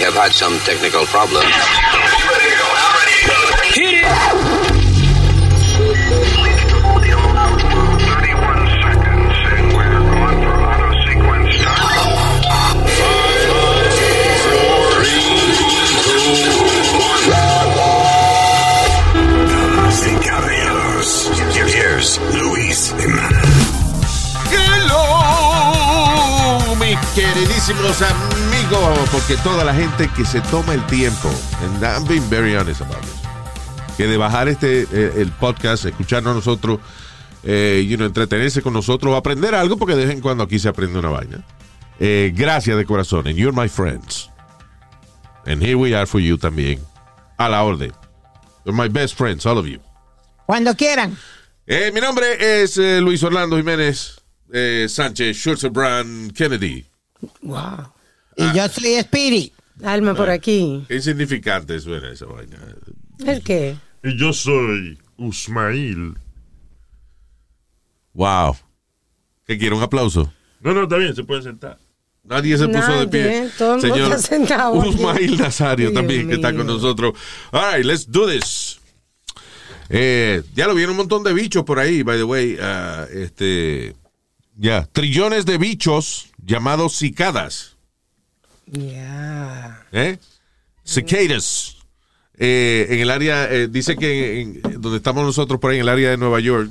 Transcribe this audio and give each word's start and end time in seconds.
We 0.00 0.04
have 0.06 0.14
had 0.14 0.32
some 0.32 0.58
technical 0.60 1.04
problems. 1.04 1.44
Hit 3.74 4.00
it! 4.00 4.06
Damas 19.50 20.06
y 20.06 20.14
caballeros, 20.24 21.30
here's 21.74 22.18
Luis 22.32 22.94
Hello, 24.50 25.04
mis 26.76 26.98
queridísimos 27.14 28.00
amigos, 28.00 28.39
porque 29.10 29.36
toda 29.42 29.64
la 29.64 29.74
gente 29.74 30.08
que 30.16 30.24
se 30.24 30.40
toma 30.42 30.74
el 30.74 30.86
tiempo, 30.86 31.28
and 31.62 31.82
I'm 31.82 32.06
being 32.06 32.28
very 32.30 32.54
honest 32.54 32.80
about 32.80 33.00
this, 33.00 33.20
que 33.96 34.06
de 34.06 34.16
bajar 34.16 34.48
este 34.48 34.82
eh, 34.82 35.12
el 35.16 35.32
podcast, 35.32 35.86
escucharnos 35.86 36.32
a 36.32 36.34
nosotros, 36.34 36.78
eh, 37.42 37.84
you 37.88 37.96
know, 37.96 38.06
entretenerse 38.06 38.62
con 38.62 38.72
nosotros, 38.72 39.16
aprender 39.16 39.54
algo, 39.54 39.76
porque 39.76 39.96
de 39.96 40.06
vez 40.06 40.14
en 40.14 40.20
cuando 40.20 40.44
aquí 40.44 40.58
se 40.58 40.68
aprende 40.68 40.98
una 40.98 41.08
vaina. 41.08 41.44
Eh, 41.98 42.32
gracias 42.34 42.76
de 42.76 42.84
corazón, 42.84 43.26
and 43.26 43.36
you're 43.36 43.52
my 43.52 43.68
friends. 43.68 44.30
And 45.46 45.60
here 45.62 45.74
we 45.74 45.94
are 45.94 46.06
for 46.06 46.20
you 46.20 46.38
también. 46.38 46.78
A 47.38 47.48
la 47.48 47.64
orden. 47.64 47.92
You're 48.64 48.76
my 48.76 48.88
best 48.88 49.16
friends, 49.16 49.46
all 49.46 49.58
of 49.58 49.66
you. 49.66 49.80
Cuando 50.46 50.74
quieran. 50.76 51.16
Eh, 51.66 51.90
mi 51.92 52.00
nombre 52.00 52.62
es 52.62 52.78
eh, 52.78 53.00
Luis 53.00 53.22
Orlando 53.22 53.56
Jiménez 53.56 54.20
eh, 54.52 54.86
Sánchez 54.88 55.36
Schulzebrand 55.36 56.32
Kennedy. 56.34 56.84
Wow. 57.42 57.92
Y 58.36 58.52
yo 58.54 58.68
soy 58.68 59.00
Speedy. 59.00 59.52
Alma 59.84 60.14
por 60.14 60.30
aquí. 60.30 60.84
Qué 60.88 60.96
insignificante 60.96 61.78
suena 61.80 62.10
esa 62.10 62.26
vaina. 62.26 62.58
¿El 63.24 63.42
qué? 63.42 63.76
Y 64.02 64.16
yo 64.16 64.32
soy 64.32 64.98
Usmail. 65.16 66.14
Wow. 68.12 68.56
¿Qué 69.46 69.58
quiere? 69.58 69.74
¿Un 69.74 69.82
aplauso? 69.82 70.32
No, 70.60 70.74
no, 70.74 70.82
está 70.82 70.96
bien, 70.96 71.14
se 71.14 71.24
puede 71.24 71.42
sentar. 71.42 71.78
Nadie 72.22 72.58
se 72.58 72.68
puso 72.68 73.00
de 73.00 73.08
pie. 73.08 73.50
Todo 73.56 73.76
el 73.76 73.88
mundo 73.88 74.04
está 74.04 74.18
sentado. 74.36 74.74
Usmail 74.74 75.38
Nazario 75.38 75.90
Dios 75.90 75.94
también, 75.94 76.28
que 76.28 76.34
está 76.34 76.54
con 76.54 76.66
nosotros. 76.66 77.14
All 77.50 77.74
right, 77.74 77.84
let's 77.84 78.10
do 78.10 78.28
this. 78.28 78.78
Eh, 79.88 80.42
ya 80.54 80.68
lo 80.68 80.74
vieron 80.74 80.92
un 80.92 80.98
montón 80.98 81.24
de 81.24 81.32
bichos 81.32 81.64
por 81.64 81.78
ahí, 81.78 82.02
by 82.02 82.18
the 82.18 82.24
way. 82.24 82.56
ah, 82.60 83.06
este, 83.12 83.96
ya, 84.56 84.86
trillones 84.92 85.46
de 85.46 85.58
bichos 85.58 86.28
llamados 86.44 86.94
cicadas. 86.96 87.69
Ya. 88.70 89.84
¿eh? 89.92 90.18
Cicadas. 90.84 91.76
Eh, 92.38 92.86
en 92.90 93.00
el 93.00 93.10
área, 93.10 93.50
eh, 93.52 93.68
dice 93.68 93.96
que 93.96 94.40
en- 94.40 94.60
en- 94.64 94.80
donde 94.80 94.96
estamos 94.96 95.24
nosotros 95.24 95.60
por 95.60 95.70
ahí, 95.70 95.76
en 95.76 95.82
el 95.82 95.88
área 95.90 96.10
de 96.10 96.16
Nueva 96.16 96.40
York 96.40 96.70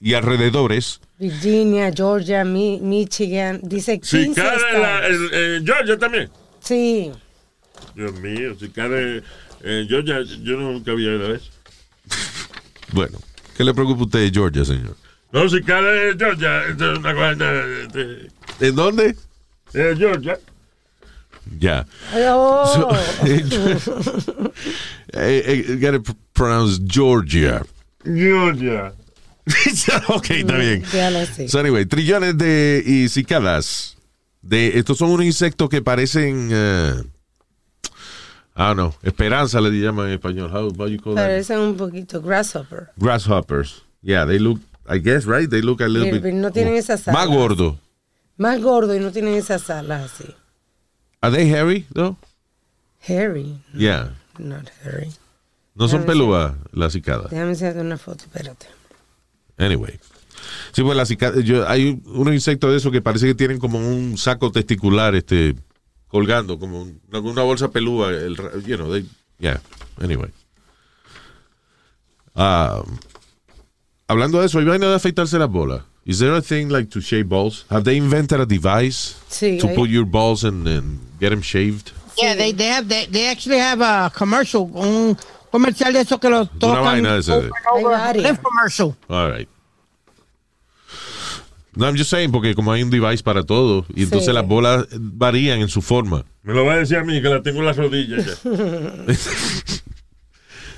y 0.00 0.14
alrededores, 0.14 1.00
Virginia, 1.18 1.92
Georgia, 1.94 2.42
Mi- 2.44 2.80
Michigan. 2.80 3.60
Dice 3.62 4.00
15 4.00 4.24
Si 4.26 4.32
cae 4.34 4.56
en 5.08 5.14
en- 5.14 5.34
en 5.56 5.66
Georgia 5.66 5.98
también. 5.98 6.30
Sí. 6.60 7.12
Dios 7.94 8.12
mío, 8.20 8.54
si 8.58 8.68
cae 8.70 9.22
en 9.62 9.88
Georgia, 9.88 10.20
yo 10.42 10.56
nunca 10.56 10.92
había 10.92 11.10
oído 11.10 11.34
eso. 11.34 11.50
bueno, 12.92 13.18
¿qué 13.56 13.64
le 13.64 13.74
preocupa 13.74 14.00
a 14.02 14.04
usted 14.04 14.18
de 14.20 14.30
Georgia, 14.30 14.64
señor? 14.64 14.96
No, 15.32 15.48
si 15.48 15.60
cae 15.62 16.10
en 16.10 16.18
Georgia, 16.18 16.64
esto 16.68 16.92
es 16.92 16.98
una 16.98 17.12
vaina 17.12 17.50
de, 17.52 18.30
¿En 18.60 18.74
dónde? 18.74 19.14
de 19.72 19.96
Georgia. 19.96 20.38
Ya. 21.58 21.86
Oh. 22.14 22.90
Eh, 25.14 25.42
eh, 25.68 25.76
gotta 25.78 25.98
pr- 25.98 26.16
pronounce 26.32 26.78
Georgia. 26.86 27.62
Georgia. 28.04 28.92
ok, 30.08 30.30
está 30.30 30.56
bien. 30.56 30.82
ya 30.92 31.10
lo 31.10 31.26
sé. 31.26 31.48
So 31.48 31.58
anyway, 31.58 31.84
trillones 31.84 32.38
de 32.38 32.82
y 32.84 33.08
cicadas. 33.08 33.96
De, 34.40 34.78
estos 34.78 34.96
son 34.98 35.10
unos 35.10 35.26
insectos 35.26 35.68
que 35.68 35.82
parecen, 35.82 36.50
I 36.50 37.02
don't 38.56 38.74
know, 38.76 38.94
esperanza 39.02 39.60
le 39.60 39.70
llaman 39.70 40.06
en 40.08 40.12
español. 40.18 40.50
How, 40.50 40.72
how 40.76 40.86
you 40.88 40.98
call 41.00 41.14
that? 41.14 41.24
Parecen 41.26 41.58
un 41.58 41.76
poquito 41.76 42.20
grasshopper. 42.22 42.88
Grasshoppers. 42.96 43.82
Yeah, 44.02 44.24
they 44.24 44.38
look, 44.38 44.60
I 44.88 44.98
guess, 44.98 45.26
right? 45.26 45.48
They 45.48 45.60
look 45.62 45.80
a 45.80 45.88
little 45.88 46.08
Pero- 46.10 46.14
bit. 46.14 46.22
pero 46.22 46.36
no 46.36 46.50
tienen 46.50 46.74
esas 46.74 47.06
Más 47.08 47.26
alas. 47.26 47.36
gordo. 47.36 47.78
Más 48.38 48.60
gordo 48.62 48.94
y 48.96 49.00
no 49.00 49.12
tienen 49.12 49.34
esas 49.34 49.68
alas 49.70 50.10
así. 50.12 50.24
Are 51.22 51.30
they 51.34 51.48
hairy, 51.48 51.86
though? 51.94 52.16
Hairy. 53.08 53.58
Yeah. 53.74 54.10
Not 54.38 54.70
hairy. 54.84 55.10
No 55.74 55.88
son 55.88 56.04
pelúas 56.04 56.54
las 56.72 56.92
cicadas. 56.92 57.30
Déjame 57.30 57.52
hacerte 57.52 57.80
una 57.80 57.96
foto, 57.96 58.24
espérate. 58.24 58.66
Anyway. 59.56 59.98
Sí, 60.72 60.82
pues 60.82 60.96
las 60.96 61.08
cicadas, 61.08 61.38
hay 61.68 62.02
unos 62.06 62.34
insectos 62.34 62.70
de 62.70 62.76
esos 62.76 62.90
que 62.92 63.00
parece 63.00 63.26
que 63.26 63.34
tienen 63.34 63.58
como 63.58 63.78
un 63.78 64.18
saco 64.18 64.50
testicular 64.52 65.14
este 65.14 65.54
colgando, 66.08 66.58
como 66.58 66.82
un- 66.82 67.00
una, 67.10 67.42
bolsa 67.42 67.70
pelúa. 67.70 68.10
El, 68.10 68.36
you 68.66 68.76
know, 68.76 68.92
they, 68.92 69.06
yeah. 69.38 69.60
Anyway. 70.00 70.30
Um, 72.34 72.98
hablando 74.08 74.40
de 74.40 74.46
eso, 74.46 74.58
¿hay 74.58 74.64
vaina 74.64 74.88
de 74.88 74.96
afeitarse 74.96 75.38
las 75.38 75.48
bolas? 75.50 75.82
Is 76.04 76.18
there 76.18 76.34
a 76.34 76.40
thing 76.40 76.68
like 76.68 76.90
to 76.90 77.00
shave 77.00 77.28
balls? 77.28 77.64
Have 77.70 77.84
they 77.84 77.96
invented 77.96 78.40
a 78.40 78.46
device 78.46 79.14
Sí, 79.30 79.58
to 79.60 79.68
hay- 79.68 79.74
put 79.76 79.88
your 79.88 80.04
balls 80.04 80.42
and, 80.44 80.66
and 80.66 80.98
get 81.20 81.30
them 81.30 81.42
shaved? 81.42 81.92
Yeah, 82.18 82.34
they, 82.34 82.52
they 82.52 82.66
have 82.66 82.88
they, 82.88 83.06
they 83.06 83.28
actually 83.28 83.58
have 83.58 83.80
a 83.80 84.10
commercial, 84.14 84.70
un 84.74 85.16
comercial 85.50 85.92
de 85.92 86.00
eso 86.00 86.18
que 86.18 86.28
lo 86.28 86.44
tocan. 86.46 86.82
vaina 86.84 87.14
over. 87.20 88.14
Lift 88.20 88.42
commercial. 88.42 88.96
All 89.08 89.30
right. 89.30 89.48
No, 91.74 91.86
I'm 91.86 91.96
just 91.96 92.10
saying, 92.10 92.32
porque 92.32 92.54
como 92.54 92.70
hay 92.72 92.82
un 92.82 92.90
device 92.90 93.22
para 93.22 93.44
todo, 93.44 93.86
y 93.94 94.02
entonces 94.02 94.26
Sí. 94.28 94.32
las 94.34 94.46
bolas 94.46 94.86
varían 94.92 95.60
en 95.62 95.68
su 95.68 95.80
forma. 95.80 96.22
Me 96.42 96.52
lo 96.52 96.66
va 96.66 96.74
a 96.74 96.76
decir 96.78 96.98
a 96.98 97.04
mí, 97.04 97.22
que 97.22 97.28
la 97.30 97.42
tengo 97.42 97.60
en 97.60 97.66
las 97.66 97.76
rodillas 97.76 98.26
ya. 98.26 99.14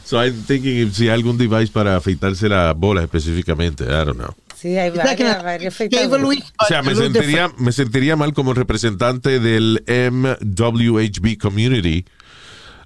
So 0.05 0.19
I'm 0.19 0.35
thinking 0.45 0.77
if 0.87 0.95
si 0.95 1.09
hay 1.09 1.15
algún 1.15 1.39
device 1.39 1.73
para 1.73 1.97
afeitarse 1.97 2.47
las 2.49 2.77
bolas 2.77 3.05
específicamente. 3.05 3.85
I 3.85 4.05
don't 4.05 4.19
know. 4.19 4.35
Sí, 4.57 4.77
hay 4.79 4.91
varias, 4.91 5.43
varias. 5.43 5.81
Luis, 6.21 6.45
O 6.59 6.67
sea, 6.67 6.83
me 6.83 6.95
sentiría, 6.95 7.45
different. 7.45 7.59
me 7.59 7.73
sentiría 7.73 8.17
mal 8.17 8.33
como 8.33 8.55
representante 8.55 9.41
del 9.41 9.83
MWHB 9.87 11.39
community 11.39 12.05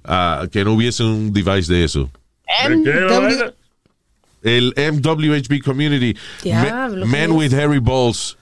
ah, 0.03 0.47
que 0.51 0.63
no 0.63 0.73
hubiese 0.73 1.03
un 1.03 1.31
device 1.31 1.71
de 1.71 1.83
eso. 1.83 2.09
El 4.41 4.73
MWHB 4.75 5.61
community, 5.63 6.17
Men 6.43 7.27
¿qué 7.27 7.27
with 7.27 7.53
Hairy 7.53 7.79
Balls. 7.79 8.37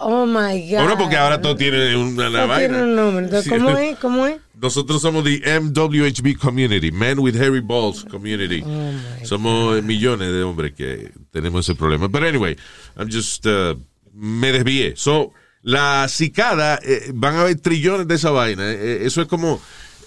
Oh 0.00 0.26
my 0.26 0.60
God. 0.70 0.78
Bueno, 0.80 0.98
porque 0.98 1.16
ahora 1.16 1.40
todo 1.40 1.56
tiene 1.56 1.96
una, 1.96 2.28
una 2.28 2.46
Todo 2.46 2.56
tiene 2.58 2.68
vaina. 2.68 2.82
un 2.84 2.94
nombre. 2.96 3.24
Entonces, 3.24 3.44
Sí. 3.52 3.58
¿Cómo 3.58 3.76
es? 3.78 3.98
¿Cómo 3.98 4.26
es? 4.26 4.36
Nosotros 4.60 5.00
somos 5.02 5.24
the 5.24 5.40
MWHB 5.60 6.36
community, 6.38 6.90
Men 6.90 7.18
with 7.20 7.36
Hairy 7.40 7.60
Balls 7.60 8.04
community. 8.04 8.62
Oh 8.64 8.92
somos 9.24 9.82
millones 9.82 10.32
de 10.32 10.42
hombres 10.42 10.72
que 10.74 11.12
tenemos 11.30 11.64
ese 11.68 11.76
problema. 11.76 12.08
Pero 12.08 12.26
anyway, 12.26 12.56
I'm 12.96 13.08
just, 13.10 13.46
uh, 13.46 13.76
me 14.12 14.50
desvié. 14.52 14.94
So, 14.96 15.32
la 15.62 16.06
cicada, 16.08 16.78
eh, 16.82 17.10
van 17.14 17.36
a 17.36 17.40
haber 17.42 17.60
trillones 17.60 18.08
de 18.08 18.14
esa 18.16 18.30
vaina. 18.30 18.62
Eh, 18.70 19.00
eso 19.04 19.22
es 19.22 19.28
como, 19.28 19.60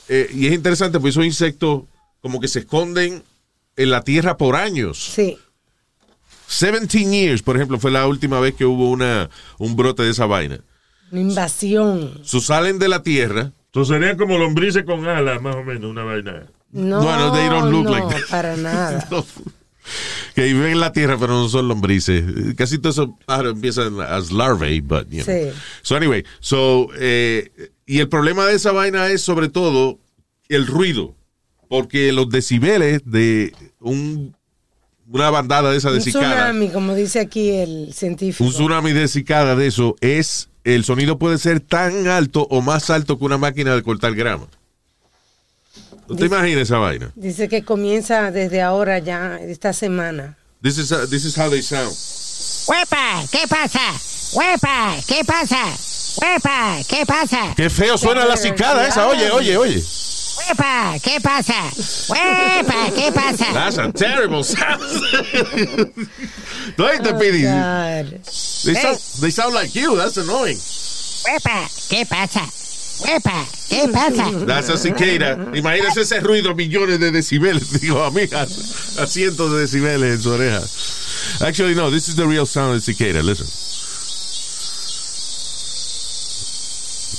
eh, 0.09 0.30
y 0.34 0.47
es 0.47 0.53
interesante 0.53 1.00
porque 1.00 1.09
esos 1.12 1.25
insectos 1.25 1.84
como 2.22 2.40
que 2.40 2.47
se 2.47 2.59
esconden 2.59 3.24
en 3.78 3.90
la 3.90 4.03
tierra 4.03 4.38
por 4.38 4.56
años. 4.56 4.97
Sí. 5.16 5.38
17 6.59 7.09
years, 7.09 7.41
por 7.41 7.56
ejemplo, 7.56 7.79
fue 7.79 7.91
la 7.91 8.07
última 8.07 8.39
vez 8.39 8.53
que 8.56 8.66
hubo 8.66 8.89
una, 8.89 9.29
un 9.57 9.75
brote 9.75 10.03
de 10.03 10.12
esa 10.12 10.25
vaina. 10.25 10.59
Una 11.12 11.22
invasión. 11.22 12.19
So, 12.23 12.39
salen 12.42 12.77
de 12.80 12.88
la 12.89 13.03
tierra. 13.03 13.51
Entonces 13.68 13.95
serían 13.95 14.18
como 14.18 14.38
lombrices 14.38 14.83
con 14.83 15.07
alas, 15.07 15.42
más 15.42 15.56
o 15.56 15.63
menos, 15.63 15.89
una 15.89 16.03
vaina. 16.03 16.48
No, 16.71 17.01
Bueno, 17.01 17.31
they 17.33 17.48
don't 17.48 17.71
look 17.71 17.86
no, 17.86 17.92
like 17.92 18.07
that. 18.07 18.30
para 18.30 18.56
nada. 18.57 19.07
que 20.36 20.44
viven 20.44 20.71
en 20.71 20.80
la 20.80 20.92
tierra, 20.94 21.18
pero 21.19 21.33
no 21.33 21.50
son 21.50 21.68
lombrices. 21.68 22.24
Casi 22.56 22.77
todos 22.77 22.95
esos 22.95 23.09
pájaros 23.25 23.54
empiezan 23.54 24.00
as 24.01 24.31
larvae, 24.31 24.81
but, 24.81 25.07
you 25.09 25.24
know. 25.24 25.36
Sí. 25.36 25.51
So, 25.81 25.95
anyway, 25.95 26.24
so, 26.39 26.89
eh, 26.97 27.51
y 27.86 28.00
el 28.00 28.09
problema 28.09 28.45
de 28.45 28.56
esa 28.56 28.71
vaina 28.71 29.07
es 29.07 29.21
sobre 29.21 29.50
todo 29.50 30.00
el 30.50 30.68
ruido, 30.68 31.15
porque 31.69 32.12
los 32.12 32.30
decibeles 32.30 33.01
de 33.06 33.54
un, 33.80 34.36
una 35.12 35.30
bandada 35.30 35.72
de 35.72 35.78
esa 35.78 35.90
de 35.92 35.98
Un 35.98 36.04
tsunami, 36.04 36.69
como 36.69 36.96
dice 36.96 37.19
aquí 37.19 37.50
el 37.52 37.94
científico. 37.94 38.44
un 38.44 38.52
tsunami 38.52 38.92
de 38.94 39.08
cicada 39.08 39.56
de 39.56 39.68
eso, 39.68 39.96
es, 40.02 40.50
el 40.63 40.84
sonido 40.86 41.18
puede 41.19 41.38
ser 41.38 41.60
tan 41.60 42.08
alto 42.08 42.48
o 42.50 42.62
más 42.62 42.90
alto 42.90 43.18
que 43.19 43.25
una 43.25 43.38
máquina 43.38 43.75
de 43.75 43.84
cortar 43.84 44.13
grama. 44.16 44.48
¿Usted 46.08 46.25
Dice- 46.25 46.36
imagina 46.36 46.62
esa 46.62 46.78
vaina? 46.78 47.12
Dice 47.16 47.48
que 47.48 47.63
comienza 47.63 48.31
desde 48.31 48.62
ahora 48.62 49.00
ya, 49.00 49.38
esta 49.42 49.74
semana. 49.74 50.38
This 50.62 50.78
is, 50.78 50.92
uh, 50.92 51.08
this 51.10 51.25
is 51.25 51.38
how 51.38 51.50
they 51.50 51.62
sound. 51.62 51.92
¡Huepa! 52.68 53.24
¿Qué 53.31 53.48
pasa? 53.48 53.80
¡Huepa! 54.34 54.96
¿Qué 55.07 55.24
pasa? 55.25 55.57
Huepa, 56.22 56.78
¿qué 56.90 57.06
pasa? 57.06 57.54
Qué 57.56 57.69
feo 57.69 57.98
suena 57.98 58.25
la 58.25 58.36
cicada 58.36 58.86
esa. 58.88 59.07
Oye, 59.07 59.31
oye, 59.31 59.56
oye. 59.57 59.81
Huepa, 60.48 61.00
¿qué 61.04 61.20
pasa? 61.22 61.54
Huepa, 62.10 62.92
¿qué 62.96 63.12
pasa? 63.12 63.54
That's 63.54 63.78
a 63.78 63.92
terrible 63.92 64.44
sound. 64.44 64.82
Te 66.78 67.14
pidi. 67.14 67.44
God. 67.44 68.22
They 68.66 68.74
sound, 68.74 68.98
they 69.22 69.30
sound 69.30 69.54
like 69.54 69.76
you. 69.76 69.96
That's 69.98 70.18
annoying. 70.18 70.58
Huepa, 70.58 71.70
¿qué 71.90 72.06
pasa? 72.06 72.42
Huepa, 73.02 73.46
¿qué 73.70 73.88
pasa? 73.92 74.46
That's 74.46 74.70
a 74.70 74.78
cicada. 74.78 75.38
Imagínese 75.56 76.02
ese 76.02 76.20
ruido, 76.20 76.56
millones 76.56 77.00
de 77.00 77.12
decibeles. 77.12 77.72
Digo, 77.82 78.04
a 78.04 78.12
mí, 78.12 78.28
a, 78.34 78.42
a 78.44 79.08
cientos 79.08 79.52
de 79.52 79.60
decibeles 79.60 80.16
en 80.16 80.22
su 80.22 80.32
oreja. 80.32 80.62
Actually, 81.46 81.76
no, 81.76 81.90
this 81.90 82.08
is 82.08 82.16
the 82.16 82.28
real 82.28 82.46
sound 82.46 82.76
of 82.76 82.84
the 82.84 82.94
cicada. 82.94 83.22
Listen. 83.24 83.48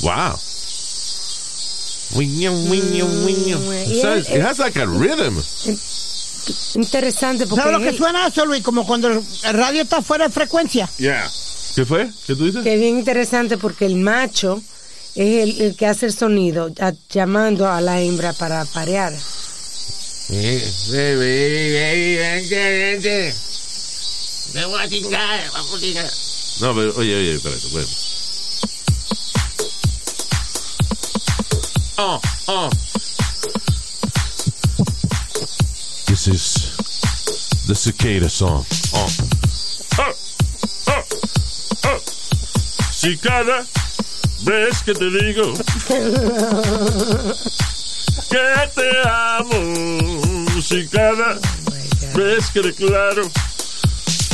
Wow. 0.03 0.39
Wiño, 2.14 2.53
wiño, 2.69 3.06
wiño. 3.25 3.59
Y 3.87 4.00
So 4.00 4.12
él- 4.12 4.26
It 4.29 4.43
has 4.43 4.59
like 4.59 4.79
a 4.81 4.87
rhythm. 4.87 5.41
Interesante 6.75 7.47
porque 7.47 7.62
¿Sabes 7.62 7.79
lo 7.81 7.91
que 7.91 7.97
suena 7.97 8.26
eso, 8.26 8.44
Luis? 8.44 8.62
Como 8.62 8.85
cuando 8.87 9.09
el 9.09 9.23
radio 9.44 9.82
está 9.82 10.03
fuera 10.03 10.26
de 10.26 10.32
frecuencia. 10.35 10.88
Yeah. 10.99 11.31
¿Qué 11.75 11.85
fue? 11.87 12.11
¿Qué 12.26 12.35
tú 12.35 12.44
dices? 12.44 12.62
que 12.62 12.75
es 12.75 12.81
bien 12.81 12.99
interesante 12.99 13.56
porque 13.59 13.87
el 13.87 13.97
macho 13.97 14.61
es 15.14 15.43
el, 15.43 15.61
el 15.61 15.76
que 15.76 15.87
hace 15.87 16.06
el 16.06 16.12
sonido 16.12 16.70
a- 16.81 16.93
llamando 17.11 17.69
a 17.70 17.81
la 17.81 18.00
hembra 18.00 18.32
para 18.32 18.64
parear. 18.67 19.12
No, 26.61 26.75
pero 26.75 26.94
oye, 26.97 27.17
oye, 27.17 27.35
espérate, 27.35 27.67
bueno. 27.70 27.88
Oh, 32.04 32.20
oh. 32.49 32.69
This 36.08 36.26
is 36.26 36.75
the 37.69 37.76
cicada 37.76 38.28
song. 38.28 38.66
Oh. 38.93 39.08
Oh, 40.00 40.12
oh, 40.88 41.04
oh. 41.84 41.99
Cicada, 42.90 43.64
ves 44.43 44.82
que 44.82 44.94
te 44.94 45.10
digo 45.10 45.54
que 48.31 48.70
te 48.75 48.90
amo. 49.06 50.60
Cicada, 50.60 51.38
ves 52.16 52.50
que 52.50 52.62
declaro 52.62 53.31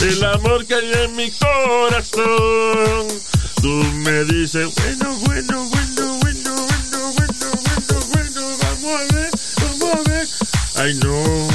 el 0.01 0.25
amor 0.25 0.65
que 0.65 0.75
hay 0.75 0.91
en 1.05 1.17
mi 1.17 1.31
corazón. 1.33 3.09
Tú 3.61 3.69
me 3.69 4.25
dices, 4.25 4.75
bueno, 4.75 5.19
bueno, 5.27 5.69
bueno, 5.69 6.18
Ay, 10.79 10.95
no, 11.03 11.49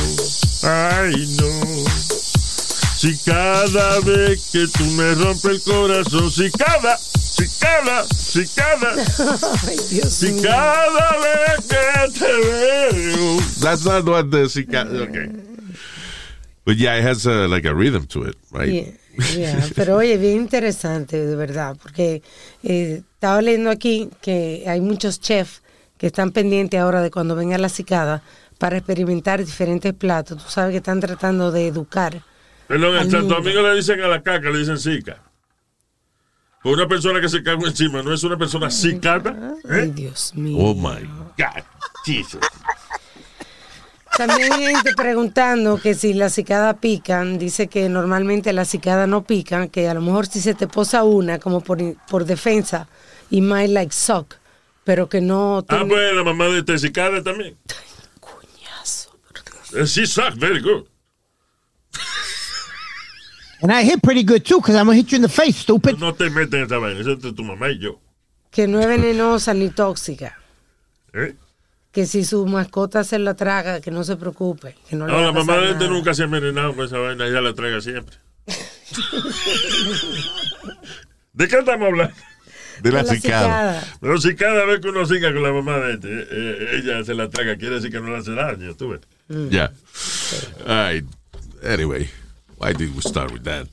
ay, 0.63 1.13
no. 1.39 1.85
Si 2.95 3.17
cada 3.25 3.99
vez 4.01 4.49
que 4.51 4.67
tú 4.67 4.83
me 4.97 5.13
rompes 5.15 5.45
el 5.45 5.61
corazón, 5.61 6.29
si 6.29 6.51
cada, 6.51 6.97
si 6.97 7.45
cada, 7.59 8.03
si 8.05 8.45
cada, 8.47 8.91
Ay, 9.67 9.77
Dios 9.89 10.13
si 10.13 10.31
mío. 10.31 10.43
cada 10.43 11.11
vez 11.19 11.67
que 11.67 12.19
te 12.19 12.31
veo. 12.47 13.37
That's 13.61 13.85
not 13.85 14.05
what 14.05 14.29
the 14.29 14.49
cicada. 14.49 15.03
Okay. 15.03 15.29
But 16.65 16.77
yeah, 16.77 16.95
it 16.97 17.03
has 17.03 17.25
like 17.25 17.65
a 17.65 17.73
rhythm 17.73 18.05
to 18.07 18.23
it, 18.23 18.35
right? 18.51 18.69
Yeah, 18.69 18.91
yeah. 19.37 19.69
Pero 19.75 19.97
oye, 19.97 20.17
bien 20.17 20.37
interesante, 20.37 21.25
de 21.25 21.35
verdad, 21.35 21.75
porque 21.81 22.21
eh, 22.63 23.03
estaba 23.15 23.41
leyendo 23.41 23.69
aquí 23.69 24.09
que 24.21 24.63
hay 24.67 24.79
muchos 24.81 25.19
chefs 25.19 25.61
que 25.97 26.07
están 26.07 26.31
pendientes 26.31 26.79
ahora 26.79 27.01
de 27.01 27.11
cuando 27.11 27.35
venga 27.35 27.57
la 27.57 27.69
cicada 27.69 28.23
para 28.57 28.77
experimentar 28.77 29.43
diferentes 29.43 29.93
platos. 29.93 30.43
Tú 30.43 30.49
sabes 30.49 30.71
que 30.71 30.77
están 30.77 30.99
tratando 30.99 31.51
de 31.51 31.67
educar. 31.67 32.21
Perdón, 32.67 32.97
en 32.97 33.11
Santo. 33.11 33.35
Domingo 33.35 33.61
le 33.61 33.75
dicen 33.75 34.01
a 34.01 34.07
la 34.07 34.21
caca, 34.21 34.49
le 34.49 34.59
dicen. 34.59 34.77
Pues 36.61 36.75
una 36.75 36.87
persona 36.87 37.19
que 37.19 37.27
se 37.27 37.43
caga 37.43 37.67
encima 37.67 38.01
no 38.01 38.13
es 38.13 38.23
una 38.23 38.37
persona 38.37 38.69
cicada. 38.71 39.55
Ay, 39.69 39.79
¿Eh? 39.79 39.91
Dios 39.93 40.33
mío. 40.33 40.57
Oh 40.59 40.73
my. 40.73 41.05
God, 41.37 41.63
Jesus. 42.05 42.39
También 44.17 44.53
hay 44.53 44.75
gente 44.75 44.93
preguntando 44.95 45.77
que 45.77 45.95
si 45.95 46.13
las 46.13 46.33
cicadas 46.33 46.77
pican, 46.79 47.39
dice 47.39 47.67
que 47.67 47.89
normalmente 47.89 48.53
las 48.53 48.69
cicadas 48.69 49.09
no 49.09 49.23
pican, 49.23 49.69
que 49.69 49.89
a 49.89 49.93
lo 49.95 50.01
mejor 50.01 50.27
si 50.27 50.39
se 50.39 50.53
te 50.53 50.67
posa 50.67 51.03
una 51.03 51.39
como 51.39 51.61
por, 51.61 51.79
por 52.07 52.23
defensa, 52.23 52.87
y 53.31 53.41
might 53.41 53.71
like 53.71 53.91
suck, 53.91 54.35
pero 54.83 55.09
que 55.09 55.19
no 55.19 55.65
Ah, 55.67 55.83
pues 55.87 56.13
la 56.13 56.23
mamá 56.23 56.45
de 56.45 56.59
este 56.59 56.77
cicada 56.77 57.23
también. 57.23 57.57
cuñazo. 58.19 59.17
por 59.27 59.43
Dios. 59.43 59.62
Eh, 59.62 59.62
She 59.85 60.05
suck 60.05 60.33
very 60.35 60.61
good. 60.61 60.87
And 63.61 63.71
I 63.71 63.83
hit 63.83 64.03
pretty 64.03 64.23
good 64.23 64.45
too, 64.45 64.57
because 64.57 64.75
I'm 64.75 64.87
gonna 64.87 64.97
hit 64.97 65.11
you 65.11 65.15
in 65.15 65.21
the 65.21 65.29
face, 65.29 65.55
stupid. 65.57 65.97
No 65.97 66.13
te 66.13 66.29
metes 66.29 66.53
en 66.53 66.63
esta 66.63 66.77
vaina, 66.79 66.99
eso 66.99 67.11
es 67.11 67.15
entre 67.15 67.31
tu 67.31 67.43
mamá 67.43 67.69
y 67.71 67.79
yo. 67.79 67.99
Que 68.51 68.67
no 68.67 68.81
es 68.81 68.87
venenosa 68.87 69.53
ni 69.53 69.69
tóxica. 69.69 70.37
¿Eh? 71.13 71.33
Que 71.93 72.05
si 72.05 72.25
su 72.25 72.45
mascota 72.45 73.05
se 73.05 73.19
la 73.19 73.35
traga, 73.35 73.79
que 73.79 73.89
no 73.89 74.03
se 74.03 74.17
preocupe. 74.17 74.75
Que 74.89 74.97
no 74.97 75.07
la 75.07 75.31
mamá 75.31 75.57
de 75.57 75.71
este 75.71 75.87
nunca 75.87 76.13
se 76.13 76.23
ha 76.23 76.25
envenenado 76.25 76.75
con 76.75 76.85
esa 76.85 76.97
vaina, 76.97 77.25
ella 77.25 77.39
la 77.39 77.53
traga 77.53 77.79
siempre. 77.79 78.17
¿De 81.33 81.47
qué 81.47 81.59
estamos 81.59 81.87
hablando? 81.87 82.13
De 82.81 82.91
la 82.91 83.05
cicada. 83.05 83.79
cicada. 83.79 83.97
Pero 84.01 84.17
si 84.19 84.35
cada 84.35 84.65
vez 84.65 84.81
que 84.81 84.89
uno 84.89 85.05
siga 85.05 85.31
con 85.31 85.41
la 85.41 85.53
mamá 85.53 85.77
de 85.77 85.93
este, 85.93 86.09
eh, 86.09 86.25
eh, 86.31 86.81
ella 86.83 87.01
se 87.05 87.13
la 87.13 87.29
traga, 87.29 87.55
quiere 87.55 87.75
decir 87.75 87.91
que 87.91 88.01
no 88.01 88.11
le 88.11 88.17
hace 88.17 88.33
daño, 88.33 88.75
tú 88.75 88.89
ves. 88.89 88.99
Yeah. 89.51 89.69
All 90.67 90.93
right. 90.93 91.05
Anyway, 91.63 92.09
why 92.57 92.73
did 92.73 92.93
we 92.95 93.01
start 93.01 93.31
with 93.31 93.43
that? 93.43 93.67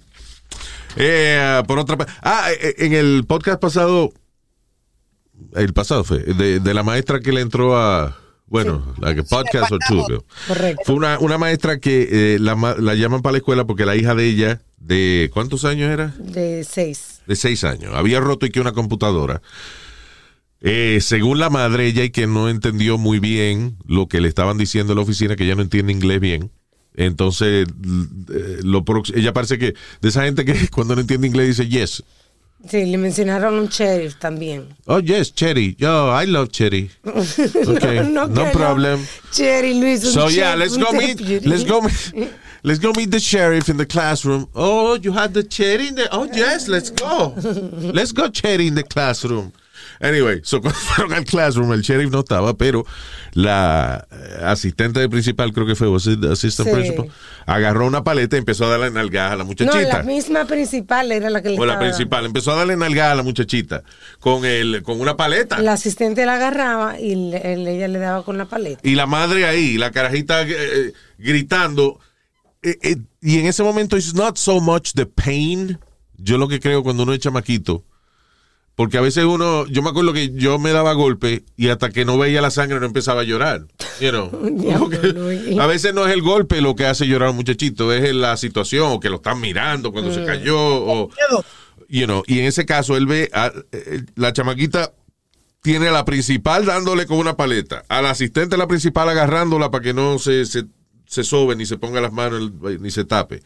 Eh, 0.97 1.63
por 1.67 1.79
otra 1.79 1.97
parte, 1.97 2.13
ah, 2.23 2.51
eh, 2.53 2.75
en 2.79 2.93
el 2.95 3.25
podcast 3.27 3.61
pasado, 3.61 4.13
el 5.55 5.73
pasado 5.73 6.05
fue, 6.05 6.19
de, 6.19 6.61
de 6.61 6.75
la 6.75 6.83
maestra 6.83 7.21
que 7.21 7.33
le 7.33 7.41
entró 7.41 7.77
a, 7.77 8.17
bueno, 8.47 8.95
la 8.99 9.15
que 9.15 9.23
podcast 9.23 9.71
o 9.73 9.79
two. 9.89 10.25
Correcto. 10.49 10.83
Fue 10.85 10.95
una, 10.97 11.19
una 11.21 11.39
maestra 11.39 11.79
que 11.79 12.09
eh, 12.35 12.39
la, 12.41 12.55
la 12.79 12.95
llaman 12.95 13.23
para 13.23 13.33
la 13.33 13.39
escuela 13.39 13.65
porque 13.65 13.87
la 13.87 13.95
hija 13.97 14.15
de 14.15 14.27
ella, 14.27 14.63
de 14.79 15.31
¿cuántos 15.33 15.65
años 15.65 15.91
era? 15.91 16.09
De 16.19 16.65
seis. 16.65 17.21
de 17.27 17.37
seis 17.37 17.63
años. 17.65 17.93
Había 17.95 18.19
roto 18.19 18.47
y 18.47 18.51
que 18.51 18.61
una 18.61 18.73
computadora. 18.73 19.43
Eh, 20.63 20.99
según 21.01 21.39
la 21.39 21.49
madre, 21.49 21.87
ella 21.87 22.05
y 22.05 22.11
que 22.11 22.27
no 22.27 22.49
entendió 22.49 22.99
muy 22.99 23.19
bien 23.19 23.77
lo 23.87 24.09
que 24.09 24.21
le 24.21 24.29
estaban 24.29 24.59
diciendo 24.59 24.93
en 24.93 24.99
la 24.99 25.03
oficina, 25.03 25.37
que 25.37 25.45
ella 25.45 25.55
no 25.55 25.63
entiende 25.63 25.93
inglés 25.93 26.21
bien. 26.21 26.51
Entonces, 26.95 27.67
eh, 27.67 28.61
lo 28.63 28.85
ella 29.15 29.33
parece 29.33 29.59
que 29.59 29.75
de 30.01 30.09
esa 30.09 30.25
gente 30.25 30.45
que 30.45 30.69
cuando 30.75 30.95
no 30.95 31.01
entiende 31.01 31.27
inglés 31.27 31.57
dice 31.57 31.69
yes. 31.69 32.03
Sí, 32.69 32.85
le 32.85 32.99
mencionaron 32.99 33.55
un 33.55 33.69
sheriff 33.69 34.17
también. 34.17 34.77
Oh, 34.85 35.01
yes, 35.01 35.35
Cherry. 35.35 35.75
Yo, 35.79 36.11
I 36.15 36.27
love 36.27 36.51
Cherry. 36.51 36.91
Okay, 37.05 38.07
no, 38.07 38.29
que 38.29 38.45
problem. 38.53 39.01
Cherry 39.33 39.73
Luis. 39.81 40.03
So 40.03 40.29
yeah, 40.29 40.55
let's 40.55 40.77
go 40.77 40.93
meet. 40.93 41.21
Let's 41.47 41.65
go. 41.65 41.81
Meet, 41.81 42.31
let's 42.63 42.79
go 42.79 42.93
meet 42.93 43.11
the 43.11 43.21
sheriff 43.21 43.71
in 43.71 43.79
the 43.79 43.87
classroom. 43.87 44.47
Oh, 44.55 44.95
you 44.95 45.13
had 45.13 45.33
the 45.33 45.43
cherry 45.43 45.89
in 45.89 45.95
the. 45.95 46.09
Oh 46.13 46.25
yes, 46.25 46.69
let's 46.69 46.91
go. 46.91 47.35
Let's 47.95 48.13
go 48.13 48.29
cherry 48.29 48.67
in 48.67 48.75
the 48.75 48.83
classroom. 48.83 49.53
Anyway, 50.03 50.41
so 50.43 50.61
cuando 50.63 50.79
fueron 50.97 51.13
al 51.13 51.25
classroom, 51.25 51.73
el 51.75 51.83
sheriff 51.83 52.11
no 52.11 52.21
estaba, 52.21 52.55
pero 52.57 52.87
la 53.33 54.07
eh, 54.11 54.39
asistente 54.45 54.99
de 54.99 55.09
principal, 55.09 55.53
creo 55.53 55.67
que 55.67 55.75
fue, 55.75 55.89
was 55.89 56.07
it 56.07 56.21
the 56.21 56.33
assistant 56.33 56.69
Sí. 56.71 56.75
principal, 56.75 57.09
agarró 57.47 57.87
una 57.87 58.03
paleta 58.03 58.37
y 58.37 58.39
empezó 58.39 58.65
a 58.65 58.69
darle 58.71 58.91
nalgadas 58.91 59.33
a 59.33 59.37
la 59.37 59.45
No, 59.45 59.49
muchachita. 59.49 59.99
la 59.99 60.03
misma 60.03 60.47
principal 60.47 61.13
era 61.13 61.29
la 61.29 61.43
que 61.43 61.51
le 61.51 61.59
o 61.59 61.67
la 61.67 61.75
estaba- 61.75 61.87
principal, 61.91 62.25
empezó 62.25 62.53
a 62.53 62.57
darle 62.57 62.77
nalgadas 62.77 63.13
a 63.13 63.17
la 63.17 63.23
muchachita 63.23 63.83
con 64.21 64.45
el, 64.47 64.83
con 64.83 65.01
una 65.01 65.17
paleta. 65.17 65.59
La 65.61 65.75
asistente 65.75 66.25
la 66.25 66.37
agarraba 66.37 66.99
y 66.99 67.15
le- 67.31 67.53
ella 67.77 67.89
le 67.89 67.99
daba 67.99 68.25
con 68.25 68.39
la 68.39 68.47
paleta. 68.47 68.81
y 68.83 68.95
la 68.95 69.07
madre 69.07 69.45
ahí, 69.47 69.77
la 69.77 69.91
carajita 69.91 70.43
eh, 70.43 70.47
eh, 70.51 70.93
gritando. 71.19 72.01
Eh, 72.63 72.79
eh, 72.83 72.97
y 73.23 73.39
en 73.39 73.47
ese 73.47 73.63
momento, 73.63 73.97
it's 73.97 74.15
not 74.15 74.37
so 74.37 74.61
much 74.61 74.93
the 74.95 75.07
pain. 75.07 75.79
Yo 76.17 76.37
lo 76.39 76.49
que 76.49 76.59
creo 76.61 76.83
cuando 76.83 77.03
uno 77.05 77.13
es 77.15 77.21
chamaquito. 77.21 77.85
Porque 78.77 78.97
a 78.97 79.03
veces 79.03 79.25
uno, 79.27 79.67
yo 79.67 79.83
me 79.83 79.91
acuerdo 79.91 80.13
que 80.15 80.31
yo 80.33 80.59
me 80.59 80.73
daba 80.73 80.95
golpe 80.95 81.45
y 81.57 81.69
hasta 81.69 81.91
que 81.91 82.05
no 82.07 82.17
veía 82.17 82.41
la 82.41 82.51
sangre 82.51 82.81
no 82.81 82.87
empezaba 82.87 83.21
a 83.21 83.25
llorar. 83.25 83.67
You 84.01 84.11
know? 84.11 84.31
A 85.61 85.67
veces 85.67 85.93
no 85.93 86.07
es 86.07 86.15
el 86.15 86.23
golpe 86.23 86.61
lo 86.63 86.75
que 86.75 86.87
hace 86.87 87.07
llorar 87.07 87.29
a 87.29 87.31
un 87.33 87.37
muchachito, 87.37 87.93
es 87.93 88.15
la 88.15 88.37
situación, 88.39 88.91
o 88.93 89.01
que 89.01 89.11
lo 89.11 89.17
están 89.17 89.41
mirando 89.41 89.93
cuando 89.93 90.11
Mm. 90.11 90.15
se 90.15 90.25
cayó, 90.25 90.57
o, 90.59 91.11
you 91.89 92.07
know, 92.07 92.23
y 92.27 92.39
en 92.39 92.47
ese 92.47 92.65
caso 92.65 92.97
él 92.97 93.07
ve, 93.07 93.29
a- 93.35 93.53
eh, 93.73 94.03
la 94.15 94.33
chamaquita 94.33 94.93
tiene 95.63 95.89
a 95.89 95.93
la 95.93 96.07
principal 96.07 96.65
dándole 96.65 97.05
con 97.07 97.19
una 97.19 97.37
paleta, 97.37 97.83
al 97.89 98.07
asistente 98.07 98.57
la 98.57 98.67
principal 98.67 99.09
agarrándola 99.11 99.71
para 99.71 99.83
que 99.85 99.93
no 99.93 100.19
se, 100.19 100.47
se, 100.47 100.65
se 101.07 101.23
sobe, 101.25 101.55
ni 101.55 101.67
se 101.67 101.77
ponga 101.77 102.01
las 102.01 102.13
manos, 102.13 102.51
ni 102.81 102.91
se 102.91 103.05
tape. 103.05 103.43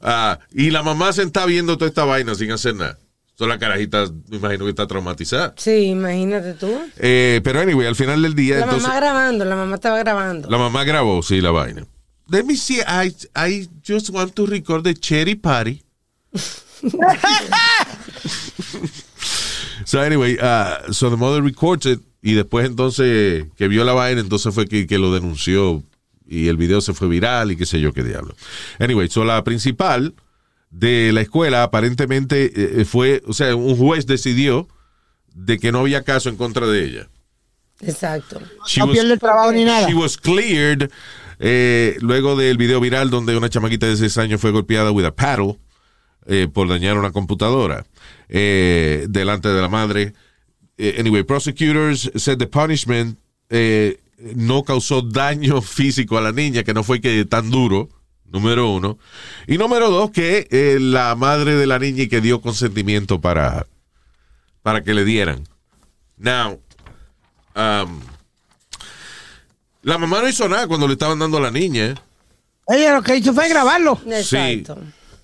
Ah, 0.00 0.38
y 0.52 0.70
la 0.70 0.84
mamá 0.84 1.12
se 1.12 1.22
está 1.24 1.46
viendo 1.46 1.76
toda 1.76 1.88
esta 1.88 2.04
vaina 2.04 2.36
sin 2.36 2.52
hacer 2.52 2.76
nada. 2.76 2.96
So, 3.38 3.46
la 3.46 3.56
carajita, 3.56 4.06
me 4.30 4.38
imagino 4.38 4.64
que 4.64 4.70
está 4.70 4.88
traumatizada. 4.88 5.54
Sí, 5.56 5.70
imagínate 5.90 6.54
tú. 6.54 6.76
Eh, 6.96 7.40
pero 7.44 7.60
anyway, 7.60 7.86
al 7.86 7.94
final 7.94 8.20
del 8.20 8.34
día, 8.34 8.56
La 8.56 8.64
entonces, 8.64 8.82
mamá 8.88 8.96
grabando, 8.98 9.44
la 9.44 9.54
mamá 9.54 9.76
estaba 9.76 9.98
grabando. 10.00 10.50
la 10.50 10.58
mamá 10.58 10.82
grabó, 10.82 11.22
sí, 11.22 11.40
la 11.40 11.52
vaina. 11.52 11.86
Let 12.30 12.42
me 12.44 12.56
see, 12.56 12.80
I, 12.80 13.14
I 13.36 13.68
just 13.86 14.10
want 14.10 14.34
to 14.34 14.44
record 14.44 14.82
the 14.82 14.92
cherry 14.94 15.36
party. 15.36 15.82
so 19.84 20.00
anyway, 20.00 20.36
uh, 20.40 20.92
so 20.92 21.08
the 21.08 21.16
mother 21.16 21.40
records 21.42 21.86
it 21.86 22.00
y 22.20 22.34
después 22.34 22.66
entonces 22.66 23.46
que 23.56 23.68
vio 23.68 23.84
la 23.84 23.92
vaina, 23.92 24.20
entonces 24.20 24.52
fue 24.52 24.66
que, 24.66 24.86
que 24.86 24.98
lo 24.98 25.12
denunció 25.14 25.82
y 26.26 26.48
el 26.48 26.56
video 26.56 26.80
se 26.80 26.92
fue 26.92 27.08
viral 27.08 27.52
y 27.52 27.56
qué 27.56 27.64
sé 27.66 27.80
yo 27.80 27.92
qué 27.92 28.02
diablo. 28.02 28.34
Anyway, 28.78 29.08
so 29.08 29.24
la 29.24 29.42
principal 29.44 30.14
de 30.70 31.12
la 31.12 31.20
escuela 31.22 31.62
aparentemente 31.62 32.80
eh, 32.80 32.84
fue, 32.84 33.22
o 33.26 33.32
sea, 33.32 33.54
un 33.56 33.76
juez 33.76 34.06
decidió 34.06 34.68
de 35.34 35.58
que 35.58 35.72
no 35.72 35.80
había 35.80 36.02
caso 36.02 36.28
en 36.28 36.36
contra 36.36 36.66
de 36.66 36.84
ella. 36.84 37.08
Exacto. 37.80 38.40
She 38.66 38.80
No 38.80 38.90
pierde 38.90 39.12
el 39.12 39.18
trabajo 39.18 39.52
ni 39.52 39.64
nada. 39.64 39.88
She 39.88 39.94
was 39.94 40.16
cleared 40.16 40.90
eh, 41.38 41.96
luego 42.00 42.36
del 42.36 42.56
video 42.56 42.80
viral 42.80 43.10
donde 43.10 43.36
una 43.36 43.48
chamaquita 43.48 43.86
de 43.86 43.96
6 43.96 44.18
años 44.18 44.40
fue 44.40 44.50
golpeada 44.50 44.90
with 44.90 45.04
a 45.04 45.14
paddle 45.14 45.58
eh, 46.26 46.48
por 46.52 46.68
dañar 46.68 46.98
una 46.98 47.12
computadora 47.12 47.86
eh, 48.28 49.06
delante 49.08 49.48
de 49.48 49.62
la 49.62 49.68
madre. 49.68 50.12
Eh, 50.76 50.96
anyway, 50.98 51.22
prosecutors 51.22 52.10
said 52.16 52.38
the 52.38 52.46
punishment 52.46 53.18
eh, 53.50 53.98
no 54.34 54.62
causó 54.64 55.02
daño 55.02 55.62
físico 55.62 56.18
a 56.18 56.20
la 56.20 56.32
niña, 56.32 56.64
que 56.64 56.74
no 56.74 56.82
fue 56.82 57.00
que 57.00 57.24
tan 57.24 57.50
duro, 57.50 57.88
número 58.30 58.70
uno. 58.70 58.98
Y 59.46 59.58
número 59.58 59.90
dos, 59.90 60.10
que 60.10 60.46
eh, 60.50 60.78
la 60.80 61.14
madre 61.14 61.54
de 61.54 61.66
la 61.66 61.78
niña 61.78 62.04
y 62.04 62.08
que 62.08 62.20
dio 62.20 62.40
consentimiento 62.40 63.20
para, 63.20 63.66
para 64.62 64.82
que 64.82 64.94
le 64.94 65.04
dieran. 65.04 65.44
Now, 66.16 66.60
um, 67.54 68.00
la 69.82 69.98
mamá 69.98 70.20
no 70.20 70.28
hizo 70.28 70.48
nada 70.48 70.66
cuando 70.66 70.86
le 70.86 70.94
estaban 70.94 71.18
dando 71.18 71.38
a 71.38 71.40
la 71.40 71.50
niña. 71.50 71.86
¿eh? 71.86 71.94
Ella 72.68 72.94
lo 72.94 73.02
que 73.02 73.16
hizo 73.16 73.32
fue 73.32 73.48
grabarlo. 73.48 74.00
Exacto. 74.06 74.78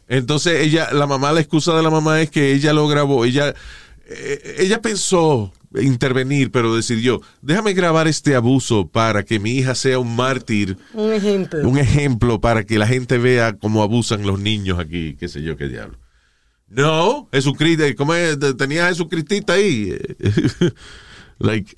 Entonces 0.08 0.60
ella, 0.60 0.88
la 0.92 1.06
mamá, 1.06 1.32
la 1.32 1.40
excusa 1.40 1.74
de 1.74 1.82
la 1.82 1.90
mamá 1.90 2.20
es 2.20 2.30
que 2.30 2.52
ella 2.52 2.72
lo 2.72 2.86
grabó, 2.86 3.24
ella, 3.24 3.54
eh, 4.06 4.56
ella 4.58 4.80
pensó 4.82 5.52
intervenir, 5.80 6.50
pero 6.50 6.74
decidió, 6.74 7.20
déjame 7.42 7.72
grabar 7.72 8.06
este 8.08 8.34
abuso 8.34 8.86
para 8.86 9.24
que 9.24 9.38
mi 9.38 9.52
hija 9.52 9.74
sea 9.74 9.98
un 9.98 10.14
mártir, 10.14 10.76
Un 10.92 11.12
ejemplo. 11.12 11.68
un 11.68 11.78
ejemplo 11.78 12.40
para 12.40 12.64
que 12.64 12.78
la 12.78 12.86
gente 12.86 13.18
vea 13.18 13.56
cómo 13.58 13.82
abusan 13.82 14.26
los 14.26 14.38
niños 14.40 14.78
aquí, 14.78 15.16
qué 15.18 15.28
sé 15.28 15.42
yo, 15.42 15.56
qué 15.56 15.68
diablo. 15.68 15.98
No, 16.68 17.28
Jesucristo, 17.32 17.84
¿cómo 17.96 18.14
es? 18.14 18.38
Tenía 18.56 18.86
a 18.86 18.88
Jesucristita 18.88 19.52
ahí. 19.52 19.96
like, 21.38 21.76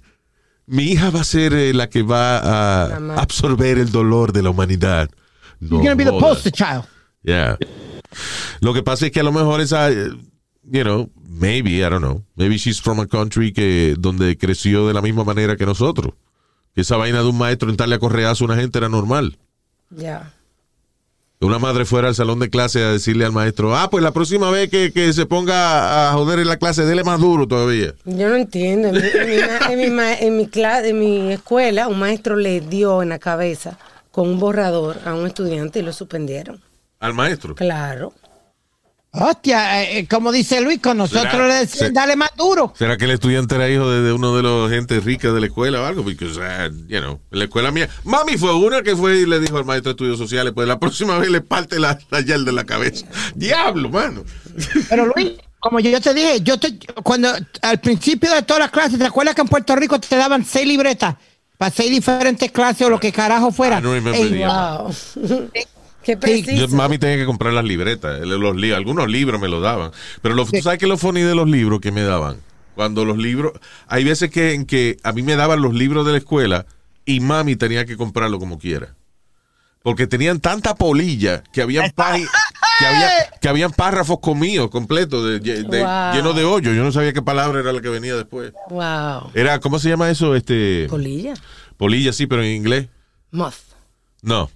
mi 0.67 0.85
hija 0.85 1.11
va 1.11 1.21
a 1.21 1.25
ser 1.25 1.53
eh, 1.55 1.75
la 1.75 1.89
que 1.89 2.03
va 2.03 2.39
a 2.39 2.97
absorber 3.21 3.79
el 3.79 3.91
dolor 3.91 4.33
de 4.33 4.43
la 4.43 4.51
humanidad. 4.51 5.11
No 5.61 5.83
You're 5.83 5.95
gonna 5.95 5.95
be 5.95 6.05
the 6.05 6.19
poster 6.19 6.53
child. 6.53 6.85
Yeah. 7.23 7.59
Lo 8.61 8.73
que 8.73 8.83
pasa 8.83 9.07
es 9.07 9.13
que 9.13 9.21
a 9.21 9.23
lo 9.23 9.33
mejor 9.33 9.61
esa, 9.61 9.91
eh, 9.91 10.11
you 10.71 10.83
know, 10.83 11.11
maybe, 11.29 11.85
I 11.85 11.89
don't 11.89 12.03
know, 12.03 12.23
maybe 12.37 12.59
she's 12.59 12.81
from 12.81 13.01
a 13.01 13.07
country 13.07 13.53
que 13.53 13.95
donde 13.99 14.37
creció 14.37 14.87
de 14.87 14.95
la 14.95 15.03
misma 15.03 15.25
manera 15.25 15.57
que 15.57 15.67
nosotros. 15.67 16.15
Que 16.75 16.83
esa 16.83 16.97
vaina 16.97 17.23
de 17.23 17.29
un 17.29 17.39
maestro 17.39 17.71
entrarle 17.71 17.95
a 17.95 17.99
correazo 17.99 18.45
a 18.45 18.47
una 18.47 18.57
gente 18.57 18.79
era 18.79 18.89
normal. 18.89 19.39
Ya. 19.91 20.33
Que 21.39 21.47
una 21.47 21.59
madre 21.59 21.85
fuera 21.85 22.09
al 22.09 22.15
salón 22.15 22.39
de 22.39 22.51
clase 22.51 22.83
a 22.83 22.93
decirle 22.93 23.25
al 23.25 23.33
maestro, 23.33 23.77
ah, 23.77 23.91
pues 23.91 24.03
la 24.03 24.13
próxima 24.13 24.51
vez 24.51 24.71
que, 24.71 24.93
que 24.93 25.13
se 25.13 25.27
ponga 25.27 26.11
a 26.11 26.13
joder 26.15 26.39
en 26.39 26.49
la 26.49 26.57
clase, 26.57 26.85
dele 26.85 27.05
más 27.05 27.21
duro 27.21 27.47
todavía. 27.47 27.95
Yo 28.05 28.29
no 28.29 28.37
entiendo. 28.37 28.89
En 28.89 28.95
mi, 28.95 29.01
en 29.01 29.79
mi 29.79 29.85
en 30.21 30.37
mi 30.37 30.49
en 30.51 30.85
en 30.85 30.99
mi 30.99 31.33
escuela, 31.33 31.89
un 31.89 31.99
maestro 31.99 32.37
le 32.37 32.61
dio 32.61 33.03
en 33.03 33.11
la 33.11 33.19
cabeza 33.19 33.79
con 34.11 34.29
un 34.29 34.39
borrador 34.41 34.97
a 35.05 35.15
un 35.15 35.27
estudiante 35.27 35.81
y 35.81 35.83
lo 35.83 35.93
suspendieron. 35.93 36.61
Al 37.01 37.13
maestro. 37.13 37.55
Claro. 37.55 38.15
Hostia, 39.19 39.83
eh, 39.83 39.99
eh, 40.01 40.07
como 40.07 40.31
dice 40.31 40.61
Luis, 40.61 40.79
con 40.81 40.99
nosotros 40.99 41.33
¿Será? 41.33 41.49
le 41.49 41.55
decían, 41.55 41.95
dale 41.95 42.17
más 42.17 42.31
duro. 42.37 42.75
¿Será 42.79 42.97
que 42.99 43.07
el 43.07 43.13
estudiante 43.13 43.55
era 43.55 43.69
hijo 43.69 43.89
de, 43.91 44.03
de 44.03 44.13
uno 44.13 44.37
de 44.37 44.43
los 44.43 44.71
gente 44.71 45.01
rica 45.01 45.33
de 45.33 45.41
la 45.41 45.47
escuela 45.47 45.81
o 45.81 45.87
algo? 45.87 46.03
Porque, 46.03 46.27
you 46.27 47.01
know, 47.01 47.19
en 47.31 47.39
la 47.39 47.45
escuela 47.45 47.71
mía. 47.71 47.89
Mami 48.05 48.37
fue 48.37 48.55
una 48.55 48.83
que 48.83 48.95
fue 48.95 49.21
y 49.21 49.27
le 49.27 49.41
dijo 49.41 49.57
al 49.57 49.65
maestro 49.65 49.91
de 49.91 49.95
estudios 49.95 50.19
sociales, 50.19 50.53
pues 50.55 50.69
la 50.69 50.79
próxima 50.79 51.17
vez 51.19 51.31
le 51.31 51.41
parte 51.41 51.81
la, 51.81 51.99
la 52.11 52.21
de 52.23 52.53
la 52.53 52.65
cabeza. 52.65 53.07
Diablo, 53.35 53.89
mano. 53.89 54.23
Pero 54.89 55.07
Luis, 55.15 55.33
como 55.61 55.81
yo 55.81 56.01
te 56.01 56.13
dije, 56.13 56.41
yo 56.43 56.59
te, 56.59 56.79
cuando 57.03 57.33
al 57.63 57.81
principio 57.81 58.31
de 58.35 58.43
todas 58.43 58.61
las 58.61 58.71
clases, 58.71 58.99
¿te 58.99 59.07
acuerdas 59.07 59.35
que 59.35 59.41
en 59.41 59.49
Puerto 59.49 59.75
Rico 59.77 59.99
te 59.99 60.17
daban 60.17 60.45
seis 60.45 60.67
libretas 60.67 61.15
para 61.57 61.71
seis 61.71 61.91
diferentes 61.91 62.53
clases 62.53 62.87
o 62.87 62.91
lo 62.91 63.01
que 63.01 63.13
carajo 63.13 63.51
fuera? 63.51 63.79
I 63.79 63.83
don't 63.83 63.95
remember 63.95 64.15
Ey, 64.23 64.31
the- 64.31 64.47
Wow. 64.47 65.51
Qué 66.07 66.13
Yo, 66.13 66.21
preciso. 66.21 66.69
mami 66.77 66.99
tenía 66.99 67.17
que 67.17 67.27
comprar 67.27 67.53
las 67.53 67.65
libretas, 67.65 68.21
el- 68.23 68.29
los, 68.29 68.55
li- 68.57 68.71
algunos 68.73 69.09
libros 69.09 69.41
me 69.41 69.49
los 69.49 69.61
daban. 69.61 69.91
Pero 70.23 70.37
tú 70.37 70.63
sabes 70.63 70.79
que 70.79 70.87
lo 70.87 70.97
funny 70.97 71.23
de 71.23 71.35
los 71.35 71.49
libros 71.49 71.81
que 71.81 71.91
me 71.91 72.03
daban. 72.03 72.39
Cuando 72.77 73.05
los 73.05 73.19
libros, 73.19 73.53
hay 73.89 74.05
veces 74.05 74.31
que 74.31 74.53
en 74.55 74.67
que 74.67 74.99
a 75.03 75.13
mí 75.13 75.23
me 75.23 75.35
daban 75.35 75.61
los 75.63 75.75
libros 75.75 76.07
de 76.07 76.13
la 76.13 76.19
escuela 76.19 76.67
y 77.05 77.19
mami 77.21 77.57
tenía 77.57 77.85
que 77.87 77.97
comprarlo 77.97 78.39
como 78.39 78.57
quiera. 78.59 78.95
Porque 79.83 80.07
tenían 80.07 80.41
tanta 80.41 80.75
polilla 80.77 81.43
que 81.53 81.63
habían 81.63 81.91
que, 82.79 82.87
había, 82.87 83.11
que 83.41 83.49
habían 83.49 83.73
párrafos 83.73 84.19
comidos 84.21 84.71
completos, 84.71 85.25
de, 85.25 85.41
de- 85.41 85.83
Wow. 85.83 86.13
llenos 86.15 86.37
de 86.37 86.45
hoyo. 86.45 86.73
Yo 86.73 86.85
no 86.85 86.93
sabía 86.93 87.13
qué 87.13 87.23
palabra 87.23 87.61
era 87.61 87.73
la 87.73 87.81
que 87.81 87.89
venía 87.89 88.15
después. 88.15 88.53
Wow. 88.71 89.31
Era, 89.35 89.59
¿cómo 89.59 89.79
se 89.81 89.89
llama 89.89 90.09
eso? 90.11 90.35
Este 90.37 90.87
Polilla. 90.89 91.35
polilla, 91.77 92.13
sí, 92.13 92.27
pero 92.29 92.43
en 92.45 92.53
inglés. 92.55 92.87
Moth. 93.33 93.55
No. 94.23 94.51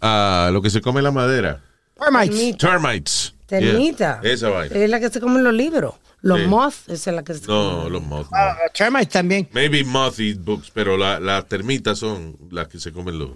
Ah, 0.00 0.50
lo 0.52 0.62
que 0.62 0.70
se 0.70 0.80
come 0.80 1.02
la 1.02 1.10
madera. 1.10 1.60
termites. 1.98 2.56
Termites. 2.58 3.34
Termita. 3.46 4.20
Yeah, 4.22 4.32
esa 4.32 4.48
vaina. 4.48 4.74
Es 4.76 4.88
la 4.88 5.00
que 5.00 5.10
se 5.10 5.20
come 5.20 5.36
en 5.38 5.44
los 5.44 5.52
libros. 5.54 5.94
Los 6.22 6.40
Sí. 6.40 6.46
moth, 6.46 6.74
esa 6.88 7.10
es 7.10 7.16
la 7.16 7.22
que 7.22 7.34
se 7.34 7.40
No, 7.46 7.78
come. 7.80 7.90
los 7.90 8.02
moths. 8.02 8.30
no. 8.30 8.36
Ah, 8.38 8.56
termites 8.74 9.08
también. 9.08 9.48
Maybe 9.52 9.84
moth 9.84 10.18
eat 10.20 10.38
books, 10.38 10.70
pero 10.72 10.96
la- 10.96 11.18
las 11.20 11.46
termitas 11.48 11.98
son 11.98 12.36
las 12.50 12.68
que 12.68 12.78
se 12.78 12.92
comen 12.92 13.18
los. 13.18 13.30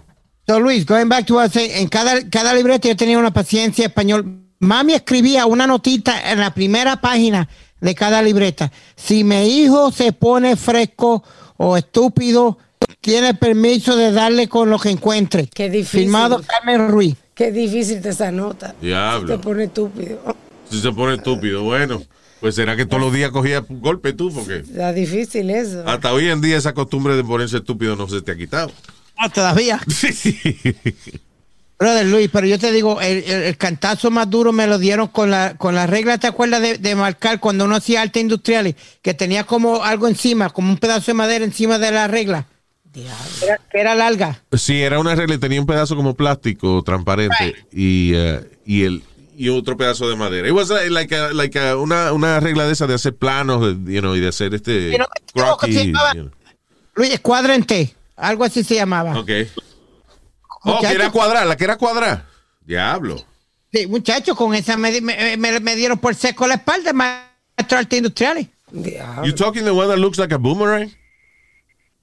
So 0.47 0.59
Luis, 0.59 0.85
going 0.85 1.09
back 1.09 1.25
to 1.25 1.37
us, 1.37 1.55
en 1.55 1.87
cada, 1.89 2.27
cada 2.29 2.53
libreta 2.53 2.87
yo 2.87 2.95
tenía 2.95 3.17
una 3.17 3.31
paciencia 3.33 3.85
español. 3.87 4.41
Mami 4.59 4.93
escribía 4.93 5.45
una 5.47 5.67
notita 5.67 6.31
en 6.31 6.39
la 6.39 6.53
primera 6.53 7.01
página 7.01 7.49
de 7.81 7.93
cada 7.95 8.21
libreta. 8.21 8.71
Si 8.95 9.23
mi 9.23 9.59
hijo 9.59 9.91
se 9.91 10.13
pone 10.13 10.55
fresco 10.55 11.23
o 11.57 11.75
estúpido, 11.77 12.57
tiene 13.05 13.35
permiso 13.35 13.95
de 13.95 14.11
darle 14.11 14.47
con 14.49 14.67
lo 14.71 14.79
que 14.79 14.89
encuentre. 14.89 15.47
Qué 15.53 15.69
difícil. 15.69 15.99
Firmado 16.01 16.41
Carmen 16.41 16.89
Ruiz. 16.89 17.15
Qué 17.35 17.51
difícil 17.51 18.01
te 18.01 18.09
esa 18.09 18.31
nota. 18.31 18.73
Diablo. 18.81 19.37
Te 19.37 19.43
pone 19.43 19.65
estúpido. 19.65 20.19
Si 20.71 20.81
se 20.81 20.91
pone 20.91 21.13
estúpido, 21.17 21.61
bueno. 21.61 22.01
Pues 22.39 22.55
será 22.55 22.75
que 22.75 22.87
todos 22.87 23.01
los 23.03 23.13
días 23.13 23.29
cogía 23.29 23.63
golpe 23.69 24.11
tú, 24.13 24.33
porque 24.33 24.57
Está 24.57 24.91
difícil 24.91 25.51
eso. 25.51 25.83
hasta 25.87 26.11
hoy 26.13 26.29
en 26.29 26.41
día 26.41 26.57
esa 26.57 26.73
costumbre 26.73 27.15
de 27.15 27.23
ponerse 27.23 27.57
estúpido 27.57 27.95
no 27.95 28.07
se 28.09 28.21
te 28.23 28.31
ha 28.31 28.35
quitado. 28.35 28.71
Ah, 29.17 29.29
todavía. 29.29 29.79
Brother 31.77 32.05
Luis, 32.07 32.29
pero 32.31 32.47
yo 32.47 32.57
te 32.57 32.71
digo, 32.71 33.01
el, 33.01 33.17
el- 33.25 33.43
el 33.43 33.57
cantazo 33.57 34.09
más 34.09 34.29
duro 34.29 34.51
me 34.53 34.65
lo 34.65 34.79
dieron 34.79 35.09
con 35.09 35.29
la, 35.29 35.55
con 35.57 35.75
la 35.75 35.85
regla, 35.85 36.17
¿te 36.17 36.25
acuerdas 36.27 36.61
de, 36.61 36.77
de 36.79 36.95
marcar 36.95 37.39
cuando 37.39 37.65
uno 37.65 37.75
hacía 37.75 38.01
arte 38.01 38.19
industriales? 38.21 38.75
Que 39.01 39.13
tenía 39.13 39.43
como 39.43 39.83
algo 39.83 40.07
encima, 40.07 40.49
como 40.49 40.71
un 40.71 40.77
pedazo 40.77 41.07
de 41.07 41.13
madera 41.15 41.43
encima 41.45 41.77
de 41.77 41.91
la 41.91 42.07
regla. 42.07 42.47
Era- 43.01 43.59
que 43.71 43.79
era 43.79 43.95
larga. 43.95 44.41
Sí, 44.53 44.81
era 44.81 44.99
una 44.99 45.15
regla, 45.15 45.35
y 45.35 45.37
tenía 45.37 45.59
un 45.59 45.65
pedazo 45.67 45.95
como 45.95 46.13
plástico 46.15 46.81
transparente 46.83 47.55
y, 47.71 48.13
eh, 48.15 48.41
y 48.65 48.83
el 48.83 49.03
y 49.37 49.49
otro 49.49 49.75
pedazo 49.75 50.07
de 50.07 50.15
madera. 50.15 50.47
It 50.47 50.53
was 50.53 50.69
like, 50.69 50.89
like 50.89 51.13
a- 51.15 51.33
like 51.33 51.59
a- 51.59 51.75
una, 51.75 52.13
una 52.13 52.39
regla 52.39 52.65
de 52.65 52.71
esa 52.71 52.87
de 52.87 52.93
hacer 52.93 53.15
planos 53.15 53.61
de- 53.83 53.93
you 53.93 53.99
know, 53.99 54.15
y 54.15 54.21
de 54.21 54.29
hacer 54.29 54.53
este 54.53 54.91
Pero, 54.91 55.07
¿cómo 55.33 55.57
que 55.57 55.67
se 55.67 55.71
croquis, 55.73 55.85
llamaba? 55.87 56.13
you 56.13 56.21
know. 56.21 56.31
Luis, 56.95 57.65
T, 57.67 57.95
algo 58.15 58.45
así 58.45 58.63
se 58.63 58.75
llamaba. 58.75 59.11
Ok. 59.19 59.29
Oh, 60.67 60.79
que 60.79 60.87
Muchacho. 60.87 60.95
era 60.95 61.11
cuadrar, 61.11 61.45
la 61.47 61.57
que 61.57 61.63
era 61.65 61.77
cuadrar. 61.77 62.25
Diablo. 62.65 63.23
Sí, 63.73 63.87
muchachos, 63.87 64.37
con 64.37 64.55
esa 64.55 64.77
me, 64.77 65.01
me- 65.01 65.35
me- 65.37 65.59
me 65.59 65.75
dieron 65.75 65.97
por 65.99 66.15
seco 66.15 66.47
la 66.47 66.53
espalda, 66.55 66.93
maestro 66.93 67.25
de 67.71 67.75
arte 67.75 67.97
industriales. 67.97 68.47
Diablo. 68.71 69.25
You 69.25 69.35
talking 69.35 69.63
the 69.65 69.71
one 69.71 69.87
that 69.89 69.97
looks 69.97 70.17
like 70.17 70.33
a 70.33 70.37
boomerang? 70.37 70.89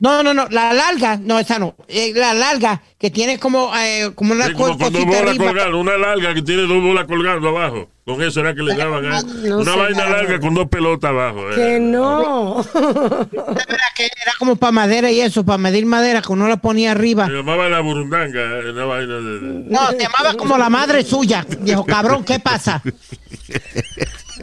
No, 0.03 0.21
no, 0.25 0.35
no, 0.35 0.49
la 0.51 0.73
larga, 0.73 1.17
no, 1.17 1.39
esa 1.39 1.61
no, 1.61 1.77
eh, 1.87 2.13
la 2.13 2.35
larga, 2.35 2.83
que 2.99 3.09
tiene 3.13 3.39
como, 3.39 3.71
eh, 3.77 4.11
como 4.17 4.33
una 4.33 4.49
Sí, 4.49 4.53
como 4.55 4.73
co- 4.77 4.79
con 4.79 4.93
dos 4.93 5.05
bolas 5.07 5.37
colgando, 5.39 5.79
una 5.79 5.97
larga 5.97 6.35
que 6.35 6.43
tiene 6.43 6.63
dos 6.63 6.83
bolas 6.83 7.07
colgando 7.07 7.49
abajo. 7.51 7.89
Con 8.05 8.21
eso 8.21 8.41
era 8.41 8.53
que 8.53 8.63
le 8.65 8.75
daban 8.75 9.05
a 9.05 9.21
él. 9.21 9.27
No 9.49 9.59
Una 9.61 9.77
vaina 9.77 9.99
nada. 10.07 10.11
larga 10.17 10.41
con 10.41 10.55
dos 10.55 10.67
pelotas 10.69 11.09
abajo. 11.11 11.49
eh. 11.53 11.55
Que 11.55 11.79
no. 11.79 12.61
Era 12.75 13.79
que 13.95 14.05
era 14.07 14.33
como 14.41 14.57
para 14.57 14.73
madera 14.73 15.09
y 15.13 15.21
eso, 15.21 15.45
para 15.45 15.59
medir 15.59 15.87
madera, 15.87 16.21
que 16.21 16.33
uno 16.33 16.49
la 16.49 16.57
ponía 16.57 16.91
arriba. 16.91 17.27
Se 17.29 17.33
llamaba 17.35 17.69
la 17.69 17.79
burundanga, 17.79 18.41
eh, 18.59 18.71
una 18.73 18.85
vaina 18.87 19.15
de... 19.15 19.39
de- 19.39 19.71
No, 19.71 19.89
te 19.91 20.03
llamaba 20.03 20.35
como 20.37 20.59
la 20.59 20.69
madre 20.69 21.05
suya. 21.05 21.47
Dijo, 21.61 21.87
cabrón, 21.87 22.25
¿qué 22.25 22.41
pasa? 22.41 22.83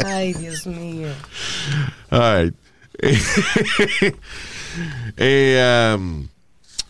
Ay, 0.05 0.31
Dios 0.35 0.65
mío. 0.67 1.09
Right. 2.11 2.53
Eh, 5.17 5.95
um, 5.97 6.27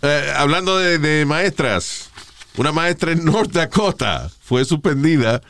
eh, 0.01 0.33
hablando 0.35 0.77
de, 0.77 0.97
de 0.99 1.25
maestras, 1.25 2.09
una 2.57 2.71
maestra 2.71 3.11
en 3.11 3.25
North 3.25 3.51
Dakota 3.51 4.29
fue 4.41 4.65
suspendida 4.65 5.41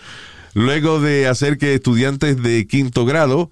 luego 0.54 1.00
de 1.00 1.28
hacer 1.28 1.58
que 1.58 1.76
estudiantes 1.76 2.42
de 2.42 2.66
quinto 2.68 3.06
grado 3.06 3.52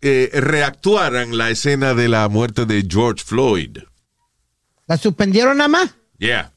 eh, 0.00 0.30
reactuaran 0.32 1.36
la 1.36 1.50
escena 1.50 1.94
de 1.94 2.08
la 2.08 2.28
muerte 2.28 2.66
de 2.66 2.86
George 2.88 3.24
Floyd. 3.24 3.78
¿La 4.86 4.96
suspendieron 4.96 5.58
nada 5.58 5.68
más? 5.68 5.90
Yeah. 6.18 6.52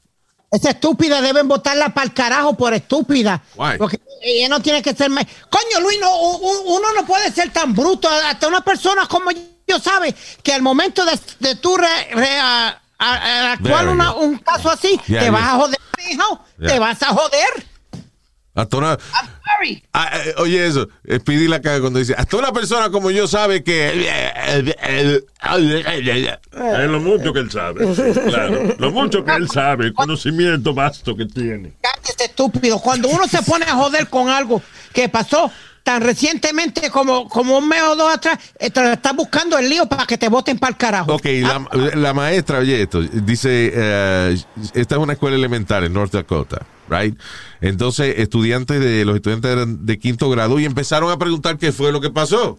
Esa 0.50 0.70
estúpida 0.70 1.20
deben 1.22 1.48
votarla 1.48 1.92
para 1.94 2.06
el 2.06 2.12
carajo 2.14 2.56
por 2.56 2.74
estúpida. 2.74 3.42
Why? 3.56 3.78
Porque 3.78 4.00
ella 4.22 4.48
no 4.48 4.60
tiene 4.60 4.82
que 4.82 4.94
ser. 4.94 5.10
ma- 5.10 5.22
Coño, 5.50 5.80
Luis, 5.82 5.98
no, 6.00 6.14
uno 6.18 6.86
no 6.94 7.06
puede 7.06 7.30
ser 7.32 7.50
tan 7.52 7.74
bruto. 7.74 8.08
Hasta 8.08 8.48
una 8.48 8.60
persona 8.62 9.06
como 9.06 9.30
yo 9.30 9.40
sabe 9.78 10.14
que 10.42 10.52
al 10.52 10.62
momento 10.62 11.04
de, 11.04 11.18
de 11.40 11.54
tú 11.56 11.76
re- 11.76 12.08
re- 12.14 12.38
a- 12.38 12.78
a- 12.98 13.14
a 13.48 13.52
actuar 13.52 13.88
una- 13.88 14.14
un 14.14 14.38
caso 14.38 14.70
así, 14.70 14.98
Yeah, 15.06 15.18
te 15.20 15.24
yeah. 15.26 15.30
vas 15.30 15.42
a 15.44 15.50
joder, 15.56 15.78
hijo. 16.10 16.44
Yeah. 16.58 16.68
Te 16.68 16.78
vas 16.78 17.02
a 17.02 17.06
joder. 17.08 17.66
Hasta 18.54 18.76
una- 18.76 18.90
I'm 18.92 19.28
sorry. 19.56 19.82
Eh, 19.94 20.34
oye, 20.36 20.66
eso, 20.66 20.86
Speedy 21.10 21.48
la 21.48 21.62
caga 21.62 21.80
cuando 21.80 21.98
dice, 21.98 22.14
hasta 22.16 22.36
una 22.36 22.52
persona 22.52 22.90
como 22.90 23.10
yo 23.10 23.26
sabe 23.26 23.64
que... 23.64 24.08
Es 26.52 26.90
lo 26.90 27.00
mucho 27.00 27.32
que 27.32 27.38
él 27.40 27.50
sabe. 27.50 27.94
sí, 27.94 28.02
claro. 28.28 28.74
Lo 28.78 28.90
mucho 28.90 29.24
que 29.24 29.32
él 29.32 29.48
sabe, 29.48 29.86
el 29.86 29.94
conocimiento 29.94 30.74
vasto 30.74 31.16
que 31.16 31.26
tiene. 31.26 31.72
Cállate, 31.80 32.24
estúpido. 32.24 32.78
Cuando 32.78 33.08
uno 33.08 33.26
se 33.26 33.42
pone 33.42 33.64
a 33.64 33.74
joder 33.74 34.08
con 34.08 34.28
algo 34.28 34.62
que 34.92 35.08
pasó 35.08 35.50
tan 35.82 36.02
recientemente 36.02 36.90
como, 36.90 37.28
como 37.28 37.58
un 37.58 37.68
mes 37.68 37.82
o 37.82 37.96
dos 37.96 38.12
atrás, 38.14 38.38
eh, 38.58 38.70
te 38.70 38.92
estás 38.92 39.16
buscando 39.16 39.58
el 39.58 39.68
lío 39.68 39.86
para 39.86 40.06
que 40.06 40.16
te 40.16 40.28
voten 40.28 40.58
para 40.58 40.70
el 40.70 40.76
carajo. 40.76 41.14
Ok, 41.14 41.26
la, 41.40 41.66
la 41.94 42.14
maestra, 42.14 42.58
oye 42.58 42.82
esto, 42.82 43.00
dice, 43.02 43.72
eh, 43.74 44.38
esta 44.74 44.94
es 44.94 45.00
una 45.00 45.14
escuela 45.14 45.36
elemental 45.36 45.84
en 45.84 45.92
North 45.92 46.12
Dakota, 46.12 46.64
right? 46.88 47.18
Entonces, 47.60 48.14
estudiantes 48.18 48.80
de, 48.80 49.04
los 49.04 49.16
estudiantes 49.16 49.50
eran 49.50 49.84
de 49.84 49.98
quinto 49.98 50.30
grado 50.30 50.58
y 50.60 50.64
empezaron 50.64 51.10
a 51.10 51.18
preguntar 51.18 51.58
qué 51.58 51.72
fue 51.72 51.90
lo 51.92 52.00
que 52.00 52.10
pasó 52.10 52.58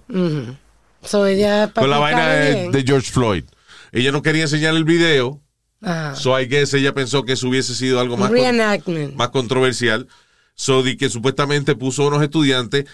So 1.05 1.25
ella 1.25 1.69
con 1.73 1.89
la 1.89 1.99
vaina 1.99 2.27
de, 2.27 2.83
George 2.85 3.11
Floyd. 3.11 3.43
Ella 3.91 4.11
no 4.11 4.21
quería 4.21 4.43
enseñar 4.43 4.73
el 4.75 4.85
video, 4.85 5.41
Ajá. 5.81 6.15
so 6.15 6.39
I 6.39 6.45
guess 6.47 6.73
ella 6.73 6.93
pensó 6.93 7.23
que 7.23 7.33
eso 7.33 7.47
hubiese 7.49 7.75
sido 7.75 7.99
algo 7.99 8.15
más, 8.17 8.29
con- 8.29 8.37
Reenactment. 8.37 9.15
más 9.15 9.29
controversial. 9.29 10.07
So, 10.55 10.83
di 10.83 10.97
que 10.97 11.09
supuestamente 11.09 11.75
puso 11.75 12.03
a 12.03 12.07
unos 12.07 12.21
estudiantes 12.21 12.85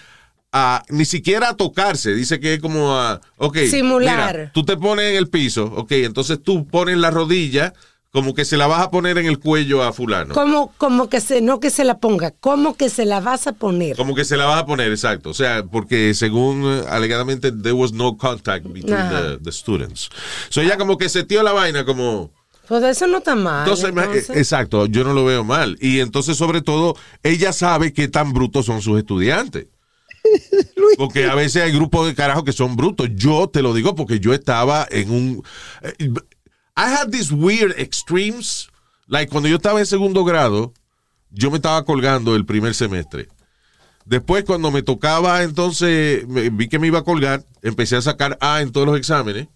a 0.51 0.84
ni 0.89 1.06
siquiera 1.06 1.50
a 1.50 1.56
tocarse. 1.56 2.13
Dice 2.13 2.39
que 2.39 2.56
es 2.56 2.60
como 2.60 2.96
a, 2.98 3.22
ok, 3.38 3.58
Simular. 3.70 4.36
mira, 4.38 4.51
tú 4.53 4.63
te 4.63 4.77
pones 4.77 5.06
en 5.12 5.15
el 5.18 5.27
piso, 5.29 5.65
ok, 5.75 5.91
entonces 5.94 6.39
tú 6.41 6.65
pones 6.68 6.98
la 6.98 7.12
rodilla 7.12 7.74
como 8.12 8.34
que 8.34 8.44
se 8.44 8.58
la 8.58 8.65
vas 8.65 8.82
a 8.82 8.89
poner 8.89 9.20
en 9.20 9.27
el 9.27 9.38
cuello 9.38 9.84
a 9.84 9.94
fulano. 9.94 10.34
Como, 10.34 10.74
como 10.79 11.10
que 11.10 11.22
se, 11.22 11.41
no 11.41 11.60
que 11.60 11.70
se 11.70 11.84
la 11.84 12.00
ponga, 12.00 12.32
como 12.32 12.75
que 12.75 12.89
se 12.89 13.06
la 13.06 13.20
vas 13.20 13.46
a 13.46 13.51
poner. 13.53 13.96
Como 13.96 14.15
que 14.15 14.25
se 14.25 14.36
la 14.36 14.46
vas 14.46 14.60
a 14.60 14.65
poner, 14.65 14.89
exacto. 14.89 15.29
O 15.29 15.34
sea, 15.36 15.63
porque 15.63 16.15
según 16.15 16.63
eh, 16.65 16.84
alegadamente 16.89 17.51
there 17.51 17.74
was 17.74 17.91
no 17.94 18.18
contact 18.18 18.65
between 18.65 19.10
the, 19.10 19.38
the 19.44 19.51
students. 19.51 20.10
So 20.50 20.62
ella 20.62 20.75
como 20.77 20.98
que 20.98 21.08
se 21.08 21.22
dio 21.22 21.44
la 21.44 21.51
vaina 21.51 21.86
como... 21.86 22.32
Pues 22.68 22.84
eso 22.84 23.06
no 23.06 23.20
está 23.20 23.36
mal. 23.36 23.60
Entonces, 23.68 23.94
ma- 23.94 24.06
entonces. 24.06 24.29
eh, 24.32 24.39
exacto, 24.39 24.88
yo 24.88 25.03
no 25.03 25.13
lo 25.13 25.25
veo 25.25 25.44
mal. 25.44 25.77
Y 25.79 26.00
entonces, 26.00 26.36
sobre 26.36 26.62
todo, 26.62 26.96
ella 27.22 27.53
sabe 27.53 27.94
qué 27.94 28.08
tan 28.08 28.34
brutos 28.34 28.65
son 28.65 28.82
sus 28.82 28.98
estudiantes. 28.98 29.68
Porque 30.98 31.26
a 31.26 31.36
veces 31.36 31.64
hay 31.64 31.72
grupos 31.72 32.08
de 32.08 32.16
carajo 32.16 32.44
que 32.44 32.52
son 32.54 32.76
brutos. 32.76 33.10
Yo 33.16 33.50
te 33.50 33.62
lo 33.62 33.74
digo 33.74 33.96
porque 33.96 34.20
yo 34.20 34.34
estaba 34.34 34.88
en 34.90 35.12
un... 35.12 35.44
eh, 35.82 35.94
I 36.78 36.94
had 36.94 37.10
these 37.12 37.34
weird 37.34 37.74
extremes. 37.78 38.70
Like, 39.08 39.32
cuando 39.32 39.50
yo 39.50 39.56
estaba 39.58 39.80
en 39.80 39.86
segundo 39.86 40.24
grado, 40.24 40.74
yo 41.32 41.50
me 41.52 41.58
estaba 41.58 41.84
colgando 41.86 42.36
el 42.36 42.46
primer 42.46 42.74
semestre. 42.76 43.28
Después, 44.06 44.44
cuando 44.44 44.72
me 44.72 44.82
tocaba, 44.82 45.44
entonces, 45.44 46.28
me- 46.28 46.50
vi 46.50 46.68
que 46.68 46.80
me 46.80 46.88
iba 46.88 47.00
a 47.00 47.04
colgar, 47.04 47.44
empecé 47.62 47.96
a 47.96 48.02
sacar 48.02 48.38
A 48.42 48.62
en 48.62 48.72
todos 48.72 48.88
los 48.88 48.98
exámenes. 48.98 49.48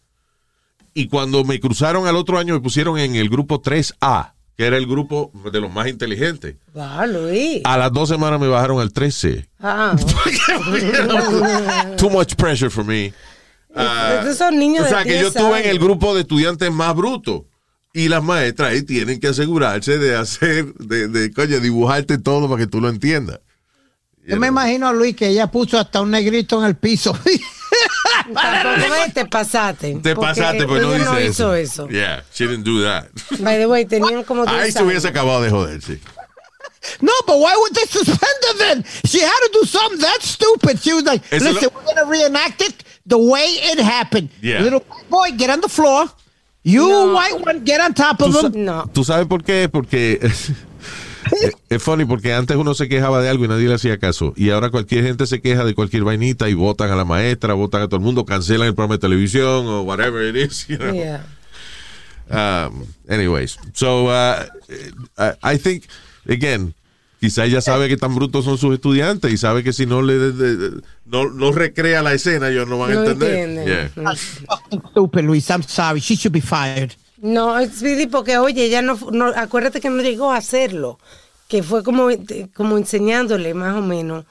Y 0.93 1.07
cuando 1.07 1.43
me 1.43 1.59
cruzaron 1.59 2.05
al 2.07 2.15
otro 2.15 2.37
año, 2.37 2.53
me 2.53 2.59
pusieron 2.59 2.99
en 2.99 3.15
el 3.15 3.29
grupo 3.29 3.61
3A, 3.61 4.32
que 4.55 4.65
era 4.65 4.77
el 4.77 4.85
grupo 4.85 5.31
de 5.51 5.59
los 5.59 5.71
más 5.71 5.87
inteligentes. 5.87 6.55
Va, 6.77 7.05
Luis. 7.07 7.61
A 7.63 7.77
las 7.77 7.91
dos 7.91 8.09
semanas 8.09 8.39
me 8.39 8.47
bajaron 8.47 8.79
al 8.79 8.91
3C. 8.91 9.47
Ah, 9.59 9.95
Too 11.97 12.09
much 12.09 12.35
pressure 12.35 12.69
for 12.69 12.85
me. 12.85 13.13
Ah, 13.75 14.17
Estos 14.19 14.37
son 14.37 14.59
niños 14.59 14.85
o 14.85 14.89
sea, 14.89 14.99
de 14.99 15.05
que 15.05 15.13
yo 15.13 15.31
10 15.31 15.35
estuve 15.35 15.63
en 15.63 15.69
el 15.69 15.79
grupo 15.79 16.13
de 16.13 16.21
estudiantes 16.21 16.71
más 16.71 16.95
brutos. 16.95 17.43
Y 17.95 18.07
las 18.07 18.23
maestras 18.23 18.71
ahí 18.71 18.83
tienen 18.83 19.19
que 19.19 19.27
asegurarse 19.27 19.99
de 19.99 20.15
hacer, 20.15 20.73
de, 20.75 21.07
de 21.07 21.31
coño, 21.31 21.59
dibujarte 21.59 22.17
todo 22.17 22.49
para 22.49 22.61
que 22.61 22.67
tú 22.67 22.81
lo 22.81 22.89
entiendas. 22.89 23.39
Yo 24.25 24.39
me 24.39 24.47
imagino 24.47 24.87
a 24.87 24.93
Luis 24.93 25.15
que 25.15 25.27
ella 25.27 25.51
puso 25.51 25.77
hasta 25.77 26.01
un 26.01 26.11
negrito 26.11 26.59
en 26.59 26.65
el 26.65 26.75
piso. 26.75 27.17
Tampoco 28.33 28.89
ves, 28.91 29.13
te 29.13 29.25
pasaste. 29.25 29.95
Te 30.01 30.15
pasaste, 30.15 30.65
pues 30.67 30.81
no 30.81 30.91
dice 30.93 31.25
hizo 31.25 31.53
eso. 31.53 31.53
eso. 31.55 31.89
Yeah, 31.89 32.21
she 32.33 32.45
didn't 32.47 32.63
do 32.63 32.81
that. 32.83 33.07
By 33.41 33.57
the 33.57 33.67
way, 33.67 33.85
tenían 33.85 34.23
como 34.25 34.45
10 34.45 34.55
Ahí 34.63 34.71
se 34.71 34.83
hubiese 34.83 35.07
acabado 35.07 35.41
de 35.41 35.49
joder, 35.49 35.81
sí. 35.81 35.99
no, 37.01 37.11
but 37.25 37.37
why 37.39 37.55
would 37.55 37.73
they 37.75 37.85
suspend 37.85 38.19
her 38.19 38.57
then? 38.57 38.83
She 39.05 39.19
had 39.21 39.39
to 39.45 39.49
do 39.53 39.65
something 39.65 39.99
that 39.99 40.21
stupid. 40.21 40.79
She 40.79 40.93
was 40.93 41.03
like, 41.03 41.21
Eso 41.31 41.45
listen, 41.51 41.69
lo- 41.69 41.69
we're 41.75 41.85
going 41.85 41.97
to 41.97 42.05
reenact 42.05 42.61
it 42.61 42.83
the 43.05 43.17
way 43.17 43.45
it 43.71 43.79
happened. 43.79 44.29
Yeah. 44.41 44.61
Little 44.61 44.79
white 44.81 45.09
boy, 45.09 45.31
get 45.37 45.49
on 45.49 45.61
the 45.61 45.69
floor. 45.69 46.07
You 46.65 46.87
No. 46.87 47.13
white 47.13 47.41
one, 47.41 47.63
get 47.65 47.81
on 47.81 47.93
top 47.93 48.21
of 48.21 48.33
him. 48.35 48.63
No. 48.65 48.85
¿Tú 48.93 49.03
sabes 49.03 49.27
por 49.27 49.43
qué? 49.43 49.67
Porque 49.69 50.19
es- 51.41 51.55
es 51.69 51.83
funny, 51.83 52.05
porque 52.05 52.33
antes 52.33 52.55
uno 52.57 52.73
se 52.73 52.87
quejaba 52.87 53.21
de 53.21 53.29
algo 53.29 53.45
y 53.45 53.47
nadie 53.47 53.67
le 53.67 53.75
hacía 53.75 53.97
caso. 53.97 54.33
Y 54.35 54.49
ahora 54.49 54.69
cualquier 54.69 55.03
gente 55.05 55.25
se 55.27 55.41
queja 55.41 55.63
de 55.65 55.73
cualquier 55.73 56.03
vainita 56.03 56.49
y 56.49 56.53
votan 56.53 56.91
a 56.91 56.95
la 56.95 57.05
maestra, 57.05 57.53
votan 57.53 57.81
a 57.81 57.87
todo 57.87 57.97
el 57.97 58.03
mundo, 58.03 58.25
cancelan 58.25 58.67
el 58.67 58.75
programa 58.75 58.95
de 58.95 58.99
televisión 58.99 59.65
o 59.67 59.81
whatever 59.81 60.23
it 60.23 60.35
is. 60.51 60.67
You 60.67 60.77
know? 60.77 60.93
Yeah. 60.93 61.23
Um, 62.29 62.85
anyways, 63.09 63.57
so 63.73 64.05
uh, 64.07 64.45
I- 65.17 65.53
I 65.55 65.57
think, 65.57 65.83
again, 66.27 66.73
quizá 67.19 67.45
ella 67.45 67.61
sabe 67.61 67.89
que 67.89 67.97
tan 67.97 68.15
brutos 68.15 68.45
son 68.45 68.57
sus 68.57 68.73
estudiantes 68.73 69.31
y 69.31 69.37
sabe 69.37 69.63
que 69.63 69.73
si 69.73 69.85
no 69.85 70.01
le 70.01 70.17
de- 70.17 70.31
de- 70.31 70.57
de- 70.57 70.81
no, 71.05 71.29
no 71.29 71.51
recrea 71.51 72.01
la 72.01 72.13
escena, 72.13 72.49
ellos 72.49 72.67
no 72.67 72.77
van 72.79 72.91
a 72.91 72.95
No 72.95 73.03
entender. 73.03 73.35
entienden. 73.35 73.65
Yeah. 73.95 74.15
Fucking 74.47 74.81
stupid, 74.91 75.21
Luis. 75.23 75.49
I'm 75.49 75.63
sorry. 75.63 75.99
She 75.99 76.15
should 76.15 76.33
be 76.33 76.41
fired. 76.41 76.91
No, 77.21 77.57
Speedy, 77.65 78.07
porque 78.07 78.37
oye, 78.37 78.65
ella 78.65 78.81
no, 78.81 78.97
no, 79.11 79.27
acuérdate 79.27 79.79
que 79.79 79.89
no 79.89 80.01
llegó 80.01 80.31
a 80.31 80.37
hacerlo, 80.37 80.99
que 81.47 81.61
fue 81.63 81.83
como, 81.83 82.09
como 82.55 82.77
enseñándole 82.77 83.53
más 83.53 83.75
o 83.75 83.81
menos 83.81 84.25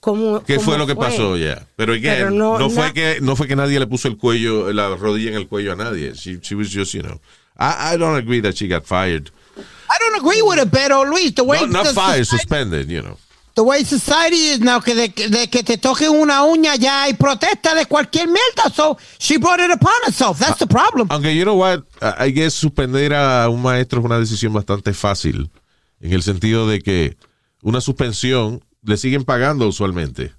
cómo. 0.00 0.42
¿Qué 0.44 0.56
cómo 0.56 0.64
fue 0.66 0.78
lo 0.78 0.86
que 0.86 0.94
pasó? 0.96 1.36
Yeah. 1.36 1.66
Pero, 1.76 1.92
again, 1.94 2.14
Pero 2.16 2.30
no, 2.30 2.58
no- 2.58 2.70
fue 2.70 2.92
que, 2.92 3.18
no 3.20 3.36
fue 3.36 3.46
que 3.48 3.56
nadie 3.56 3.78
le 3.78 3.86
puso 3.86 4.08
el 4.08 4.16
cuello, 4.16 4.72
la 4.72 4.94
rodilla 4.96 5.30
en 5.30 5.36
el 5.36 5.48
cuello 5.48 5.72
a 5.72 5.76
nadie. 5.76 6.12
She, 6.14 6.38
she 6.42 6.54
was 6.54 6.68
just, 6.72 6.92
you 6.94 7.02
know. 7.02 7.20
I, 7.58 7.94
I 7.94 7.96
don't 7.98 8.16
agree 8.16 8.40
that 8.42 8.54
she 8.56 8.68
got 8.68 8.84
fired. 8.86 9.30
I 9.58 9.96
don't 9.98 10.20
agree 10.20 10.40
with 10.42 10.58
it, 10.58 10.70
pero 10.70 11.02
Luis, 11.04 11.34
the 11.34 11.42
way 11.44 11.60
No, 11.60 11.66
not 11.66 11.86
the 11.86 11.92
fired, 11.92 12.24
society- 12.24 12.38
suspended, 12.38 12.88
you 12.88 13.02
know. 13.02 13.16
The 13.56 13.64
way 13.64 13.82
society 13.82 14.46
is 14.52 14.60
now, 14.60 14.78
que 14.80 14.94
de, 14.94 15.08
de 15.08 15.48
que 15.48 15.64
te 15.64 15.76
toquen 15.76 16.10
una 16.12 16.44
uña 16.44 16.76
ya 16.76 17.02
hay 17.02 17.14
protesta 17.14 17.74
de 17.74 17.84
cualquier 17.84 18.28
mierda. 18.28 18.72
So 18.72 18.96
she 19.18 19.38
brought 19.38 19.58
it 19.60 19.72
upon 19.72 19.92
herself. 20.06 20.38
That's 20.38 20.60
the 20.60 20.68
problem. 20.68 21.08
Aunque, 21.10 21.34
you 21.34 21.44
know 21.44 21.56
what, 21.56 21.82
I 22.00 22.30
guess 22.30 22.54
suspender 22.54 23.12
a 23.12 23.48
un 23.50 23.60
maestro 23.60 23.98
es 23.98 24.04
una 24.06 24.18
decisión 24.20 24.52
bastante 24.52 24.94
fácil. 24.94 25.50
En 26.00 26.12
el 26.12 26.22
sentido 26.22 26.66
de 26.66 26.80
que 26.80 27.16
una 27.62 27.80
suspensión 27.80 28.64
le 28.82 28.96
siguen 28.96 29.24
pagando 29.24 29.68
usualmente. 29.68 30.32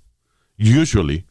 Usually. 0.57 1.25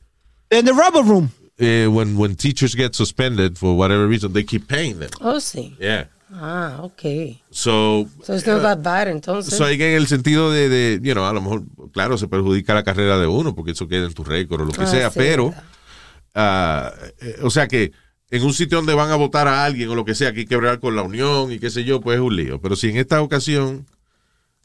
In 0.50 0.64
the 0.64 0.72
rubber 0.72 1.02
room. 1.04 1.30
Eh, 1.58 1.86
when, 1.88 2.16
when 2.16 2.36
teachers 2.36 2.74
get 2.74 2.94
suspended 2.94 3.56
for 3.58 3.76
whatever 3.76 4.06
reason, 4.08 4.32
they 4.32 4.44
keep 4.44 4.66
paying 4.66 4.98
them. 4.98 5.10
Oh, 5.20 5.38
sí. 5.40 5.76
Yeah. 5.78 6.08
Ah, 6.32 6.78
ok. 6.82 7.02
So, 7.50 8.06
So 8.22 8.34
it's 8.34 8.46
not 8.46 8.62
that 8.62 8.82
bad, 8.82 9.08
entonces. 9.08 9.52
So, 9.54 9.68
en 9.68 9.80
el 9.82 10.06
sentido 10.06 10.50
de, 10.50 10.68
de, 10.68 11.00
you 11.02 11.12
know, 11.12 11.26
a 11.26 11.32
lo 11.32 11.42
mejor, 11.42 11.64
claro, 11.92 12.16
se 12.16 12.28
perjudica 12.28 12.72
la 12.72 12.84
carrera 12.84 13.18
de 13.18 13.26
uno 13.26 13.54
porque 13.54 13.72
eso 13.72 13.88
queda 13.88 14.06
en 14.06 14.14
tu 14.14 14.22
récord 14.24 14.62
o 14.62 14.64
lo 14.66 14.72
que 14.72 14.82
Ah, 14.82 14.86
sea, 14.86 15.10
sí, 15.10 15.18
pero, 15.18 15.52
ah, 16.34 16.92
eh, 17.20 17.36
o 17.42 17.50
sea 17.50 17.66
que 17.66 17.92
en 18.30 18.42
un 18.44 18.54
sitio 18.54 18.78
donde 18.78 18.94
van 18.94 19.10
a 19.10 19.16
votar 19.16 19.48
a 19.48 19.64
alguien 19.64 19.88
o 19.88 19.94
lo 19.96 20.04
que 20.04 20.14
sea, 20.14 20.32
que 20.32 20.40
hay 20.40 20.44
que 20.46 20.50
quebrar 20.50 20.78
con 20.78 20.94
la 20.94 21.02
unión 21.02 21.50
y 21.50 21.58
qué 21.58 21.68
sé 21.68 21.82
yo, 21.84 22.00
pues 22.00 22.16
es 22.16 22.22
un 22.22 22.36
lío. 22.36 22.60
Pero 22.60 22.76
si 22.76 22.88
en 22.88 22.96
esta 22.96 23.20
ocasión 23.22 23.86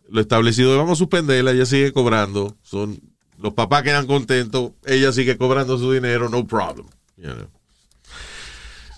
lo 0.09 0.21
establecido 0.21 0.77
vamos 0.77 0.93
a 0.93 0.95
suspenderla, 0.99 1.51
ella 1.51 1.65
sigue 1.65 1.91
cobrando, 1.91 2.55
son 2.61 2.99
los 3.39 3.53
papás 3.53 3.83
quedan 3.83 4.07
contentos, 4.07 4.71
ella 4.85 5.11
sigue 5.11 5.37
cobrando 5.37 5.77
su 5.77 5.91
dinero, 5.91 6.29
no 6.29 6.45
problem. 6.45 6.87
You 7.17 7.33
know. 7.33 7.49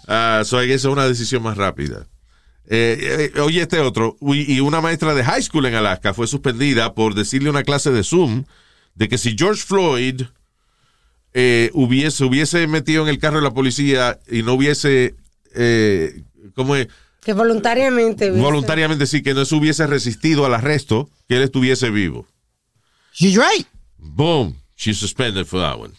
Ah, 0.08 0.44
so 0.46 0.60
guess 0.62 0.76
es 0.76 0.86
una 0.86 1.08
decisión 1.08 1.44
más 1.44 1.58
rápida. 1.58 2.08
Eh, 2.70 3.32
eh, 3.36 3.40
oye, 3.40 3.62
este 3.62 3.80
otro. 3.80 4.18
Y 4.22 4.60
una 4.60 4.82
maestra 4.82 5.14
de 5.14 5.24
high 5.24 5.42
school 5.42 5.66
en 5.66 5.76
Alaska 5.76 6.14
fue 6.14 6.28
suspendida 6.28 6.94
por 6.94 7.14
decirle 7.14 7.50
una 7.50 7.64
clase 7.64 7.92
de 7.92 8.04
Zoom 8.04 8.46
de 8.96 9.08
que 9.08 9.18
si 9.18 9.36
George 9.38 9.64
Floyd 9.64 10.24
eh, 11.34 11.70
hubiese, 11.74 12.26
hubiese 12.26 12.66
metido 12.68 13.04
en 13.04 13.10
el 13.10 13.20
carro 13.20 13.38
de 13.38 13.44
la 13.44 13.54
policía 13.54 14.20
y 14.28 14.44
no 14.44 14.54
hubiese, 14.54 15.16
eh, 15.54 16.24
¿cómo 16.56 16.76
es? 16.76 16.88
Que 17.28 17.34
voluntariamente. 17.34 18.32
Voluntariamente 18.32 19.06
sí, 19.06 19.22
que 19.22 19.34
no 19.34 19.44
se 19.44 19.54
hubiese 19.54 19.86
resistido 19.86 20.46
al 20.46 20.54
arresto, 20.54 21.10
que 21.28 21.36
él 21.36 21.42
estuviese 21.42 21.90
vivo. 21.90 22.26
She's 23.12 23.36
right. 23.36 23.68
Boom, 23.98 24.56
she's 24.78 24.98
suspended 24.98 25.46
for 25.46 25.60
that 25.60 25.78
one. 25.78 25.94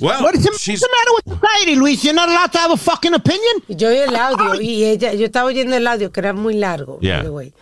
Well, 0.00 0.22
What 0.22 0.34
is 0.34 0.44
the, 0.44 0.50
she's- 0.58 0.80
what's 0.80 0.82
the 0.82 0.88
matter 0.88 1.12
with 1.16 1.40
society, 1.40 1.76
Luis? 1.76 2.02
You're 2.04 2.14
not 2.14 2.28
allowed 2.28 2.50
to 2.52 2.58
have 2.58 2.70
a 2.72 2.76
fucking 2.76 3.12
opinion? 3.14 3.62
Yo 3.68 3.88
oí 3.88 3.98
el 3.98 4.16
audio 4.16 4.60
y 4.60 4.84
ella, 4.84 5.12
yo 5.14 5.26
estaba 5.26 5.46
oyendo 5.46 5.76
el 5.76 5.86
audio 5.86 6.10
que 6.10 6.20
era 6.20 6.32
muy 6.32 6.54
largo, 6.54 6.96
by 6.98 7.06
Yeah. 7.06 7.22
the 7.22 7.30
way. 7.30 7.52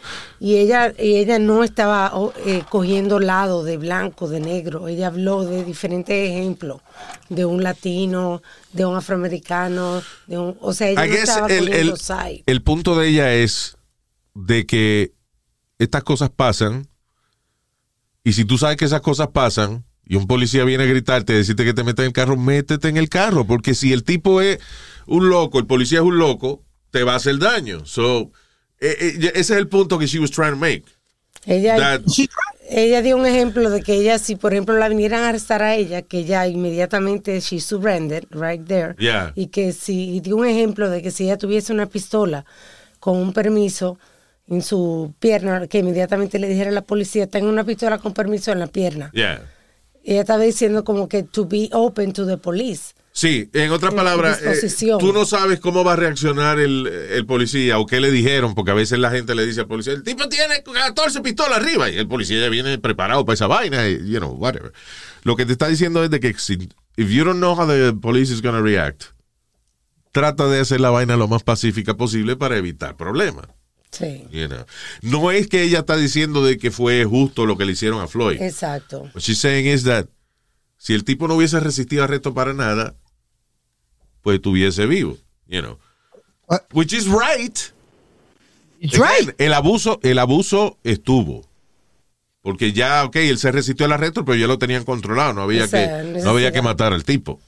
y 0.41 0.57
ella, 0.57 0.95
y 0.97 1.17
ella 1.17 1.39
no 1.41 1.65
estaba 1.65 2.13
oh, 2.15 2.33
eh, 2.47 2.63
cogiendo 2.71 3.19
lado 3.19 3.65
de 3.65 3.77
blanco, 3.77 4.29
de 4.29 4.39
negro. 4.41 4.87
Ella 4.87 5.09
habló 5.09 5.45
de 5.45 5.65
diferentes 5.65 6.15
ejemplos, 6.31 6.81
de 7.29 7.45
un 7.45 7.63
latino, 7.65 8.41
de 8.73 8.87
un 8.87 8.95
afroamericano, 8.97 10.01
de 10.29 10.39
un, 10.39 10.57
o 10.61 10.73
sea, 10.73 10.89
ella 10.91 11.07
I 11.07 11.09
no 11.09 11.15
guess 11.15 11.29
estaba 11.29 11.47
el, 11.49 11.59
cogiendo 11.69 11.93
el- 11.95 11.99
side. 12.01 12.43
el 12.47 12.63
punto 12.63 12.97
de 12.97 13.09
ella 13.09 13.35
es 13.35 13.77
de 14.35 14.65
que 14.65 15.13
estas 15.81 16.05
cosas 16.05 16.31
pasan 16.31 16.87
y 18.23 18.33
si 18.35 18.45
tú 18.45 18.59
sabes 18.59 18.77
que 18.77 18.85
esas 18.85 19.01
cosas 19.01 19.29
pasan 19.33 19.85
y 20.09 20.17
un 20.17 20.27
policía 20.27 20.65
viene 20.65 20.85
a 20.85 20.87
gritarte, 20.87 21.35
decirte 21.35 21.65
que 21.65 21.75
te 21.75 21.85
metas 21.85 22.05
en 22.05 22.09
el 22.09 22.13
carro, 22.13 22.37
métete 22.37 22.89
en 22.89 22.97
el 22.97 23.09
carro, 23.09 23.47
porque 23.47 23.75
si 23.75 23.93
el 23.93 24.05
tipo 24.05 24.41
es 24.41 24.59
un 25.07 25.29
loco, 25.29 25.59
el 25.59 25.67
policía 25.67 25.99
es 25.99 26.05
un 26.05 26.19
loco, 26.19 26.65
te 26.91 27.03
va 27.05 27.13
a 27.13 27.17
hacer 27.17 27.39
daño. 27.39 27.85
So, 27.85 28.33
eh, 28.81 28.97
eh, 29.01 29.33
ese 29.35 29.53
es 29.55 29.59
el 29.59 29.69
punto 29.69 29.99
que 29.99 30.07
she 30.07 30.19
was 30.19 30.31
trying 30.31 30.53
to 30.53 30.57
make. 30.57 30.85
Ella, 31.45 31.77
That- 31.77 32.03
ella 32.71 33.03
dio 33.03 33.17
un 33.17 33.27
ejemplo 33.27 33.71
de 33.71 33.83
que 33.83 33.95
ella, 33.95 34.19
si 34.19 34.37
por 34.37 34.53
ejemplo 34.53 34.77
la 34.79 34.89
vinieran 34.89 35.23
a 35.25 35.29
arrestar 35.29 35.63
a 35.63 35.77
ella, 35.77 36.03
que 36.03 36.21
ella 36.21 36.47
inmediatamente 36.47 37.41
she 37.41 37.61
surrendered 37.61 38.27
right 38.31 38.65
there. 38.67 38.95
Yeah. 38.99 39.33
Y 39.35 39.49
que 39.49 39.73
si, 39.73 40.17
y 40.17 40.21
dio 40.21 40.37
un 40.37 40.47
ejemplo 40.47 40.91
de 40.91 41.03
que 41.03 41.11
si 41.11 41.25
ella 41.25 41.37
tuviese 41.37 41.73
una 41.73 41.87
pistola 41.87 42.45
con 42.99 43.17
un 43.17 43.33
permiso 43.33 43.99
en 44.49 44.63
su 44.63 45.15
pierna, 45.19 45.67
que 45.67 45.79
inmediatamente 45.79 46.39
le 46.39 46.49
dijera 46.49 46.71
a 46.71 46.73
la 46.73 46.83
policía, 46.83 47.27
tengo 47.27 47.49
una 47.49 47.65
pistola 47.65 47.99
con 47.99 48.15
permiso 48.15 48.53
en 48.53 48.59
la 48.59 48.67
pierna. 48.67 49.11
Yeah. 49.13 49.43
Ella 50.09 50.23
estaba 50.23 50.43
diciendo 50.43 50.85
como 50.85 51.07
que 51.07 51.23
to 51.23 51.47
be 51.47 51.69
open 51.71 52.15
to 52.15 52.27
the 52.27 52.39
police. 52.39 52.95
Sí, 53.13 53.51
en 53.53 53.73
otras 53.73 53.93
palabras, 53.93 54.41
eh, 54.43 54.97
tú 54.99 55.13
no 55.13 55.27
sabes 55.27 55.61
cómo 55.61 55.85
va 55.85 55.93
a 55.93 55.97
reaccionar 55.97 56.59
el, 56.59 56.87
el 56.87 57.27
policía 57.27 57.79
o 57.79 57.85
qué 57.85 58.01
le 58.01 58.11
dijeron, 58.11 58.55
porque 58.55 58.71
a 58.71 58.75
veces 58.75 58.99
la 59.01 59.11
gente 59.11 59.35
le 59.35 59.45
dice 59.45 59.61
al 59.61 59.67
policía, 59.67 59.93
el 59.93 60.03
tipo 60.03 60.27
tiene 60.31 60.63
14 60.63 61.21
pistolas 61.21 61.59
arriba 61.59 61.91
y 61.91 61.99
el 61.99 62.09
policía 62.09 62.41
ya 62.41 62.49
viene 62.49 62.79
preparado 62.79 63.27
para 63.27 63.35
esa 63.35 63.49
vaina, 63.49 63.87
y, 63.87 64.11
you 64.11 64.19
know, 64.19 64.31
whatever. 64.33 64.73
Lo 65.25 65.37
que 65.37 65.45
te 65.45 65.53
está 65.53 65.69
diciendo 65.69 66.03
es 66.03 66.09
de 66.09 66.21
que 66.21 66.33
si, 66.39 66.55
if 66.97 67.11
you 67.11 67.23
don't 67.23 67.41
know 67.41 67.55
how 67.55 67.67
the 67.67 67.93
police 67.93 68.33
is 68.33 68.41
going 68.41 68.55
to 68.55 68.63
react, 68.63 69.03
trata 70.13 70.47
de 70.47 70.61
hacer 70.61 70.81
la 70.81 70.89
vaina 70.89 71.19
lo 71.19 71.29
más 71.29 71.43
pacífica 71.43 71.99
posible 71.99 72.37
para 72.37 72.57
evitar 72.57 72.97
problemas. 72.97 73.47
Sí, 73.91 74.27
you 74.31 74.47
know. 74.49 74.65
No 75.03 75.31
es 75.31 75.49
que 75.49 75.63
ella 75.63 75.81
está 75.81 75.97
diciendo 75.97 76.45
de 76.45 76.59
que 76.59 76.71
fue 76.71 77.05
justo 77.05 77.47
lo 77.47 77.57
que 77.57 77.65
le 77.65 77.73
hicieron 77.73 78.01
a 78.01 78.07
Floyd. 78.07 78.41
exacto. 78.41 79.03
What 79.15 79.21
she's 79.21 79.39
saying 79.39 79.67
is 79.67 79.85
that 79.85 80.07
si 80.77 80.95
el 80.95 81.05
tipo 81.05 81.27
no 81.27 81.35
hubiese 81.35 81.59
resistido 81.61 82.05
arresto 82.05 82.35
para 82.35 82.53
nada, 82.55 82.95
pues 84.23 84.37
estuviese 84.37 84.87
vivo, 84.87 85.17
you 85.47 85.61
know. 85.61 85.79
What? 86.47 86.63
Which 86.73 86.93
is 86.93 87.07
right. 87.07 87.59
It's 88.81 88.95
Again, 88.95 89.27
right. 89.27 89.41
El 89.41 89.55
abuso, 89.55 89.99
el 90.03 90.19
abuso 90.19 90.79
estuvo. 90.85 91.49
Porque 92.43 92.73
ya, 92.73 93.05
ok, 93.05 93.17
él 93.17 93.39
se 93.39 93.51
resistió 93.51 93.87
al 93.87 93.93
arresto, 93.93 94.25
pero 94.25 94.37
ya 94.37 94.47
lo 94.47 94.59
tenían 94.59 94.85
controlado. 94.85 95.33
No 95.33 95.43
había, 95.43 95.69
que, 95.69 96.21
no 96.23 96.31
había 96.31 96.53
que 96.53 96.63
matar 96.63 96.93
al 96.93 97.05
tipo. 97.05 97.41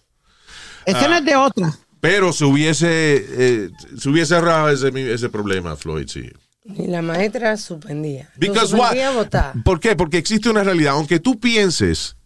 Esa 0.84 1.08
no 1.08 1.16
es 1.16 1.24
de 1.24 1.36
otra. 1.36 1.78
Pero 2.00 2.32
se 2.32 2.44
hubiese, 2.44 2.88
eh, 2.88 3.70
se 3.98 4.08
hubiese 4.08 4.34
ahorrado 4.34 4.70
ese, 4.70 5.12
ese 5.12 5.28
problema, 5.28 5.76
Floyd, 5.76 6.08
sí. 6.08 6.30
Y 6.64 6.86
la 6.86 7.02
maestra 7.02 7.56
suspendía. 7.56 8.30
Because 8.36 8.74
what? 8.74 8.88
suspendía 8.88 9.10
votar. 9.10 9.54
¿Por 9.64 9.80
qué? 9.80 9.96
Porque 9.96 10.18
existe 10.18 10.48
una 10.48 10.62
realidad. 10.62 10.94
Aunque 10.94 11.20
tú 11.20 11.38
pienses 11.38 12.16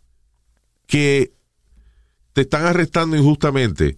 que 0.87 1.32
te 2.32 2.42
están 2.42 2.66
arrestando 2.66 3.16
injustamente, 3.16 3.96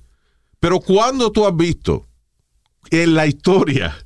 pero 0.61 0.81
cuando 0.81 1.33
tú 1.33 1.47
has 1.47 1.57
visto 1.57 2.07
en 2.91 3.15
la 3.15 3.27
historia 3.27 3.97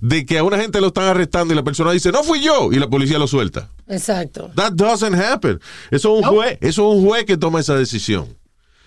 de 0.00 0.26
que 0.26 0.38
a 0.38 0.44
una 0.44 0.58
gente 0.58 0.80
lo 0.80 0.88
están 0.88 1.04
arrestando 1.04 1.54
y 1.54 1.56
la 1.56 1.62
persona 1.62 1.92
dice, 1.92 2.12
no 2.12 2.22
fui 2.22 2.42
yo, 2.42 2.72
y 2.72 2.76
la 2.76 2.88
policía 2.88 3.18
lo 3.18 3.26
suelta. 3.26 3.70
Exacto. 3.88 4.50
That 4.54 4.72
doesn't 4.72 5.14
happen. 5.14 5.60
Eso 5.90 6.18
es 6.18 6.24
un 6.24 6.30
juez, 6.30 6.58
eso 6.60 6.90
es 6.90 6.98
un 6.98 7.04
juez 7.06 7.24
que 7.24 7.36
toma 7.36 7.60
esa 7.60 7.74
decisión. 7.74 8.36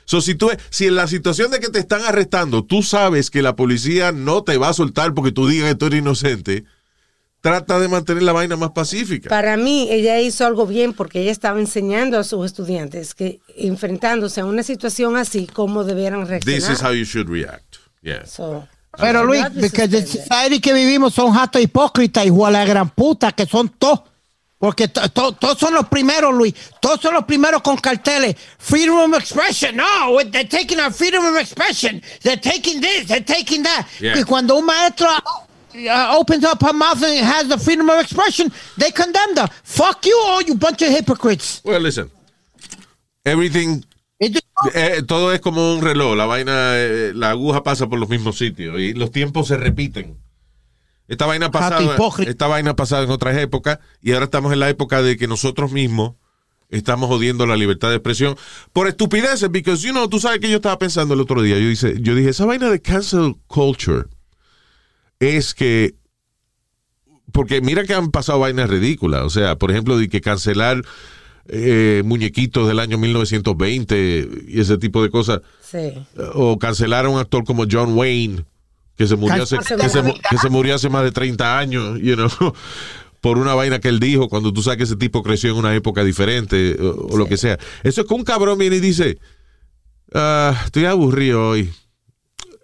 So, 0.06 0.22
si, 0.22 0.36
tú, 0.36 0.50
si 0.70 0.88
en 0.88 0.96
la 0.96 1.08
situación 1.08 1.52
de 1.52 1.60
que 1.60 1.70
te 1.70 1.80
están 1.80 2.02
arrestando, 2.04 2.64
tú 2.64 2.84
sabes 2.84 3.30
que 3.30 3.42
la 3.42 3.56
policía 3.56 4.12
no 4.12 4.44
te 4.44 4.58
va 4.58 4.70
a 4.70 4.74
soltar 4.74 5.14
porque 5.14 5.32
tú 5.32 5.48
digas 5.48 5.70
que 5.70 5.76
tú 5.76 5.88
eres 5.88 6.00
inocente, 6.00 6.64
trata 7.42 7.80
de 7.80 7.88
mantener 7.88 8.24
la 8.24 8.34
vaina 8.34 8.56
más 8.56 8.72
pacífica. 8.72 9.30
Para 9.30 9.58
mí, 9.58 9.88
ella 9.92 10.20
hizo 10.20 10.46
algo 10.46 10.66
bien 10.66 10.94
porque 10.94 11.22
ella 11.22 11.32
estaba 11.32 11.60
enseñando 11.60 12.18
a 12.18 12.24
sus 12.24 12.46
estudiantes 12.46 13.14
que 13.14 13.40
enfrentándose 13.58 14.42
a 14.42 14.46
una 14.46 14.64
situación 14.64 15.16
así, 15.18 15.48
cómo 15.52 15.84
debieran 15.84 16.28
reaccionar. 16.28 16.60
This 16.60 16.70
is 16.70 16.82
how 16.84 16.92
you 16.92 17.04
should 17.04 17.30
react. 17.30 17.78
Yeah. 18.02 18.26
So, 18.26 18.68
Pero 18.98 19.24
Luis, 19.26 19.44
porque 19.44 19.88
the 19.88 20.02
suspended. 20.02 20.08
society 20.08 20.60
que 20.60 20.74
vivimos 20.74 21.14
son 21.14 21.34
jatos 21.34 21.62
hipócritas, 21.62 22.24
de 22.26 22.32
la 22.52 22.66
gran 22.66 22.90
puta, 22.90 23.32
que 23.32 23.46
son 23.46 23.70
todos. 23.70 24.02
Porque 24.66 24.88
to- 24.88 25.08
to- 25.10 25.32
todos 25.34 25.60
son 25.60 25.76
los 25.76 25.88
primeros, 25.90 26.34
Luis. 26.34 26.56
Todos 26.82 27.00
son 27.00 27.14
los 27.14 27.26
primeros 27.26 27.62
con 27.62 27.78
carteles. 27.78 28.36
Freedom 28.58 28.98
of 29.14 29.14
expression. 29.22 29.76
No, 29.76 30.18
they're 30.32 30.48
taking 30.50 30.80
our 30.80 30.92
freedom 30.92 31.24
of 31.24 31.38
expression. 31.38 32.02
They're 32.24 32.42
taking 32.42 32.82
this, 32.82 33.06
they're 33.06 33.24
taking 33.24 33.62
that. 33.62 33.86
Yeah. 34.02 34.16
Y 34.18 34.24
cuando 34.24 34.56
un 34.58 34.66
maestro 34.66 35.08
uh, 35.08 36.18
opens 36.18 36.44
up 36.46 36.64
her 36.64 36.74
mouth 36.74 37.00
and 37.04 37.20
has 37.24 37.48
the 37.48 37.60
freedom 37.60 37.88
of 37.92 38.00
expression, 38.02 38.52
they 38.80 38.90
condemn 38.90 39.36
her. 39.38 39.48
Fuck 39.64 40.04
you 40.08 40.20
all, 40.26 40.42
you 40.42 40.56
bunch 40.56 40.82
of 40.82 40.90
hypocrites. 40.90 41.62
Well, 41.64 41.80
listen. 41.80 42.10
Everything, 43.24 43.84
just- 44.20 44.46
eh, 44.74 45.04
todo 45.08 45.32
es 45.32 45.42
como 45.42 45.76
un 45.76 45.82
reloj. 45.84 46.16
La 46.18 46.26
vaina, 46.26 46.72
eh, 46.76 47.12
la 47.14 47.30
aguja 47.30 47.62
pasa 47.62 47.86
por 47.86 48.00
los 48.00 48.10
mismos 48.10 48.40
sitios 48.40 48.80
y 48.80 48.94
los 48.96 49.12
tiempos 49.12 49.48
se 49.48 49.58
repiten. 49.58 50.18
Esta 51.08 51.26
vaina 51.26 51.52
pasada, 51.52 51.98
esta 52.26 52.48
vaina 52.48 52.76
pasada 52.76 53.04
en 53.04 53.12
otras 53.12 53.38
épocas 53.38 53.80
y 54.02 54.14
ahora 54.14 54.26
estamos 54.26 54.52
en 54.54 54.60
la 54.60 54.70
época 54.70 55.02
de 55.02 55.18
que 55.18 55.28
nosotros 55.28 55.72
mismos 55.72 56.14
estamos 56.70 57.08
jodiendo 57.10 57.46
la 57.46 57.56
libertad 57.56 57.90
de 57.90 57.96
expresión 57.98 58.36
por 58.74 58.88
estupideces, 58.88 59.52
because 59.52 59.86
you 59.86 59.92
know, 59.94 60.10
tú 60.10 60.20
sabes 60.20 60.40
que 60.40 60.50
yo 60.50 60.56
estaba 60.58 60.80
pensando 60.80 61.14
el 61.14 61.22
otro 61.22 61.42
día, 61.44 61.60
yo 61.60 61.68
dice, 61.68 61.96
yo 62.02 62.16
dije, 62.16 62.30
esa 62.30 62.46
vaina 62.46 62.70
de 62.70 62.82
cancel 62.82 63.36
culture 63.48 64.06
es 65.20 65.54
que 65.54 65.96
porque 67.32 67.62
mira 67.62 67.84
que 67.84 67.94
han 67.94 68.12
pasado 68.12 68.40
vainas 68.40 68.70
ridículas, 68.70 69.24
o 69.24 69.30
sea, 69.30 69.58
por 69.58 69.70
ejemplo, 69.72 69.98
de 69.98 70.08
que 70.10 70.22
cancelar 70.22 70.82
eh, 71.48 72.02
muñequitos 72.06 72.68
del 72.68 72.80
año 72.80 72.98
1920 72.98 74.30
y 74.48 74.60
ese 74.60 74.78
tipo 74.78 75.04
de 75.04 75.10
cosas 75.12 75.42
Sí. 75.62 75.94
o 76.34 76.58
cancelar 76.58 77.06
a 77.06 77.10
un 77.10 77.20
actor 77.20 77.44
como 77.44 77.66
John 77.70 77.96
Wayne 77.96 78.46
que 78.96 79.08
se 79.08 79.16
murió 79.16 79.44
hace, 79.44 79.56
Cancelar 79.58 79.86
que 79.86 79.90
se, 79.92 80.02
mu- 80.02 80.08
Navidad. 80.10 80.30
que 80.30 80.38
se 80.38 80.50
murió 80.50 80.76
hace 80.76 80.90
más 80.90 81.04
de 81.04 81.12
30 81.12 81.58
años, 81.60 82.00
you 82.02 82.16
know, 82.16 82.30
por 83.22 83.38
una 83.38 83.54
vaina 83.56 83.80
que 83.80 83.90
él 83.90 84.00
dijo 84.00 84.30
cuando 84.30 84.54
tú 84.54 84.62
sabes 84.62 84.78
que 84.78 84.84
ese 84.84 84.96
tipo 84.96 85.24
creció 85.24 85.52
en 85.52 85.58
una 85.58 85.74
época 85.76 86.04
diferente 86.04 86.78
o, 86.82 87.08
o 87.14 87.18
lo 87.18 87.26
que 87.28 87.38
sea. 87.38 87.58
Eso 87.84 88.02
es 88.02 88.08
que 88.08 88.14
un 88.14 88.24
cabrón 88.24 88.58
viene 88.58 88.76
y 88.78 88.80
dice, 88.80 89.18
"Ah, 90.14 90.56
estoy 90.66 90.86
aburrido 90.86 91.50
hoy. 91.50 91.72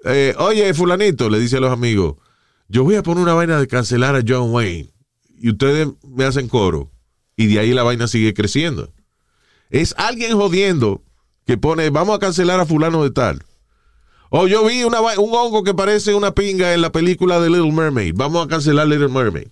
Eh, 0.05 0.33
Oye, 0.39 0.73
fulanito, 0.73 1.29
le 1.29 1.39
dice 1.39 1.57
a 1.57 1.59
los 1.59 1.71
amigos, 1.71 2.15
yo 2.67 2.83
voy 2.83 2.95
a 2.95 3.03
poner 3.03 3.21
una 3.23 3.33
vaina 3.33 3.59
de 3.59 3.67
cancelar 3.67 4.15
a 4.15 4.21
John 4.27 4.51
Wayne 4.51 4.89
y 5.37 5.49
ustedes 5.49 5.87
me 6.07 6.23
hacen 6.23 6.47
coro 6.47 6.91
y 7.35 7.47
de 7.47 7.59
ahí 7.59 7.73
la 7.73 7.83
vaina 7.83 8.07
sigue 8.07 8.33
creciendo. 8.33 8.93
Es 9.69 9.93
alguien 9.97 10.33
jodiendo 10.37 11.03
que 11.45 11.57
pone, 11.57 11.89
vamos 11.89 12.15
a 12.15 12.19
cancelar 12.19 12.59
a 12.59 12.65
fulano 12.65 13.03
de 13.03 13.11
tal. 13.11 13.43
O 14.33 14.47
yo 14.47 14.65
vi 14.65 14.83
una, 14.85 15.01
un 15.01 15.35
hongo 15.35 15.61
que 15.63 15.73
parece 15.73 16.13
una 16.15 16.31
pinga 16.33 16.73
en 16.73 16.79
la 16.81 16.91
película 16.93 17.39
de 17.41 17.49
Little 17.49 17.73
Mermaid. 17.73 18.13
Vamos 18.15 18.45
a 18.45 18.47
cancelar 18.49 18.87
Little 18.87 19.09
Mermaid. 19.09 19.47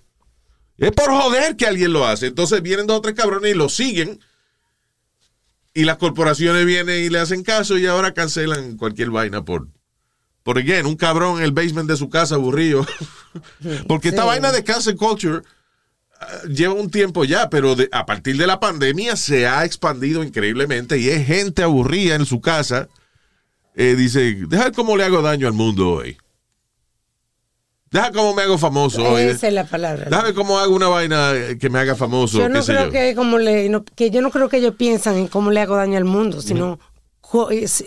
Es 0.78 0.92
por 0.94 1.12
joder 1.12 1.58
que 1.58 1.66
alguien 1.66 1.92
lo 1.92 2.08
hace. 2.08 2.28
Entonces 2.28 2.62
vienen 2.62 2.88
dos 2.88 3.00
o 3.00 3.02
tres 3.02 3.14
cabrones 3.16 3.52
y 3.52 3.58
lo 3.58 3.68
siguen. 3.68 4.22
Y 5.74 5.84
las 5.84 5.98
corporaciones 5.98 6.66
vienen 6.66 7.04
y 7.04 7.10
le 7.10 7.20
hacen 7.20 7.44
caso 7.44 7.78
y 7.78 7.86
ahora 7.88 8.14
cancelan 8.14 8.78
cualquier 8.78 9.10
vaina 9.10 9.44
por, 9.44 9.68
por 10.44 10.58
again, 10.58 10.86
un 10.86 10.96
cabrón 10.96 11.40
en 11.40 11.44
el 11.44 11.52
basement 11.52 11.90
de 11.90 11.98
su 11.98 12.10
casa 12.10 12.36
aburrido. 12.36 12.86
Porque 13.88 14.10
esta 14.10 14.22
Sí. 14.22 14.28
vaina 14.30 14.54
de 14.54 14.64
cancel 14.64 14.96
culture 14.96 15.42
ah, 16.22 16.28
lleva 16.48 16.74
un 16.74 16.90
tiempo 16.90 17.26
ya, 17.26 17.50
pero 17.50 17.76
de- 17.76 17.90
a 17.92 18.06
partir 18.06 18.38
de 18.38 18.48
la 18.48 18.62
pandemia 18.62 19.18
se 19.18 19.46
ha 19.46 19.66
expandido 19.66 20.24
increíblemente 20.24 20.98
y 20.98 21.10
es 21.10 21.28
gente 21.28 21.64
aburrida 21.64 22.16
en 22.16 22.26
su 22.26 22.40
casa. 22.40 22.88
Eh, 23.76 23.96
dice, 23.96 24.36
deja 24.48 24.72
cómo 24.72 24.98
le 24.98 25.04
hago 25.06 25.22
daño 25.22 25.48
al 25.48 25.54
mundo 25.54 25.90
hoy. 25.94 26.18
Deja 27.92 28.12
cómo 28.12 28.36
me 28.36 28.44
hago 28.44 28.58
famoso. 28.58 29.04
oye. 29.04 29.32
Esa 29.32 29.48
es 29.48 29.54
la 29.54 29.66
palabra. 29.66 30.06
Déjame 30.10 30.34
cómo 30.34 30.60
hago 30.60 30.76
una 30.76 30.88
vaina 30.88 31.34
que 31.60 31.70
me 31.70 31.80
haga 31.80 31.96
famoso. 31.96 32.38
yo 32.38 32.44
qué 32.44 32.50
no 32.50 32.62
sé 32.62 32.74
creo 32.74 32.86
yo. 32.86 32.92
que 32.92 33.16
como 33.16 33.38
le 33.40 33.68
no- 33.70 33.84
que 33.84 34.12
yo 34.12 34.22
no 34.22 34.30
creo 34.30 34.48
que 34.48 34.58
ellos 34.58 34.76
piensan 34.76 35.16
en 35.16 35.28
cómo 35.28 35.50
le 35.50 35.60
hago 35.62 35.76
daño 35.76 35.98
al 35.98 36.06
mundo, 36.06 36.42
sino 36.42 36.80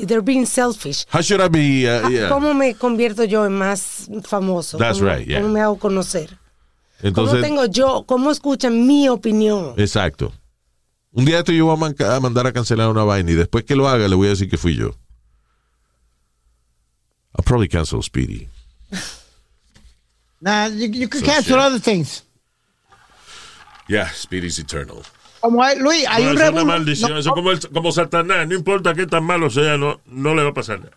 they're 0.07 0.21
being 0.21 0.45
selfish. 0.47 1.05
How 1.13 1.21
should 1.23 1.41
I 1.45 1.49
be? 1.49 1.87
uh, 1.89 2.09
yeah. 2.11 2.29
¿Cómo 2.29 2.53
me 2.53 2.75
convierto 2.75 3.23
yo 3.25 3.47
en 3.47 3.53
más 3.53 4.09
famoso? 4.25 4.77
That's 4.77 4.99
¿Cómo, 4.99 5.11
right, 5.15 5.27
yeah. 5.27 5.41
¿Cómo 5.41 5.53
me 5.53 5.61
hago 5.61 5.79
conocer? 5.79 6.37
Entonces, 7.01 7.35
¿Cómo 7.41 7.47
tengo 7.47 7.67
yo? 7.67 8.05
¿Cómo 8.07 8.31
escuchan 8.33 8.87
mi 8.87 9.09
opinión? 9.09 9.75
exacto. 9.77 10.33
Un 11.13 11.27
día 11.27 11.41
esto 11.41 11.53
yo 11.53 11.67
voy 11.67 11.95
a, 11.99 12.17
a 12.17 12.21
mandar 12.21 12.47
a 12.47 12.53
cancelar 12.53 12.89
una 12.89 13.05
vaina 13.05 13.31
y 13.31 13.35
después 13.35 13.65
que 13.65 13.77
lo 13.77 13.87
haga 13.87 14.09
le 14.09 14.15
voy 14.17 14.29
a 14.29 14.31
decir 14.31 14.49
que 14.49 14.57
fui 14.57 14.75
yo. 14.77 14.97
I'll 17.35 17.45
probably 17.45 17.69
cancel 17.69 18.03
Speedy. 18.03 18.49
Nah, 20.41 20.67
you, 20.67 20.89
you 20.89 21.09
can 21.09 21.21
So 21.21 21.27
cancel 21.27 21.57
shit. 21.57 21.65
other 21.67 21.79
things. 21.81 22.25
Yeah, 23.89 24.09
Speedy's 24.11 24.59
eternal. 24.59 25.03
Como 25.41 25.63
hay, 25.63 25.79
Luis, 25.79 26.07
hay 26.09 26.25
No, 26.25 26.31
un 26.33 26.39
es 26.41 26.49
una 26.51 26.65
maldición. 26.65 27.11
no, 27.11 27.19
Eso 27.19 27.33
como, 27.33 27.51
el- 27.51 27.69
como 27.71 27.91
Satanás. 27.93 28.47
No 28.49 28.55
importa 28.55 28.95
qué 28.95 29.07
tan 29.07 29.25
malo 29.25 29.51
sea, 29.51 29.77
no, 29.77 30.01
no 30.07 30.35
le 30.35 30.43
va 30.43 30.51
a 30.51 30.55
pasar 30.55 30.79
nada. 30.81 30.97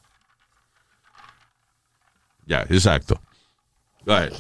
Ya, 2.46 2.62
exacto. 2.70 3.20
Right. 4.06 4.32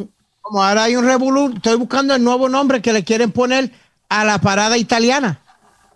como 0.41 0.63
ahora 0.63 0.84
hay 0.84 0.95
un 0.95 1.05
revolú, 1.05 1.53
estoy 1.55 1.75
buscando 1.75 2.13
el 2.13 2.23
nuevo 2.23 2.47
nombre 2.49 2.79
que 2.79 2.93
le 2.93 3.03
quieren 3.03 3.31
poner 3.31 3.71
a 4.10 4.23
la 4.25 4.39
parada 4.39 4.77
italiana. 4.77 5.41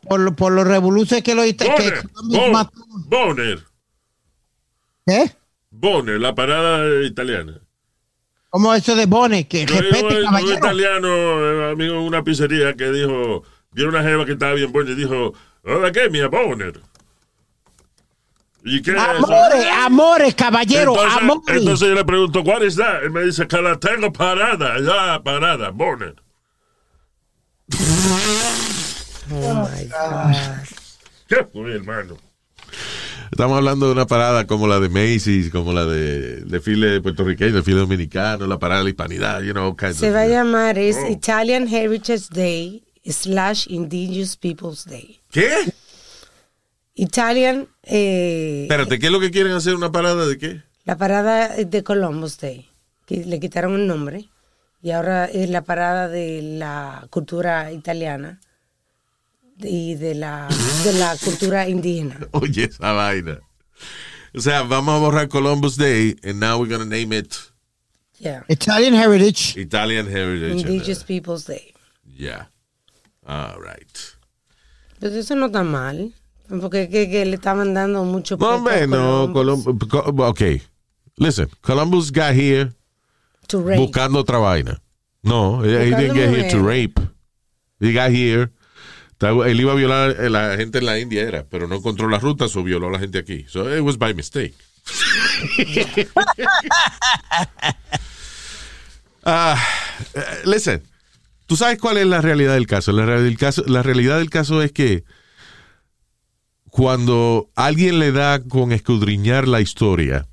Por, 0.08 0.22
lo- 0.22 0.36
por 0.36 0.52
los 0.52 0.66
revoluces 0.66 1.22
que 1.22 1.36
lo 1.36 1.44
ita- 1.46 1.66
que 1.76 2.02
Boner. 2.24 2.68
Boner. 3.06 3.64
¿Eh? 5.06 5.32
Boner, 5.72 6.20
la 6.20 6.34
parada 6.36 7.04
italiana. 7.04 7.60
Como 8.50 8.74
eso 8.74 8.96
de 8.96 9.06
Bone, 9.06 9.48
que 9.48 9.66
Yo 9.66 9.80
respete, 9.80 10.20
un 10.22 10.26
caballero. 10.26 10.54
italiano, 10.58 11.08
eh, 11.08 11.72
amigo 11.74 12.02
una 12.02 12.24
pizzería, 12.24 12.74
que 12.76 12.92
dijo, 12.92 13.44
vio 13.72 13.88
una 13.90 14.02
jeva 14.02 14.26
que 14.26 14.32
estaba 14.32 14.54
bien 14.54 14.72
buena 14.72 14.92
y 14.92 14.96
dijo, 14.96 15.34
hola, 15.64 15.92
¿qué? 15.92 16.10
Mía, 16.10 16.28
Boner. 16.30 16.82
¿Y 18.64 18.82
qué 18.82 18.92
es? 18.92 18.98
Amores, 18.98 19.66
amores, 19.86 20.36
caballero, 20.36 20.94
Entonces, 20.96 21.22
amores. 21.22 21.58
entonces 21.58 21.88
yo 21.90 21.94
le 21.96 22.06
pregunto, 22.06 22.44
¿cuál 22.44 22.64
es 22.64 22.76
that? 22.76 23.04
Él 23.04 23.12
me 23.12 23.22
dice 23.24 23.48
que 23.48 23.62
la 23.62 23.80
tengo 23.80 24.12
parada, 24.12 24.80
ya 24.80 25.22
parada, 25.24 25.70
Boner. 25.70 26.16
Oh 29.32 29.70
my 29.70 29.86
God. 29.88 30.36
¿Qué 31.28 31.46
fue, 31.54 31.76
hermano? 31.76 32.18
Estamos 33.32 33.58
hablando 33.58 33.86
de 33.86 33.92
una 33.92 34.08
parada 34.08 34.48
como 34.48 34.68
la 34.68 34.80
de 34.80 34.90
Macy's, 34.90 35.50
como 35.52 35.72
la 35.72 35.86
de 35.86 36.42
desfile 36.42 37.00
puertorriqueño, 37.02 37.54
desfile 37.54 37.80
dominicano, 37.80 38.48
la 38.48 38.58
parada 38.58 38.80
de 38.80 38.86
la 38.86 38.90
hispanidad, 38.90 39.42
you 39.42 39.52
know, 39.54 39.68
all 39.70 39.76
kinds 39.76 39.98
Se 39.98 40.10
of- 40.10 40.16
va 40.16 40.22
a 40.22 40.28
llamar 40.28 40.78
es 40.80 40.98
Oh. 40.98 41.12
Italian 41.12 41.68
Heritage 41.68 42.26
Day 42.32 42.84
slash 43.06 43.68
Indigenous 43.70 44.36
Peoples 44.36 44.86
Day. 44.86 45.20
¿Qué? 45.32 45.50
Italian, 46.96 47.68
eh, 47.84 48.64
Espérate, 48.64 49.00
¿qué 49.00 49.06
es 49.06 49.12
lo 49.12 49.20
que 49.20 49.32
quieren 49.32 49.54
hacer? 49.54 49.76
¿Una 49.76 49.92
parada 49.92 50.26
de 50.26 50.38
qué? 50.38 50.62
la 50.86 50.98
parada 50.98 51.50
de 51.56 51.84
Columbus 51.84 52.40
Day, 52.40 52.68
que 53.06 53.18
le 53.24 53.40
quitaron 53.40 53.76
el 53.76 53.86
nombre 53.86 54.28
y 54.82 54.90
ahora 54.90 55.26
es 55.26 55.48
la 55.52 55.62
parada 55.62 56.08
de 56.08 56.42
la 56.42 57.06
cultura 57.12 57.72
italiana 57.72 58.40
y 59.60 59.94
de 59.96 60.16
la, 60.16 60.48
de 60.84 60.94
la 60.94 61.16
cultura 61.18 61.68
indígena. 61.68 62.18
Oye, 62.32 62.66
esa 62.66 62.92
vaina. 62.94 63.40
O 64.36 64.40
sea, 64.42 64.62
vamos 64.64 64.96
a 64.96 65.00
borrar 65.00 65.28
Columbus 65.28 65.76
Day 65.78 66.16
and 66.24 66.40
now 66.40 66.60
we're 66.60 66.70
gonna 66.70 66.86
name 66.86 67.14
it 67.14 67.36
Yeah. 68.20 68.44
Italian 68.50 68.94
Heritage. 68.94 69.56
Italian 69.58 70.06
Heritage. 70.08 70.62
Indigenous 70.62 71.04
Peoples 71.04 71.46
Day. 71.46 71.74
Yeah. 72.06 72.48
All 73.26 73.60
right. 73.62 73.98
Pero 75.00 75.16
eso 75.16 75.36
no 75.36 75.46
está 75.46 75.64
mal, 75.64 76.12
porque 76.60 76.90
que, 76.90 77.10
que 77.10 77.24
le 77.26 77.36
estaban 77.38 77.74
dando 77.74 78.04
mucho 78.04 78.36
No, 78.36 78.56
hombre, 78.58 78.86
no, 78.88 79.32
Columbus. 79.32 79.74
Ok. 80.20 80.42
Listen, 81.18 81.48
Columbus 81.62 82.12
got 82.12 82.34
here 82.36 82.74
To 83.48 83.62
rape. 83.62 83.80
buscando 83.80 84.20
otra 84.20 84.38
vaina. 84.38 84.82
No, 85.24 85.62
he 85.64 85.70
Buscando 85.70 85.98
didn't 85.98 86.16
get 86.16 86.30
here 86.30 86.50
to 86.50 86.62
rape. 86.62 87.00
He 87.80 87.94
got 87.94 88.12
here. 88.12 88.52
Él 89.20 89.60
iba 89.60 89.74
a 89.74 89.76
violar 89.76 90.12
a 90.20 90.30
la 90.30 90.56
gente 90.56 90.78
en 90.78 90.86
la 90.86 90.98
India, 91.00 91.24
era, 91.24 91.44
pero 91.44 91.68
no 91.68 91.76
encontró 91.76 92.08
la 92.08 92.20
ruta, 92.20 92.48
so 92.48 92.64
violó 92.64 92.88
a 92.88 92.92
la 92.92 93.00
gente 93.00 93.18
aquí. 93.18 93.46
So 93.50 93.76
it 93.76 93.82
was 93.82 93.98
by 93.98 94.14
mistake. 94.14 94.56
Eh, 99.26 99.56
listen, 100.46 100.82
¿tú 101.46 101.56
sabes 101.58 101.78
cuál 101.78 101.98
es 101.98 102.08
la 102.08 102.22
realidad 102.22 102.54
del 102.54 102.66
caso? 102.68 102.92
La, 102.94 103.06
real- 103.06 103.38
caso? 103.38 103.64
la 103.68 103.84
realidad 103.84 104.18
del 104.18 104.30
caso 104.30 104.64
es 104.64 104.72
que 104.72 105.04
cuando 106.70 107.50
alguien 107.56 108.00
le 108.00 108.12
da 108.12 108.42
con 108.42 108.72
escudriñar 108.72 109.48
la 109.48 109.62
historia, 109.62 110.28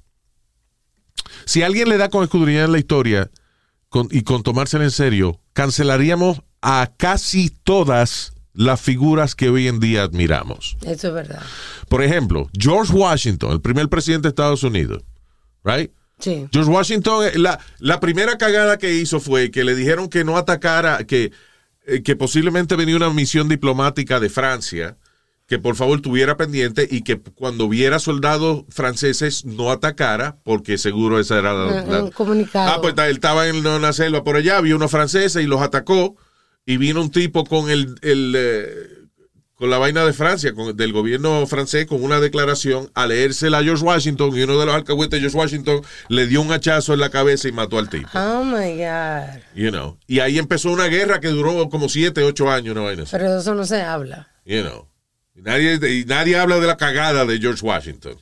si 1.44 1.62
alguien 1.62 1.88
le 1.88 1.99
da 1.99 2.09
con 2.11 2.22
escudriñar 2.22 2.68
la 2.68 2.79
historia 2.79 3.31
y 4.11 4.22
con 4.22 4.42
tomársela 4.42 4.85
en 4.85 4.90
serio, 4.90 5.40
cancelaríamos 5.53 6.42
a 6.62 6.92
casi 6.96 7.51
todas 7.51 8.33
las 8.57 8.81
figuras 8.81 9.35
que 9.35 9.49
hoy 9.51 9.69
en 9.69 9.79
día 9.81 10.03
admiramos. 10.03 10.77
Eso 10.85 11.09
es 11.09 11.14
verdad. 11.14 11.42
Por 11.88 12.03
ejemplo, 12.03 12.49
George 12.59 12.92
Washington, 12.92 13.53
el 13.53 13.61
primer 13.61 13.88
presidente 13.88 14.25
de 14.29 14.31
Estados 14.31 14.62
Unidos, 14.64 15.03
right? 15.64 15.90
Sí. 16.19 16.47
George 16.51 16.71
Washington, 16.71 17.27
eh, 17.27 17.38
la, 17.38 17.61
la 17.79 18.01
primera 18.01 18.38
cagada 18.38 18.79
que 18.79 18.95
hizo 18.95 19.21
fue 19.21 19.51
que 19.51 19.64
le 19.64 19.75
dijeron 19.75 20.09
que 20.09 20.25
no 20.25 20.38
atacara, 20.38 21.05
que, 21.05 21.31
eh, 21.87 22.03
que 22.03 22.16
posiblemente 22.16 22.75
venía 22.77 22.97
una 22.97 23.11
misión 23.11 23.49
diplomática 23.49 24.19
de 24.19 24.31
Francia, 24.31 24.97
que 25.47 25.59
por 25.59 25.77
favor 25.77 26.01
tuviera 26.01 26.37
pendiente 26.38 26.88
y 26.90 27.03
que 27.03 27.21
cuando 27.21 27.69
viera 27.69 27.99
soldados 27.99 28.64
franceses 28.71 29.45
no 29.45 29.71
atacara, 29.71 30.38
porque 30.42 30.79
seguro 30.79 31.21
esa 31.21 31.38
era 31.38 31.53
la... 31.53 31.83
Un- 31.85 31.92
la- 32.07 32.11
comunicado. 32.11 32.69
Ah, 32.73 32.79
pues 32.81 32.95
él 32.97 33.14
estaba 33.16 33.47
en 33.47 33.64
una 33.64 33.92
selva 33.92 34.25
por 34.25 34.37
allá, 34.37 34.61
vio 34.62 34.75
unos 34.77 34.90
franceses 34.90 35.40
y 35.45 35.47
los 35.47 35.61
atacó, 35.61 36.16
y 36.66 36.76
vino 36.76 37.00
un 37.00 37.11
tipo 37.11 37.44
con 37.44 37.70
el... 37.70 37.94
el, 38.02 38.35
eh, 38.37 38.92
con 39.57 39.70
la 39.70 39.79
vaina 39.79 40.05
de 40.05 40.12
Francia, 40.12 40.52
con, 40.52 40.76
del 40.76 40.92
gobierno 40.92 41.46
francés, 41.46 41.87
con 41.87 42.05
una 42.05 42.20
declaración, 42.20 42.90
a 42.92 43.07
leérsela 43.07 43.57
a 43.57 43.64
George 43.64 43.83
Washington, 43.83 44.37
y 44.37 44.42
uno 44.42 44.59
de 44.61 44.66
los 44.66 44.74
alcahuetes 44.74 45.12
de 45.12 45.20
George 45.20 45.38
Washington 45.38 45.81
le 46.11 46.26
dio 46.26 46.42
un 46.42 46.52
hachazo 46.52 46.92
en 46.92 47.00
la 47.00 47.09
cabeza 47.09 47.48
y 47.48 47.52
mató 47.52 47.79
al 47.79 47.88
tipo. 47.88 48.07
Oh 48.12 48.44
my 48.44 48.76
God. 48.76 49.40
You 49.55 49.70
know. 49.70 49.98
Y 50.07 50.18
ahí 50.20 50.38
empezó 50.38 50.70
una 50.70 50.88
guerra 50.88 51.20
que 51.20 51.29
duró 51.29 51.70
como 51.70 51.88
siete, 51.88 52.22
ocho 52.22 52.50
años, 52.50 52.72
una 52.72 52.83
vaina 52.83 53.05
así. 53.05 53.12
Pero 53.12 53.33
de 53.33 53.40
eso 53.40 53.55
no 53.55 53.64
se 53.64 53.81
habla. 53.81 54.29
You 54.44 54.61
know. 54.61 54.88
Y 55.35 55.40
nadie, 55.40 55.79
y 55.90 56.05
nadie 56.05 56.37
habla 56.37 56.61
de 56.61 56.66
la 56.66 56.76
cagada 56.76 57.24
de 57.24 57.38
George 57.38 57.64
Washington. 57.64 58.20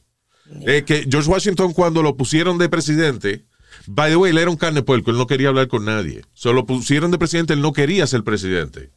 Eh, 0.67 0.85
que 0.87 1.05
George 1.11 1.29
Washington 1.29 1.73
cuando 1.73 2.01
lo 2.01 2.17
pusieron 2.17 2.59
de 2.59 2.69
presidente, 2.69 3.45
by 3.87 4.11
the 4.11 4.17
way, 4.17 4.31
él 4.31 4.39
era 4.39 4.51
un 4.51 4.57
carne 4.57 4.81
de 4.81 4.83
puerco, 4.83 5.11
él 5.11 5.17
no 5.19 5.27
quería 5.27 5.49
hablar 5.49 5.69
con 5.69 5.85
nadie. 5.85 6.23
Solo 6.33 6.55
lo 6.61 6.67
pusieron 6.67 7.11
de 7.11 7.19
presidente, 7.19 7.53
él 7.53 7.61
no 7.61 7.73
quería 7.73 8.07
ser 8.07 8.23
presidente. 8.25 8.91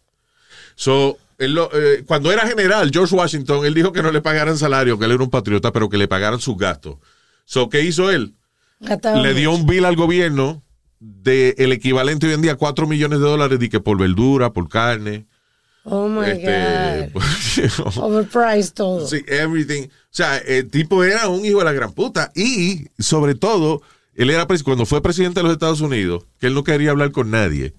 So, 0.75 1.17
él 1.37 1.53
lo- 1.53 1.69
eh, 1.73 2.03
cuando 2.05 2.31
era 2.31 2.47
general, 2.47 2.89
George 2.93 3.15
Washington, 3.15 3.65
él 3.65 3.73
dijo 3.73 3.91
que 3.91 4.01
no 4.03 4.11
le 4.11 4.21
pagaran 4.21 4.57
salario, 4.57 4.97
que 4.99 5.05
él 5.05 5.11
era 5.11 5.23
un 5.23 5.29
patriota, 5.29 5.71
pero 5.71 5.89
que 5.89 5.97
le 5.97 6.07
pagaran 6.07 6.39
sus 6.39 6.57
gastos. 6.57 6.97
So, 7.45 7.69
¿qué 7.69 7.81
hizo 7.83 8.11
él? 8.11 8.33
Gastaba 8.79 9.21
le 9.21 9.33
dio 9.33 9.51
mucho. 9.51 9.61
un 9.63 9.67
bill 9.67 9.85
al 9.85 9.95
gobierno 9.95 10.63
de 10.99 11.55
el 11.57 11.71
equivalente 11.71 12.27
hoy 12.27 12.33
en 12.33 12.41
día 12.41 12.53
a 12.53 12.55
4 12.57 12.85
millones 12.87 13.19
de 13.19 13.25
dólares 13.25 13.59
de 13.59 13.69
que 13.69 13.79
por 13.79 13.97
verdura, 13.97 14.51
por 14.51 14.67
carne. 14.69 15.25
Oh 15.83 16.07
my 16.09 16.29
este, 16.29 17.09
God. 17.13 17.21
you 17.55 17.69
know, 17.93 18.03
Overpriced 18.05 18.73
todo. 18.73 19.07
sí, 19.07 19.23
everything. 19.27 19.83
O 19.87 19.89
sea, 20.11 20.37
el 20.37 20.69
tipo 20.69 21.03
era 21.03 21.27
un 21.29 21.45
hijo 21.45 21.59
de 21.59 21.65
la 21.65 21.71
gran 21.71 21.93
puta. 21.93 22.31
Y, 22.35 22.87
sobre 22.99 23.35
todo, 23.35 23.81
él 24.17 24.29
era 24.29 24.45
cuando 24.63 24.85
fue 24.85 25.01
presidente 25.01 25.39
de 25.39 25.43
los 25.45 25.53
Estados 25.53 25.79
Unidos, 25.81 26.25
que 26.39 26.47
él 26.47 26.53
no 26.53 26.63
quería 26.63 26.91
hablar 26.91 27.11
con 27.11 27.31
nadie. 27.31 27.73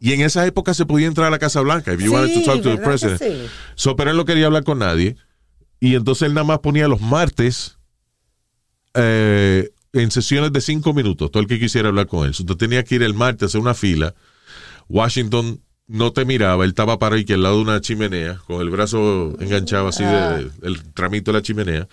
Y 0.00 0.12
en 0.12 0.20
esa 0.20 0.46
época 0.46 0.74
se 0.74 0.86
podía 0.86 1.06
entrar 1.08 1.26
a 1.26 1.30
la 1.30 1.38
Casa 1.40 1.60
Blanca. 1.60 1.92
If 1.92 2.00
you 2.00 2.06
Sí, 2.10 2.14
wanted 2.14 2.34
to 2.34 2.42
talk 2.44 2.62
to 2.62 2.70
the 2.70 2.76
¿verdad 2.76 2.82
que 2.82 2.98
president. 3.18 3.20
sí? 3.20 3.50
So, 3.74 3.96
pero 3.96 4.10
él 4.12 4.16
no 4.16 4.24
quería 4.24 4.46
hablar 4.46 4.62
con 4.62 4.78
nadie. 4.78 5.16
Y 5.80 5.94
entonces 5.96 6.26
él 6.28 6.34
nada 6.34 6.44
más 6.44 6.60
ponía 6.60 6.86
los 6.88 7.00
martes 7.00 7.78
eh, 8.94 9.70
en 9.92 10.10
sesiones 10.10 10.52
de 10.52 10.60
cinco 10.60 10.92
minutos, 10.92 11.30
todo 11.30 11.42
el 11.42 11.48
que 11.48 11.58
quisiera 11.58 11.88
hablar 11.88 12.06
con 12.06 12.26
él. 12.26 12.34
So, 12.34 12.44
tenías 12.44 12.84
que 12.84 12.96
ir 12.96 13.02
el 13.02 13.14
martes 13.14 13.42
a 13.42 13.46
hacer 13.46 13.60
una 13.60 13.74
fila. 13.74 14.14
Washington 14.88 15.60
no 15.86 16.12
te 16.12 16.24
miraba, 16.24 16.64
él 16.64 16.70
estaba 16.70 16.98
para 16.98 17.16
aquí 17.16 17.32
al 17.32 17.42
lado 17.42 17.56
de 17.56 17.62
una 17.62 17.80
chimenea, 17.80 18.38
con 18.46 18.60
el 18.60 18.70
brazo 18.70 19.34
enganchado 19.40 19.88
así 19.88 20.04
de- 20.04 20.50
del 20.60 20.92
tramito 20.92 21.32
de 21.32 21.38
la 21.38 21.42
chimenea. 21.42 21.88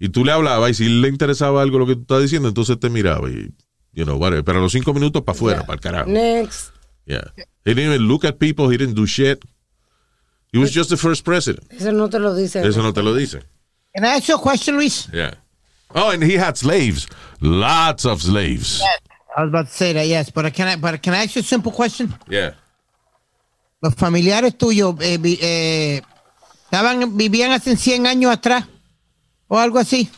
Y 0.00 0.08
tú 0.10 0.24
le 0.24 0.32
hablabas 0.32 0.70
y 0.70 0.74
si 0.74 0.88
le 0.88 1.08
interesaba 1.08 1.62
algo 1.62 1.78
lo 1.78 1.86
que 1.86 1.94
tú 1.96 2.02
estás 2.02 2.22
diciendo, 2.22 2.48
entonces 2.48 2.78
te 2.78 2.88
miraba. 2.88 3.28
Y, 3.28 3.52
you 3.92 4.04
know, 4.04 4.16
whatever. 4.16 4.44
Pero 4.44 4.58
a 4.58 4.62
los 4.62 4.72
cinco 4.72 4.94
minutos 4.94 5.22
para 5.22 5.36
afuera, 5.36 5.58
Yeah. 5.58 5.66
para 5.66 5.74
el 5.74 5.80
carajo. 5.80 6.10
Next. 6.10 6.70
Yeah. 7.06 7.32
He 7.64 7.74
didn't 7.74 7.92
even 7.94 8.06
look 8.08 8.24
at 8.24 8.38
people, 8.38 8.68
he 8.70 8.76
didn't 8.78 8.94
do 8.94 9.06
shit. 9.06 9.44
He 10.52 10.58
was 10.58 10.72
just 10.72 10.88
the 10.90 10.96
first 10.96 11.24
president. 11.24 11.70
Eso 11.72 11.92
no 11.92 12.08
te 12.08 12.18
lo 12.18 12.34
dice. 12.34 12.66
Eso 12.66 12.82
no 12.82 12.92
te 12.92 13.02
lo 13.02 13.14
dice. 13.14 13.42
Can 13.94 14.04
I 14.04 14.16
ask 14.16 14.28
you 14.28 14.36
a 14.36 14.40
question, 14.40 14.76
Luis? 14.76 15.08
Yeah. 15.12 15.34
Oh, 15.94 16.10
and 16.10 16.22
he 16.22 16.36
had 16.38 16.56
slaves. 16.56 17.06
Lots 17.40 18.04
of 18.04 18.22
slaves. 18.22 18.80
I 19.36 19.42
was 19.42 19.48
about 19.50 19.66
to 19.68 19.72
say 19.72 19.92
that, 19.94 20.06
yes. 20.06 20.30
But 20.30 20.52
can 20.54 20.68
I, 20.68 20.76
but 20.76 21.02
can 21.02 21.14
I 21.14 21.24
ask 21.24 21.34
you 21.34 21.40
a 21.40 21.44
simple 21.44 21.72
question? 21.72 22.14
Yeah. 22.28 22.52
Los 23.82 23.94
familiares 23.94 24.56
tuyos 24.56 24.94
eh, 25.00 25.18
eh, 25.22 26.02
estaban, 26.64 27.16
vivían 27.16 27.52
hace 27.52 27.76
100 27.76 28.06
años 28.06 28.32
atrás 28.32 28.66
o 29.48 29.58
algo 29.58 29.78
así. 29.78 30.08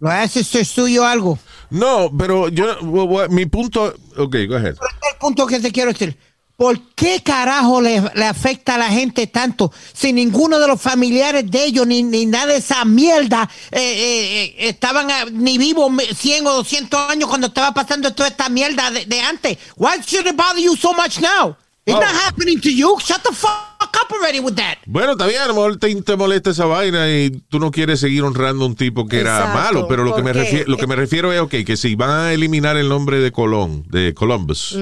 Los 0.00 0.12
ancestors 0.12 0.72
tuyos 0.72 1.04
algo. 1.04 1.38
No, 1.70 2.10
pero 2.16 2.48
yo, 2.48 2.78
well, 2.82 3.08
well, 3.08 3.28
mi 3.30 3.46
punto, 3.46 3.94
ok, 4.16 4.36
go 4.48 4.56
ahead. 4.56 4.76
El 5.12 5.18
punto 5.18 5.46
que 5.46 5.58
te 5.60 5.72
quiero 5.72 5.92
decir. 5.92 6.16
¿Por 6.56 6.80
qué 6.94 7.22
carajo 7.22 7.82
le, 7.82 8.00
le 8.14 8.24
afecta 8.24 8.76
a 8.76 8.78
la 8.78 8.88
gente 8.88 9.26
tanto 9.26 9.70
si 9.92 10.10
ninguno 10.14 10.58
de 10.58 10.66
los 10.66 10.80
familiares 10.80 11.50
de 11.50 11.66
ellos 11.66 11.86
ni, 11.86 12.02
ni 12.02 12.24
nada 12.24 12.46
de 12.46 12.56
esa 12.56 12.82
mierda 12.86 13.46
eh, 13.70 13.78
eh, 13.78 14.44
eh, 14.44 14.68
estaban 14.70 15.10
ah, 15.10 15.26
ni 15.30 15.58
vivos 15.58 15.90
me- 15.90 16.06
100 16.14 16.46
o 16.46 16.52
200 16.54 17.10
años 17.10 17.28
cuando 17.28 17.48
estaba 17.48 17.74
pasando 17.74 18.14
toda 18.14 18.30
esta 18.30 18.48
mierda 18.48 18.90
de, 18.90 19.04
de 19.04 19.20
antes? 19.20 19.58
Why 19.76 20.00
should 20.02 20.26
it 20.26 20.34
bother 20.34 20.58
you 20.62 20.74
so 20.76 20.94
much 20.94 21.20
now? 21.20 21.54
It's 21.84 21.94
Oh. 21.94 22.00
not 22.00 22.14
happening 22.24 22.58
to 22.62 22.70
you. 22.70 22.96
Shut 23.00 23.22
the 23.22 23.34
fuck 23.34 23.75
up 23.94 24.12
already 24.12 24.40
with 24.40 24.54
that. 24.54 24.78
Bueno, 24.86 25.12
está 25.12 25.26
bien, 25.26 25.40
a 25.42 25.46
lo 25.46 25.54
mejor 25.54 25.76
te, 25.78 25.94
te 26.02 26.16
molesta 26.16 26.50
esa 26.50 26.64
vaina 26.66 27.08
y 27.10 27.30
tú 27.48 27.58
no 27.58 27.70
quieres 27.70 28.00
seguir 28.00 28.22
honrando 28.22 28.64
a 28.64 28.68
un 28.68 28.76
tipo 28.76 29.06
que 29.06 29.20
era 29.20 29.52
malo, 29.54 29.86
pero 29.88 30.04
lo 30.04 30.14
que, 30.14 30.22
me 30.22 30.32
refiero, 30.32 30.64
lo 30.70 30.76
que 30.76 30.86
me 30.86 30.96
refiero 30.96 31.32
es, 31.32 31.40
ok, 31.40 31.54
que 31.66 31.76
si 31.76 31.94
van 31.94 32.10
a 32.10 32.32
eliminar 32.32 32.76
el 32.76 32.88
nombre 32.88 33.18
de 33.20 33.32
Colón, 33.32 33.84
de 33.88 34.14
Columbus, 34.14 34.76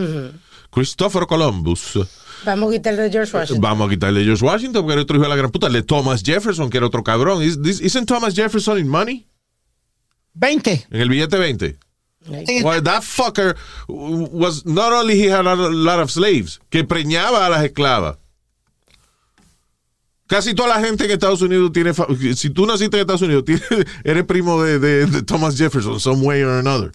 Christopher 0.71 1.27
Columbus, 1.27 1.99
Vamos 2.45 2.69
a 2.69 2.73
quitarle 2.77 3.03
de 3.05 3.11
George 3.11 3.35
Washington. 3.35 3.61
vamos 3.63 3.87
a 3.87 3.91
quitarle 3.91 4.23
George 4.25 4.45
Washington 4.45 4.83
porque 4.83 4.93
era 4.93 5.03
otro 5.03 5.17
hijo 5.17 5.23
de 5.23 5.29
la 5.31 5.37
gran 5.37 5.51
puta, 5.51 5.69
le 5.71 5.83
Thomas 5.83 6.23
Jefferson, 6.23 6.69
que 6.69 6.77
era 6.77 6.87
otro 6.87 7.03
cabrón. 7.03 7.43
Is- 7.43 7.61
this- 7.63 7.81
Isn't 7.81 8.07
Thomas 8.07 8.35
Jefferson 8.35 8.79
in 8.79 8.87
money? 8.89 9.27
20. 10.35 10.87
En 10.91 11.01
el 11.01 11.09
billete 11.09 11.39
20. 11.39 11.79
Sí. 12.47 12.63
Well, 12.63 12.83
that 12.83 13.03
fucker 13.03 13.55
was 13.89 14.65
not 14.67 14.93
only 14.93 15.15
he 15.15 15.31
had 15.31 15.47
a 15.47 15.55
lot 15.55 16.01
of 16.01 16.11
slaves, 16.11 16.59
que 16.71 16.83
preñaba 16.85 17.47
a 17.47 17.51
las 17.51 17.63
esclavas. 17.65 18.17
Casi 20.35 20.53
toda 20.53 20.69
la 20.71 20.81
gente 20.85 21.05
en 21.05 21.13
Estados 21.13 21.43
Unidos 21.43 21.71
tiene. 21.73 21.93
Si 22.35 22.51
tú 22.51 22.67
naciste 22.67 22.97
en 22.97 23.03
Estados 23.03 23.23
Unidos, 23.23 23.45
tienes- 23.47 23.87
eres 24.03 24.25
primo 24.25 24.61
de, 24.61 24.81
de- 24.81 25.07
de 25.07 25.23
Thomas 25.23 25.57
Jefferson, 25.57 26.01
some 26.01 26.23
way 26.27 26.43
or 26.43 26.59
another. 26.59 26.91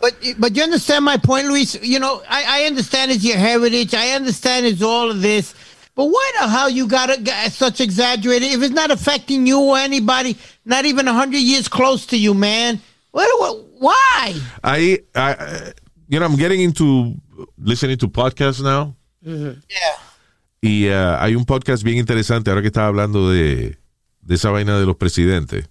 But 0.00 0.14
but 0.38 0.54
you 0.56 0.62
understand 0.62 1.04
my 1.04 1.16
point, 1.16 1.48
Luis. 1.48 1.76
You 1.82 1.98
know, 1.98 2.22
I, 2.28 2.62
I 2.62 2.66
understand 2.66 3.10
it's 3.10 3.24
your 3.24 3.36
heritage. 3.38 3.92
I 3.92 4.10
understand 4.10 4.66
it's 4.66 4.82
all 4.82 5.10
of 5.10 5.20
this. 5.20 5.52
But 5.96 6.04
why 6.06 6.32
the 6.40 6.46
hell 6.48 6.70
you 6.70 6.86
gotta 6.86 7.20
get 7.20 7.46
uh, 7.46 7.50
such 7.50 7.80
exaggerated? 7.80 8.52
If 8.52 8.62
it's 8.62 8.72
not 8.74 8.92
affecting 8.92 9.44
you 9.44 9.58
or 9.60 9.78
anybody, 9.78 10.36
not 10.64 10.84
even 10.84 11.08
a 11.08 11.12
hundred 11.12 11.38
years 11.40 11.66
close 11.66 12.06
to 12.06 12.16
you, 12.16 12.34
man. 12.34 12.80
What, 13.10 13.28
what, 13.40 13.64
why? 13.80 14.40
I, 14.62 15.00
I, 15.16 15.32
uh, 15.32 15.70
you 16.08 16.20
know, 16.20 16.26
I'm 16.26 16.36
getting 16.36 16.60
into 16.60 17.14
listening 17.58 17.98
to 17.98 18.06
podcasts 18.08 18.62
now. 18.62 18.94
Mm-hmm. 19.26 19.58
Yeah. 19.68 19.96
Y 20.60 20.88
uh, 20.88 21.16
hay 21.20 21.34
un 21.36 21.44
podcast 21.44 21.82
bien 21.82 21.98
interesante 21.98 22.50
ahora 22.50 22.62
que 22.62 22.68
estaba 22.68 22.88
hablando 22.88 23.30
de, 23.30 23.78
de 24.22 24.34
esa 24.34 24.50
vaina 24.50 24.78
de 24.78 24.86
los 24.86 24.96
presidentes. 24.96 25.68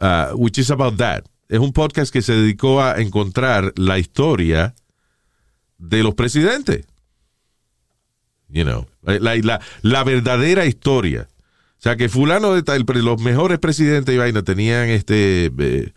Uh, 0.00 0.34
which 0.36 0.58
is 0.58 0.70
about 0.70 0.96
that. 0.98 1.24
Es 1.48 1.58
un 1.58 1.72
podcast 1.72 2.12
que 2.12 2.22
se 2.22 2.32
dedicó 2.32 2.82
a 2.82 3.00
encontrar 3.00 3.72
la 3.76 3.98
historia 3.98 4.74
de 5.78 6.02
los 6.02 6.14
presidentes. 6.14 6.86
You 8.48 8.64
know, 8.64 8.86
la, 9.02 9.36
la, 9.36 9.60
la 9.82 10.04
verdadera 10.04 10.66
historia. 10.66 11.28
O 11.78 11.82
sea, 11.82 11.96
que 11.96 12.08
fulano 12.08 12.54
de 12.54 12.62
tal, 12.62 12.84
los 12.86 13.20
mejores 13.20 13.58
presidentes 13.58 14.14
y 14.14 14.18
vaina 14.18 14.42
tenían 14.42 14.88
este... 14.88 15.52
eh, 15.58 15.92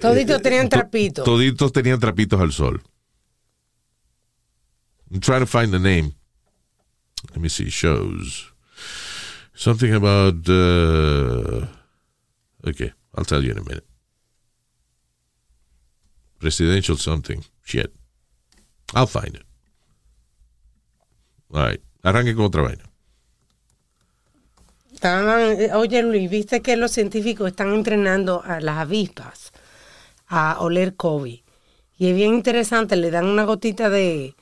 Toditos 0.00 0.42
tenían 0.42 0.68
to- 0.68 0.76
trapito. 0.76 1.22
Toditos 1.22 1.72
tenían 1.72 1.98
trapitos 2.00 2.40
al 2.40 2.52
sol. 2.52 2.82
I'm 5.10 5.20
trying 5.20 5.40
to 5.40 5.46
find 5.46 5.70
the 5.72 5.78
name. 5.78 6.12
Let 7.30 7.40
me 7.40 7.48
see. 7.48 7.70
Shows. 7.70 8.52
Something 9.54 9.94
about. 9.94 10.48
Uh, 10.48 11.66
okay, 12.66 12.92
I'll 13.14 13.24
tell 13.24 13.42
you 13.42 13.52
in 13.52 13.58
a 13.58 13.64
minute. 13.64 13.86
Presidential 16.38 16.96
something. 16.96 17.44
Shit. 17.64 17.94
I'll 18.94 19.06
find 19.06 19.34
it. 19.34 19.44
All 21.52 21.62
right. 21.62 21.80
Arranque 22.04 22.34
con 22.34 22.44
otra 22.44 22.62
vaina. 22.62 22.84
Eh, 25.02 25.70
oye 25.74 26.02
Luis, 26.02 26.30
viste 26.30 26.62
que 26.62 26.76
los 26.76 26.92
científicos 26.92 27.48
están 27.48 27.74
entrenando 27.74 28.42
a 28.44 28.60
las 28.60 28.78
avispas 28.78 29.52
a 30.26 30.58
oler 30.60 30.96
COVID. 30.96 31.40
Y 31.98 32.08
es 32.08 32.16
bien 32.16 32.34
interesante, 32.34 32.96
le 32.96 33.10
dan 33.10 33.26
una 33.26 33.44
gotita 33.44 33.88
de... 33.88 34.34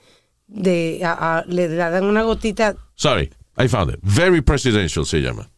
de 0.46 1.00
a- 1.04 1.38
a- 1.38 1.44
le 1.46 1.68
dan 1.68 2.04
una 2.04 2.22
gotita... 2.22 2.76
Sorry, 2.94 3.30
I 3.56 3.68
found 3.68 3.90
it. 3.92 4.00
Very 4.02 4.40
Presidential 4.42 5.04
se 5.04 5.20
llama. 5.20 5.50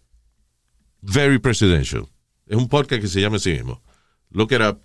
Very 1.02 1.38
Presidential. 1.38 2.08
Es 2.46 2.56
un 2.56 2.68
podcast 2.68 3.02
que 3.02 3.08
se 3.08 3.20
llama 3.20 3.36
así 3.36 3.52
mismo. 3.52 3.82
Look 4.30 4.52
it 4.52 4.60
up 4.60 4.80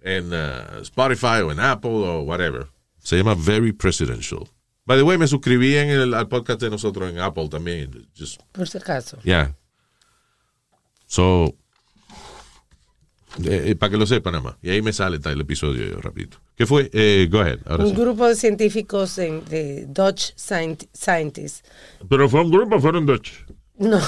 en 0.00 0.32
uh, 0.32 0.80
Spotify 0.82 1.42
o 1.42 1.50
en 1.52 1.60
Apple 1.60 1.90
o 1.90 2.22
whatever. 2.22 2.66
Se 2.98 3.16
llama 3.16 3.34
Very 3.34 3.72
Presidential. 3.72 4.48
By 4.84 4.96
the 4.96 5.04
way, 5.04 5.16
me 5.16 5.26
suscribí 5.28 5.76
en 5.76 5.90
el, 5.90 6.14
al 6.14 6.28
podcast 6.28 6.60
de 6.60 6.70
nosotros 6.70 7.10
en 7.10 7.18
Apple 7.20 7.48
también. 7.48 8.08
Just, 8.16 8.40
Por 8.52 8.66
si 8.68 8.78
acaso. 8.78 9.18
yeah. 9.22 9.54
So, 11.06 11.54
eh, 13.44 13.64
eh, 13.70 13.74
para 13.76 13.90
que 13.90 13.96
lo 13.96 14.06
sepan 14.06 14.32
nada 14.34 14.44
más. 14.44 14.54
Y 14.62 14.70
ahí 14.70 14.82
me 14.82 14.92
sale 14.92 15.18
tal, 15.18 15.32
el 15.34 15.40
episodio 15.40 15.86
yo, 15.86 16.00
rapidito. 16.00 16.38
¿Qué 16.56 16.66
fue? 16.66 16.90
Eh, 16.92 17.28
go 17.30 17.40
ahead. 17.40 17.60
Ahora 17.66 17.84
Un 17.84 17.90
sí. 17.90 17.96
grupo 17.96 18.26
de 18.28 18.34
científicos 18.36 19.16
en- 19.18 19.44
de 19.46 19.86
Dutch 19.88 20.32
scient- 20.36 20.88
Scientists. 20.92 21.62
Pero 22.08 22.28
fue 22.28 22.40
un 22.42 22.50
grupo, 22.50 22.78
fueron 22.80 23.06
Dutch. 23.06 23.30
No. 23.78 24.00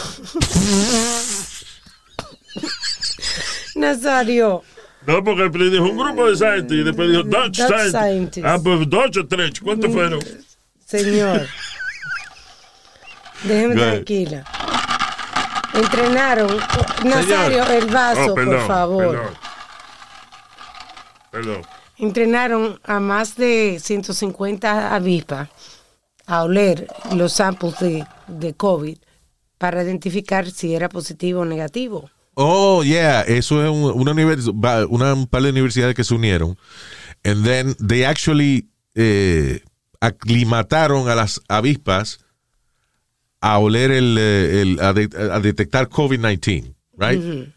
Nazario. 3.76 4.62
No, 5.06 5.22
porque 5.22 5.50
dijo 5.70 5.84
un 5.84 5.98
grupo 5.98 6.30
de 6.30 6.36
scientists 6.36 6.72
y 6.72 6.82
después 6.84 7.08
dijo 7.10 7.22
Dutch, 7.24 7.58
Dutch 7.58 7.66
scientists. 7.68 7.90
scientists. 7.98 8.44
Ah, 8.44 8.58
pues 8.62 8.88
Dutch 8.88 9.18
o. 9.18 9.60
¿Cuántos 9.60 9.92
fueron? 9.92 10.20
Señor. 10.86 11.46
Déjeme 13.44 13.74
tranquila. 13.74 14.44
Entrenaron. 15.74 16.56
Nazario, 17.04 17.64
el 17.66 17.86
vaso, 17.86 18.32
Oh, 18.32 18.34
perdón, 18.34 18.56
por 18.56 18.66
favor. 18.66 19.08
Perdón. 19.10 19.34
Perdón. 21.30 21.62
Entrenaron 21.98 22.80
a 22.84 23.00
más 23.00 23.36
de 23.36 23.78
150 23.82 24.94
avispas 24.94 25.48
a 26.26 26.42
oler 26.42 26.88
los 27.14 27.32
samples 27.34 27.78
de, 27.78 28.06
de 28.26 28.54
COVID 28.54 28.98
para 29.58 29.82
identificar 29.82 30.50
si 30.50 30.74
era 30.74 30.88
positivo 30.88 31.42
o 31.42 31.44
negativo. 31.44 32.10
Oh, 32.34 32.82
yeah. 32.82 33.22
Eso 33.22 33.62
es 33.62 33.70
un, 33.70 33.84
una 33.94 34.12
un 34.86 35.26
par 35.26 35.42
de 35.42 35.50
universidades 35.50 35.94
que 35.94 36.04
se 36.04 36.14
unieron. 36.14 36.56
And 37.24 37.44
then 37.44 37.74
they 37.76 38.04
actually 38.04 38.68
eh, 38.94 39.60
aclimataron 40.00 41.08
a 41.08 41.14
las 41.14 41.40
avispas 41.48 42.23
a 43.46 43.58
oler 43.58 43.90
el, 43.90 44.16
eh, 44.18 44.62
el- 44.62 44.80
a, 44.80 44.92
de- 44.94 45.10
a 45.30 45.38
detectar 45.40 45.88
COVID-19, 45.90 46.74
right? 46.98 47.48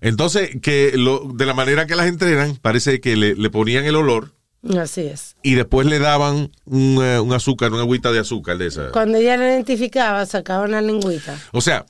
Entonces, 0.00 0.50
que 0.62 0.92
lo, 0.96 1.32
de 1.34 1.46
la 1.46 1.54
manera 1.54 1.86
que 1.86 1.96
las 1.96 2.06
entrenan, 2.06 2.56
parece 2.56 3.00
que 3.00 3.16
le, 3.16 3.34
le 3.34 3.50
ponían 3.50 3.84
el 3.86 3.96
olor 3.96 4.32
Así 4.78 5.00
es. 5.02 5.34
y 5.42 5.54
después 5.54 5.86
le 5.86 5.98
daban 5.98 6.50
un, 6.64 6.98
eh, 7.02 7.18
un 7.18 7.32
azúcar, 7.32 7.72
una 7.72 7.82
agüita 7.82 8.12
de 8.12 8.20
azúcar 8.20 8.58
de 8.58 8.66
esa. 8.68 8.90
Cuando 8.92 9.18
ella 9.18 9.36
la 9.36 9.46
identificaba, 9.48 10.24
sacaban 10.26 10.70
la 10.70 10.80
lengüita. 10.82 11.36
O 11.52 11.60
sea, 11.60 11.86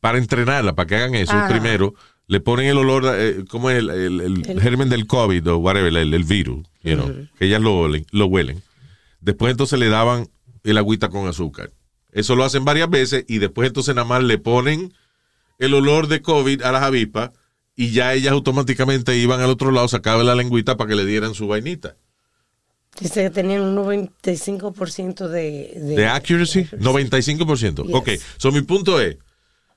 para 0.00 0.18
entrenarla, 0.18 0.74
para 0.74 0.86
que 0.88 0.96
hagan 0.96 1.14
eso, 1.14 1.32
Ajá. 1.32 1.48
primero 1.48 1.94
le 2.26 2.40
ponen 2.40 2.66
el 2.66 2.78
olor, 2.78 3.04
eh, 3.16 3.44
como 3.48 3.70
el, 3.70 3.90
el- 3.90 4.20
el 4.20 4.42
El- 4.50 4.60
germen 4.60 4.88
del 4.88 5.06
COVID 5.06 5.46
o 5.50 5.58
whatever, 5.58 5.94
el, 5.94 6.14
el 6.14 6.24
virus, 6.24 6.66
you 6.82 6.94
know, 6.96 7.12
que 7.38 7.44
ellas 7.46 7.60
lo, 7.60 7.78
olen- 7.88 8.06
lo 8.12 8.26
huelen. 8.26 8.62
Después 9.20 9.50
entonces 9.52 9.78
le 9.78 9.88
daban 9.88 10.28
el 10.64 10.78
agüita 10.78 11.10
con 11.10 11.28
azúcar. 11.28 11.70
Eso 12.12 12.34
lo 12.36 12.44
hacen 12.44 12.64
varias 12.64 12.90
veces 12.90 13.24
y 13.28 13.38
después 13.38 13.68
entonces 13.68 13.94
nada 13.94 14.06
más 14.06 14.22
le 14.22 14.38
ponen 14.38 14.92
el 15.58 15.74
olor 15.74 16.08
de 16.08 16.22
COVID 16.22 16.62
a 16.62 16.72
las 16.72 16.82
avispas 16.82 17.30
y 17.76 17.90
ya 17.92 18.12
ellas 18.14 18.32
automáticamente 18.32 19.16
iban 19.16 19.40
al 19.40 19.50
otro 19.50 19.70
lado, 19.70 19.88
sacaban 19.88 20.26
la 20.26 20.34
lengüita 20.34 20.76
para 20.76 20.88
que 20.90 20.96
le 20.96 21.04
dieran 21.06 21.34
su 21.34 21.46
vainita. 21.46 21.96
Dice 23.00 23.22
que 23.22 23.30
tenían 23.30 23.62
un 23.62 23.76
95% 23.76 25.28
de, 25.28 25.72
de, 25.76 25.96
¿De 25.96 26.06
accuracy? 26.06 26.64
95%. 26.64 27.86
Yes. 27.86 27.94
Ok, 27.94 28.08
so 28.36 28.50
mi 28.52 28.62
punto 28.62 29.00
es, 29.00 29.16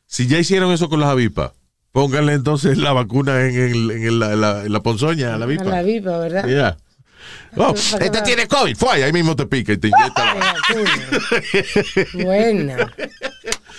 si 0.08 0.28
ya 0.28 0.40
hicieron 0.40 0.72
eso 0.72 0.90
con 0.90 1.00
las 1.00 1.10
avispas, 1.10 1.52
pónganle 1.92 2.34
entonces 2.34 2.78
la 2.78 2.92
vacuna 2.92 3.46
en, 3.48 3.56
el- 3.56 3.92
en 3.92 4.04
el- 4.04 4.20
la, 4.20 4.36
la- 4.36 4.66
en 4.66 4.74
la 4.74 4.82
ponzoña 4.82 5.34
a 5.36 5.38
la 5.38 5.46
a 5.46 5.48
avispa. 5.48 5.66
la 5.66 5.78
avispa, 5.80 6.18
¿verdad? 6.18 6.48
Yeah. 6.48 6.78
Oh, 7.56 7.74
este 7.76 8.22
tiene 8.24 8.48
COVID, 8.48 8.76
fue 8.76 9.04
ahí 9.04 9.14
mismo 9.14 9.36
te 9.36 9.46
pica 9.46 9.74
y 9.74 9.78
te 9.78 9.90
inyecta. 9.90 10.36
la-. 10.36 10.56
Buena. 12.24 12.94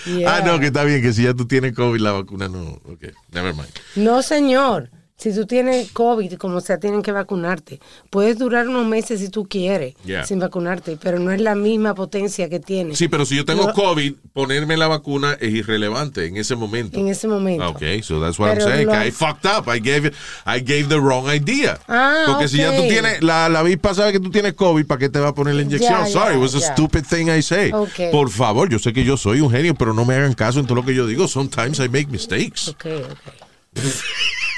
Yeah. 0.06 0.36
Ah, 0.36 0.40
no, 0.44 0.60
que 0.60 0.66
está 0.66 0.84
bien, 0.84 1.00
que 1.02 1.12
si 1.12 1.22
ya 1.24 1.34
tú 1.34 1.46
tienes 1.46 1.72
COVID, 1.74 2.00
la 2.00 2.12
vacuna 2.12 2.48
no. 2.48 2.62
Ok, 2.84 3.06
never 3.32 3.54
mind. 3.54 3.70
No, 3.96 4.22
señor. 4.22 4.90
Si 5.16 5.32
tú 5.32 5.46
tienes 5.46 5.92
COVID, 5.92 6.34
como 6.38 6.60
sea, 6.60 6.78
tienen 6.80 7.00
que 7.00 7.12
vacunarte. 7.12 7.78
Puedes 8.10 8.36
durar 8.36 8.68
unos 8.68 8.84
meses 8.84 9.20
si 9.20 9.28
tú 9.28 9.46
quieres 9.48 9.94
Yeah. 10.04 10.24
sin 10.26 10.40
vacunarte, 10.40 10.98
pero 11.00 11.20
no 11.20 11.30
es 11.30 11.40
la 11.40 11.54
misma 11.54 11.94
potencia 11.94 12.48
que 12.48 12.58
tiene 12.58 12.96
Sí, 12.96 13.06
pero 13.06 13.24
si 13.24 13.36
yo 13.36 13.44
tengo 13.44 13.68
Yo- 13.68 13.72
COVID, 13.74 14.12
ponerme 14.32 14.76
la 14.76 14.88
vacuna 14.88 15.34
es 15.40 15.54
irrelevante 15.54 16.26
en 16.26 16.36
ese 16.36 16.56
momento. 16.56 16.98
en 16.98 17.06
ese 17.08 17.28
momento. 17.28 17.68
Okay, 17.70 18.02
so 18.02 18.20
that's 18.20 18.38
what 18.40 18.54
Pero 18.54 18.66
I'm 18.68 18.88
saying. 18.88 19.06
I 19.08 19.10
fucked 19.12 19.46
up. 19.46 19.68
I 19.72 19.78
gave, 19.78 20.12
I 20.46 20.58
gave 20.60 20.88
the 20.88 20.98
wrong 20.98 21.28
idea. 21.32 21.78
Ah, 21.86 22.24
Porque 22.26 22.48
si 22.48 22.56
ya 22.58 22.74
tú 22.74 22.82
ok. 22.82 22.88
tienes, 22.88 23.22
la, 23.22 23.48
la 23.48 23.60
avispa 23.60 23.94
sabe 23.94 24.10
que 24.12 24.20
tú 24.20 24.30
tienes 24.30 24.54
COVID, 24.54 24.84
¿para 24.84 24.98
qué 24.98 25.08
te 25.08 25.20
va 25.20 25.28
a 25.28 25.34
poner 25.34 25.54
la 25.54 25.62
inyección? 25.62 26.06
Ya, 26.06 26.06
Sorry, 26.06 26.34
it 26.34 26.40
was 26.42 26.56
a 26.56 26.60
stupid 26.60 27.04
thing 27.08 27.28
I 27.28 27.40
say. 27.40 27.70
Ok. 27.72 28.10
Por 28.10 28.30
favor, 28.30 28.68
yo 28.68 28.80
sé 28.80 28.92
que 28.92 29.04
yo 29.04 29.16
soy 29.16 29.40
un 29.40 29.50
genio, 29.50 29.76
pero 29.76 29.94
no 29.94 30.04
me 30.04 30.16
hagan 30.16 30.34
caso 30.34 30.58
en 30.58 30.66
todo 30.66 30.74
lo 30.74 30.84
que 30.84 30.94
yo 30.94 31.06
digo. 31.06 31.28
Sometimes 31.28 31.78
I 31.78 31.88
make 31.88 32.08
mistakes. 32.08 32.68
Ok, 32.68 32.86
ok. 33.12 33.32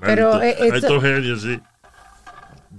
Pero, 0.00 0.42
eh, 0.42 0.56
esto- 0.74 1.00
genios, 1.00 1.42
sí. 1.42 1.60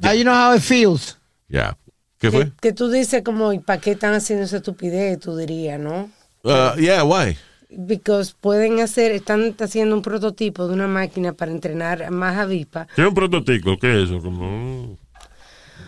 Now 0.01 0.13
you 0.13 0.23
know 0.23 0.33
how 0.35 0.53
it 0.55 0.61
feels. 0.61 1.17
Yeah. 1.47 1.77
¿Qué 2.19 2.29
fue? 2.31 2.45
Que, 2.45 2.51
que 2.61 2.73
tú 2.73 2.89
dices 2.89 3.23
como, 3.23 3.53
¿y 3.53 3.59
para 3.59 3.79
qué 3.79 3.91
están 3.91 4.13
haciendo 4.13 4.45
esa 4.45 4.57
estupidez? 4.57 5.19
Tú 5.19 5.35
dirías, 5.37 5.79
¿no? 5.79 6.09
Uh, 6.43 6.75
yeah, 6.77 7.03
why? 7.03 7.37
Because 7.69 8.33
pueden 8.39 8.79
hacer, 8.79 9.11
están 9.11 9.55
haciendo 9.59 9.95
un 9.95 10.01
prototipo 10.01 10.67
de 10.67 10.73
una 10.73 10.87
máquina 10.87 11.33
para 11.33 11.51
entrenar 11.51 12.11
más 12.11 12.37
avispas. 12.37 12.87
¿Qué 12.95 13.01
es 13.01 13.07
un 13.07 13.13
prototipo? 13.13 13.77
¿Qué 13.79 14.03
es 14.03 14.09
eso? 14.09 14.21
Como 14.21 14.97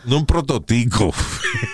No 0.06 0.18
un 0.18 0.26
prototipo. 0.26 1.14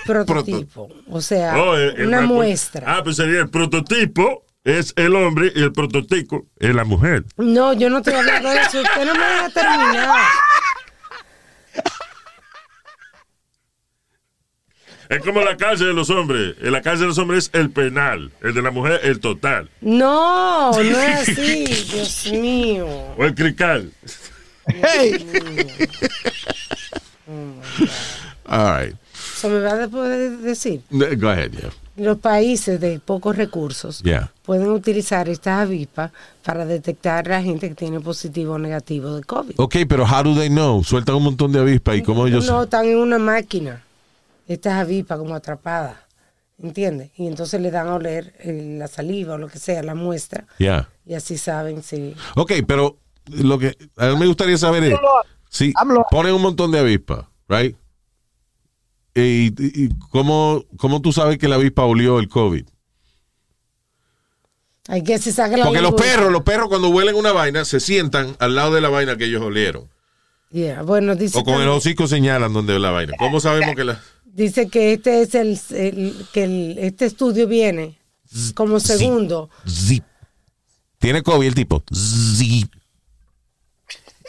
Prototipo. 0.06 0.90
o 1.10 1.22
sea, 1.22 1.56
Oh, 1.62 1.76
el- 1.76 1.96
el 2.02 2.08
una 2.08 2.22
muestra. 2.22 2.84
Ah, 2.98 3.02
pues 3.04 3.16
sería 3.16 3.40
el 3.42 3.50
prototipo 3.50 4.43
es 4.64 4.93
el 4.95 5.16
hombre 5.16 5.51
y 5.55 5.61
el 5.61 5.74
prototipo 5.74 6.45
es 6.59 6.74
la 6.74 6.84
mujer. 6.86 7.26
No, 7.38 7.74
yo 7.74 7.89
no 7.89 7.97
estoy 7.97 8.14
hablando 8.14 8.49
de 8.49 8.57
eso. 8.61 8.82
Usted 8.82 9.05
no 9.05 9.14
me 9.14 9.20
deja 9.26 9.49
terminar. 9.49 10.26
Es 15.09 15.22
como 15.22 15.41
la 15.41 15.57
cárcel 15.57 15.88
de 15.88 15.93
los 15.93 16.09
hombres. 16.09 16.55
En 16.61 16.72
la 16.72 16.82
cárcel 16.82 17.01
de 17.01 17.07
los 17.07 17.18
hombres 17.18 17.49
es 17.53 17.59
el 17.59 17.70
penal. 17.72 18.32
El 18.41 18.53
de 18.53 18.61
la 18.61 18.72
mujer, 18.72 19.01
el 19.03 19.20
total. 19.20 19.70
No, 19.82 20.72
no 20.72 20.80
es 20.82 21.30
así. 21.30 21.66
Dios 21.66 22.32
mío. 22.32 22.88
O 23.18 23.26
el 23.26 23.36
crical. 23.36 23.91
Hey, 24.66 25.28
All 28.45 28.80
right. 28.86 28.95
Eso 29.14 29.49
me 29.49 29.59
va 29.59 29.84
a 29.84 29.88
poder 29.89 30.38
decir. 30.38 30.82
Go 30.89 31.30
ahead, 31.30 31.51
yeah. 31.51 31.70
Los 31.96 32.18
países 32.18 32.80
de 32.80 33.00
pocos 33.00 33.36
recursos 33.38 34.02
Yeah. 34.04 34.32
pueden 34.44 34.70
utilizar 34.70 35.30
estas 35.30 35.62
avispas 35.62 36.12
para 36.44 36.66
detectar 36.66 37.28
a 37.28 37.38
la 37.38 37.44
gente 37.44 37.70
que 37.70 37.76
tiene 37.76 38.00
positivo 38.00 38.54
o 38.54 38.58
negativo 38.58 39.16
de 39.16 39.24
COVID. 39.24 39.54
Ok, 39.58 39.76
pero 39.88 40.04
how 40.04 40.24
do 40.24 40.34
they 40.36 40.50
know? 40.50 40.84
Sueltan 40.84 41.16
un 41.16 41.24
montón 41.24 41.52
de 41.52 41.60
avispas 41.60 41.98
y 41.98 42.02
cómo 42.02 42.26
ellos... 42.26 42.48
No, 42.48 42.64
están 42.64 42.86
en 42.88 42.98
una 42.98 43.20
máquina. 43.20 43.84
Estas 44.48 44.74
avispas 44.74 45.20
como 45.20 45.36
atrapadas. 45.36 45.98
¿Entiendes? 46.62 47.12
Y 47.18 47.28
entonces 47.28 47.60
le 47.62 47.72
dan 47.72 47.88
a 47.88 47.96
oler 47.96 48.34
eh, 48.39 48.76
la 48.80 48.88
saliva 48.88 49.36
o 49.36 49.38
lo 49.38 49.48
que 49.48 49.60
sea, 49.60 49.84
la 49.84 49.96
muestra. 49.96 50.46
Yeah. 50.58 50.88
Y 51.06 51.14
así 51.14 51.38
saben 51.38 51.84
si. 51.84 52.16
Ok, 52.36 52.54
pero 52.66 52.98
lo 53.28 53.60
que 53.60 53.76
a 53.98 54.08
mí 54.08 54.18
me 54.18 54.28
gustaría 54.28 54.58
saber 54.58 54.84
es 54.86 54.96
si 55.50 55.74
Hablo. 55.76 56.06
ponen 56.10 56.34
un 56.34 56.41
montón 56.41 56.72
de 56.72 56.80
avispas, 56.80 57.26
right? 57.50 57.76
Y, 59.16 59.22
y- 59.22 59.53
y 59.86 59.89
cómo, 60.09 60.64
cómo 60.78 61.01
tú 61.01 61.14
sabes 61.14 61.38
que 61.38 61.47
la 61.47 61.55
avispa 61.55 61.84
olió 61.86 62.20
el 62.20 62.28
COVID. 62.30 62.66
Hay 64.88 65.03
que 65.03 65.18
se 65.20 65.32
saque 65.32 65.55
la 65.57 65.66
Porque 65.66 65.82
los 65.82 65.93
perros, 65.93 66.32
los 66.32 66.41
perros 66.43 66.68
cuando 66.68 66.89
huelen 66.89 67.16
una 67.16 67.32
vaina 67.32 67.64
se 67.64 67.80
sientan 67.80 68.36
al 68.39 68.55
lado 68.55 68.74
de 68.74 68.82
la 68.82 68.89
vaina 68.89 69.16
que 69.16 69.26
ellos 69.26 69.41
olieron. 69.41 69.89
Yeah, 70.51 70.82
Bueno, 70.84 71.16
dice, 71.16 71.39
O 71.39 71.43
con 71.43 71.61
el 71.61 71.70
hocico 71.70 72.07
señalan 72.07 72.53
donde 72.53 72.78
la 72.80 72.91
vaina. 72.91 73.14
¿Cómo 73.18 73.39
sabemos 73.39 73.76
que 73.76 73.84
la... 73.86 74.01
dice 74.26 74.68
que 74.68 74.93
este 74.93 75.22
es 75.22 75.34
el, 75.36 75.59
el- 75.72 76.26
que 76.34 76.43
el- 76.43 76.78
este 76.80 77.05
estudio 77.05 77.47
viene 77.47 77.97
como 78.55 78.80
segundo. 78.80 79.49
Zip. 79.68 80.03
Tiene 80.99 81.22
COVID 81.24 81.47
el 81.47 81.55
tipo. 81.55 81.84
Zip. 81.93 82.72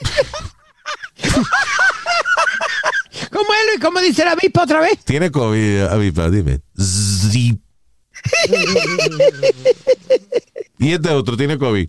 ¿Cómo 3.34 3.46
es, 3.52 3.66
Luis? 3.66 3.80
¿Cómo 3.82 4.00
dice 4.00 4.24
la 4.24 4.30
avispa 4.32 4.62
otra 4.62 4.80
vez? 4.80 5.04
Tiene 5.04 5.32
COVID, 5.32 5.80
avispa, 5.90 6.30
dime. 6.30 6.60
Zip. 6.80 7.60
y 10.78 10.92
este 10.92 11.08
otro 11.10 11.36
tiene 11.36 11.58
COVID. 11.58 11.88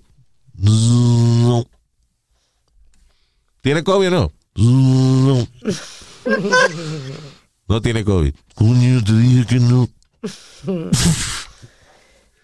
No. 0.55 1.63
¿Tiene 3.61 3.83
COVID 3.83 4.07
o 4.07 4.11
no? 4.11 4.31
No. 4.55 5.47
No 7.67 7.81
tiene 7.81 8.03
COVID. 8.03 8.33
Coño, 8.55 9.03
te 9.03 9.13
dije 9.13 9.45
que 9.45 9.59
no. 9.59 9.87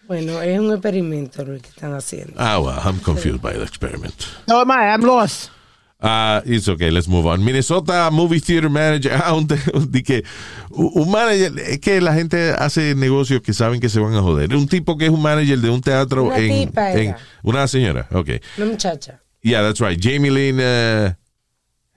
Bueno, 0.07 0.41
es 0.41 0.59
un 0.59 0.71
experimento 0.73 1.43
lo 1.43 1.59
que 1.59 1.69
están 1.69 1.93
haciendo. 1.95 2.33
Ah, 2.37 2.59
well, 2.59 2.77
I'm 2.83 2.99
confused 2.99 3.41
by 3.41 3.53
the 3.53 3.63
experiment. 3.63 4.13
No, 4.47 4.63
ma, 4.65 4.93
I'm 4.93 5.01
lost. 5.01 5.49
Ah, 6.03 6.41
it's 6.45 6.67
okay, 6.67 6.89
let's 6.89 7.07
move 7.07 7.27
on. 7.27 7.43
Minnesota 7.45 8.09
Movie 8.11 8.39
Theater 8.39 8.69
Manager. 8.69 9.11
Ah, 9.23 9.33
un, 9.35 9.45
que, 9.47 10.23
un 10.71 11.11
manager, 11.11 11.51
es 11.59 11.79
que 11.79 12.01
la 12.01 12.13
gente 12.13 12.51
hace 12.57 12.95
negocios 12.95 13.41
que 13.41 13.53
saben 13.53 13.79
que 13.79 13.87
se 13.89 13.99
van 13.99 14.15
a 14.15 14.21
joder. 14.21 14.55
Un 14.55 14.67
tipo 14.67 14.97
que 14.97 15.05
es 15.05 15.11
un 15.11 15.21
manager 15.21 15.59
de 15.59 15.69
un 15.69 15.81
teatro 15.81 16.23
Una 16.23 16.37
en, 16.37 16.65
tipa 16.67 16.91
en- 16.91 16.99
era. 17.09 17.17
Una 17.43 17.67
señora, 17.67 18.07
ok. 18.11 18.29
Una 18.57 18.65
muchacha. 18.67 19.21
Yeah, 19.43 19.61
that's 19.61 19.79
right. 19.79 19.99
Jamie 20.01 20.31
Lynn. 20.31 20.59
uh, 20.59 21.13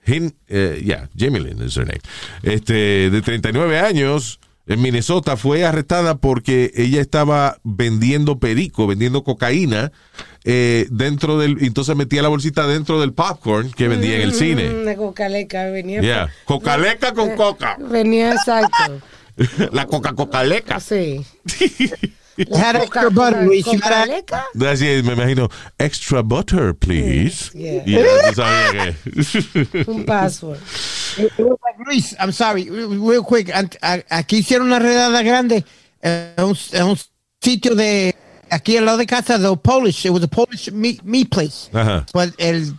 Hin, 0.07 0.31
uh, 0.51 0.75
yeah, 0.83 1.07
Jamie 1.15 1.39
Lynn 1.39 1.63
is 1.63 1.75
her 1.77 1.85
name. 1.85 1.99
Este, 2.43 3.09
de 3.09 3.21
39 3.23 3.79
años, 3.79 4.39
en 4.67 4.81
Minnesota, 4.81 5.37
fue 5.37 5.63
arrestada 5.63 6.17
porque 6.17 6.71
ella 6.75 6.99
estaba 6.99 7.57
vendiendo 7.63 8.39
perico, 8.39 8.87
vendiendo 8.87 9.23
cocaína 9.23 9.91
eh, 10.43 10.87
dentro 10.89 11.37
del. 11.37 11.57
Entonces 11.61 11.95
metía 11.95 12.21
la 12.21 12.29
bolsita 12.29 12.65
dentro 12.65 12.99
del 12.99 13.13
popcorn 13.13 13.71
que 13.71 13.87
vendía 13.87 14.15
en 14.15 14.21
el 14.21 14.33
cine. 14.33 14.69
Una 14.69 14.95
cocaleca 14.95 15.65
venía. 15.65 16.01
Yeah. 16.01 16.29
Cocaleca 16.45 17.13
con 17.13 17.35
coca. 17.35 17.77
Venía 17.79 18.33
exacto. 18.33 19.01
La 19.73 19.85
coca-cocaleca. 19.85 20.79
Sí. 20.79 21.25
Had 22.53 22.75
extra 22.75 23.09
butter, 23.09 23.43
Luis. 23.45 23.65
You 23.65 23.79
gotta- 23.79 24.05
¿Cocaleca? 24.05 24.45
Así 24.69 24.87
es, 24.87 25.03
me 25.03 25.13
imagino. 25.13 25.49
Extra 25.79 26.21
butter, 26.21 26.73
please. 26.73 27.51
Yeah. 27.53 27.83
Y 27.85 27.91
ya 27.93 28.03
tú 28.29 28.35
sabías 28.35 28.95
que. 29.03 29.85
Un 29.91 30.05
password. 30.05 30.59
It 31.17 31.31
was 31.39 31.57
like, 31.63 31.79
Luis, 31.87 32.13
I'm 32.19 32.31
sorry, 32.33 32.69
real 32.69 33.23
quick. 33.23 33.49
Aquí 34.09 34.37
hicieron 34.37 34.67
una 34.67 34.79
redada 34.79 35.21
grande 35.23 35.63
en 36.01 36.33
un, 36.43 36.57
en 36.73 36.83
un 36.83 36.97
sitio 37.41 37.73
de 37.73 38.13
aquí 38.49 38.75
al 38.77 38.85
lado 38.85 38.97
de 38.97 39.05
casa 39.05 39.37
de 39.37 39.55
Polish. 39.57 40.05
It 40.05 40.11
was 40.11 40.23
a 40.23 40.27
Polish 40.27 40.71
meat, 40.71 41.01
meat 41.03 41.29
place. 41.29 41.69
Ajá. 41.71 42.05
Pues 42.11 42.33
el, 42.37 42.73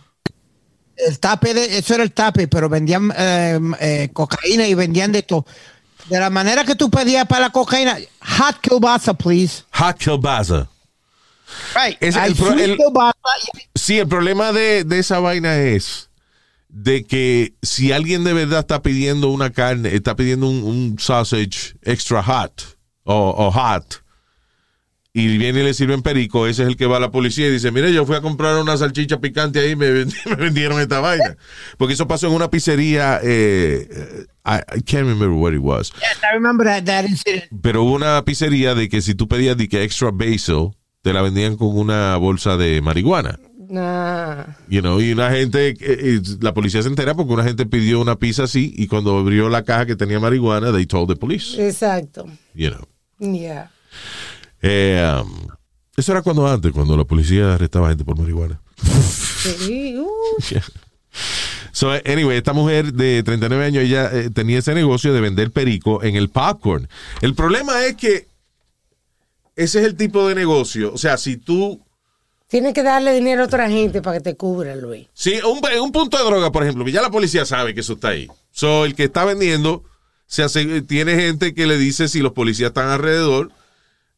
el 0.97 1.19
tape 1.19 1.53
de 1.55 1.77
eso 1.79 1.95
era 1.95 2.03
el 2.03 2.11
tape, 2.11 2.47
pero 2.47 2.69
vendían 2.69 3.11
eh, 3.17 3.59
eh, 3.79 4.09
cocaína 4.13 4.67
y 4.67 4.75
vendían 4.75 5.11
de 5.11 5.23
todo. 5.23 5.45
De 6.09 6.19
la 6.19 6.29
manera 6.29 6.63
que 6.63 6.75
tú 6.75 6.89
pedías 6.89 7.25
para 7.27 7.41
la 7.41 7.49
cocaína, 7.49 7.97
hot 8.21 8.59
kielbasa, 8.61 9.13
please. 9.13 9.63
Hot 9.73 9.97
kielbasa. 9.97 10.67
Right. 11.75 11.97
Es 12.01 12.15
el 12.15 12.35
pro- 12.35 12.53
el- 12.53 12.77
kielbasa 12.77 13.17
Sí, 13.75 13.99
el 13.99 14.07
problema 14.07 14.51
de, 14.51 14.83
de 14.83 14.99
esa 14.99 15.19
vaina 15.19 15.57
es 15.57 16.09
de 16.69 17.05
que 17.05 17.53
si 17.61 17.91
alguien 17.91 18.23
de 18.23 18.33
verdad 18.33 18.59
está 18.59 18.81
pidiendo 18.81 19.29
una 19.29 19.51
carne, 19.51 19.93
está 19.95 20.15
pidiendo 20.15 20.47
un, 20.49 20.63
un 20.63 20.99
sausage 20.99 21.75
extra 21.83 22.21
hot 22.23 22.77
o, 23.03 23.29
o 23.37 23.51
hot, 23.51 24.03
y 25.19 25.37
viene 25.37 25.61
y 25.61 25.63
le 25.63 25.73
sirven 25.73 26.01
perico, 26.01 26.45
ese 26.47 26.63
es 26.63 26.67
el 26.69 26.75
que 26.77 26.85
va 26.85 26.97
a 26.97 26.99
la 26.99 27.11
policía 27.11 27.47
y 27.47 27.51
dice, 27.51 27.71
mire, 27.71 27.91
yo 27.93 28.05
fui 28.05 28.15
a 28.15 28.21
comprar 28.21 28.55
una 28.57 28.77
salchicha 28.77 29.19
picante 29.19 29.59
ahí 29.59 29.71
y 29.71 29.75
me, 29.75 29.89
vendi- 29.91 30.15
me 30.29 30.35
vendieron 30.35 30.79
esta 30.79 30.99
vaina. 30.99 31.37
Porque 31.77 31.93
eso 31.95 32.07
pasó 32.07 32.27
en 32.27 32.33
una 32.33 32.49
pizzería, 32.49 33.19
eh, 33.23 33.87
eh, 33.89 34.25
I, 34.45 34.77
I 34.77 34.81
can't 34.83 35.07
remember 35.07 35.29
what 35.29 35.53
it 35.53 35.59
was, 35.61 35.91
Yes, 35.93 36.19
I 36.23 36.33
remember 36.33 36.65
that, 36.67 36.83
that 36.85 37.05
incident. 37.05 37.45
pero 37.61 37.83
hubo 37.83 37.93
una 37.95 38.23
pizzería 38.23 38.75
de 38.75 38.89
que 38.89 39.01
si 39.01 39.15
tú 39.15 39.27
pedías 39.27 39.57
de 39.57 39.67
que 39.67 39.83
extra 39.83 40.11
basil, 40.11 40.71
te 41.01 41.13
la 41.13 41.21
vendían 41.21 41.55
con 41.57 41.77
una 41.77 42.15
bolsa 42.17 42.57
de 42.57 42.81
marihuana. 42.81 43.39
Nah. 43.69 44.45
You 44.69 44.79
know, 44.81 45.01
y 45.01 45.11
una 45.11 45.29
gente, 45.31 45.69
eh, 45.69 45.75
eh, 45.81 46.21
la 46.39 46.53
policía 46.53 46.81
se 46.81 46.87
entera 46.87 47.15
porque 47.15 47.33
una 47.33 47.43
gente 47.43 47.65
pidió 47.65 47.99
una 47.99 48.15
pizza 48.17 48.43
así 48.43 48.73
y 48.77 48.87
cuando 48.87 49.17
abrió 49.17 49.49
la 49.49 49.63
caja 49.63 49.85
que 49.85 49.95
tenía 49.97 50.19
marihuana, 50.21 50.71
they 50.71 50.85
told 50.85 51.09
the 51.09 51.15
police. 51.17 51.57
Exacto. 51.61 52.25
You 52.53 52.69
know. 52.71 52.87
Yeah. 53.19 53.71
Eh, 54.61 55.21
um, 55.21 55.47
eso 55.95 56.11
era 56.11 56.21
cuando 56.21 56.47
antes, 56.47 56.71
cuando 56.71 56.95
la 56.95 57.05
policía 57.05 57.55
arrestaba 57.55 57.89
gente 57.89 58.05
por 58.05 58.17
marihuana. 58.17 58.61
Sí, 59.41 59.97
uh. 59.97 60.07
So, 61.71 61.91
anyway, 61.91 62.37
esta 62.37 62.53
mujer 62.53 62.91
de 62.91 63.21
39 63.21 63.65
años, 63.65 63.83
ella 63.83 64.09
eh, 64.11 64.31
tenía 64.31 64.57
ese 64.57 64.73
negocio 64.73 65.13
de 65.13 65.21
vender 65.21 65.51
perico 65.51 66.03
en 66.03 66.15
el 66.15 66.29
popcorn. 66.29 66.89
El 67.21 67.35
problema 67.35 67.85
es 67.85 67.95
que 67.95 68.27
ese 69.55 69.79
es 69.79 69.85
el 69.85 69.95
tipo 69.95 70.27
de 70.27 70.33
negocio. 70.33 70.91
O 70.91 70.97
sea, 70.97 71.17
si 71.17 71.37
tú 71.37 71.79
Tienes 72.47 72.73
que 72.73 72.81
darle 72.81 73.13
dinero 73.13 73.41
a 73.43 73.45
otra 73.45 73.69
gente 73.69 74.01
para 74.01 74.17
que 74.17 74.23
te 74.23 74.35
cubra, 74.37 74.73
Luis. 74.75 75.07
Sí, 75.13 75.37
un, 75.45 75.59
un 75.81 75.91
punto 75.91 76.17
de 76.17 76.23
droga, 76.23 76.49
por 76.49 76.63
ejemplo, 76.63 76.85
que 76.85 76.93
ya 76.93 77.01
la 77.01 77.09
policía 77.09 77.45
sabe 77.45 77.73
que 77.73 77.81
eso 77.81 77.93
está 77.93 78.09
ahí. 78.09 78.27
So, 78.51 78.85
el 78.85 78.95
que 78.95 79.03
está 79.03 79.25
vendiendo 79.25 79.83
se 80.27 80.43
hace, 80.43 80.81
tiene 80.81 81.15
gente 81.15 81.53
que 81.53 81.67
le 81.67 81.77
dice 81.77 82.07
si 82.07 82.21
los 82.21 82.31
policías 82.31 82.69
están 82.69 82.87
alrededor 82.87 83.51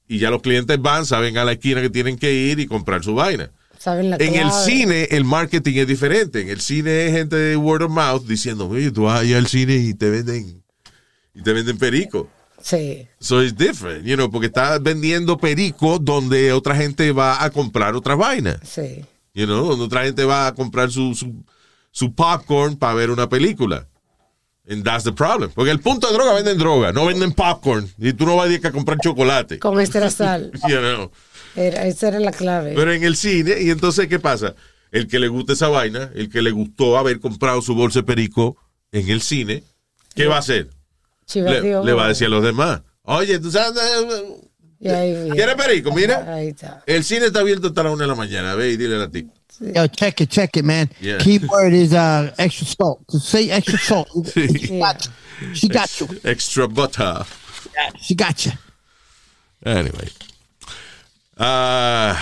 y 0.09 0.17
ya 0.17 0.31
los 0.31 0.41
clientes 0.41 0.81
van, 0.81 1.05
saben 1.05 1.37
a 1.37 1.45
la 1.45 1.53
esquina 1.53 1.81
que 1.81 1.89
tienen 1.91 2.17
que 2.17 2.33
ir 2.33 2.59
y 2.59 2.65
comprar 2.65 3.03
su 3.03 3.13
vaina. 3.13 3.51
¿Saben 3.77 4.09
la 4.09 4.17
En 4.17 4.33
el 4.33 4.51
cine, 4.51 5.07
el 5.11 5.23
marketing 5.23 5.75
es 5.75 5.87
diferente. 5.87 6.41
En 6.41 6.49
el 6.49 6.59
cine 6.59 7.05
es 7.05 7.13
gente 7.13 7.35
de 7.35 7.55
word 7.55 7.83
of 7.83 7.91
mouth 7.91 8.23
diciendo, 8.23 8.67
oye, 8.67 8.91
tú 8.91 9.03
vas 9.03 9.21
allá 9.21 9.37
al 9.37 9.45
cine 9.45 9.75
y 9.75 9.93
te 9.93 10.09
venden, 10.09 10.63
y 11.35 11.43
te 11.43 11.53
venden 11.53 11.77
perico. 11.77 12.27
Sí. 12.61 13.07
So 13.19 13.41
it's 13.41 13.55
different, 13.55 14.03
you 14.03 14.15
know, 14.15 14.29
porque 14.31 14.47
estás 14.47 14.81
vendiendo 14.81 15.37
perico 15.37 15.99
donde 15.99 16.51
otra 16.53 16.75
gente 16.75 17.11
va 17.11 17.41
a 17.43 17.51
comprar 17.51 17.95
otra 17.95 18.15
vaina. 18.15 18.59
Sí. 18.63 19.05
You 19.35 19.45
know, 19.45 19.63
donde 19.63 19.85
otra 19.85 20.05
gente 20.05 20.25
va 20.25 20.47
a 20.47 20.55
comprar 20.55 20.89
su, 20.89 21.13
su, 21.13 21.45
su 21.91 22.15
popcorn 22.15 22.77
para 22.77 22.95
ver 22.95 23.11
una 23.11 23.29
película. 23.29 23.87
And 24.69 24.83
that's 24.83 25.03
the 25.03 25.11
problem. 25.11 25.49
Porque 25.55 25.71
el 25.71 25.79
punto 25.79 26.07
de 26.07 26.13
droga 26.13 26.33
venden 26.33 26.57
droga, 26.59 26.91
no 26.91 27.05
venden 27.07 27.31
popcorn. 27.33 27.89
Y 27.97 28.13
tú 28.13 28.25
no 28.25 28.35
vas 28.35 28.49
a 28.49 28.53
ir 28.53 28.65
a 28.67 28.71
comprar 28.71 28.99
chocolate. 29.03 29.57
Con 29.59 29.79
extra 29.79 30.09
sal. 30.11 30.51
You 30.69 30.77
know. 30.77 31.11
Era- 31.55 31.87
esa 31.87 32.09
era 32.09 32.19
la 32.19 32.31
clave. 32.31 32.73
Pero 32.75 32.93
en 32.93 33.03
el 33.03 33.15
cine, 33.15 33.55
y 33.61 33.71
entonces, 33.71 34.07
¿qué 34.07 34.19
pasa? 34.19 34.53
El 34.91 35.07
que 35.07 35.17
le 35.19 35.27
gusta 35.27 35.53
esa 35.53 35.67
vaina, 35.69 36.11
el 36.13 36.29
que 36.29 36.41
le 36.43 36.51
gustó 36.51 36.97
haber 36.97 37.19
comprado 37.19 37.61
su 37.63 37.73
bolsa 37.73 37.99
de 37.99 38.03
perico 38.03 38.57
en 38.91 39.09
el 39.09 39.21
cine, 39.21 39.63
¿qué 40.13 40.27
va 40.27 40.35
a 40.35 40.39
hacer? 40.39 40.69
Le, 41.33 41.61
le 41.83 41.93
va 41.93 42.05
a 42.05 42.07
decir 42.09 42.27
a 42.27 42.29
los 42.29 42.43
demás, 42.43 42.81
oye, 43.03 43.39
¿tú 43.39 43.51
sabes? 43.51 43.79
Ahí, 44.85 45.29
¿Quieres 45.31 45.55
perico? 45.55 45.91
Mira, 45.91 46.33
Ahí 46.33 46.47
está. 46.49 46.81
el 46.85 47.03
cine 47.03 47.25
está 47.27 47.41
abierto 47.41 47.67
hasta 47.67 47.83
la 47.83 47.91
una 47.91 48.03
de 48.03 48.07
la 48.07 48.15
mañana, 48.15 48.55
ve 48.55 48.71
y 48.71 48.77
dile 48.77 49.01
a 49.03 49.09
ti. 49.09 49.27
Yo, 49.61 49.87
check 49.87 50.21
it, 50.21 50.29
check 50.29 50.55
it, 50.55 50.63
man. 50.63 50.89
Yeah. 51.01 51.17
Keyword 51.19 51.73
is 51.73 51.93
uh, 51.93 52.33
extra 52.37 52.65
salt. 52.65 53.07
To 53.09 53.19
say 53.19 53.49
extra 53.49 53.77
salt. 53.77 54.09
She 54.35 54.79
got 54.79 55.05
you. 55.05 55.55
She 55.55 55.67
got 55.69 56.01
you. 56.01 56.07
Extra 56.23 56.67
butter. 56.67 57.23
She 58.01 58.15
got 58.15 58.45
you. 58.45 58.51
Anyway. 59.65 60.09
Uh 61.37 62.15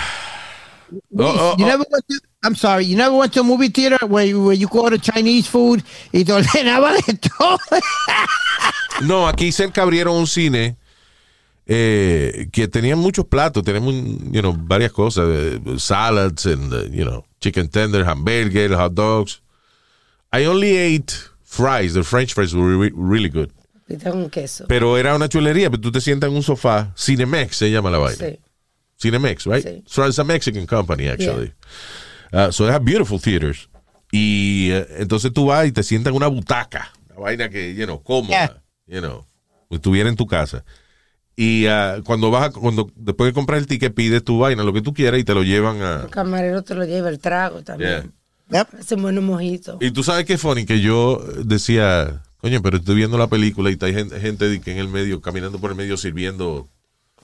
oh, 0.93 0.99
oh, 1.19 1.55
you 1.57 1.65
oh. 1.65 1.67
never 1.67 1.83
went 1.89 2.07
to, 2.09 2.19
I'm 2.43 2.55
sorry, 2.55 2.85
you 2.85 2.95
never 2.95 3.15
went 3.15 3.33
to 3.33 3.39
a 3.39 3.43
movie 3.43 3.69
theater 3.69 3.97
where, 4.05 4.39
where 4.39 4.53
you 4.53 4.67
go 4.67 4.89
to 4.89 4.99
Chinese 4.99 5.47
food 5.47 5.83
y 6.13 6.23
te 6.23 6.31
ordenaba 6.31 6.95
de 7.05 7.17
todo. 7.17 7.57
No, 9.03 9.27
aquí 9.27 9.51
cerca 9.51 9.81
abrieron 9.81 10.15
un 10.15 10.27
cine 10.27 10.77
eh, 11.67 12.47
que 12.51 12.67
tenía 12.67 12.95
muchos 12.95 13.25
platos, 13.25 13.63
tenemos 13.63 13.93
you 14.31 14.41
know, 14.41 14.55
varias 14.57 14.91
cosas, 14.91 15.25
eh, 15.29 15.59
salads 15.77 16.45
and 16.45 16.73
uh, 16.73 16.85
you 16.89 17.03
know, 17.03 17.25
chicken 17.41 17.67
tender, 17.67 18.05
hamburger, 18.05 18.73
hot 18.75 18.93
dogs. 18.93 19.41
I 20.31 20.45
only 20.45 20.77
ate 20.77 21.13
fries, 21.43 21.93
the 21.93 22.03
French 22.03 22.33
fries 22.33 22.53
were 22.53 22.77
re- 22.77 22.93
really 22.95 23.29
good. 23.29 23.51
Con 24.03 24.29
queso. 24.29 24.65
Pero 24.67 24.97
era 24.97 25.15
una 25.15 25.27
chulería, 25.29 25.69
pero 25.69 25.81
tú 25.81 25.91
te 25.91 26.01
sientas 26.01 26.29
en 26.29 26.35
un 26.35 26.43
sofá, 26.43 26.93
Cinemex 26.97 27.55
se 27.55 27.69
llama 27.69 27.89
la 27.89 27.97
vaina. 27.99 28.17
Sí. 28.17 28.39
Cinemex, 28.99 29.45
right? 29.45 29.63
Sí. 29.63 29.83
So 29.87 30.05
it's 30.05 30.19
a 30.19 30.23
Mexican 30.23 30.65
company, 30.65 31.07
actually. 31.07 31.53
Uh, 32.33 32.51
so 32.51 32.65
they 32.65 32.73
have 32.73 32.83
beautiful 32.83 33.19
theaters. 33.19 33.69
Y 34.11 34.69
eh, 34.71 34.87
entonces 34.99 35.31
tú 35.33 35.47
vas 35.47 35.67
y 35.67 35.71
te 35.71 35.83
sientas 35.83 36.11
en 36.11 36.17
una 36.17 36.27
butaca, 36.27 36.91
una 37.09 37.19
vaina 37.19 37.49
que, 37.49 37.75
you 37.75 37.85
know, 37.85 38.01
cómoda, 38.01 38.61
you 38.87 38.99
know, 38.99 39.25
estuviera 39.69 40.09
en 40.09 40.15
tu 40.15 40.25
casa. 40.25 40.63
Y 41.39 41.67
ah, 41.67 42.01
cuando 42.03 42.31
vas 42.31 42.47
a, 42.47 42.51
cuando 42.51 42.89
después 42.95 43.29
de 43.29 43.33
comprar 43.33 43.59
el 43.59 43.67
ticket 43.67 43.93
pides 43.93 44.23
tu 44.23 44.39
vaina, 44.39 44.63
lo 44.63 44.73
que 44.73 44.81
tú 44.81 44.91
quieras 44.91 45.19
y 45.19 45.23
te 45.23 45.35
lo 45.35 45.43
llevan 45.43 45.83
a... 45.83 46.01
El 46.01 46.09
camarero 46.09 46.63
te 46.63 46.73
lo 46.73 46.83
lleva 46.83 47.09
el 47.09 47.19
trago 47.19 47.61
también. 47.61 48.11
Yep. 48.49 48.73
Hacen 48.79 49.01
buenos 49.03 49.23
mojitos. 49.23 49.77
Y 49.79 49.91
tú 49.91 50.01
sabes 50.03 50.25
qué 50.25 50.39
funny, 50.39 50.65
que 50.65 50.81
yo 50.81 51.23
decía, 51.45 52.23
coño, 52.41 52.63
pero 52.63 52.77
estoy 52.77 52.95
viendo 52.95 53.19
la 53.19 53.27
película 53.27 53.69
y 53.69 53.77
hay 53.79 53.93
gente, 53.93 54.19
gente 54.19 54.59
que 54.61 54.71
en 54.71 54.79
el 54.79 54.87
medio, 54.87 55.21
caminando 55.21 55.59
por 55.59 55.69
el 55.69 55.77
medio 55.77 55.95
sirviendo 55.95 56.67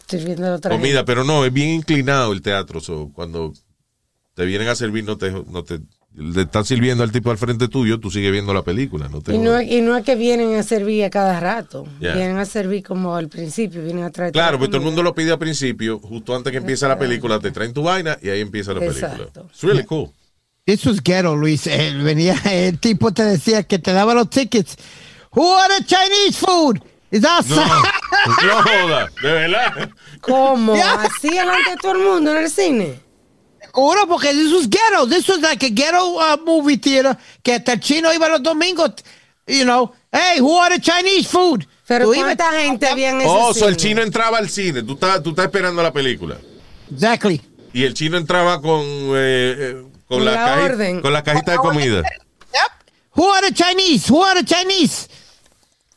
Sirviendo 0.07 0.53
otra 0.53 0.69
comida, 0.69 0.97
gente. 0.97 1.05
pero 1.05 1.23
no, 1.23 1.43
es 1.43 1.51
bien 1.51 1.69
inclinado 1.69 2.33
el 2.33 2.43
teatro. 2.43 2.81
so, 2.81 3.09
cuando 3.13 3.53
te 4.35 4.45
vienen 4.45 4.67
a 4.67 4.75
servir, 4.75 5.05
no 5.05 5.17
te, 5.17 5.31
no 5.31 5.63
te 5.63 5.79
le 6.15 6.41
están 6.43 6.63
sirviendo 6.63 7.03
al 7.03 7.11
tipo 7.11 7.31
al 7.31 7.37
frente 7.37 7.67
tuyo, 7.67 7.99
tú 7.99 8.11
sigues 8.11 8.31
viendo 8.31 8.53
la 8.53 8.61
película. 8.61 9.07
No 9.09 9.21
te 9.21 9.33
Y 9.33 9.37
no, 9.39 9.57
es- 9.57 9.71
y 9.71 9.81
no 9.81 9.95
es 9.97 10.03
que 10.03 10.15
vienen 10.15 10.55
a 10.55 10.63
servir 10.63 11.03
a 11.05 11.09
cada 11.09 11.39
rato. 11.39 11.85
Yeah. 11.99 12.13
Vienen 12.15 12.37
a 12.37 12.45
servir 12.45 12.83
como 12.83 13.15
al 13.15 13.29
principio, 13.29 13.83
vienen 13.83 14.03
a 14.03 14.11
traer. 14.11 14.31
Claro, 14.31 14.53
la 14.53 14.57
pues 14.59 14.69
todo 14.69 14.77
el 14.77 14.85
mundo 14.85 15.01
lo 15.01 15.15
pide 15.15 15.31
al 15.31 15.39
principio, 15.39 15.99
justo 15.99 16.35
antes 16.35 16.51
que 16.51 16.57
empieza 16.57 16.87
la 16.87 16.99
película, 16.99 17.39
te 17.39 17.51
traen 17.51 17.73
tu 17.73 17.83
vaina 17.83 18.17
y 18.21 18.29
ahí 18.29 18.41
empieza 18.41 18.73
la 18.73 18.79
película. 18.81 19.07
Exacto. 19.13 19.47
It's 19.51 19.63
really 19.63 19.83
cool. 19.85 20.11
This 20.65 20.85
was 20.85 21.01
ghetto, 21.03 21.35
Luis. 21.35 21.67
Eh, 21.67 21.93
venía, 22.01 22.35
el 22.45 22.79
tipo 22.79 23.11
te 23.11 23.23
decía 23.23 23.63
que 23.63 23.79
te 23.79 23.91
daba 23.91 24.13
los 24.13 24.29
tickets. 24.29 24.77
Who 25.31 25.41
ordered 25.43 25.85
Chinese 25.85 26.37
food? 26.39 26.77
Is 27.11 27.23
outside. 27.25 27.59
No 28.45 28.63
joda, 28.63 29.09
de 29.21 29.31
verdad. 29.31 29.89
¿Cómo? 30.21 30.75
Yeah. 30.75 30.93
Así 31.03 31.29
delante 31.29 31.71
de 31.71 31.75
todo 31.81 31.91
el 31.91 31.97
mundo 31.99 32.31
en 32.31 32.37
el 32.43 32.49
cine. 32.49 32.99
Seguro, 33.73 34.07
porque 34.07 34.31
this 34.33 34.51
was 34.53 34.67
ghetto. 34.69 35.07
This 35.07 35.27
was 35.27 35.39
like 35.41 35.65
a 35.65 35.69
ghetto 35.69 36.19
uh, 36.19 36.37
movie 36.45 36.77
theater 36.77 37.17
que 37.41 37.53
hasta 37.55 37.73
el 37.73 37.79
chino 37.79 38.13
iba 38.13 38.27
los 38.29 38.41
domingos. 38.43 38.91
You 39.47 39.63
know, 39.65 39.91
hey, 40.11 40.39
who 40.39 40.51
ordered 40.51 40.81
Chinese 40.81 41.27
food? 41.27 41.65
Pero 41.87 42.05
Tú 42.05 42.13
ibas- 42.13 42.35
¿cuánta 42.37 42.51
gente 42.61 42.87
había 42.87 43.09
en 43.09 43.17
ese 43.21 43.27
Oh, 43.29 43.53
so 43.53 43.67
el 43.67 43.75
cine? 43.77 43.89
chino 43.95 44.01
entraba 44.03 44.37
al 44.37 44.49
cine, 44.49 44.83
tú 44.83 44.93
estás, 44.93 45.21
tú 45.23 45.31
estás 45.31 45.45
esperando 45.45 45.81
la 45.83 45.91
película. 45.91 46.37
Exactly. 46.91 47.41
Y 47.73 47.83
el 47.83 47.93
chino 47.93 48.17
entraba 48.17 48.61
con, 48.61 48.79
eh, 48.81 49.55
eh, 49.57 49.83
con, 50.07 50.23
la, 50.23 50.31
la 50.31 50.55
caji- 50.69 51.01
con 51.01 51.11
la 51.11 51.23
cajita 51.23 51.51
de 51.53 51.57
comida. 51.57 51.97
Yep. 52.03 52.71
Who 53.15 53.23
ordered 53.25 53.53
Chinese? 53.55 54.09
Who 54.09 54.19
ordered 54.21 54.45
Chinese? 54.45 55.07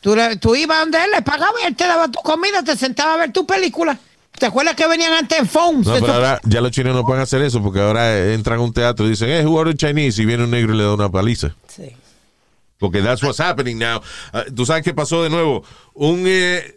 Tú, 0.01 0.17
tú 0.41 0.57
ibas 0.57 0.79
donde 0.81 0.99
él, 1.05 1.11
le 1.15 1.23
pagaba 1.23 1.53
y 1.63 1.67
él 1.67 1.77
te 1.77 1.85
daba 1.87 2.09
tu 2.09 2.21
comida, 2.21 2.63
te 2.63 2.75
sentaba 2.77 3.15
a 3.15 3.17
ver 3.19 3.33
tu 3.33 3.47
película. 3.47 3.99
¿Te 4.39 4.47
acuerdas 4.47 4.75
que 4.75 4.87
venían 4.87 5.13
antes 5.13 5.39
en 5.39 5.47
phones? 5.47 5.87
No, 5.87 5.95
pero 5.95 6.13
ahora 6.15 6.41
ya 6.45 6.61
los 6.61 6.71
chinos 6.71 6.95
no 6.95 7.05
pueden 7.05 7.23
hacer 7.23 7.41
eso 7.43 7.63
porque 7.63 7.81
ahora 7.81 8.17
eh, 8.17 8.35
entran 8.35 8.59
a 8.59 8.63
un 8.63 8.73
teatro 8.73 9.07
y 9.07 9.11
dicen, 9.11 9.31
eh, 9.31 9.45
who 9.47 9.55
ordered 9.57 9.77
Chinese? 9.77 10.21
Y 10.21 10.27
viene 10.27 10.45
un 10.45 10.51
negro 10.51 10.75
y 10.75 10.77
le 10.79 10.85
da 10.85 10.95
una 10.95 11.09
paliza. 11.11 11.55
Sí. 11.69 11.91
Porque 12.79 13.01
that's 13.03 13.23
what's 13.23 13.41
happening 13.41 13.79
now. 13.79 14.01
Ah, 14.33 14.45
Tú 14.55 14.67
sabes 14.67 14.83
qué 14.85 14.93
pasó 14.93 15.23
de 15.23 15.31
nuevo. 15.31 15.65
Un, 15.95 16.25
eh, 16.27 16.75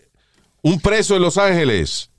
un 0.62 0.80
preso 0.80 1.14
de 1.16 1.20
Los 1.20 1.38
Ángeles 1.38 2.10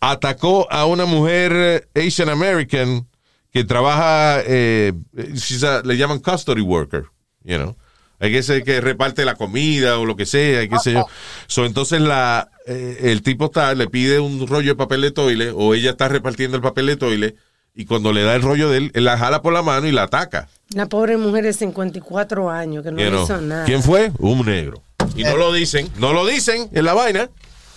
atacó 0.00 0.70
a 0.70 0.84
una 0.86 1.04
mujer 1.06 1.52
eh, 1.94 2.06
Asian 2.06 2.28
American 2.28 3.06
que 3.52 3.64
trabaja, 3.64 4.40
eh, 4.46 4.92
she's 5.34 5.62
a- 5.64 5.82
le 5.82 5.96
llaman 5.96 6.18
custody 6.18 6.60
worker, 6.60 7.06
you 7.44 7.56
know. 7.56 7.76
Hay 8.20 8.30
que 8.32 8.42
ser 8.42 8.62
que 8.64 8.80
reparte 8.80 9.24
la 9.24 9.34
comida 9.34 9.98
o 9.98 10.06
lo 10.06 10.16
que 10.16 10.26
sea, 10.26 10.62
y 10.62 10.68
qué 10.68 10.78
sé 10.78 10.92
yo. 10.92 11.06
So, 11.46 11.66
entonces 11.66 12.00
la, 12.00 12.50
eh, 12.66 12.98
el 13.04 13.22
tipo 13.22 13.46
está, 13.46 13.74
le 13.74 13.88
pide 13.88 14.20
un 14.20 14.46
rollo 14.46 14.70
de 14.70 14.76
papel 14.76 15.00
de 15.02 15.10
toile 15.10 15.50
o 15.50 15.74
ella 15.74 15.90
está 15.90 16.08
repartiendo 16.08 16.56
el 16.56 16.62
papel 16.62 16.86
de 16.86 16.96
toile 16.96 17.36
y 17.74 17.86
cuando 17.86 18.12
le 18.12 18.22
da 18.22 18.34
el 18.36 18.42
rollo 18.42 18.70
de 18.70 18.78
él, 18.78 18.90
él 18.94 19.04
la 19.04 19.18
jala 19.18 19.42
por 19.42 19.52
la 19.52 19.62
mano 19.62 19.86
y 19.88 19.92
la 19.92 20.04
ataca. 20.04 20.48
Una 20.72 20.86
pobre 20.86 21.16
mujer 21.16 21.44
de 21.44 21.52
54 21.52 22.48
años 22.50 22.84
que 22.84 22.92
no 22.92 23.00
You 23.02 23.08
know. 23.08 23.24
hizo 23.24 23.40
nada. 23.40 23.64
¿Quién 23.64 23.82
fue? 23.82 24.12
Un 24.18 24.46
negro. 24.46 24.82
Y 25.16 25.24
no 25.24 25.36
lo 25.36 25.52
dicen, 25.52 25.90
no 25.98 26.12
lo 26.12 26.24
dicen 26.24 26.68
en 26.72 26.84
la 26.84 26.94
vaina. 26.94 27.28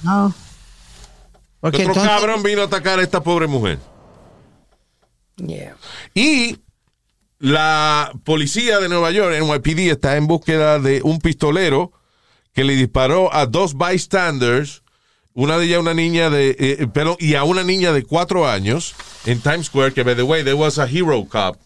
No. 0.03 0.33
Porque 1.59 1.77
Otro 1.77 1.87
entonces, 1.89 2.11
cabrón 2.11 2.43
vino 2.43 2.61
a 2.61 2.65
atacar 2.65 2.99
a 2.99 3.01
esta 3.01 3.21
pobre 3.21 3.47
mujer. 3.47 3.79
Yeah. 5.37 5.75
Y 6.13 6.57
la 7.39 8.11
policía 8.23 8.79
de 8.79 8.89
Nueva 8.89 9.11
York, 9.11 9.35
NYPD, 9.39 9.91
está 9.91 10.17
en 10.17 10.27
búsqueda 10.27 10.79
de 10.79 11.01
un 11.03 11.19
pistolero 11.19 11.91
que 12.53 12.63
le 12.63 12.75
disparó 12.75 13.33
a 13.33 13.45
dos 13.45 13.77
bystanders, 13.77 14.81
una 15.33 15.59
de 15.59 15.65
ellas 15.65 15.79
una 15.79 15.93
niña 15.93 16.31
de, 16.31 16.55
eh, 16.59 16.87
pero, 16.91 17.15
y 17.19 17.35
a 17.35 17.43
una 17.43 17.63
niña 17.63 17.93
de 17.93 18.03
cuatro 18.03 18.49
años 18.49 18.95
en 19.25 19.39
Times 19.41 19.67
Square, 19.67 19.93
que 19.93 20.03
by 20.03 20.15
the 20.15 20.23
way, 20.23 20.43
there 20.43 20.55
was 20.55 20.79
a 20.79 20.87
hero 20.87 21.23
cop, 21.29 21.57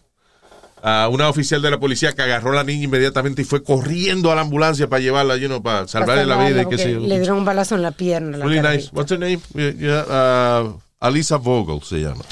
a 0.82 1.08
una 1.08 1.30
oficial 1.30 1.62
de 1.62 1.70
la 1.70 1.80
policía 1.80 2.12
que 2.12 2.20
agarró 2.20 2.50
a 2.50 2.56
la 2.56 2.64
niña 2.64 2.84
inmediatamente 2.84 3.40
y 3.40 3.44
fue 3.46 3.62
corriendo 3.62 4.30
a 4.30 4.34
la 4.34 4.42
ambulancia 4.42 4.88
para 4.88 5.00
llevarla, 5.00 5.38
you 5.38 5.46
know, 5.46 5.62
para 5.62 5.88
salvarle 5.88 6.26
la 6.26 6.46
vida 6.46 6.66
y 6.70 6.78
sé 6.78 6.92
yo. 6.92 7.00
Le 7.00 7.18
dieron 7.18 7.38
un 7.38 7.44
balazo 7.46 7.76
en 7.76 7.82
la 7.82 7.92
pierna. 7.92 8.36
La 8.36 8.44
Really 8.44 8.60
nice. 8.60 8.90
What's 8.92 9.10
her 9.10 9.18
name? 9.18 9.40
Yeah, 9.54 10.04
uh, 10.06 10.78
Alisa 11.00 11.38
Vogel 11.38 11.80
se 11.82 12.00
llama. 12.00 12.24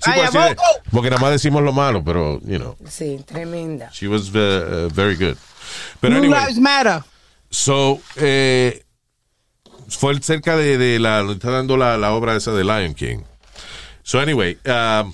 Sí, 0.00 0.10
pues, 0.14 0.56
porque 0.90 1.10
nada 1.10 1.20
más 1.20 1.32
decimos 1.32 1.62
lo 1.62 1.72
malo, 1.72 2.02
pero, 2.04 2.40
you 2.44 2.58
know, 2.58 2.76
Sí, 2.88 3.22
tremenda. 3.26 3.90
she 3.92 4.06
was 4.08 4.28
uh, 4.30 4.88
very 4.92 5.14
good. 5.16 5.36
Pero 6.00 6.14
Blue 6.14 6.24
anyway, 6.24 6.40
Lives 6.40 6.58
Matter. 6.58 7.02
so, 7.50 8.00
eh, 8.16 8.84
fue 9.88 10.18
cerca 10.20 10.56
de, 10.56 10.78
de 10.78 10.98
la, 10.98 11.20
está 11.32 11.50
dando 11.50 11.76
la, 11.76 11.96
la 11.96 12.12
obra 12.12 12.36
esa 12.36 12.52
de 12.52 12.62
Lion 12.64 12.94
King. 12.94 13.18
So, 14.02 14.20
anyway, 14.20 14.56
um, 14.66 15.12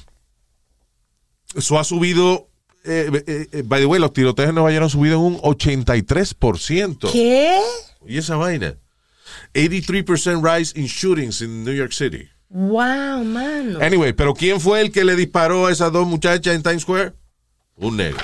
eso 1.56 1.78
ha 1.78 1.84
subido, 1.84 2.48
eh, 2.84 3.10
eh, 3.26 3.48
eh, 3.52 3.62
by 3.64 3.80
the 3.80 3.86
way, 3.86 4.00
los 4.00 4.12
tiroteos 4.12 4.48
en 4.48 4.54
Nueva 4.56 4.70
York 4.72 4.84
han 4.84 4.90
subido 4.90 5.14
en 5.16 5.20
un 5.22 5.38
83%. 5.40 7.10
¿Qué? 7.10 7.58
Y 8.06 8.18
esa 8.18 8.36
vaina. 8.36 8.74
83% 9.54 10.42
rise 10.42 10.78
in 10.78 10.86
shootings 10.86 11.40
in 11.40 11.64
New 11.64 11.74
York 11.74 11.92
City. 11.92 12.28
Wow, 12.48 13.24
mano. 13.24 13.80
Anyway, 13.80 14.12
pero 14.12 14.34
¿quién 14.34 14.60
fue 14.60 14.80
el 14.80 14.92
que 14.92 15.04
le 15.04 15.16
disparó 15.16 15.66
a 15.66 15.72
esas 15.72 15.90
dos 15.92 16.06
muchachas 16.06 16.54
en 16.54 16.62
Times 16.62 16.82
Square? 16.82 17.12
Un 17.76 17.96
negro. 17.96 18.18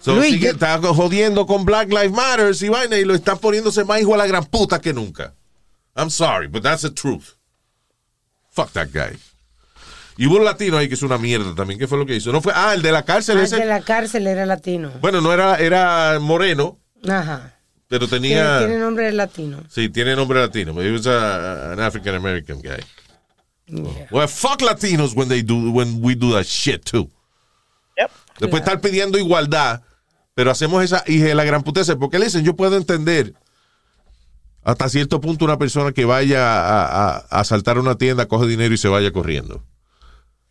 So, 0.00 0.14
Luis, 0.14 0.34
sigue- 0.34 0.46
yo- 0.46 0.52
está 0.52 0.78
jodiendo 0.78 1.46
con 1.46 1.64
Black 1.64 1.88
Lives 1.88 2.12
Matter 2.12 2.54
y 2.60 2.68
vaina 2.68 2.96
y 2.96 3.04
lo 3.04 3.12
está 3.14 3.34
poniéndose 3.34 3.84
más 3.84 4.00
hijo 4.00 4.14
a 4.14 4.16
la 4.16 4.26
gran 4.28 4.44
puta 4.44 4.80
que 4.80 4.92
nunca. 4.92 5.34
I'm 5.96 6.10
sorry, 6.10 6.46
but 6.46 6.62
that's 6.62 6.82
the 6.82 6.90
truth. 6.90 7.30
Fuck 8.52 8.70
that 8.72 8.88
guy. 8.92 9.18
Y 10.16 10.26
hubo 10.28 10.36
un 10.36 10.44
latino 10.44 10.78
ahí 10.78 10.86
que 10.88 10.94
es 10.94 11.02
una 11.02 11.18
mierda 11.18 11.56
también. 11.56 11.80
¿Qué 11.80 11.88
fue 11.88 11.98
lo 11.98 12.06
que 12.06 12.14
hizo? 12.14 12.30
No 12.30 12.40
fue, 12.40 12.52
ah, 12.54 12.72
el 12.72 12.82
de 12.82 12.92
la 12.92 13.04
cárcel 13.04 13.38
Ah, 13.38 13.42
ese. 13.42 13.56
de 13.56 13.66
la 13.66 13.80
cárcel 13.80 14.28
era 14.28 14.46
latino. 14.46 14.92
Bueno, 15.00 15.20
no 15.20 15.32
era, 15.32 15.56
era 15.56 16.18
moreno, 16.20 16.78
Ajá. 17.08 17.55
Pero 17.88 18.08
tenía. 18.08 18.58
tiene 18.58 18.78
nombre 18.78 19.12
latino. 19.12 19.62
Sí, 19.68 19.88
tiene 19.88 20.16
nombre 20.16 20.40
latino. 20.40 20.72
But 20.74 20.84
he 20.84 20.92
was 20.92 21.06
a- 21.06 21.72
an 21.72 21.80
African 21.80 22.14
American 22.14 22.60
guy. 22.60 22.82
Yeah. 23.68 24.06
Well, 24.10 24.28
fuck 24.28 24.60
Latinos 24.62 25.14
when 25.14 25.28
they 25.28 25.42
do 25.42 25.70
when 25.72 25.98
we 26.00 26.14
do 26.14 26.32
that 26.34 26.44
shit 26.44 26.84
too. 26.84 27.10
Después 28.38 28.60
estar 28.62 28.80
pidiendo 28.82 29.18
igualdad, 29.18 29.80
pero 30.34 30.50
hacemos 30.50 30.84
esa 30.84 31.02
hija 31.06 31.24
de 31.24 31.34
la 31.34 31.44
gran 31.44 31.62
puteza. 31.62 31.96
Porque 31.96 32.18
le 32.18 32.26
dicen, 32.26 32.44
yo 32.44 32.54
puedo 32.54 32.76
entender 32.76 33.32
hasta 34.62 34.88
cierto 34.90 35.20
punto 35.22 35.44
una 35.46 35.56
persona 35.58 35.92
que 35.92 36.04
vaya 36.04 36.42
a, 36.44 36.84
a- 36.84 37.16
a 37.30 37.40
asaltar 37.40 37.78
una 37.78 37.94
tienda, 37.96 38.26
coge 38.26 38.46
dinero 38.46 38.74
y 38.74 38.78
se 38.78 38.88
vaya 38.88 39.10
corriendo. 39.10 39.64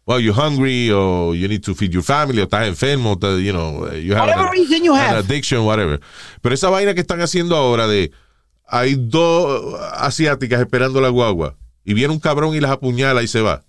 Well, 0.07 0.19
you're 0.19 0.35
hungry, 0.35 0.91
or 0.91 1.35
you 1.35 1.47
need 1.47 1.63
to 1.63 1.73
feed 1.73 1.91
your 1.91 2.03
family, 2.03 2.39
o 2.39 2.43
estás 2.43 2.67
enfermo, 2.67 3.13
o 3.19 3.37
you 3.39 3.51
know, 3.51 3.91
you 3.93 4.13
have 4.13 4.27
Whatever 4.27 4.45
an- 4.47 4.51
reason 4.51 4.83
you 4.83 4.93
an 4.93 4.99
have. 5.01 5.17
addiction, 5.17 5.61
whatever. 5.65 5.99
Pero 6.41 6.53
esa 6.53 6.69
vaina 6.69 6.93
que 6.93 7.01
están 7.01 7.21
haciendo 7.21 7.55
ahora 7.55 7.87
de 7.87 8.11
hay 8.67 8.95
dos 8.95 9.79
asiáticas 9.93 10.59
esperando 10.61 11.01
la 11.01 11.09
guagua 11.09 11.55
y 11.83 11.93
viene 11.95 12.13
un 12.13 12.19
cabrón 12.19 12.55
y 12.55 12.59
las 12.59 12.69
apuñala 12.71 13.23
y 13.23 13.27
se 13.27 13.41
va. 13.41 13.63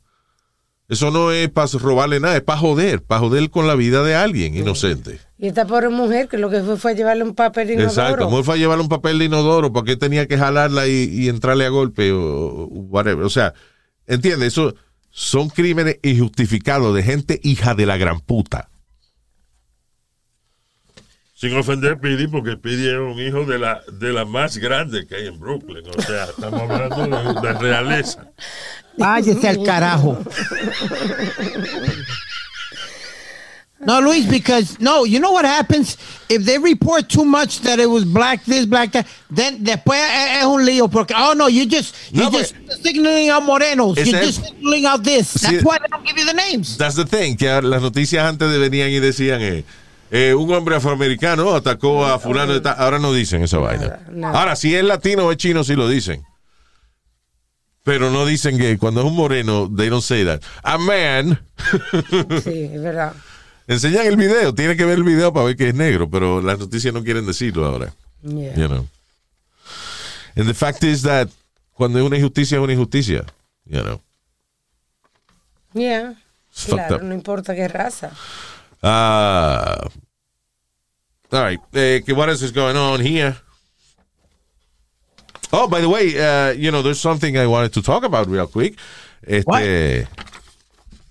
Eso 0.88 1.10
no 1.10 1.32
es 1.32 1.48
para 1.50 1.66
robarle 1.78 2.20
nada, 2.20 2.36
es 2.36 2.42
para 2.42 2.58
joder, 2.60 3.02
para 3.02 3.20
joder 3.20 3.50
con 3.50 3.66
la 3.66 3.74
vida 3.74 4.04
de 4.04 4.14
alguien 4.14 4.56
inocente. 4.56 5.18
Y 5.38 5.48
esta 5.48 5.66
pobre 5.66 5.88
mujer 5.88 6.28
que 6.28 6.36
lo 6.38 6.48
que 6.50 6.60
fue 6.62 6.76
fue 6.76 6.94
llevarle 6.94 7.24
un 7.24 7.34
papel 7.34 7.66
de 7.68 7.72
inodoro. 7.74 7.90
Exacto. 7.92 8.24
Como 8.26 8.44
fue 8.44 8.54
a 8.54 8.58
llevarle 8.58 8.82
un 8.84 8.88
papel 8.90 9.18
de 9.18 9.24
inodoro, 9.24 9.72
¿por 9.72 9.84
qué 9.84 9.96
tenía 9.96 10.28
que 10.28 10.36
jalarla 10.38 10.86
y, 10.86 11.08
y 11.10 11.28
entrarle 11.28 11.64
a 11.64 11.70
golpe 11.70 12.12
o, 12.12 12.20
o 12.20 12.64
whatever? 12.90 13.24
O 13.24 13.30
sea, 13.30 13.52
¿entiendes? 14.06 14.48
Eso 14.52 14.74
son 15.16 15.48
crímenes 15.48 15.98
injustificados 16.02 16.94
de 16.94 17.02
gente 17.02 17.40
hija 17.42 17.74
de 17.74 17.86
la 17.86 17.96
gran 17.96 18.20
puta. 18.20 18.68
Sin 21.34 21.56
ofender 21.56 21.92
a 21.92 21.98
Pidi, 21.98 22.28
porque 22.28 22.58
Pidi 22.58 22.88
es 22.88 22.98
un 22.98 23.18
hijo 23.18 23.46
de 23.46 23.58
la, 23.58 23.80
de 23.90 24.12
la 24.12 24.26
más 24.26 24.58
grande 24.58 25.06
que 25.06 25.16
hay 25.16 25.26
en 25.28 25.40
Brooklyn. 25.40 25.84
O 25.88 26.02
sea, 26.02 26.24
estamos 26.24 26.60
hablando 26.60 27.40
de, 27.40 27.40
de 27.40 27.52
realeza. 27.58 28.30
Váyese 28.98 29.48
al 29.48 29.62
carajo. 29.64 30.18
No, 33.78 34.00
Luis, 34.00 34.24
because 34.26 34.80
no, 34.80 35.04
you 35.04 35.20
know 35.20 35.32
what 35.32 35.44
happens 35.44 35.98
if 36.30 36.44
they 36.44 36.58
report 36.58 37.10
too 37.10 37.26
much 37.26 37.60
that 37.60 37.78
it 37.78 37.84
was 37.84 38.04
black 38.06 38.42
this, 38.46 38.64
black 38.64 38.90
that, 38.92 39.06
then 39.30 39.62
después 39.62 40.00
es 40.00 40.44
un 40.44 40.64
lío 40.64 40.88
porque 40.90 41.12
oh 41.14 41.34
no, 41.34 41.46
you 41.46 41.66
just 41.66 41.94
you 42.10 42.22
No, 42.22 42.30
just 42.30 42.54
signaling 42.82 43.28
out 43.28 43.42
morenos, 43.42 43.98
es- 43.98 44.08
just 44.08 44.44
signaling 44.46 44.86
out 44.86 45.04
this. 45.04 45.34
That's 45.34 45.62
why 45.62 45.76
they 45.78 45.88
don't 45.90 46.06
give 46.06 46.16
you 46.16 46.24
the 46.24 46.32
names. 46.32 46.78
That's 46.78 46.96
the 46.96 47.04
thing, 47.04 47.36
que 47.36 47.48
las 47.60 47.82
noticias 47.82 48.24
antes 48.24 48.50
de 48.50 48.58
venían 48.58 48.88
y 48.90 48.98
decían, 48.98 49.42
eh, 49.42 49.62
eh, 50.10 50.32
un 50.34 50.50
hombre 50.54 50.76
afroamericano 50.76 51.54
atacó 51.54 52.06
a 52.06 52.18
fulano 52.18 52.54
de 52.54 52.62
tal. 52.62 52.76
Ahora 52.78 52.98
no 52.98 53.12
dicen 53.12 53.42
esa 53.42 53.58
vaina. 53.58 54.00
nada. 54.10 54.38
Ahora, 54.40 54.56
si 54.56 54.74
es 54.74 54.84
latino 54.84 55.26
o 55.26 55.32
es 55.32 55.36
chino, 55.36 55.64
sí 55.64 55.74
lo 55.74 55.86
dicen. 55.86 56.24
Pero 57.82 58.10
no 58.10 58.24
dicen 58.26 58.58
que 58.58 58.78
cuando 58.78 59.00
es 59.02 59.06
un 59.06 59.14
moreno, 59.14 59.70
they 59.76 59.88
don't 59.90 60.02
say 60.02 60.24
that. 60.24 60.40
A 60.64 60.76
man, 60.78 61.38
Sí, 62.42 62.70
es 62.72 62.82
verdad. 62.82 63.12
Enseñan 63.66 64.06
el 64.06 64.16
video, 64.16 64.54
tiene 64.54 64.76
que 64.76 64.84
ver 64.84 64.98
el 64.98 65.04
video 65.04 65.32
para 65.32 65.46
ver 65.46 65.56
que 65.56 65.68
es 65.68 65.74
negro, 65.74 66.08
pero 66.08 66.40
las 66.40 66.58
noticias 66.58 66.92
no 66.92 67.02
quieren 67.02 67.26
decirlo 67.26 67.66
ahora. 67.66 67.92
Yeah. 68.22 68.54
You 68.54 68.68
know. 68.68 68.88
And 70.36 70.46
the 70.46 70.54
fact 70.54 70.84
is 70.84 71.02
that 71.02 71.28
cuando 71.74 71.98
es 71.98 72.04
una 72.04 72.16
injusticia, 72.16 72.58
es 72.58 72.62
una 72.62 72.72
injusticia. 72.72 73.24
You 73.64 73.82
know. 73.82 74.00
Yeah. 75.72 76.14
It's 76.50 76.66
Claro, 76.66 77.02
no 77.02 77.14
importa 77.14 77.54
qué 77.54 77.68
raza. 77.68 78.12
Uh, 78.82 79.88
all 81.32 81.42
right. 81.42 81.60
Uh, 81.74 82.14
what 82.14 82.28
else 82.28 82.42
is 82.42 82.52
going 82.52 82.76
on 82.76 83.00
here? 83.00 83.36
Oh, 85.52 85.68
by 85.68 85.80
the 85.80 85.88
way, 85.88 86.18
uh, 86.18 86.52
you 86.52 86.70
know, 86.70 86.82
there's 86.82 87.00
something 87.00 87.36
I 87.36 87.46
wanted 87.46 87.72
to 87.74 87.82
talk 87.82 88.04
about 88.04 88.28
real 88.28 88.46
quick. 88.46 88.76
Este, 89.26 90.06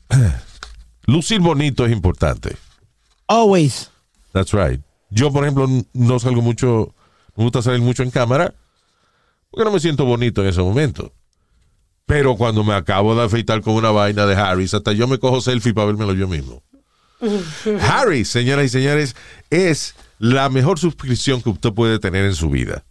lucir 1.06 1.40
bonito 1.40 1.86
es 1.86 1.92
importante. 1.92 2.58
Always. 3.28 3.90
That's 4.34 4.54
right. 4.54 4.82
Yo, 5.10 5.32
por 5.32 5.44
ejemplo, 5.44 5.68
no 5.94 6.20
salgo 6.20 6.42
mucho, 6.42 6.94
me 7.36 7.44
gusta 7.44 7.62
salir 7.62 7.82
mucho 7.82 8.04
en 8.04 8.12
cámara 8.12 8.54
porque 9.50 9.64
no 9.64 9.72
me 9.72 9.80
siento 9.80 10.04
bonito 10.04 10.42
en 10.42 10.50
ese 10.50 10.62
momento. 10.62 11.14
Pero 12.06 12.36
cuando 12.36 12.64
me 12.64 12.74
acabo 12.74 13.16
de 13.16 13.24
afeitar 13.24 13.62
con 13.62 13.74
una 13.74 13.90
vaina 13.90 14.26
de 14.26 14.36
Harris, 14.36 14.74
hasta 14.74 14.92
yo 14.92 15.08
me 15.08 15.18
cojo 15.18 15.42
selfie 15.42 15.74
para 15.74 15.88
vérmelo 15.88 16.14
yo 16.14 16.28
mismo. 16.28 16.62
Harris, 17.82 18.28
señoras 18.28 18.66
y 18.66 18.70
señores, 18.70 19.16
es 19.50 19.96
la 20.20 20.50
mejor 20.50 20.78
suscripción 20.78 21.42
que 21.42 21.50
usted 21.50 21.72
puede 21.74 22.00
tener 22.00 22.26
en 22.26 22.36
su 22.36 22.50
vida. 22.50 22.84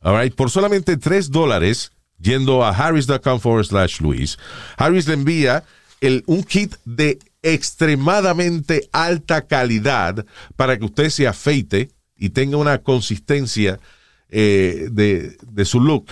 All 0.00 0.20
right, 0.20 0.34
Por 0.34 0.50
solamente 0.50 0.96
3 0.96 1.30
dólares, 1.30 1.92
yendo 2.18 2.64
a 2.64 2.70
harris.com 2.70 3.40
forward 3.40 3.64
slash 3.64 4.00
Luis, 4.00 4.38
Harris 4.76 5.08
le 5.08 5.14
envía 5.14 5.64
el, 6.00 6.24
un 6.26 6.42
kit 6.42 6.74
de 6.84 7.18
extremadamente 7.42 8.88
alta 8.92 9.42
calidad 9.46 10.24
para 10.56 10.78
que 10.78 10.84
usted 10.84 11.10
se 11.10 11.26
afeite 11.26 11.90
y 12.16 12.30
tenga 12.30 12.56
una 12.56 12.78
consistencia 12.78 13.80
eh, 14.28 14.88
de, 14.90 15.36
de 15.42 15.64
su 15.64 15.80
look. 15.80 16.06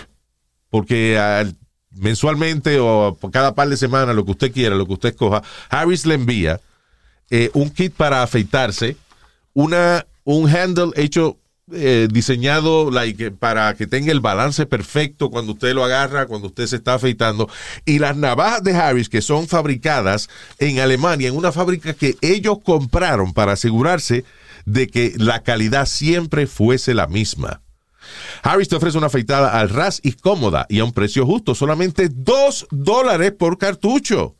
Porque 0.69 1.17
al- 1.17 1.55
mensualmente 1.91 2.79
o 2.79 3.17
cada 3.31 3.53
par 3.55 3.67
de 3.69 3.77
semanas, 3.77 4.15
lo 4.15 4.25
que 4.25 4.31
usted 4.31 4.51
quiera, 4.51 4.75
lo 4.75 4.85
que 4.85 4.93
usted 4.93 5.09
escoja, 5.09 5.41
Harris 5.69 6.05
le 6.05 6.15
envía 6.15 6.59
eh, 7.29 7.49
un 7.53 7.69
kit 7.69 7.93
para 7.93 8.23
afeitarse, 8.23 8.95
una, 9.53 10.05
un 10.23 10.49
handle 10.49 10.91
hecho, 10.95 11.37
eh, 11.71 12.07
diseñado 12.11 12.89
para 13.39 13.73
que 13.75 13.87
tenga 13.87 14.11
el 14.11 14.19
balance 14.19 14.65
perfecto 14.65 15.29
cuando 15.29 15.53
usted 15.53 15.73
lo 15.73 15.83
agarra, 15.83 16.25
cuando 16.25 16.47
usted 16.47 16.67
se 16.67 16.77
está 16.77 16.95
afeitando, 16.95 17.49
y 17.85 17.99
las 17.99 18.17
navajas 18.17 18.63
de 18.63 18.75
Harris 18.75 19.09
que 19.09 19.21
son 19.21 19.47
fabricadas 19.47 20.29
en 20.59 20.79
Alemania, 20.79 21.29
en 21.29 21.37
una 21.37 21.51
fábrica 21.51 21.93
que 21.93 22.17
ellos 22.21 22.57
compraron 22.63 23.33
para 23.33 23.53
asegurarse 23.53 24.25
de 24.65 24.87
que 24.87 25.13
la 25.17 25.43
calidad 25.43 25.85
siempre 25.85 26.47
fuese 26.47 26.93
la 26.93 27.07
misma. 27.07 27.61
Harris 28.43 28.67
te 28.67 28.75
ofrece 28.75 28.97
una 28.97 29.07
afeitada 29.07 29.59
al 29.59 29.69
ras 29.69 29.99
y 30.03 30.13
cómoda 30.13 30.65
y 30.69 30.79
a 30.79 30.83
un 30.83 30.91
precio 30.91 31.25
justo, 31.25 31.55
solamente 31.55 32.09
2 32.11 32.67
dólares 32.71 33.31
por 33.31 33.57
cartucho. 33.57 34.35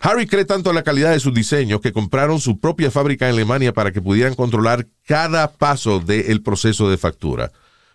Harry 0.00 0.26
cree 0.26 0.44
tanto 0.44 0.70
en 0.70 0.76
la 0.76 0.82
calidad 0.82 1.10
de 1.12 1.20
sus 1.20 1.32
diseños 1.34 1.80
que 1.80 1.92
compraron 1.92 2.40
su 2.40 2.58
propia 2.58 2.90
fábrica 2.90 3.26
en 3.28 3.34
Alemania 3.34 3.72
para 3.72 3.92
que 3.92 4.00
pudieran 4.02 4.34
controlar 4.34 4.86
cada 5.06 5.50
paso 5.52 6.00
del 6.00 6.42
proceso 6.42 6.90
de 6.90 6.98
factura. 6.98 7.52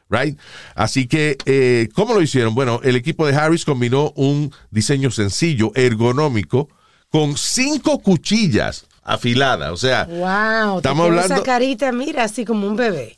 Right? 0.10 0.38
Así 0.74 1.06
que, 1.08 1.38
eh, 1.46 1.90
¿cómo 1.94 2.14
lo 2.14 2.22
hicieron? 2.22 2.56
Bueno, 2.56 2.80
el 2.84 2.96
equipo 2.96 3.28
de 3.28 3.36
Harris 3.36 3.66
combinó 3.66 4.14
un 4.16 4.54
diseño 4.72 5.12
sencillo, 5.12 5.72
ergonómico, 5.76 6.70
con 7.10 7.36
cinco 7.38 8.00
cuchillas 8.00 8.86
afiladas. 9.04 9.72
O 9.72 9.78
sea, 9.78 10.06
Wow. 10.06 10.78
Estamos 10.78 10.82
te 11.06 11.10
hablando- 11.10 11.36
esa 11.36 11.44
carita, 11.44 11.92
mira, 11.92 12.24
así 12.24 12.46
como 12.46 12.68
un 12.68 12.78
bebé. 12.78 13.18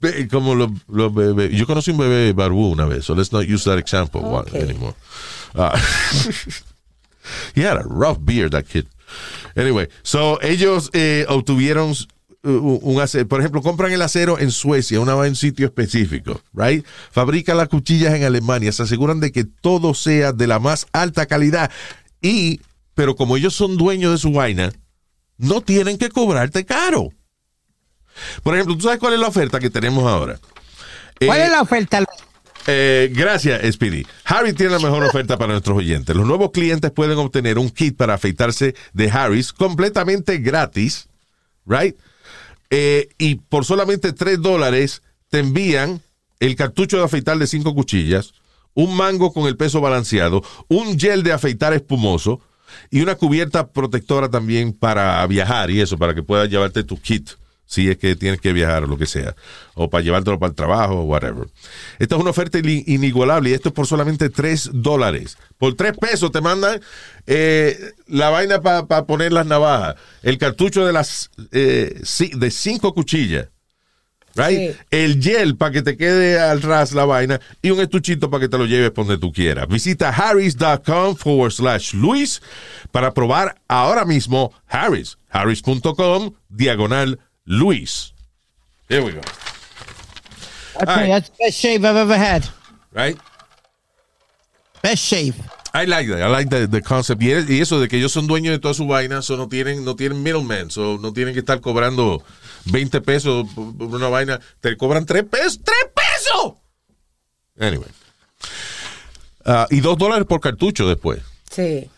Be- 0.00 0.28
como 0.28 0.54
los, 0.54 0.70
bebés. 1.14 1.50
Yo 1.52 1.66
conocí 1.66 1.90
un 1.90 1.98
bebé 1.98 2.32
barbú 2.32 2.68
una 2.72 2.86
vez, 2.86 3.04
so 3.04 3.14
let's 3.14 3.32
not 3.32 3.44
use 3.46 3.64
that 3.68 3.78
example 3.78 4.22
Okay. 4.24 4.62
anymore. 4.62 4.94
Ah, 5.54 5.78
he 7.54 7.62
had 7.62 7.76
a 7.78 7.82
rough 7.84 8.18
beard, 8.20 8.52
that 8.52 8.64
kid. 8.64 8.86
Anyway, 9.56 9.88
so 10.02 10.38
ellos 10.40 10.90
eh, 10.92 11.26
obtuvieron 11.28 11.90
uh, 12.44 12.48
un 12.82 13.00
acero, 13.00 13.26
por 13.26 13.40
ejemplo, 13.40 13.60
compran 13.62 13.92
el 13.92 14.02
acero 14.02 14.38
en 14.38 14.50
Suecia, 14.50 15.00
una 15.00 15.14
va 15.14 15.26
en 15.26 15.34
sitio 15.34 15.66
específico, 15.66 16.40
right? 16.54 16.84
Fabrican 17.10 17.56
las 17.56 17.68
cuchillas 17.68 18.14
en 18.14 18.24
Alemania, 18.24 18.72
se 18.72 18.84
aseguran 18.84 19.20
de 19.20 19.32
que 19.32 19.44
todo 19.44 19.94
sea 19.94 20.32
de 20.32 20.46
la 20.46 20.58
más 20.60 20.86
alta 20.92 21.26
calidad 21.26 21.70
y, 22.22 22.60
pero 22.94 23.16
como 23.16 23.36
ellos 23.36 23.54
son 23.54 23.76
dueños 23.76 24.12
de 24.12 24.18
su 24.18 24.30
vaina, 24.32 24.72
no 25.38 25.60
tienen 25.60 25.98
que 25.98 26.10
cobrarte 26.10 26.64
caro. 26.64 27.08
Por 28.42 28.54
ejemplo, 28.54 28.76
¿tú 28.76 28.82
sabes 28.82 28.98
cuál 28.98 29.14
es 29.14 29.20
la 29.20 29.28
oferta 29.28 29.58
que 29.58 29.70
tenemos 29.70 30.04
ahora? 30.06 30.38
¿Cuál 31.24 31.40
Eh, 31.40 31.44
es 31.44 31.50
la 31.50 31.62
oferta? 31.62 32.04
Eh, 32.66 33.10
gracias, 33.12 33.60
Speedy. 33.72 34.06
Harry 34.24 34.52
tiene 34.52 34.72
la 34.72 34.78
mejor 34.78 35.02
oferta 35.04 35.38
para 35.38 35.52
nuestros 35.52 35.78
oyentes. 35.78 36.14
Los 36.14 36.26
nuevos 36.26 36.50
clientes 36.50 36.90
pueden 36.90 37.18
obtener 37.18 37.58
un 37.58 37.70
kit 37.70 37.96
para 37.96 38.14
afeitarse 38.14 38.74
de 38.92 39.10
Harris 39.10 39.52
completamente 39.52 40.38
gratis, 40.38 41.08
right? 41.66 41.96
Eh, 42.70 43.08
y 43.18 43.36
por 43.36 43.64
solamente 43.64 44.12
3 44.12 44.40
dólares 44.40 45.02
te 45.28 45.40
envían 45.40 46.00
el 46.38 46.56
cartucho 46.56 46.98
de 46.98 47.04
afeitar 47.04 47.38
de 47.38 47.46
5 47.46 47.74
cuchillas, 47.74 48.32
un 48.74 48.96
mango 48.96 49.32
con 49.32 49.46
el 49.46 49.56
peso 49.56 49.80
balanceado, 49.80 50.42
un 50.68 50.98
gel 50.98 51.22
de 51.22 51.32
afeitar 51.32 51.72
espumoso 51.72 52.40
y 52.90 53.00
una 53.00 53.16
cubierta 53.16 53.68
protectora 53.68 54.28
también 54.30 54.72
para 54.72 55.26
viajar 55.26 55.70
y 55.70 55.80
eso, 55.80 55.98
para 55.98 56.14
que 56.14 56.22
puedas 56.22 56.48
llevarte 56.48 56.84
tu 56.84 57.00
kit 57.00 57.30
si 57.70 57.88
es 57.88 57.98
que 57.98 58.16
tienes 58.16 58.40
que 58.40 58.52
viajar 58.52 58.82
o 58.82 58.86
lo 58.88 58.98
que 58.98 59.06
sea, 59.06 59.36
o 59.74 59.88
para 59.88 60.02
llevártelo 60.02 60.40
para 60.40 60.50
el 60.50 60.56
trabajo 60.56 60.94
o 60.96 61.04
whatever. 61.04 61.46
Esta 62.00 62.16
es 62.16 62.20
una 62.20 62.30
oferta 62.30 62.58
ini- 62.58 62.82
inigualable 62.88 63.50
y 63.50 63.52
esto 63.52 63.68
es 63.68 63.74
por 63.76 63.86
solamente 63.86 64.28
3 64.28 64.70
dólares. 64.72 65.38
Por 65.56 65.74
3 65.76 65.96
pesos 65.96 66.32
te 66.32 66.40
mandan 66.40 66.80
eh, 67.28 67.78
la 68.08 68.28
vaina 68.30 68.60
para 68.60 69.06
poner 69.06 69.32
las 69.32 69.46
navajas, 69.46 69.94
el 70.22 70.36
cartucho 70.36 70.84
de 70.84 70.92
las 70.92 71.30
eh, 71.52 72.02
de 72.34 72.50
5 72.50 72.92
cuchillas. 72.92 73.46
Right? 74.34 74.72
Sí. 74.72 74.76
El 74.90 75.20
gel 75.22 75.56
para 75.56 75.72
que 75.72 75.82
te 75.82 75.96
quede 75.96 76.38
al 76.40 76.62
ras 76.62 76.92
la 76.92 77.04
vaina 77.04 77.40
y 77.62 77.70
un 77.70 77.80
estuchito 77.80 78.30
para 78.30 78.40
que 78.42 78.48
te 78.48 78.58
lo 78.58 78.66
lleves 78.66 78.90
por 78.92 79.04
donde 79.06 79.20
tú 79.20 79.32
quieras. 79.32 79.66
Visita 79.68 80.08
harris.com 80.10 81.16
forward 81.16 81.50
slash 81.52 81.94
Luis 81.94 82.40
para 82.92 83.12
probar 83.12 83.60
ahora 83.68 84.04
mismo 84.04 84.52
Harris. 84.68 85.18
Harris.com 85.30 86.32
diagonal 86.48 87.18
Luis. 87.50 88.12
There 88.86 89.04
we 89.04 89.10
go. 89.10 89.20
Okay, 90.76 90.86
right. 90.86 91.08
that's 91.08 91.28
the 91.30 91.36
best 91.40 91.58
shave 91.58 91.84
I've 91.84 91.96
ever 91.96 92.16
had. 92.16 92.48
Right? 92.92 93.18
Best 94.82 95.02
shave. 95.02 95.34
I 95.74 95.84
like 95.84 96.08
that. 96.08 96.22
I 96.22 96.28
like 96.28 96.48
the, 96.48 96.68
the 96.68 96.80
concept. 96.80 97.20
Y, 97.20 97.32
y 97.48 97.60
eso 97.60 97.80
de 97.80 97.88
que 97.88 97.98
ellos 97.98 98.12
son 98.12 98.28
dueños 98.28 98.52
de 98.52 98.60
toda 98.60 98.72
su 98.74 98.86
vaina, 98.86 99.20
so 99.20 99.36
no 99.36 99.48
tienen, 99.48 99.84
no 99.84 99.96
tienen 99.96 100.22
middlemen, 100.22 100.70
so 100.70 100.98
no 100.98 101.12
tienen 101.12 101.34
que 101.34 101.40
estar 101.40 101.60
cobrando 101.60 102.22
20 102.66 103.00
pesos 103.00 103.46
por 103.54 103.76
por 103.76 103.88
una 103.88 104.08
vaina. 104.08 104.40
Te 104.60 104.76
cobran 104.76 105.04
3 105.04 105.24
pesos. 105.24 105.60
¡3 105.60 105.72
pesos! 105.94 106.54
Anyway. 107.58 107.90
Ah, 109.44 109.66
y 109.70 109.80
2 109.80 109.98
dólares 109.98 110.26
por 110.26 110.40
cartucho 110.40 110.88
después. 110.88 111.20
Sí, 111.50 111.90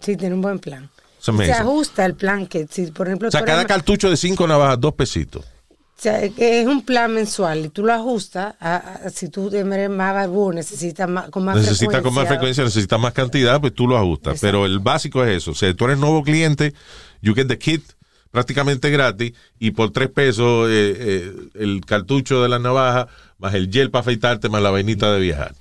sí, 0.00 0.16
tiene 0.16 0.34
un 0.34 0.42
buen 0.42 0.58
plan. 0.58 0.90
Se 1.36 1.52
ajusta 1.52 2.04
el 2.04 2.14
plan 2.14 2.46
que, 2.46 2.66
si 2.70 2.86
por 2.88 3.06
ejemplo, 3.08 3.28
O 3.28 3.30
sea, 3.30 3.44
cada 3.44 3.60
eres- 3.62 3.68
cartucho 3.68 4.10
de 4.10 4.16
5 4.16 4.46
navajas, 4.46 4.80
2 4.80 4.94
pesitos. 4.94 5.44
o 5.44 6.00
sea, 6.00 6.28
que 6.28 6.60
es 6.60 6.66
un 6.66 6.82
plan 6.84 7.12
mensual 7.12 7.66
y 7.66 7.68
tú 7.70 7.84
lo 7.84 7.92
ajustas 7.92 8.54
a, 8.60 8.76
a- 8.76 9.10
si 9.10 9.28
tú 9.28 9.48
eres 9.48 9.90
más 9.90 10.14
barbudo, 10.14 10.52
necesitas 10.52 11.08
más, 11.08 11.28
con 11.30 11.44
más 11.44 11.56
Necesita 11.56 12.02
con 12.02 12.14
más 12.14 12.26
frecuencia. 12.26 12.28
frecuencia, 12.28 12.64
necesita 12.64 12.98
más 12.98 13.12
cantidad, 13.12 13.60
pues 13.60 13.74
tú 13.74 13.86
lo 13.88 13.96
ajustas. 13.98 14.34
Exacto. 14.34 14.46
Pero 14.46 14.66
el 14.66 14.78
básico 14.78 15.24
es 15.24 15.36
eso. 15.38 15.50
O 15.50 15.54
sea, 15.54 15.74
tú 15.74 15.84
eres 15.86 15.98
nuevo 15.98 16.22
cliente, 16.22 16.72
you 17.20 17.34
get 17.34 17.48
the 17.48 17.58
kit 17.58 17.82
prácticamente 18.30 18.90
gratis 18.90 19.32
y 19.58 19.70
por 19.70 19.90
tres 19.90 20.10
pesos 20.10 20.68
eh, 20.70 20.94
eh, 20.98 21.32
el 21.54 21.80
cartucho 21.86 22.42
de 22.42 22.48
la 22.50 22.58
navaja 22.58 23.08
más 23.38 23.54
el 23.54 23.70
gel 23.72 23.90
para 23.90 24.00
afeitarte 24.02 24.48
más 24.50 24.60
la 24.62 24.70
vainita 24.70 25.10
de 25.12 25.18
viajar. 25.20 25.54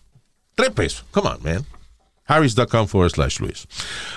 Tres 0.54 0.72
pesos. 0.72 1.06
Come 1.12 1.30
on, 1.30 1.42
man. 1.44 1.66
Harris.com 2.26 2.88
forward 2.88 3.12
slash 3.14 3.40
Luis. 3.40 3.66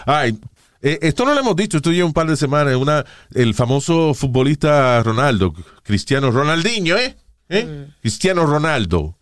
All 0.05 0.23
right. 0.25 0.37
Eh, 0.83 0.99
esto 1.03 1.25
no 1.25 1.35
lo 1.35 1.41
hemos 1.41 1.57
dicho, 1.57 1.77
esto 1.77 1.93
lleva 1.93 2.07
un 2.07 2.13
par 2.13 2.27
de 2.27 2.37
semanas. 2.37 2.77
Una, 2.77 3.05
el 3.35 3.55
famoso 3.55 4.15
futbolista 4.15 5.03
Ronaldo, 5.03 5.53
Cristiano 5.83 6.31
Ronaldinho, 6.31 6.97
¿eh? 6.97 7.17
¿Eh? 7.49 7.89
Cristiano 8.01 8.47
Ronaldo. 8.47 9.17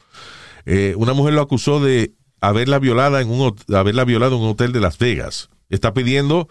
Eh, 0.66 0.94
una 0.96 1.14
mujer 1.14 1.34
lo 1.34 1.40
acusó 1.40 1.80
de 1.80 2.12
haberla 2.40 2.78
violada 2.78 3.20
en 3.20 3.30
un 3.30 3.56
haberla 3.74 4.04
violado 4.04 4.36
en 4.36 4.42
un 4.42 4.50
hotel 4.50 4.72
de 4.72 4.80
Las 4.80 4.98
Vegas. 4.98 5.48
Está 5.68 5.92
pidiendo 5.92 6.48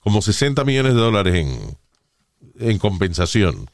como 0.00 0.22
60 0.22 0.64
millones 0.64 0.94
de 0.94 1.00
dólares 1.00 1.34
en, 1.34 1.78
en 2.58 2.78
compensación. 2.78 3.70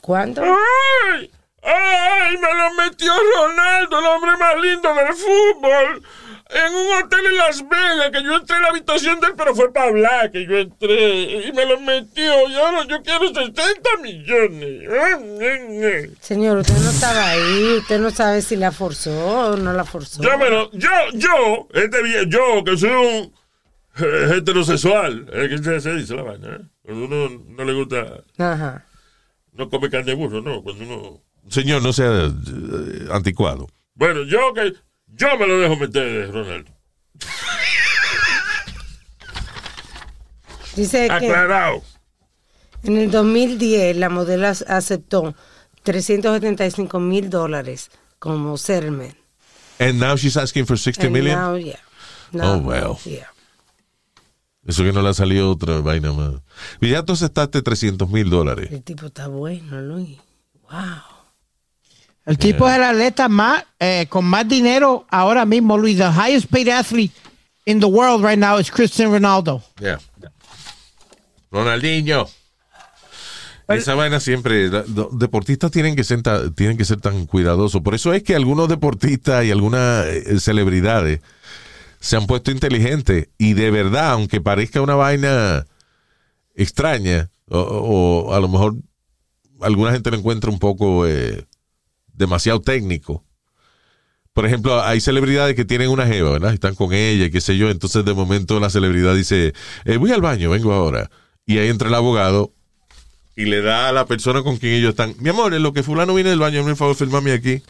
¿Cuánto? 0.00 0.42
¡Ay! 0.42 1.30
¡Ay! 1.62 2.36
Me 2.38 2.54
lo 2.54 2.74
metió 2.74 3.12
Ronaldo, 3.36 3.98
el 3.98 4.06
hombre 4.06 4.30
más 4.38 4.54
lindo 4.60 4.94
del 4.94 5.14
fútbol. 5.14 6.02
En 6.50 6.74
un 6.74 7.02
hotel 7.04 7.26
en 7.26 7.36
Las 7.36 7.60
Vegas, 7.68 8.10
que 8.10 8.22
yo 8.24 8.34
entré 8.36 8.56
en 8.56 8.62
la 8.62 8.68
habitación 8.68 9.20
de 9.20 9.26
él, 9.26 9.34
pero 9.36 9.54
fue 9.54 9.70
para 9.70 9.88
hablar 9.88 10.30
que 10.30 10.46
yo 10.46 10.56
entré. 10.56 11.46
Y 11.46 11.52
me 11.52 11.66
lo 11.66 11.78
metió. 11.80 12.48
Y 12.48 12.54
ahora 12.54 12.86
yo 12.88 13.02
quiero 13.02 13.28
60 13.28 13.90
millones. 14.02 14.88
Señor, 16.20 16.58
usted 16.58 16.76
no 16.78 16.90
estaba 16.90 17.28
ahí, 17.28 17.74
usted 17.78 18.00
no 18.00 18.10
sabe 18.10 18.40
si 18.42 18.56
la 18.56 18.72
forzó 18.72 19.50
o 19.50 19.56
no 19.56 19.72
la 19.72 19.84
forzó. 19.84 20.22
Yo, 20.22 20.38
me 20.38 20.48
lo- 20.48 20.70
yo, 20.72 20.88
yo, 21.14 21.68
este 21.74 21.98
yo, 22.28 22.64
que 22.64 22.76
soy 22.78 22.90
un 22.90 23.32
eh, 24.00 24.36
heterosexual, 24.38 25.28
es 25.32 25.48
que 25.50 25.58
se, 25.58 25.80
se 25.80 25.94
dice 25.94 26.14
la 26.14 26.22
vaina, 26.22 26.56
¿eh? 26.56 26.60
Cuando 26.82 27.04
uno 27.06 27.42
no 27.48 27.64
le 27.64 27.72
gusta, 27.74 28.22
Ajá. 28.38 28.86
no 29.52 29.68
come 29.68 29.90
carne 29.90 30.12
de 30.12 30.14
burro, 30.14 30.40
no, 30.40 30.62
cuando 30.62 30.84
uno... 30.84 31.20
Señor, 31.50 31.82
no 31.82 31.92
sea 31.92 32.26
eh, 32.26 33.08
anticuado. 33.10 33.66
Bueno, 33.94 34.22
yo 34.22 34.54
que, 34.54 34.72
yo 35.14 35.38
me 35.38 35.46
lo 35.46 35.58
dejo 35.58 35.76
meter, 35.76 36.30
Ronaldo. 36.32 36.70
Dice 40.76 41.06
que 41.08 41.12
Aclarado. 41.12 41.82
en 42.84 42.96
el 42.96 43.10
2010 43.10 43.96
la 43.96 44.08
modelo 44.08 44.46
ac- 44.46 44.64
aceptó 44.68 45.34
375 45.82 47.00
mil 47.00 47.30
dólares 47.30 47.90
como 48.18 48.56
settlement. 48.56 49.16
And 49.80 49.98
now 50.00 50.16
she's 50.16 50.36
asking 50.36 50.66
for 50.66 50.78
60 50.78 51.06
And 51.06 51.12
million. 51.12 51.38
now, 51.38 51.56
yeah. 51.56 51.78
Oh, 52.34 52.58
well. 52.58 52.98
yeah. 53.04 53.28
Eso 54.66 54.84
que 54.84 54.92
no 54.92 55.00
le 55.02 55.08
ha 55.08 55.14
salido 55.14 55.50
otra 55.50 55.80
vaina 55.80 56.12
más. 56.12 56.34
Y 56.80 56.90
ya 56.90 57.02
tú 57.02 57.14
aceptaste 57.14 57.62
300 57.62 58.08
mil 58.10 58.28
dólares. 58.28 58.68
El 58.70 58.82
tipo 58.82 59.06
está 59.06 59.28
bueno, 59.28 59.80
Luis. 59.80 60.18
Wow. 60.70 60.80
El 62.28 62.38
tipo 62.38 62.68
es 62.68 62.76
el 62.76 62.82
atleta 62.82 63.28
más, 63.28 63.64
eh, 63.80 64.06
con 64.08 64.24
más 64.24 64.46
dinero 64.46 65.06
ahora 65.10 65.44
mismo, 65.46 65.78
Luis. 65.78 65.96
The 65.96 66.10
highest 66.12 66.50
paid 66.50 66.68
athlete 66.68 67.14
in 67.64 67.80
the 67.80 67.86
world 67.86 68.22
right 68.24 68.38
now 68.38 68.58
is 68.58 68.70
Cristiano 68.70 69.12
Ronaldo. 69.12 69.62
Yeah. 69.80 69.98
Ronaldinho. 71.50 72.28
Esa 73.68 73.94
vaina 73.94 74.18
siempre, 74.20 74.68
los 74.68 75.18
deportistas 75.18 75.70
tienen 75.70 75.94
que, 75.94 76.02
ser 76.04 76.22
ta- 76.22 76.50
tienen 76.52 76.78
que 76.78 76.84
ser 76.86 77.00
tan 77.00 77.26
cuidadosos. 77.26 77.82
Por 77.82 77.94
eso 77.94 78.14
es 78.14 78.22
que 78.22 78.34
algunos 78.34 78.68
deportistas 78.68 79.44
y 79.44 79.50
algunas 79.50 80.06
eh, 80.06 80.40
celebridades 80.40 81.20
se 82.00 82.16
han 82.16 82.26
puesto 82.26 82.50
inteligentes 82.50 83.28
y 83.36 83.52
de 83.54 83.70
verdad, 83.70 84.12
aunque 84.12 84.40
parezca 84.40 84.80
una 84.80 84.94
vaina 84.94 85.66
extraña, 86.54 87.28
o, 87.50 87.58
o 87.60 88.34
a 88.34 88.40
lo 88.40 88.48
mejor 88.48 88.74
alguna 89.60 89.92
gente 89.92 90.10
lo 90.12 90.16
encuentra 90.18 90.50
un 90.50 90.58
poco 90.58 91.06
eh, 91.06 91.44
demasiado 92.18 92.60
técnico. 92.60 93.24
Por 94.34 94.46
ejemplo, 94.46 94.80
hay 94.82 95.00
celebridades 95.00 95.56
que 95.56 95.64
tienen 95.64 95.88
una 95.90 96.06
jeva, 96.06 96.32
¿verdad? 96.32 96.52
Están 96.52 96.74
con 96.74 96.92
ella, 96.92 97.24
y 97.24 97.30
qué 97.30 97.40
sé 97.40 97.56
yo. 97.56 97.70
Entonces, 97.70 98.04
de 98.04 98.14
momento, 98.14 98.60
la 98.60 98.70
celebridad 98.70 99.14
dice, 99.14 99.52
eh, 99.84 99.96
voy 99.96 100.12
al 100.12 100.20
baño, 100.20 100.50
vengo 100.50 100.72
ahora. 100.72 101.10
Y 101.46 101.58
ahí 101.58 101.68
entra 101.68 101.88
el 101.88 101.94
abogado 101.94 102.52
y 103.34 103.46
le 103.46 103.62
da 103.62 103.88
a 103.88 103.92
la 103.92 104.04
persona 104.06 104.42
con 104.42 104.56
quien 104.58 104.74
ellos 104.74 104.90
están, 104.90 105.14
mi 105.20 105.30
amor, 105.30 105.54
en 105.54 105.62
lo 105.62 105.72
que 105.72 105.82
fulano 105.82 106.12
viene 106.14 106.30
del 106.30 106.38
baño, 106.40 106.68
el 106.68 106.76
favor, 106.76 106.94
firmame 106.94 107.32
aquí. 107.32 107.62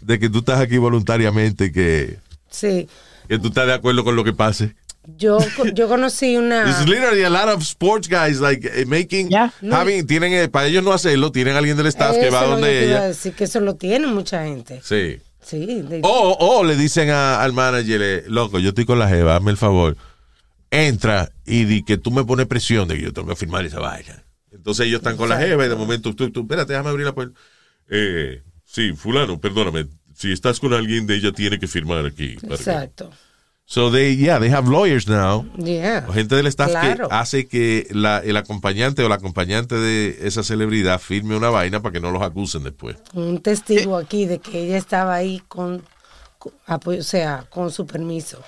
De 0.00 0.18
que 0.18 0.28
tú 0.28 0.38
estás 0.38 0.60
aquí 0.60 0.76
voluntariamente, 0.78 1.72
que, 1.72 2.18
Sí. 2.50 2.88
que 3.28 3.38
tú 3.38 3.48
estás 3.48 3.66
de 3.66 3.74
acuerdo 3.74 4.02
con 4.04 4.16
lo 4.16 4.24
que 4.24 4.32
pase. 4.32 4.74
Yo, 5.06 5.38
yo 5.74 5.88
conocí 5.88 6.36
una. 6.36 6.64
This 6.66 6.80
is 6.80 6.88
literally 6.88 7.24
a 7.24 7.30
lot 7.30 7.48
of 7.48 7.62
sports 7.62 8.06
guys, 8.08 8.38
like, 8.40 8.66
eh, 8.66 8.84
making, 8.86 9.28
Yeah. 9.30 9.52
having, 9.72 10.06
tienen, 10.06 10.32
eh, 10.34 10.48
para 10.48 10.66
ellos 10.66 10.84
no 10.84 10.92
hacerlo, 10.92 11.32
tienen 11.32 11.56
alguien 11.56 11.76
del 11.76 11.86
staff 11.86 12.14
que 12.16 12.30
va 12.30 12.44
donde 12.44 12.68
que 12.68 12.84
ella. 12.84 13.02
decir, 13.08 13.32
que 13.34 13.44
eso 13.44 13.60
lo 13.60 13.76
tiene 13.76 14.06
mucha 14.06 14.44
gente. 14.44 14.80
Sí. 14.84 15.18
Sí. 15.42 15.82
O, 16.02 16.36
o 16.38 16.64
le 16.64 16.76
dicen 16.76 17.08
a- 17.10 17.42
al 17.42 17.52
manager, 17.54 18.00
eh, 18.02 18.24
loco, 18.28 18.58
yo 18.58 18.68
estoy 18.68 18.84
con 18.84 18.98
la 18.98 19.08
jeva, 19.08 19.36
hazme 19.36 19.50
el 19.50 19.56
favor. 19.56 19.96
Entra 20.70 21.30
y 21.46 21.64
di 21.64 21.82
que 21.82 21.96
tú 21.96 22.10
me 22.10 22.24
pones 22.24 22.46
presión 22.46 22.86
de 22.86 22.96
que 22.96 23.02
yo 23.02 23.12
tengo 23.12 23.28
que 23.28 23.36
firmar 23.36 23.64
esa 23.64 23.80
vaina. 23.80 24.22
Entonces 24.52 24.86
ellos 24.86 24.98
están 24.98 25.16
con 25.16 25.28
la 25.28 25.38
jeva 25.38 25.64
y 25.64 25.68
de 25.68 25.74
momento 25.76 26.14
tú, 26.14 26.30
tú, 26.30 26.42
espérate, 26.42 26.72
déjame 26.74 26.90
abrir 26.90 27.06
la 27.06 27.14
puerta. 27.14 27.38
Eh, 27.88 28.42
sí, 28.64 28.92
fulano, 28.92 29.40
perdóname. 29.40 29.86
Si 30.14 30.30
estás 30.30 30.60
con 30.60 30.74
alguien 30.74 31.06
de 31.06 31.16
ella, 31.16 31.32
tiene 31.32 31.58
que 31.58 31.66
firmar 31.66 32.04
aquí. 32.04 32.36
que- 32.36 32.46
Exacto. 32.48 33.10
So 33.72 33.88
they, 33.88 34.16
yeah, 34.16 34.40
they 34.40 34.48
have 34.50 34.68
lawyers 34.68 35.06
now. 35.06 35.46
Yeah. 35.56 36.04
O 36.08 36.12
gente 36.12 36.34
del 36.34 36.48
staff 36.48 36.70
Claro. 36.72 37.08
que 37.08 37.14
hace 37.14 37.46
que 37.46 37.86
la- 37.92 38.18
el 38.18 38.36
acompañante 38.36 39.04
o 39.04 39.08
la 39.08 39.14
acompañante 39.14 39.76
de 39.76 40.18
esa 40.26 40.42
celebridad 40.42 40.98
firme 41.00 41.36
una 41.36 41.50
vaina 41.50 41.80
para 41.80 41.92
que 41.92 42.00
no 42.00 42.10
los 42.10 42.20
acusen 42.20 42.64
después. 42.64 42.96
Un 43.14 43.40
testigo 43.40 43.96
aquí 43.96 44.26
de 44.26 44.40
que 44.40 44.64
ella 44.64 44.76
estaba 44.76 45.14
ahí 45.14 45.40
con, 45.46 45.84
con- 46.40 46.52
apoyo- 46.66 46.98
o 46.98 47.04
sea, 47.04 47.44
con 47.48 47.70
su 47.70 47.86
permiso. 47.86 48.42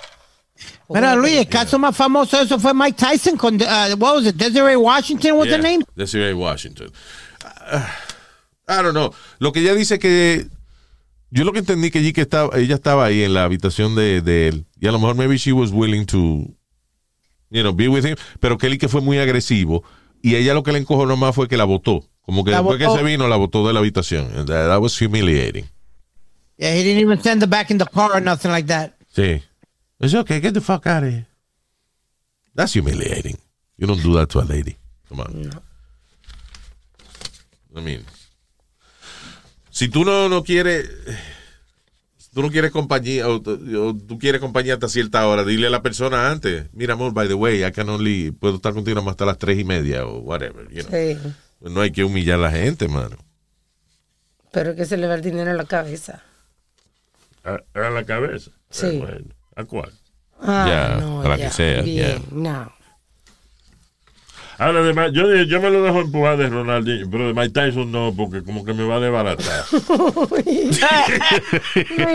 Mira, 0.88 1.14
Luis, 1.14 1.36
el 1.38 1.46
caso 1.48 1.78
más 1.78 1.96
famoso 1.96 2.38
de 2.38 2.42
eso 2.42 2.58
fue 2.58 2.74
Mike 2.74 2.96
Tyson 2.98 3.36
con, 3.36 3.54
uh, 3.62 3.94
what 3.98 4.16
was 4.16 4.26
it, 4.26 4.34
Desiree 4.34 4.74
Washington, 4.76 5.34
what's 5.36 5.46
Yeah, 5.50 5.58
her 5.58 5.62
name? 5.62 5.84
Desiree 5.94 6.34
Washington. 6.34 6.90
Ah, 7.44 7.88
I 8.68 8.82
don't 8.82 8.90
know. 8.92 9.14
Lo 9.38 9.52
que 9.52 9.60
ella 9.60 9.74
dice 9.74 10.00
que. 10.00 10.48
Yo 11.34 11.44
lo 11.44 11.52
que 11.52 11.60
entendí 11.60 11.90
que 11.90 12.00
allí 12.00 12.12
que 12.12 12.20
estaba, 12.20 12.58
ella 12.58 12.74
estaba 12.74 13.06
ahí 13.06 13.22
en 13.22 13.32
la 13.32 13.44
habitación 13.44 13.94
de, 13.94 14.20
de 14.20 14.48
él. 14.48 14.66
Y 14.78 14.86
a 14.86 14.92
lo 14.92 14.98
mejor 14.98 15.16
maybe 15.16 15.38
she 15.38 15.50
was 15.50 15.70
willing 15.72 16.04
to, 16.04 16.18
you 17.50 17.62
know, 17.62 17.72
be 17.72 17.88
with 17.88 18.04
him. 18.04 18.16
Pero 18.38 18.58
él 18.60 18.78
que 18.78 18.86
fue 18.88 19.00
muy 19.00 19.16
agresivo. 19.16 19.82
Y 20.20 20.36
ella 20.36 20.52
lo 20.52 20.62
que 20.62 20.72
le 20.72 20.78
encojó 20.78 21.06
nomás 21.06 21.34
fue 21.34 21.48
que 21.48 21.56
la 21.56 21.64
votó. 21.64 22.04
Como 22.20 22.44
que 22.44 22.50
La 22.50 22.58
después 22.58 22.78
botó. 22.78 22.92
que 22.92 22.98
se 22.98 23.04
vino, 23.04 23.26
la 23.28 23.36
botó 23.36 23.66
de 23.66 23.72
la 23.72 23.80
habitación. 23.80 24.26
And 24.36 24.46
That, 24.46 24.68
that 24.68 24.80
was 24.80 25.00
humiliating. 25.00 25.64
Yeah, 26.58 26.74
he 26.74 26.84
didn't 26.84 27.00
even 27.02 27.20
send 27.22 27.40
her 27.42 27.48
back 27.48 27.70
in 27.70 27.78
the 27.78 27.86
car 27.86 28.10
or 28.12 28.20
nothing 28.20 28.52
like 28.52 28.68
that. 28.68 28.94
Sí. 29.16 29.42
It's 30.00 30.14
okay, 30.14 30.38
get 30.38 30.52
the 30.52 30.60
fuck 30.60 30.86
out 30.86 31.02
of 31.02 31.10
here. 31.10 31.26
That's 32.54 32.74
humiliating. 32.74 33.38
You 33.78 33.86
don't 33.86 34.02
do 34.02 34.12
that 34.14 34.28
to 34.30 34.40
a 34.40 34.44
lady. 34.44 34.76
Come 35.08 35.20
on. 35.20 35.50
I 37.74 37.80
mean, 37.80 38.04
si 39.72 39.88
tú 39.88 40.04
no, 40.04 40.28
no 40.28 40.44
quieres, 40.44 40.88
tú 42.34 42.42
no 42.42 42.50
quieres 42.50 42.70
compañía, 42.70 43.26
o, 43.28 43.40
tú- 43.42 43.58
o 43.88 43.94
tú 43.96 44.18
quieres 44.18 44.40
compañía 44.40 44.74
hasta 44.74 44.88
cierta 44.88 45.26
hora, 45.26 45.44
dile 45.44 45.66
a 45.66 45.70
la 45.70 45.82
persona 45.82 46.30
antes, 46.30 46.66
mira 46.72 46.94
amor, 46.94 47.12
by 47.12 47.26
the 47.26 47.34
way, 47.34 47.64
I 47.64 47.72
can 47.72 47.88
only, 47.88 48.30
puedo 48.30 48.56
estar 48.56 48.74
contigo 48.74 49.00
más 49.02 49.12
hasta 49.12 49.24
las 49.24 49.38
tres 49.38 49.58
y 49.58 49.64
media 49.64 50.06
o 50.06 50.18
whatever, 50.20 50.68
you 50.70 50.82
know. 50.84 50.90
Sí. 51.00 51.18
No 51.60 51.80
hay 51.80 51.90
que 51.90 52.04
humillar 52.04 52.38
a 52.38 52.42
la 52.42 52.50
gente, 52.52 52.86
mano. 52.88 53.16
Pero 54.52 54.74
que 54.76 54.84
se 54.84 54.96
le 54.98 55.06
va 55.06 55.14
el 55.14 55.22
dinero 55.22 55.50
a 55.50 55.54
la 55.54 55.64
cabeza. 55.64 56.22
A, 57.44 57.58
a 57.74 57.90
la 57.90 58.04
cabeza. 58.04 58.50
Sí. 58.70 58.86
Eh, 58.86 58.98
bueno, 58.98 59.34
¿A 59.56 59.64
cuál? 59.64 59.92
Ah, 60.40 60.64
Ya, 60.68 61.00
no, 61.00 61.22
a 61.22 61.28
la 61.28 61.36
ya. 61.36 61.46
que 61.46 61.52
sea, 61.52 61.82
Bien, 61.82 62.20
ya. 62.22 62.28
no. 62.32 62.72
Ahora, 64.58 64.80
además, 64.80 65.10
yo, 65.12 65.32
yo 65.42 65.60
me 65.60 65.70
lo 65.70 65.82
dejo 65.82 66.00
empujar 66.00 66.36
de 66.36 66.48
Ronaldinho, 66.48 67.08
pero 67.10 67.28
de 67.28 67.34
Mike 67.34 67.50
Tyson 67.50 67.90
no, 67.90 68.14
porque 68.16 68.42
como 68.42 68.64
que 68.64 68.74
me 68.74 68.84
va 68.84 68.96
a 68.96 69.00
desbaratar. 69.00 69.64
Luis, 70.46 70.82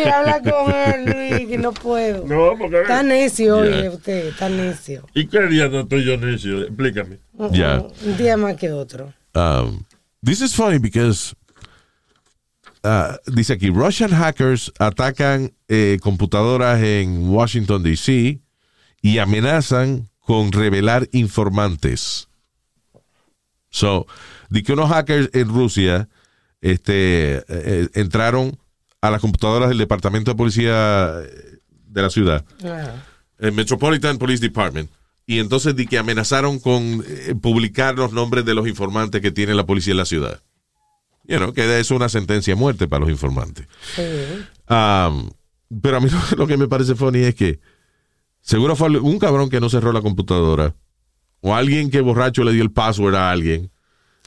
habla 0.07 0.41
con 0.41 0.73
él, 0.73 1.05
Luis, 1.05 1.47
que 1.47 1.57
no 1.57 1.73
puedo. 1.73 2.25
No, 2.25 2.57
porque... 2.57 2.81
Está 2.81 3.03
necio, 3.03 3.57
oye, 3.57 3.89
usted, 3.89 4.27
está 4.27 4.49
necio. 4.49 5.05
¿Y 5.13 5.27
qué 5.27 5.47
día 5.47 5.67
no 5.67 5.81
estoy 5.81 6.05
yo 6.05 6.17
necio? 6.17 6.61
Explícame. 6.63 7.19
Ya. 7.51 7.83
Un 8.05 8.17
día 8.17 8.37
más 8.37 8.55
que 8.55 8.71
otro. 8.71 9.13
Um, 9.35 9.85
this 10.23 10.41
is 10.41 10.55
funny 10.55 10.79
because 10.79 11.35
uh, 12.83 13.17
dice 13.27 13.53
aquí 13.53 13.69
Russian 13.69 14.11
hackers 14.11 14.71
atacan 14.79 15.53
eh, 15.67 15.97
computadoras 16.01 16.81
en 16.81 17.29
Washington 17.29 17.83
D.C. 17.83 18.39
y 19.01 19.17
amenazan 19.19 20.09
con 20.19 20.51
revelar 20.51 21.07
informantes. 21.11 22.26
So, 23.69 24.07
di 24.49 24.63
que 24.63 24.73
unos 24.73 24.89
hackers 24.89 25.29
en 25.33 25.49
Rusia 25.49 26.09
este, 26.61 27.43
eh, 27.47 27.89
entraron 27.93 28.57
a 29.01 29.11
las 29.11 29.21
computadoras 29.21 29.69
del 29.69 29.77
departamento 29.77 30.31
de 30.31 30.37
policía 30.37 31.13
eh, 31.21 31.59
de 31.87 32.01
la 32.01 32.09
ciudad 32.09 32.45
el 33.39 33.51
Metropolitan 33.51 34.17
Police 34.17 34.41
Department. 34.41 34.89
Y 35.25 35.39
entonces 35.39 35.75
di 35.75 35.87
que 35.87 35.97
amenazaron 35.97 36.59
con 36.59 37.03
eh, 37.05 37.35
publicar 37.39 37.95
los 37.95 38.13
nombres 38.13 38.45
de 38.45 38.53
los 38.53 38.67
informantes 38.67 39.21
que 39.21 39.31
tiene 39.31 39.53
la 39.53 39.65
policía 39.65 39.91
en 39.91 39.97
la 39.97 40.05
ciudad. 40.05 40.41
You 41.25 41.37
know, 41.37 41.53
que 41.53 41.79
es 41.79 41.91
una 41.91 42.07
sentencia 42.07 42.53
de 42.53 42.59
muerte 42.59 42.87
para 42.87 43.01
los 43.01 43.09
informantes. 43.09 43.67
Sí. 43.93 44.01
Um, 44.69 45.29
pero 45.81 45.97
a 45.97 45.99
mí 45.99 46.09
lo, 46.09 46.19
lo 46.37 46.47
que 46.47 46.55
me 46.55 46.69
parece 46.69 46.95
funny 46.95 47.19
es 47.19 47.35
que 47.35 47.59
seguro 48.39 48.75
fue 48.77 48.87
un 48.99 49.19
cabrón 49.19 49.49
que 49.49 49.59
no 49.59 49.69
cerró 49.69 49.91
la 49.91 50.01
computadora 50.01 50.73
o 51.47 51.55
alguien 51.55 51.89
que 51.89 52.01
borracho 52.01 52.43
le 52.43 52.51
dio 52.53 52.63
el 52.63 52.71
password 52.71 53.15
a 53.15 53.31
alguien. 53.31 53.71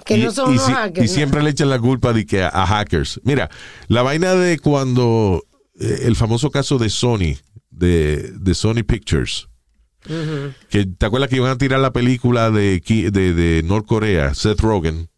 Que 0.05 0.17
y, 0.17 0.25
no 0.25 0.31
son 0.33 0.51
y 0.51 0.53
unos 0.55 0.67
si- 0.67 0.73
hackers. 0.73 1.05
y 1.05 1.15
siempre 1.15 1.43
le 1.43 1.51
echan 1.51 1.69
la 1.69 1.79
culpa 1.79 2.13
de 2.13 2.25
que 2.25 2.43
a, 2.43 2.49
a 2.49 2.67
hackers. 2.67 3.21
Mira, 3.25 3.51
la 3.89 4.03
vaina 4.03 4.35
de 4.35 4.59
cuando 4.59 5.45
eh, 5.79 6.01
el 6.05 6.17
famoso 6.17 6.51
caso 6.51 6.79
de 6.79 6.89
Sony, 6.89 7.37
de, 7.71 8.33
de 8.33 8.55
Sony 8.55 8.83
Pictures, 8.87 9.49
que 10.71 10.87
te 10.87 11.07
acuerdas 11.07 11.29
que 11.29 11.37
iban 11.37 11.51
a 11.51 11.59
tirar 11.59 11.79
la 11.81 11.93
película 11.93 12.51
de, 12.51 12.81
de, 13.13 13.35
de 13.35 13.63
Norcorea, 13.63 14.33
Seth 14.35 14.61
Rogen 14.61 15.11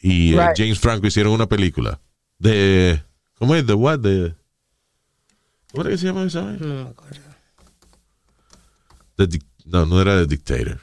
y 0.00 0.34
eh. 0.34 0.46
James 0.56 0.78
Franco 0.80 1.06
hicieron 1.06 1.32
una 1.34 1.46
película 1.46 2.00
de 2.38 3.02
¿cómo 3.38 3.54
es? 3.54 3.66
De 3.66 3.74
what? 3.74 3.98
De 3.98 4.34
¿Cómo 5.70 5.82
era 5.82 5.90
que 5.90 5.98
se 5.98 6.06
llama 6.06 6.24
esa? 6.24 6.40
No 6.42 6.84
me 6.84 6.90
acuerdo. 6.90 7.20
The 9.16 9.38
no, 9.66 9.86
no 9.86 10.00
era 10.00 10.16
The 10.20 10.26
Dictator. 10.26 10.80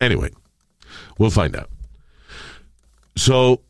Anyway, 0.00 0.30
we'll 1.18 1.30
find 1.30 1.54
out. 1.56 1.68
So, 3.16 3.62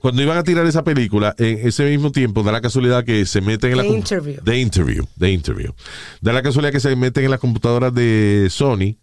cuando 0.00 0.22
iban 0.22 0.38
a 0.38 0.44
tirar 0.44 0.66
esa 0.66 0.84
película, 0.84 1.34
en 1.38 1.66
ese 1.66 1.84
mismo 1.90 2.12
tiempo, 2.12 2.42
da 2.42 2.52
la 2.52 2.60
casualidad 2.60 3.04
que 3.04 3.26
se 3.26 3.40
meten 3.40 3.72
en 3.72 3.76
la 3.78 3.82
The 3.82 3.88
com- 3.88 3.96
Interview. 3.98 4.42
The 4.44 4.60
Interview. 4.60 5.04
The 5.18 5.30
Interview. 5.32 5.72
Da 6.20 6.32
la 6.32 6.42
casualidad 6.42 6.72
que 6.72 6.80
se 6.80 6.94
meten 6.94 7.24
en 7.24 7.30
las 7.30 7.40
computadoras 7.40 7.92
de 7.94 8.46
Sony 8.50 8.96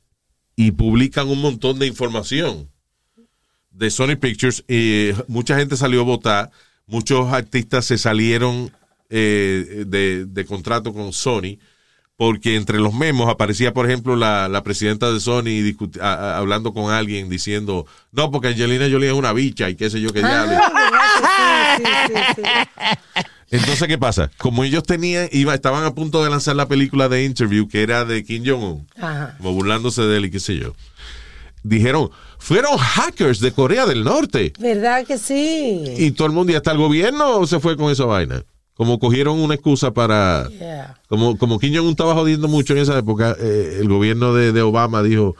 y 0.55 0.71
publican 0.71 1.27
un 1.27 1.41
montón 1.41 1.79
de 1.79 1.87
información 1.87 2.69
de 3.71 3.89
Sony 3.89 4.15
Pictures. 4.19 4.63
Y 4.67 5.09
mucha 5.27 5.57
gente 5.57 5.75
salió 5.75 6.01
a 6.01 6.05
votar. 6.05 6.51
Muchos 6.85 7.33
artistas 7.33 7.85
se 7.85 7.97
salieron 7.97 8.71
eh, 9.09 9.83
de, 9.87 10.25
de 10.25 10.45
contrato 10.45 10.93
con 10.93 11.11
Sony 11.11 11.57
porque 12.17 12.55
entre 12.55 12.79
los 12.79 12.93
memos 12.93 13.27
aparecía, 13.29 13.73
por 13.73 13.85
ejemplo, 13.87 14.15
la, 14.15 14.47
la 14.47 14.63
presidenta 14.63 15.11
de 15.11 15.19
Sony 15.19 15.61
discuti- 15.63 15.99
a- 15.99 16.13
a- 16.13 16.37
hablando 16.37 16.73
con 16.73 16.91
alguien 16.91 17.27
diciendo, 17.29 17.85
no, 18.11 18.29
porque 18.31 18.49
Angelina 18.49 18.87
Jolie 18.89 19.07
es 19.09 19.13
una 19.13 19.33
bicha 19.33 19.69
y 19.69 19.75
qué 19.75 19.89
sé 19.89 19.99
yo 19.99 20.09
qué 20.13 20.21
ya. 20.21 20.43
Ah, 20.43 20.45
¿verdad 20.45 21.77
que 21.77 22.13
sí, 22.13 22.13
sí, 22.13 22.13
sí, 22.35 22.41
sí. 22.43 23.21
Entonces, 23.51 23.87
¿qué 23.87 23.97
pasa? 23.97 24.31
Como 24.37 24.63
ellos 24.63 24.83
tenían, 24.83 25.27
iba, 25.31 25.53
estaban 25.53 25.83
a 25.85 25.93
punto 25.93 26.23
de 26.23 26.29
lanzar 26.29 26.55
la 26.55 26.67
película 26.67 27.07
de 27.09 27.23
Interview, 27.23 27.67
que 27.67 27.83
era 27.83 28.03
de 28.05 28.23
Kim 28.23 28.43
Jong-un, 28.45 28.87
como 29.37 29.53
burlándose 29.53 30.01
de 30.03 30.17
él 30.17 30.25
y 30.25 30.31
qué 30.31 30.39
sé 30.39 30.57
yo. 30.57 30.73
Dijeron, 31.61 32.09
fueron 32.39 32.77
hackers 32.77 33.39
de 33.39 33.51
Corea 33.53 33.85
del 33.85 34.03
Norte. 34.03 34.53
¿Verdad 34.59 35.05
que 35.05 35.17
sí? 35.17 35.83
Y 35.97 36.11
todo 36.11 36.27
el 36.27 36.33
mundo, 36.33 36.51
y 36.51 36.55
hasta 36.55 36.71
el 36.71 36.77
gobierno 36.77 37.45
se 37.47 37.59
fue 37.59 37.77
con 37.77 37.91
esa 37.91 38.05
vaina. 38.05 38.43
Como 38.75 38.97
cogieron 38.99 39.39
una 39.39 39.53
excusa 39.53 39.91
para... 39.93 40.49
Yeah. 40.49 40.99
Como, 41.07 41.37
como 41.37 41.59
Kim 41.59 41.73
Jong-un 41.75 41.91
estaba 41.91 42.13
jodiendo 42.15 42.47
mucho 42.47 42.73
en 42.73 42.79
esa 42.79 42.97
época, 42.97 43.35
eh, 43.39 43.77
el 43.79 43.87
gobierno 43.87 44.33
de, 44.33 44.51
de 44.51 44.61
Obama 44.63 45.03
dijo, 45.03 45.35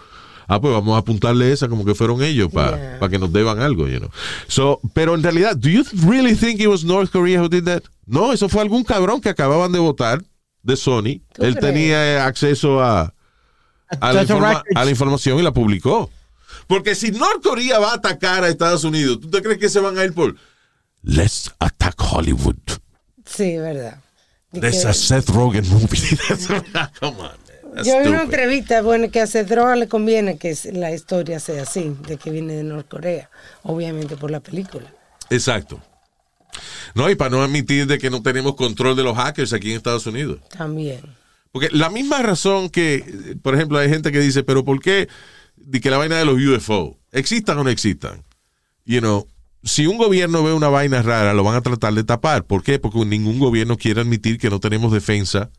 ah, 0.47 0.61
pues 0.61 0.71
vamos 0.73 0.95
a 0.95 0.99
apuntarle 0.99 1.51
esa 1.51 1.67
como 1.67 1.83
que 1.83 1.95
fueron 1.95 2.21
ellos 2.21 2.51
para 2.53 2.77
Yeah. 2.99 3.09
que 3.09 3.17
nos 3.19 3.33
deban 3.33 3.59
algo, 3.59 3.87
you 3.87 3.97
know. 3.99 4.09
So, 4.47 4.79
pero 4.93 5.15
en 5.15 5.23
realidad, 5.23 5.55
do 5.57 5.67
you 5.69 5.83
really 6.07 6.35
think 6.35 6.59
it 6.59 6.67
was 6.67 6.83
North 6.83 7.09
Korea 7.11 7.41
who 7.41 7.49
did 7.49 7.63
that? 7.63 7.81
No, 8.05 8.33
eso 8.33 8.49
fue 8.49 8.61
algún 8.61 8.83
cabrón 8.83 9.19
que 9.19 9.29
acababan 9.29 9.71
de 9.71 9.79
votar 9.79 10.21
de 10.61 10.75
Sony. 10.75 11.21
¿Tú 11.33 11.43
Él 11.43 11.55
crees? 11.55 11.59
tenía 11.59 12.13
eh, 12.13 12.19
acceso 12.19 12.81
a, 12.83 13.13
la 13.99 14.23
informa- 14.23 14.63
a 14.75 14.85
la 14.85 14.91
información 14.91 15.39
y 15.39 15.41
la 15.41 15.51
publicó. 15.53 16.09
Porque 16.67 16.93
si 16.95 17.11
North 17.11 17.41
Korea 17.43 17.79
va 17.79 17.91
a 17.91 17.95
atacar 17.95 18.43
a 18.43 18.49
Estados 18.49 18.83
Unidos, 18.83 19.19
¿tú 19.21 19.29
te 19.29 19.41
crees 19.41 19.57
que 19.57 19.69
se 19.69 19.79
van 19.79 19.97
a 19.97 20.03
ir 20.05 20.13
por 20.13 20.35
Let's 21.01 21.51
attack 21.59 21.95
Hollywood? 21.99 22.55
Sí, 23.25 23.57
verdad. 23.57 23.99
De 24.51 24.61
There's 24.61 24.81
que- 24.83 24.87
a 24.89 24.93
Seth 24.93 25.29
Rogen 25.29 25.67
movie. 25.69 25.99
Come 26.99 27.11
on, 27.11 27.17
man. 27.17 27.31
That's 27.75 27.87
Yo 27.87 27.99
vi 28.01 28.07
una 28.09 28.21
entrevista, 28.21 28.83
bueno, 28.83 29.09
que 29.09 29.19
a 29.19 29.25
Cedroa 29.25 29.75
le 29.75 29.87
conviene 29.87 30.37
que 30.37 30.55
la 30.73 30.91
historia 30.91 31.39
sea 31.39 31.63
así, 31.63 31.95
de 32.07 32.17
que 32.17 32.29
viene 32.29 32.53
de 32.53 32.63
Norcorea, 32.63 33.31
obviamente 33.63 34.15
por 34.15 34.29
la 34.29 34.41
película. 34.41 34.93
Exacto. 35.31 35.81
No, 36.93 37.09
y 37.09 37.15
para 37.15 37.31
no 37.31 37.41
admitir 37.41 37.87
de 37.87 37.97
que 37.97 38.11
no 38.11 38.21
tenemos 38.21 38.53
control 38.55 38.95
de 38.95 39.01
los 39.01 39.17
hackers 39.17 39.53
aquí 39.53 39.71
en 39.71 39.77
Estados 39.77 40.05
Unidos. 40.05 40.39
También. 40.55 41.01
Porque 41.51 41.69
la 41.71 41.89
misma 41.89 42.21
razón 42.21 42.69
que, 42.69 43.35
por 43.41 43.55
ejemplo, 43.55 43.79
hay 43.79 43.89
gente 43.89 44.11
que 44.11 44.19
dice, 44.19 44.43
pero 44.43 44.63
¿por 44.63 44.79
qué 44.79 45.07
de 45.55 45.81
que 45.81 45.89
la 45.89 45.97
vaina 45.97 46.17
de 46.19 46.25
los 46.25 46.35
UFO 46.39 46.99
existan 47.11 47.57
o 47.57 47.63
no 47.63 47.71
existan? 47.71 48.23
You 48.85 48.99
know, 48.99 49.27
si 49.63 49.87
un 49.87 49.97
gobierno 49.97 50.43
ve 50.43 50.53
una 50.53 50.67
vaina 50.67 51.01
rara, 51.01 51.33
lo 51.33 51.43
van 51.43 51.55
a 51.55 51.61
tratar 51.61 51.93
de 51.93 52.03
tapar. 52.03 52.45
¿Por 52.45 52.63
qué? 52.63 52.79
Porque 52.79 53.05
ningún 53.05 53.39
gobierno 53.39 53.77
quiere 53.77 54.01
admitir 54.01 54.37
que 54.37 54.49
no 54.49 54.59
tenemos 54.59 54.91
defensa 54.91 55.49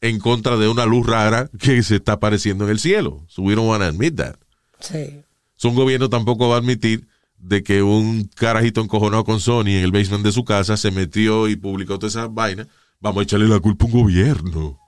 en 0.00 0.18
contra 0.18 0.56
de 0.56 0.68
una 0.68 0.86
luz 0.86 1.06
rara 1.06 1.50
que 1.58 1.82
se 1.82 1.96
está 1.96 2.12
apareciendo 2.12 2.64
en 2.64 2.70
el 2.70 2.78
cielo. 2.78 3.24
So 3.28 3.42
we 3.42 3.54
don't 3.54 3.68
want 3.68 3.82
to 3.82 3.88
admit 3.88 4.16
that. 4.16 4.36
Sí. 4.80 5.20
So, 5.56 5.68
un 5.68 5.74
gobierno 5.74 6.08
tampoco 6.08 6.48
va 6.48 6.56
a 6.56 6.58
admitir 6.58 7.06
de 7.38 7.62
que 7.62 7.82
un 7.82 8.28
carajito 8.34 8.80
encojonado 8.80 9.24
con 9.24 9.40
Sony 9.40 9.68
en 9.68 9.84
el 9.84 9.92
basement 9.92 10.24
de 10.24 10.32
su 10.32 10.44
casa 10.44 10.76
se 10.76 10.90
metió 10.90 11.48
y 11.48 11.56
publicó 11.56 11.98
toda 11.98 12.08
esa 12.08 12.26
vaina. 12.26 12.66
Vamos 13.00 13.20
a 13.20 13.22
echarle 13.24 13.48
la 13.48 13.60
culpa 13.60 13.84
a 13.84 13.88
un 13.88 13.92
gobierno. 13.92 14.78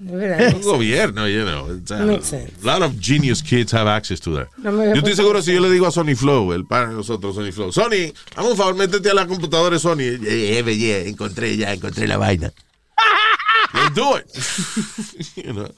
Un 0.00 0.62
gobierno, 0.62 1.26
you 1.26 1.44
know. 1.44 1.70
It's, 1.70 1.90
uh, 1.90 2.06
Makes 2.06 2.26
sense. 2.26 2.62
A 2.62 2.66
lot 2.66 2.82
of 2.82 2.98
genius 3.00 3.42
kids 3.42 3.72
have 3.72 3.88
access 3.88 4.20
to 4.20 4.30
that. 4.36 4.48
No 4.58 4.70
yo 4.70 4.94
estoy 4.94 5.14
seguro 5.14 5.42
si 5.42 5.54
yo 5.54 5.60
le 5.60 5.70
digo 5.70 5.86
a 5.86 5.90
Sony 5.90 6.14
Flow, 6.14 6.52
el 6.52 6.66
pana 6.66 6.88
de 6.88 6.94
nosotros, 6.94 7.34
Sony 7.34 7.52
Flow, 7.52 7.72
Sony, 7.72 8.12
hazme 8.36 8.50
un 8.50 8.56
favor, 8.56 8.74
métete 8.74 9.10
a 9.10 9.14
la 9.14 9.26
computadora 9.26 9.74
de 9.74 9.80
Sony. 9.80 10.02
Eh, 10.02 10.58
eh, 10.58 10.76
yeah, 10.76 10.98
encontré, 10.98 11.56
ya 11.56 11.72
encontré 11.72 12.06
la 12.06 12.16
vaina. 12.16 12.52
Let's 13.74 13.94
do 13.94 14.16
it. 14.16 15.36
you 15.46 15.52
know. 15.52 15.70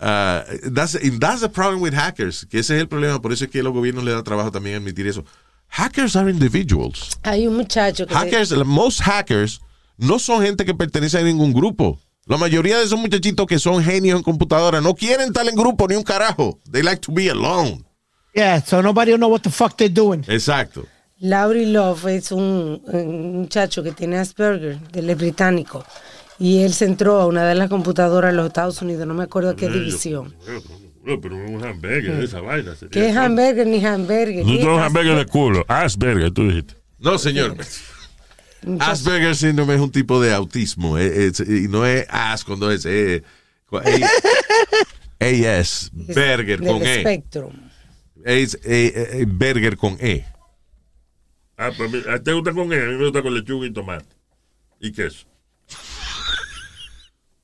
Uh, 0.00 0.44
that's, 0.70 0.94
and 0.94 1.20
that's 1.20 1.40
the 1.40 1.48
problem 1.48 1.80
with 1.82 1.92
hackers, 1.92 2.46
que 2.46 2.60
ese 2.60 2.70
es 2.70 2.80
el 2.80 2.86
problema, 2.86 3.20
por 3.20 3.32
eso 3.32 3.44
es 3.44 3.50
que 3.50 3.62
los 3.62 3.72
gobiernos 3.72 4.04
le 4.04 4.12
da 4.12 4.22
trabajo 4.22 4.50
también 4.50 4.76
admitir 4.76 5.06
eso. 5.06 5.24
Hackers 5.70 6.16
are 6.16 6.30
individuals. 6.30 7.18
Hay 7.24 7.46
un 7.46 7.56
muchacho 7.56 8.06
que... 8.06 8.14
Hackers, 8.14 8.52
most 8.64 9.00
hackers 9.00 9.60
no 9.98 10.18
son 10.18 10.42
gente 10.42 10.64
que 10.64 10.74
pertenece 10.74 11.18
a 11.18 11.22
ningún 11.22 11.52
grupo. 11.52 12.00
La 12.26 12.36
mayoría 12.36 12.78
de 12.78 12.84
esos 12.84 12.98
muchachitos 12.98 13.46
que 13.46 13.58
son 13.58 13.82
genios 13.82 14.18
en 14.18 14.22
computadora 14.22 14.80
no 14.80 14.94
quieren 14.94 15.28
estar 15.28 15.46
en 15.48 15.54
grupo 15.54 15.86
ni 15.88 15.96
un 15.96 16.02
carajo. 16.02 16.58
They 16.70 16.82
like 16.82 17.00
to 17.02 17.12
be 17.12 17.30
alone. 17.30 17.84
Yeah, 18.34 18.62
so 18.62 18.82
nobody 18.82 19.12
will 19.12 19.18
know 19.18 19.30
what 19.30 19.40
the 19.40 19.50
fuck 19.50 19.76
they're 19.76 19.92
doing. 19.92 20.24
Exacto. 20.28 20.86
Laurie 21.20 21.66
Love 21.66 22.06
es 22.06 22.30
un, 22.30 22.80
un 22.84 23.40
muchacho 23.40 23.82
que 23.82 23.92
tiene 23.92 24.18
Asperger, 24.18 24.78
del 24.92 25.14
británico. 25.16 25.84
Y 26.38 26.60
él 26.62 26.72
se 26.72 26.84
entró 26.84 27.20
a 27.20 27.26
una 27.26 27.44
de 27.44 27.56
las 27.56 27.68
computadoras 27.68 28.30
de 28.30 28.36
los 28.36 28.46
Estados 28.46 28.80
Unidos, 28.82 29.06
no 29.06 29.14
me 29.14 29.24
acuerdo 29.24 29.50
a 29.50 29.56
qué 29.56 29.68
división. 29.68 30.36
No, 31.02 31.20
pero 31.20 31.34
un 31.34 31.64
hamburger, 31.64 32.22
esa 32.22 32.40
vaina. 32.40 32.74
¿Qué 32.90 33.08
es 33.08 33.16
hamburger 33.16 33.66
ni 33.66 33.84
hamburger? 33.84 34.44
No 34.44 34.52
¿Qué 34.52 34.60
es 34.60 34.66
un 34.66 34.74
es 34.74 34.80
hamburger 34.80 35.16
de 35.16 35.26
culo. 35.26 35.64
Asperger, 35.66 36.30
tú 36.30 36.46
dijiste. 36.46 36.74
No, 36.98 37.18
señor. 37.18 37.56
Asperger? 38.80 39.34
Síndrome 39.36 39.74
es 39.74 39.80
un 39.80 39.90
tipo 39.92 40.20
de 40.20 40.32
autismo. 40.34 40.98
eh, 40.98 41.26
es- 41.26 41.40
y 41.40 41.68
no 41.68 41.84
es 41.86 42.06
as 42.08 42.44
cuando 42.44 42.70
es 42.70 42.84
eh, 42.86 43.22
A- 43.72 45.24
AS, 45.60 45.90
Berger 45.92 46.60
Del 46.60 46.68
con 46.72 46.82
E. 46.82 46.96
espectro. 46.98 47.50
Es 48.24 48.54
eh, 48.64 48.92
eh, 49.20 49.24
Berger 49.28 49.76
con 49.76 49.96
E. 50.00 50.24
Ah, 51.56 51.70
pues 51.76 52.06
a 52.06 52.18
ti 52.18 52.24
te 52.24 52.32
gusta 52.32 52.52
con 52.52 52.72
él, 52.72 52.82
a 52.82 52.86
mí 52.92 52.96
me 52.98 53.04
gusta 53.04 53.22
con 53.22 53.34
lechuga 53.34 53.66
y 53.66 53.72
tomate. 53.72 54.06
Y 54.80 54.92
queso. 54.92 55.26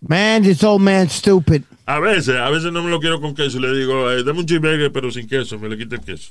Man, 0.06 0.42
this 0.42 0.62
old 0.62 0.82
man 0.82 1.08
stupid. 1.08 1.62
A 1.86 1.98
veces, 1.98 2.36
a 2.36 2.48
veces 2.50 2.70
no 2.72 2.82
me 2.82 2.90
lo 2.90 3.00
quiero 3.00 3.20
con 3.20 3.34
queso. 3.34 3.58
Le 3.58 3.72
digo, 3.76 4.10
eh, 4.10 4.22
dame 4.22 4.40
un 4.40 4.46
cheeseburger, 4.46 4.92
pero 4.92 5.10
sin 5.10 5.26
queso. 5.26 5.58
Me 5.58 5.68
le 5.68 5.76
quita 5.78 5.96
el 5.96 6.02
queso. 6.02 6.30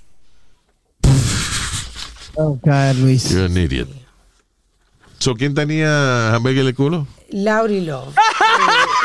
Oh, 2.36 2.58
God, 2.64 2.96
Luis. 2.98 3.30
You're 3.32 3.46
an 3.46 3.58
idiot. 3.58 3.88
So, 5.24 5.36
¿Quién 5.36 5.54
tenía 5.54 6.36
hamburger 6.36 6.66
de 6.70 6.74
culo? 6.74 7.08
Laurie 7.30 7.82
Love. 7.82 8.10
Eh, 8.18 8.22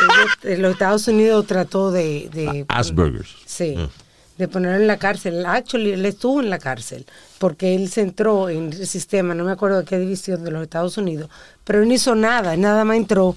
ellos- 0.02 0.54
en 0.54 0.62
los 0.62 0.72
Estados 0.72 1.06
Unidos 1.08 1.46
trató 1.46 1.90
de, 1.92 2.28
de 2.32 2.64
Asperger's. 2.68 3.36
Sí. 3.46 3.74
Ah. 3.78 3.88
De 4.36 4.48
ponerlo 4.48 4.78
en 4.80 4.86
la 4.86 4.96
cárcel. 4.98 5.44
Actually, 5.46 5.92
él 5.92 6.04
estuvo 6.06 6.40
en 6.40 6.50
la 6.50 6.58
cárcel 6.58 7.06
porque 7.38 7.74
él 7.74 7.88
se 7.88 8.00
entró 8.02 8.48
en 8.48 8.72
el 8.72 8.86
sistema, 8.86 9.34
no 9.34 9.44
me 9.44 9.52
acuerdo 9.52 9.78
de 9.78 9.84
qué 9.84 9.98
división 9.98 10.42
de 10.44 10.50
los 10.50 10.62
Estados 10.62 10.96
Unidos, 10.98 11.28
pero 11.64 11.82
él 11.82 11.88
no 11.88 11.94
hizo 11.94 12.14
nada, 12.14 12.56
nada 12.56 12.84
más 12.84 12.96
entró 12.96 13.36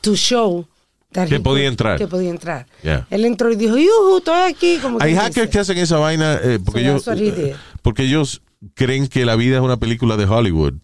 to 0.00 0.14
show 0.16 0.66
Que 1.12 1.38
podía 1.40 1.66
entrar. 1.68 1.98
Que 1.98 2.06
podía 2.08 2.30
entrar. 2.30 2.66
Yeah. 2.82 3.06
Él 3.10 3.24
entró 3.24 3.50
y 3.52 3.56
dijo, 3.56 3.76
yuhu, 3.76 4.18
estoy 4.18 4.50
aquí. 4.52 4.78
Como 4.82 4.98
Hay 5.00 5.14
hackers 5.14 5.34
dice. 5.46 5.50
que 5.50 5.58
hacen 5.60 5.78
esa 5.78 5.98
vaina 5.98 6.34
eh, 6.42 6.58
porque, 6.64 6.98
So 7.00 7.12
ellos, 7.12 7.36
did. 7.36 7.54
porque 7.82 8.02
ellos 8.04 8.42
creen 8.74 9.06
que 9.08 9.24
la 9.24 9.36
vida 9.36 9.56
es 9.56 9.62
una 9.62 9.76
película 9.76 10.16
de 10.16 10.24
Hollywood 10.26 10.74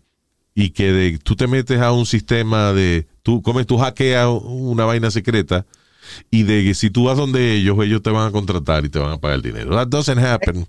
y 0.59 0.71
que 0.71 0.93
de, 0.93 1.19
tú 1.19 1.37
te 1.37 1.47
metes 1.47 1.81
a 1.81 1.93
un 1.93 2.05
sistema 2.05 2.73
de, 2.73 3.07
tú 3.23 3.43
comes, 3.43 3.65
tú 3.65 3.79
hackeas 3.79 4.27
una 4.43 4.85
vaina 4.87 5.09
secreta 5.09 5.65
y 6.33 6.43
de 6.43 6.65
que 6.65 6.75
si 6.75 6.91
tú 6.91 7.05
vas 7.05 7.17
donde 7.17 7.55
ellos, 7.55 7.77
ellos 7.81 8.03
te 8.03 8.11
van 8.11 8.27
a 8.27 8.33
contratar 8.33 8.85
y 8.85 8.89
te 8.89 8.99
van 8.99 9.13
a 9.13 9.19
pagar 9.19 9.37
el 9.37 9.43
dinero. 9.43 9.71
That 9.71 9.87
doesn't 9.87 10.19
happen. 10.19 10.67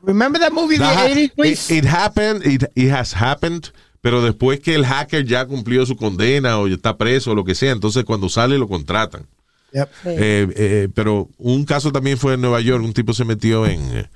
Remember 0.00 0.40
that 0.40 0.52
movie, 0.52 0.78
That 0.78 1.08
The 1.08 1.12
80s, 1.12 1.24
it, 1.24 1.32
Luis? 1.36 1.70
it 1.70 1.84
happened, 1.84 2.46
it, 2.46 2.64
it 2.74 2.90
has 2.90 3.12
happened, 3.14 3.70
pero 4.00 4.22
después 4.22 4.60
que 4.60 4.74
el 4.74 4.86
hacker 4.86 5.26
ya 5.26 5.44
cumplió 5.44 5.84
su 5.84 5.96
condena 5.96 6.58
o 6.58 6.66
ya 6.66 6.76
está 6.76 6.96
preso 6.96 7.32
o 7.32 7.34
lo 7.34 7.44
que 7.44 7.54
sea, 7.54 7.72
entonces 7.72 8.04
cuando 8.04 8.30
sale 8.30 8.56
lo 8.56 8.66
contratan. 8.66 9.26
Yep. 9.74 9.88
Eh, 10.06 10.48
eh, 10.56 10.88
pero 10.94 11.28
un 11.36 11.66
caso 11.66 11.92
también 11.92 12.16
fue 12.16 12.32
en 12.32 12.40
Nueva 12.40 12.62
York, 12.62 12.82
un 12.82 12.94
tipo 12.94 13.12
se 13.12 13.26
metió 13.26 13.66
en, 13.66 14.08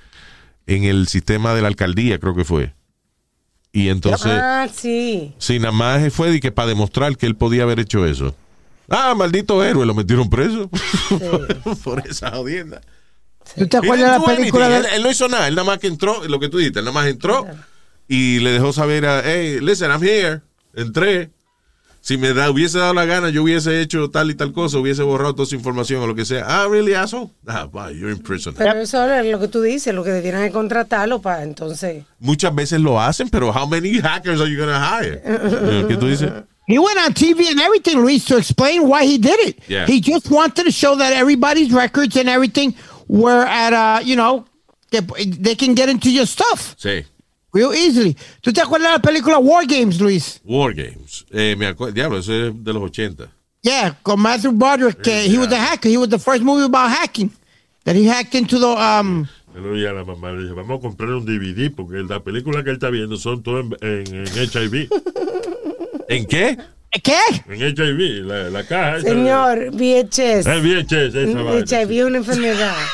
en 0.66 0.84
el 0.84 1.06
sistema 1.06 1.52
de 1.52 1.60
la 1.60 1.68
alcaldía, 1.68 2.18
creo 2.18 2.34
que 2.34 2.44
fue. 2.44 2.72
Y 3.72 3.88
entonces, 3.88 4.32
ah, 4.32 4.68
sí. 4.72 5.34
sí, 5.38 5.58
nada 5.58 5.72
más 5.72 6.12
fue 6.12 6.30
de 6.30 6.40
que 6.40 6.52
para 6.52 6.68
demostrar 6.68 7.16
que 7.16 7.24
él 7.24 7.36
podía 7.36 7.62
haber 7.62 7.80
hecho 7.80 8.04
eso. 8.06 8.34
Ah, 8.90 9.14
maldito 9.14 9.64
héroe, 9.64 9.86
lo 9.86 9.94
metieron 9.94 10.28
preso 10.28 10.68
por 11.84 12.06
esa 12.06 12.30
jodienda. 12.32 12.82
¿Tú 13.56 13.66
te 13.66 13.78
acuerdas 13.78 14.12
de 14.12 14.18
la 14.18 14.36
película 14.36 14.68
de... 14.68 14.76
él, 14.78 14.86
él 14.94 15.02
no 15.02 15.10
hizo 15.10 15.26
nada, 15.28 15.48
él 15.48 15.54
nada 15.54 15.66
más 15.66 15.78
que 15.78 15.86
entró, 15.86 16.22
lo 16.28 16.38
que 16.38 16.48
tú 16.48 16.58
dijiste, 16.58 16.80
él 16.80 16.84
nada 16.84 16.94
más 16.94 17.08
entró 17.08 17.46
y 18.08 18.40
le 18.40 18.50
dejó 18.50 18.74
saber 18.74 19.06
a, 19.06 19.22
hey, 19.24 19.58
listen, 19.62 19.90
I'm 19.90 20.02
here, 20.02 20.42
entré. 20.74 21.30
Si 22.05 22.16
me 22.16 22.34
da, 22.34 22.50
hubiese 22.50 22.78
dado 22.78 22.94
la 22.94 23.05
gana, 23.05 23.30
yo 23.30 23.44
hubiese 23.44 23.80
hecho 23.80 24.11
tal 24.11 24.28
y 24.28 24.34
tal 24.34 24.53
cosa, 24.53 24.76
hubiese 24.78 25.05
borrado 25.05 25.34
toda 25.36 25.44
esa 25.44 25.55
información 25.55 26.03
o 26.03 26.07
lo 26.09 26.16
que 26.16 26.24
sea. 26.24 26.44
Ah, 26.48 26.66
really, 26.68 26.94
asshole? 26.94 27.30
Ah, 27.46 27.66
bye, 27.72 27.96
you're 27.96 28.11
in 28.11 28.18
prison. 28.20 28.55
Pero 28.59 28.80
eso 28.80 29.09
es 29.09 29.26
lo 29.26 29.38
que 29.38 29.46
tú 29.46 29.62
dices, 29.62 29.94
lo 29.94 30.03
que 30.03 30.11
debieran 30.11 30.42
de 30.42 30.50
contratarlo 30.50 31.22
para 31.22 31.44
entonces. 31.44 32.03
Muchas 32.18 32.53
veces 32.53 32.80
lo 32.80 33.00
hacen, 33.00 33.28
pero 33.28 33.53
how 33.53 33.68
many 33.68 34.00
hackers 34.00 34.40
are 34.40 34.50
you 34.50 34.57
going 34.59 34.68
to 34.68 34.80
hire? 34.80 35.22
¿Qué 35.88 35.96
tú 35.96 36.09
dices? 36.09 36.28
He 36.66 36.78
went 36.78 36.98
on 36.98 37.14
TV 37.14 37.48
and 37.50 37.61
everything, 37.61 37.98
Luis, 38.00 38.24
to 38.24 38.36
explain 38.36 38.88
why 38.88 39.05
he 39.05 39.16
did 39.16 39.38
it. 39.38 39.61
Yeah. 39.68 39.86
He 39.86 40.00
just 40.00 40.28
wanted 40.28 40.64
to 40.64 40.72
show 40.72 40.96
that 40.96 41.12
everybody's 41.12 41.72
records 41.72 42.16
and 42.16 42.28
everything 42.28 42.74
were 43.07 43.46
at, 43.46 43.72
uh, 43.72 44.00
you 44.03 44.16
know, 44.16 44.44
que 44.90 45.00
they 45.40 45.55
can 45.55 45.74
get 45.74 45.88
into 45.88 46.11
your 46.11 46.26
stuff 46.26 46.74
Sí. 46.76 47.05
Real 47.53 47.74
easily. 47.74 48.16
¿Tú 48.40 48.53
te 48.53 48.61
acuerdas 48.61 48.90
de 48.90 48.96
la 48.98 49.03
película 49.03 49.38
War 49.38 49.66
Games, 49.66 50.00
Luis? 50.00 50.40
War 50.44 50.72
Games. 50.74 51.24
Eh, 51.30 51.55
me 51.59 51.66
acuerdo, 51.66 51.92
diablo, 51.94 52.18
eso 52.18 52.32
es 52.32 52.53
de 52.64 52.72
los 52.72 52.82
80. 52.82 53.28
Yeah, 53.62 53.96
con 54.03 54.20
Matthew 54.20 54.53
Broderick. 54.53 55.03
que 55.03 55.26
he 55.26 55.38
was 55.38 55.53
a 55.53 55.57
hacker. 55.70 55.90
He 55.90 55.96
was 55.96 56.09
the 56.09 56.18
first 56.18 56.42
movie 56.42 56.64
about 56.64 56.90
hacking. 56.90 57.30
That 57.84 57.94
he 57.96 58.07
hacked 58.07 58.34
into 58.34 58.59
the, 58.59 58.66
um, 58.66 59.26
El 59.55 59.61
otro 59.61 59.74
día 59.74 59.92
la 59.92 60.05
mamá 60.05 60.32
le 60.32 60.42
dice, 60.44 60.55
vamos 60.55 60.78
a 60.78 60.80
comprar 60.80 61.11
un 61.11 61.24
DVD 61.26 61.70
porque 61.70 61.98
la 62.09 62.20
película 62.20 62.64
que 62.64 62.70
él 62.70 62.76
está 62.76 62.88
viendo 62.90 63.16
son 63.16 63.42
todas 63.42 63.66
en, 63.82 64.07
en, 64.07 64.26
en 64.26 64.50
HIV. 64.50 64.88
¿En 66.09 66.26
qué? 66.26 66.57
¿qué? 67.03 67.18
En 67.48 67.61
HIV, 67.61 68.24
la, 68.24 68.50
la 68.50 68.64
caja. 68.66 68.96
esa- 68.98 69.09
Señor, 69.09 69.70
VHS. 69.72 70.18
Es 70.18 70.46
VHS, 70.46 71.14
esa 71.14 71.42
vaina. 71.42 71.64
HIV 71.66 71.90
es 72.00 72.05
una 72.05 72.18
enfermedad. 72.18 72.74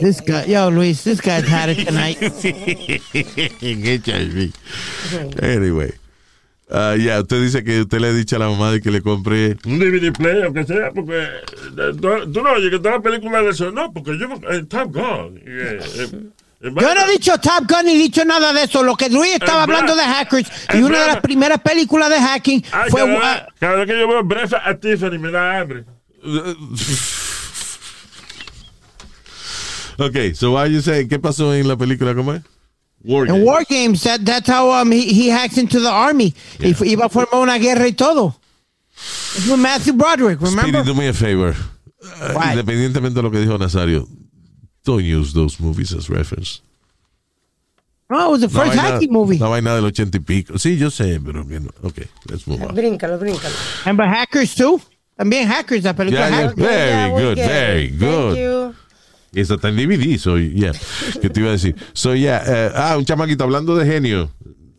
This 0.00 0.20
guy, 0.20 0.44
yo, 0.46 0.68
Luis, 0.70 1.02
this 1.02 1.20
guy's 1.20 1.46
had 1.48 1.70
it 1.70 1.84
tonight. 1.86 2.20
en 3.62 3.82
HIV. 3.82 4.52
Anyway. 5.42 5.92
Ah, 6.70 6.94
ya, 6.96 7.20
usted 7.20 7.40
dice 7.42 7.64
que 7.64 7.80
usted 7.80 7.98
le 7.98 8.08
ha 8.08 8.12
dicho 8.12 8.36
a 8.36 8.38
la 8.38 8.48
mamá 8.48 8.70
de 8.70 8.80
que 8.80 8.90
le 8.90 9.00
compré. 9.00 9.56
Un 9.64 9.78
DVD 9.78 10.12
player, 10.12 10.44
aunque 10.44 10.64
sea, 10.64 10.90
porque 10.94 11.14
eh, 11.22 11.92
tú, 11.98 12.42
no 12.42 12.50
oyes 12.52 12.68
que 12.70 12.76
está 12.76 12.90
la 12.90 13.00
película 13.00 13.40
de 13.42 13.50
eso, 13.50 13.72
no, 13.72 13.90
porque 13.92 14.18
yo, 14.18 14.26
eh, 14.50 14.64
Top 14.68 14.92
Gun. 14.92 15.38
eh, 15.46 15.78
eh, 15.80 16.08
eh, 16.60 16.70
Yo 16.78 16.94
no 16.94 17.06
he 17.06 17.12
dicho 17.12 17.32
Top 17.38 17.64
Gun 17.66 17.86
ni 17.86 17.96
dicho 17.96 18.22
nada 18.26 18.52
de 18.52 18.64
eso. 18.64 18.82
Lo 18.82 18.96
que 18.96 19.08
Luis 19.08 19.32
estaba 19.32 19.60
Eh, 19.60 19.62
hablando 19.62 19.96
de 19.96 20.02
hackers 20.02 20.50
y 20.74 20.82
una 20.82 21.00
de 21.00 21.06
las 21.06 21.20
primeras 21.20 21.60
películas 21.62 22.10
de 22.10 22.20
hacking 22.20 22.62
Ay, 22.70 22.90
fue. 22.90 23.00
cada, 23.00 23.14
uh, 23.16 23.18
vez, 23.18 23.42
cada 23.58 23.74
vez 23.76 23.86
que 23.86 23.98
yo 23.98 24.06
veo 24.08 24.22
Breakfast 24.24 24.62
at 24.66 24.78
Tiffany 24.80 25.18
me 25.18 25.30
da 25.30 25.58
hambre. 25.60 25.84
Ok, 29.98 30.34
so 30.34 30.52
why 30.52 30.66
you 30.70 30.80
say, 30.80 31.06
¿qué 31.08 31.18
pasó 31.18 31.52
en 31.54 31.66
la 31.66 31.76
película? 31.76 32.14
¿Cómo 32.14 32.32
es? 32.34 32.42
War 33.04 33.26
in 33.26 33.44
War 33.44 33.64
Games, 33.68 34.02
that, 34.02 34.24
that's 34.24 34.48
how 34.48 34.70
um, 34.72 34.90
he, 34.92 35.12
he 35.12 35.28
hacks 35.28 35.56
into 35.58 35.80
the 35.80 35.88
army. 35.90 36.34
Y 36.60 36.72
fu- 36.74 36.84
iba 36.84 37.06
a 37.06 37.08
formar 37.08 37.40
una 37.42 37.58
guerra 37.58 37.86
y 37.86 37.92
todo. 37.92 38.34
Es 39.36 39.46
with 39.48 39.58
Matthew 39.60 39.92
Broderick, 39.94 40.40
remember? 40.40 40.62
Speedy, 40.80 40.84
do 40.84 40.94
me 40.94 41.08
a 41.08 41.12
favor. 41.14 41.54
Uh, 42.02 42.32
Why? 42.34 42.50
independientemente 42.52 43.14
de 43.14 43.22
lo 43.22 43.30
que 43.30 43.38
dijo 43.40 43.56
Nazario, 43.58 44.08
don't 44.84 45.04
use 45.04 45.32
those 45.32 45.60
movies 45.60 45.92
as 45.92 46.08
reference. 46.08 46.60
No, 48.10 48.28
it 48.28 48.30
was 48.32 48.40
the 48.40 48.48
first 48.48 48.72
vaina- 48.72 48.94
hacking 48.94 49.12
movie. 49.12 49.38
No 49.38 49.50
vaina 49.50 49.74
del 49.74 49.84
ochenta 49.84 50.16
y 50.16 50.20
pico. 50.20 50.58
Sí, 50.58 50.76
yo 50.78 50.88
sé, 50.90 51.20
pero 51.24 51.46
que 51.46 51.60
no. 51.60 51.70
Ok, 51.82 51.98
let's 52.28 52.46
move 52.46 52.62
on. 52.62 52.74
Bríncalo, 52.74 53.18
bríncalo. 53.18 53.54
Remember 53.84 54.06
Hackers 54.08 54.54
too? 54.54 54.80
También 55.16 55.46
Hackers, 55.48 55.84
la 55.84 55.94
película 55.94 56.28
Yeah, 56.28 56.30
yeah. 56.30 56.48
Hackers. 56.48 56.56
Very 56.56 56.90
Yeah, 56.90 57.14
we 57.14 57.20
good, 57.22 57.36
very 57.36 57.88
good. 57.90 58.34
Thank 58.34 58.38
you. 58.38 58.74
Y 59.32 59.40
esta 59.40 59.54
está 59.54 59.68
en 59.68 59.76
DVD, 59.76 60.18
so, 60.18 60.38
yeah. 60.38 60.72
¿Qué 61.20 61.28
te 61.28 61.40
iba 61.40 61.50
a 61.50 61.52
decir? 61.52 61.76
So, 61.92 62.14
yeah. 62.14 62.42
eh, 62.46 62.72
ah, 62.74 62.96
un 62.96 63.04
chamaquito, 63.04 63.44
hablando 63.44 63.76
de 63.76 63.86
genio, 63.86 64.30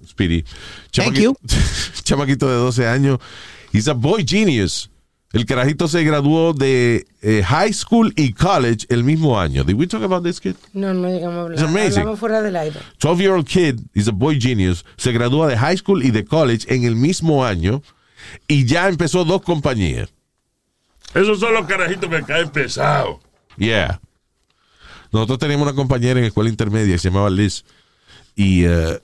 Speedy. 0.06 0.44
Thank 0.44 0.92
Chamaquito, 0.92 1.36
chamaquito 2.04 2.50
de 2.50 2.56
12 2.56 2.88
años. 2.88 3.20
He's 3.72 3.88
a 3.88 3.94
boy 3.94 4.26
genius. 4.28 4.90
El 5.32 5.46
carajito 5.46 5.88
se 5.88 6.04
graduó 6.04 6.54
de 6.54 7.06
eh, 7.22 7.44
high 7.44 7.72
school 7.72 8.12
y 8.16 8.34
college 8.34 8.88
el 8.90 9.04
mismo 9.04 9.40
año. 9.40 9.64
Did 9.64 9.76
we 9.76 9.86
talk 9.86 10.02
about 10.02 10.24
this 10.24 10.40
kid? 10.40 10.56
No, 10.74 10.92
no 10.92 11.08
llegamos 11.08 11.36
a 11.36 11.42
hablar. 11.42 11.60
It's 11.60 11.62
amazing. 11.62 12.00
Hablamos 12.00 12.20
fuera 12.20 12.42
del 12.42 12.56
aire. 12.56 12.80
12 13.00 13.22
year 13.22 13.34
old 13.34 13.48
kid 13.48 13.80
is 13.94 14.08
a 14.08 14.12
boy 14.12 14.40
genius. 14.40 14.84
Se 14.98 15.12
gradúa 15.12 15.48
de 15.48 15.56
high 15.56 15.78
school 15.78 16.04
y 16.04 16.10
de 16.10 16.26
college 16.26 16.66
en 16.74 16.84
el 16.84 16.96
mismo 16.96 17.46
año 17.46 17.84
y 18.48 18.66
ya 18.66 18.90
empezó 18.90 19.24
dos 19.24 19.44
compañías. 19.44 20.10
Esos 21.14 21.40
son 21.40 21.54
los 21.54 21.68
carajitos 21.68 22.10
que 22.10 22.24
caen 22.24 22.50
pesados. 22.50 23.18
Yeah. 23.58 24.02
Nosotros 25.12 25.40
teníamos 25.40 25.68
una 25.68 25.76
compañera 25.76 26.20
en 26.20 26.26
escuela 26.26 26.50
intermedia 26.50 26.94
que 26.96 27.00
se 27.00 27.10
llamaba 27.10 27.30
Liz. 27.30 27.66
Y, 28.36 28.64
eh, 28.66 29.00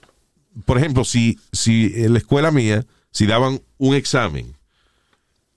por 0.66 0.78
ejemplo, 0.78 1.03
si, 1.03 1.39
si 1.51 1.91
en 1.95 2.14
la 2.14 2.20
escuela 2.20 2.51
mía, 2.51 2.86
si 3.12 3.26
daban 3.26 3.62
un 3.78 3.95
examen 3.95 4.53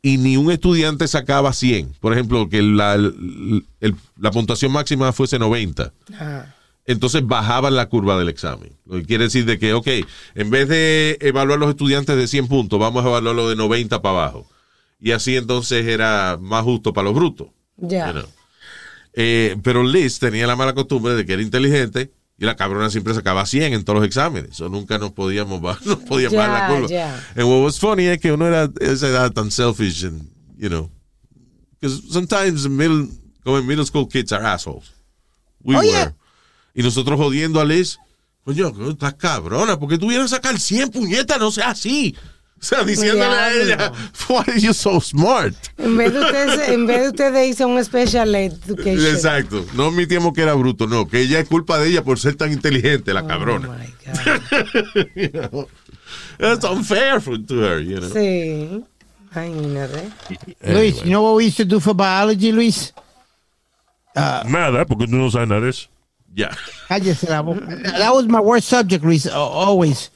y 0.02 0.16
ni 0.18 0.36
un 0.36 0.50
estudiante 0.50 1.06
sacaba 1.08 1.52
100, 1.52 1.94
por 2.00 2.12
ejemplo, 2.12 2.48
que 2.48 2.62
la, 2.62 2.94
el- 2.94 3.64
el- 3.80 3.96
la 4.18 4.30
puntuación 4.30 4.72
máxima 4.72 5.12
fuese 5.12 5.38
90, 5.38 5.92
Ajá. 6.14 6.54
entonces 6.86 7.26
bajaban 7.26 7.74
la 7.76 7.88
curva 7.88 8.18
del 8.18 8.28
examen. 8.28 8.72
Lo 8.86 8.96
que 8.96 9.04
quiere 9.04 9.24
decir 9.24 9.44
de 9.44 9.58
que, 9.58 9.74
ok, 9.74 9.88
en 10.34 10.50
vez 10.50 10.68
de 10.68 11.18
evaluar 11.20 11.58
los 11.58 11.68
estudiantes 11.70 12.16
de 12.16 12.26
100 12.28 12.46
puntos, 12.48 12.78
vamos 12.80 13.04
a 13.04 13.08
evaluarlo 13.08 13.48
de 13.48 13.56
90 13.56 14.00
para 14.00 14.18
abajo. 14.22 14.48
Y 15.00 15.12
así 15.12 15.36
entonces 15.36 15.86
era 15.86 16.38
más 16.40 16.64
justo 16.64 16.92
para 16.92 17.04
los 17.06 17.14
brutos. 17.14 17.48
Ya. 17.76 18.06
you 18.08 18.12
know. 18.20 18.28
Eh, 19.20 19.56
pero 19.64 19.82
Liz 19.82 20.18
tenía 20.20 20.46
la 20.46 20.54
mala 20.54 20.74
costumbre 20.74 21.14
de 21.14 21.26
que 21.26 21.32
era 21.32 21.42
inteligente 21.42 22.12
Y 22.38 22.44
la 22.44 22.54
cabrona 22.54 22.88
siempre 22.88 23.14
sacaba 23.14 23.44
100 23.46 23.72
en 23.72 23.82
todos 23.84 23.98
los 23.98 24.06
exámenes. 24.06 24.52
Eso 24.52 24.68
nunca 24.68 24.96
nos 24.98 25.10
podíamos 25.10 25.60
bajar, 25.60 25.84
nos 25.86 25.96
podía 25.98 26.28
Ya, 26.28 26.38
bajar 26.38 26.70
la 26.70 26.74
curva. 26.76 26.88
ya. 26.88 27.26
And 27.34 27.44
what 27.48 27.64
was 27.64 27.80
funny 27.80 28.04
es 28.06 28.20
que 28.20 28.30
uno 28.30 28.46
era 28.46 28.62
a 28.62 28.70
esa 28.80 29.08
edad 29.08 29.32
tan 29.32 29.50
selfish 29.50 30.04
and, 30.04 30.22
you 30.56 30.68
know, 30.68 30.88
because 31.80 32.00
sometimes 32.12 32.68
middle, 32.68 33.08
como 33.42 33.60
middle 33.62 33.84
school 33.84 34.06
kids 34.08 34.30
are 34.32 34.44
assholes. 34.46 34.92
We 35.64 35.74
Oh, 35.74 35.80
were. 35.80 35.88
yeah. 35.88 36.14
Y 36.74 36.82
nosotros 36.84 37.18
jodiendo 37.18 37.60
a 37.60 37.64
Liz, 37.64 37.98
coño, 38.44 38.72
estás 38.88 39.14
cabrona, 39.14 39.76
porque 39.80 39.98
tuvieron 39.98 40.26
que 40.26 40.30
sacar 40.30 40.60
100 40.60 40.90
puñetas, 40.90 41.40
no 41.40 41.50
sea 41.50 41.70
así. 41.70 42.14
O 42.60 42.64
sea, 42.64 42.82
diciéndole 42.82 43.24
a 43.36 43.52
ella, 43.52 43.92
why 44.28 44.42
are 44.48 44.60
you 44.60 44.74
so 44.74 45.00
smart? 45.00 45.54
En 45.78 45.96
vez 45.96 46.12
de 46.12 46.20
ustedes, 46.20 46.68
en 46.70 46.86
vez 46.86 47.02
de 47.02 47.08
ustedes 47.10 47.48
hice 47.50 47.64
un 47.64 47.82
special 47.84 48.34
education. 48.34 49.14
Exacto. 49.14 49.64
No 49.74 49.86
admitimos 49.86 50.32
que 50.32 50.42
era 50.42 50.54
bruto, 50.54 50.86
no, 50.88 51.06
que 51.06 51.20
ella 51.20 51.38
es 51.38 51.48
culpa 51.48 51.78
de 51.78 51.88
ella 51.90 52.02
por 52.02 52.18
ser 52.18 52.34
tan 52.34 52.52
inteligente, 52.52 53.12
la 53.14 53.22
Oh 53.22 53.26
cabrona. 53.28 53.68
my 53.68 53.86
God. 54.04 55.06
You 55.14 55.28
know? 55.30 55.68
That's 56.38 56.64
unfair 56.64 57.20
for, 57.20 57.38
to 57.38 57.54
her, 57.60 57.80
you 57.80 58.00
know. 58.00 58.08
Sí. 58.10 58.84
Imagínate. 59.34 60.10
Luis, 60.62 60.96
you 61.04 61.10
know 61.10 61.22
what 61.22 61.36
we 61.36 61.44
used 61.46 61.58
to 61.58 61.64
do 61.64 61.78
for 61.78 61.94
biology, 61.94 62.50
Luis? 62.50 62.92
Nada, 64.16 64.84
porque 64.84 65.06
tú 65.06 65.14
no 65.16 65.30
sabes 65.30 65.48
nada 65.48 65.60
de 65.60 65.70
eso. 65.70 65.88
Yeah. 66.34 66.56
Cállese 66.88 67.28
la 67.28 67.40
boca. 67.40 67.66
That 67.82 68.12
was 68.12 68.26
my 68.26 68.40
worst 68.40 68.68
subject, 68.68 69.04
Luis, 69.04 69.26
uh, 69.26 69.30
always. 69.32 70.10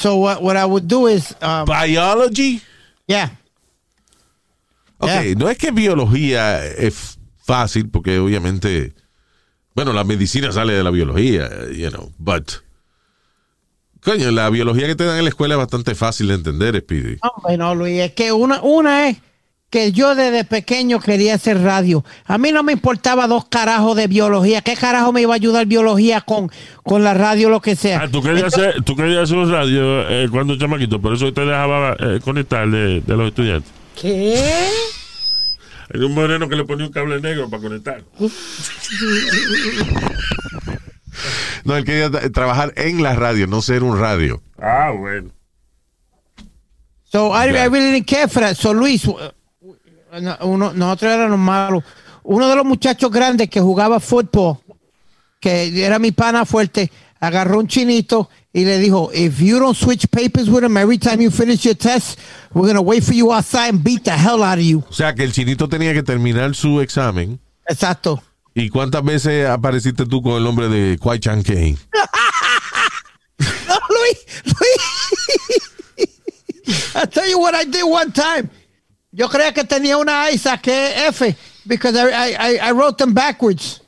So 0.00 0.16
what, 0.16 0.40
what 0.42 0.56
I 0.56 0.64
would 0.64 0.88
do 0.88 1.06
is, 1.08 1.36
um, 1.42 1.66
Biology. 1.66 2.62
yeah. 3.06 3.30
Ok, 4.98 5.08
Yeah. 5.08 5.34
no 5.36 5.48
es 5.50 5.58
que 5.58 5.70
biología 5.72 6.64
es 6.64 7.18
fácil, 7.44 7.90
porque 7.90 8.18
obviamente, 8.18 8.94
bueno, 9.74 9.92
la 9.92 10.04
medicina 10.04 10.52
sale 10.52 10.72
de 10.72 10.82
la 10.82 10.90
biología, 10.90 11.48
you 11.70 11.90
know, 11.90 12.10
but, 12.18 12.50
coño, 14.02 14.30
la 14.30 14.48
biología 14.48 14.86
que 14.86 14.94
te 14.94 15.04
dan 15.04 15.18
en 15.18 15.24
la 15.24 15.30
escuela 15.30 15.54
es 15.54 15.58
bastante 15.58 15.94
fácil 15.94 16.28
de 16.28 16.34
entender, 16.34 16.78
Speedy. 16.80 17.18
No, 17.58 17.74
Luis, 17.74 18.00
es 18.00 18.12
que 18.12 18.32
una, 18.32 18.62
una 18.62 19.08
es 19.10 19.18
que 19.70 19.92
yo 19.92 20.14
desde 20.16 20.44
pequeño 20.44 20.98
quería 21.00 21.34
hacer 21.36 21.62
radio. 21.62 22.04
A 22.26 22.38
mí 22.38 22.50
no 22.52 22.62
me 22.64 22.72
importaba 22.72 23.26
dos 23.28 23.44
carajos 23.46 23.96
de 23.96 24.08
biología. 24.08 24.60
¿Qué 24.62 24.74
carajo 24.74 25.12
me 25.12 25.22
iba 25.22 25.32
a 25.32 25.36
ayudar 25.36 25.66
biología 25.66 26.20
con, 26.20 26.50
con 26.82 27.04
la 27.04 27.14
radio 27.14 27.46
o 27.46 27.50
lo 27.50 27.60
que 27.60 27.76
sea? 27.76 28.02
Ah, 28.02 28.08
tú 28.10 28.20
querías 28.22 28.44
hacer, 28.52 28.82
tú 28.82 28.96
querías 28.96 29.22
hacer 29.22 29.36
un 29.38 29.50
radio 29.50 30.08
eh, 30.10 30.28
cuando 30.30 30.58
chamaquito, 30.58 31.00
por 31.00 31.14
eso 31.14 31.32
te 31.32 31.42
dejaba 31.42 31.96
eh, 32.00 32.18
conectar 32.24 32.68
de, 32.68 33.00
de 33.00 33.16
los 33.16 33.28
estudiantes. 33.28 33.70
¿Qué? 34.00 34.42
Hay 35.94 36.00
un 36.00 36.14
moreno 36.14 36.48
que 36.48 36.56
le 36.56 36.64
ponía 36.64 36.86
un 36.86 36.92
cable 36.92 37.20
negro 37.20 37.48
para 37.48 37.62
conectar. 37.62 38.02
No, 41.64 41.76
él 41.76 41.84
quería 41.84 42.08
tra- 42.08 42.32
trabajar 42.32 42.72
en 42.76 43.02
la 43.02 43.14
radio, 43.14 43.46
no 43.46 43.60
ser 43.60 43.82
un 43.82 43.98
radio. 43.98 44.40
Ah, 44.58 44.90
bueno. 44.96 45.30
So 47.04 47.32
I, 47.34 47.50
Yeah. 47.50 47.64
I 47.64 47.68
really 47.68 47.92
didn't 47.92 48.06
care 48.06 48.28
for 48.28 48.40
that. 48.42 48.54
So 48.56 48.72
Luis, 48.72 49.04
uno, 50.42 50.72
nosotros 50.72 51.12
éramos 51.12 51.38
malos. 51.38 51.84
Uno 52.22 52.48
de 52.48 52.56
los 52.56 52.64
muchachos 52.64 53.10
grandes 53.10 53.48
que 53.48 53.60
jugaba 53.60 54.00
fútbol, 54.00 54.58
que 55.40 55.84
era 55.84 55.98
mi 55.98 56.12
pana 56.12 56.44
fuerte, 56.44 56.90
agarró 57.18 57.58
un 57.58 57.66
chinito 57.66 58.28
y 58.52 58.64
le 58.64 58.78
dijo, 58.78 59.10
if 59.14 59.40
you 59.40 59.58
don't 59.58 59.76
switch 59.76 60.06
papers 60.10 60.48
with 60.48 60.64
him 60.64 60.76
every 60.76 60.98
time 60.98 61.22
you 61.22 61.30
finish 61.30 61.64
your 61.64 61.76
test, 61.76 62.18
we're 62.52 62.66
going 62.66 62.74
to 62.74 62.82
wait 62.82 63.02
for 63.04 63.14
you 63.14 63.32
outside 63.32 63.70
and 63.70 63.82
beat 63.82 64.04
the 64.04 64.10
hell 64.10 64.42
out 64.42 64.58
of 64.58 64.64
you. 64.64 64.82
O 64.88 64.92
sea, 64.92 65.14
que 65.14 65.24
el 65.24 65.32
chinito 65.32 65.68
tenía 65.68 65.94
que 65.94 66.02
terminar 66.02 66.54
su 66.54 66.80
examen. 66.80 67.38
Exacto. 67.66 68.22
¿Y 68.54 68.68
cuántas 68.68 69.04
veces 69.04 69.48
apareciste 69.48 70.04
tú 70.06 70.22
con 70.22 70.32
el 70.34 70.42
nombre 70.42 70.68
de 70.68 70.98
Kwai 70.98 71.20
Chan 71.20 71.42
Kane? 71.42 71.76
No, 73.66 73.78
Luis, 73.88 74.26
Luis. 74.44 74.80
I'll 76.94 77.06
tell 77.06 77.26
you 77.28 77.38
what 77.38 77.54
I 77.54 77.64
did 77.64 77.84
one 77.84 78.12
time. 78.12 78.50
Yo 79.12 79.28
creía 79.28 79.52
que 79.52 79.64
tenía 79.64 79.96
una 79.96 80.22
A 80.24 80.30
y 80.30 80.38
saqué 80.38 81.06
F 81.08 81.34
because 81.66 81.96
I, 81.96 82.08
I, 82.10 82.36
I, 82.38 82.68
I 82.68 82.72
wrote 82.72 82.96
them 82.98 83.12
backwards. 83.12 83.80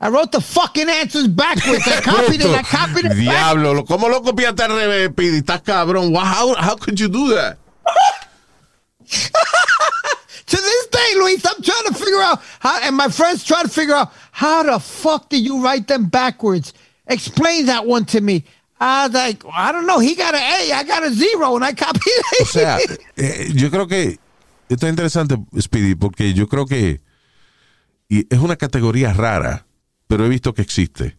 I 0.00 0.08
wrote 0.08 0.32
the 0.32 0.40
fucking 0.40 0.88
answers 0.88 1.28
backwards. 1.28 1.86
I 1.86 2.00
copied 2.00 2.40
it. 2.40 2.46
I 2.46 2.62
copied 2.62 3.04
it. 3.06 3.14
Diablo, 3.16 3.72
lo- 3.72 3.84
¿cómo 3.84 4.08
lo 4.10 4.20
copiaste 4.20 4.62
al 4.64 4.70
revés, 4.70 5.10
Speedy? 5.12 5.38
Estás 5.38 5.62
cabrón. 5.62 6.12
How, 6.14 6.54
how 6.56 6.76
could 6.76 6.98
you 6.98 7.08
do 7.08 7.28
that? 7.34 7.56
To 10.46 10.56
this 10.56 10.86
day, 10.88 11.14
Luis, 11.16 11.44
I'm 11.46 11.62
trying 11.62 11.84
to 11.86 11.94
figure 11.94 12.20
out 12.20 12.40
how, 12.60 12.78
and 12.82 12.94
my 12.94 13.08
friends 13.08 13.44
try 13.44 13.62
to 13.62 13.68
figure 13.68 13.94
out 13.94 14.12
how 14.30 14.62
the 14.62 14.78
fuck 14.78 15.30
did 15.30 15.42
you 15.42 15.62
write 15.64 15.86
them 15.88 16.04
backwards? 16.06 16.74
Explain 17.06 17.66
that 17.66 17.86
one 17.86 18.04
to 18.06 18.20
me. 18.20 18.44
I 18.78 19.06
was 19.06 19.14
like, 19.14 19.42
I 19.50 19.72
don't 19.72 19.86
know. 19.86 20.00
He 20.00 20.14
got 20.14 20.34
an 20.34 20.42
A, 20.42 20.72
I 20.72 20.84
got 20.84 21.02
a 21.02 21.10
zero, 21.10 21.54
and 21.56 21.64
I 21.64 21.72
copied 21.72 22.02
it. 22.04 22.42
O 22.42 22.44
sea, 22.44 22.78
eh, 23.16 23.48
yo 23.54 23.70
creo 23.70 23.88
que 23.88 24.18
esto 24.74 24.86
es 24.86 24.90
interesante, 24.90 25.36
Speedy, 25.60 25.94
porque 25.94 26.34
yo 26.34 26.48
creo 26.48 26.66
que 26.66 27.00
y 28.08 28.26
es 28.32 28.38
una 28.40 28.56
categoría 28.56 29.12
rara, 29.12 29.66
pero 30.06 30.26
he 30.26 30.28
visto 30.28 30.52
que 30.54 30.62
existe. 30.62 31.16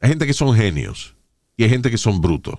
Hay 0.00 0.08
gente 0.08 0.26
que 0.26 0.32
son 0.34 0.54
genios 0.56 1.14
y 1.56 1.64
hay 1.64 1.70
gente 1.70 1.90
que 1.90 1.98
son 1.98 2.20
brutos. 2.20 2.56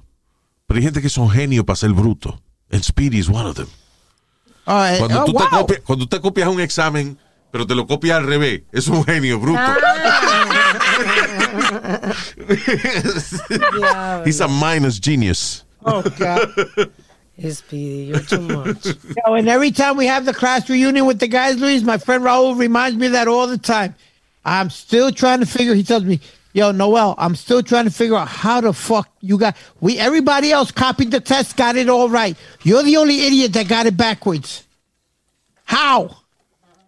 Pero 0.67 0.77
hay 0.77 0.83
gente 0.83 1.01
que 1.01 1.09
son 1.09 1.29
genios 1.29 1.65
para 1.65 1.75
ser 1.75 1.91
brutos. 1.91 2.35
And 2.71 2.83
Speedy 2.83 3.17
is 3.19 3.27
one 3.27 3.47
of 3.49 3.55
them. 3.55 3.67
Cuando, 4.65 5.21
Oh, 5.21 5.25
tú 5.25 5.33
te 5.33 5.43
wow. 5.43 5.49
copias, 5.49 5.79
cuando 5.81 6.05
tú 6.05 6.09
te 6.15 6.21
copias 6.21 6.47
un 6.47 6.61
examen, 6.61 7.17
pero 7.51 7.67
te 7.67 7.75
lo 7.75 7.85
copias 7.85 8.17
al 8.17 8.25
revés, 8.25 8.61
es 8.71 8.87
un 8.87 9.03
genio 9.03 9.39
bruto. 9.39 9.59
Diablo. 9.59 10.23
He's 14.25 14.39
a 14.41 14.47
minus 14.47 14.99
genius. 14.99 15.65
Oh, 15.85 16.01
God. 16.17 16.49
Speedy, 17.49 18.05
you're 18.11 18.19
too 18.19 18.39
much. 18.41 18.85
Yo, 18.85 19.33
and 19.33 19.49
every 19.49 19.71
time 19.71 19.97
we 19.97 20.05
have 20.05 20.25
the 20.25 20.33
class 20.33 20.69
reunion 20.69 21.05
with 21.05 21.19
the 21.19 21.27
guys, 21.27 21.57
Luis, 21.57 21.81
my 21.81 21.97
friend 21.97 22.23
Raul 22.23 22.57
reminds 22.57 22.97
me 22.97 23.07
of 23.07 23.13
that 23.13 23.27
all 23.27 23.47
the 23.47 23.57
time. 23.57 23.95
I'm 24.45 24.69
still 24.69 25.11
trying 25.11 25.39
to 25.39 25.45
figure. 25.45 25.73
He 25.73 25.83
tells 25.83 26.03
me, 26.03 26.19
"Yo, 26.53 26.71
Noel, 26.71 27.15
I'm 27.17 27.35
still 27.35 27.63
trying 27.63 27.85
to 27.85 27.91
figure 27.91 28.15
out 28.17 28.27
how 28.27 28.61
the 28.61 28.71
fuck 28.73 29.09
you 29.21 29.37
got. 29.37 29.55
We 29.81 29.97
everybody 29.97 30.51
else 30.51 30.69
copied 30.71 31.11
the 31.11 31.19
test, 31.21 31.57
got 31.57 31.75
it 31.75 31.89
all 31.89 32.07
right. 32.09 32.37
You're 32.61 32.83
the 32.83 32.97
only 32.97 33.21
idiot 33.25 33.53
that 33.53 33.67
got 33.67 33.87
it 33.87 33.97
backwards. 33.97 34.63
How? 35.65 36.17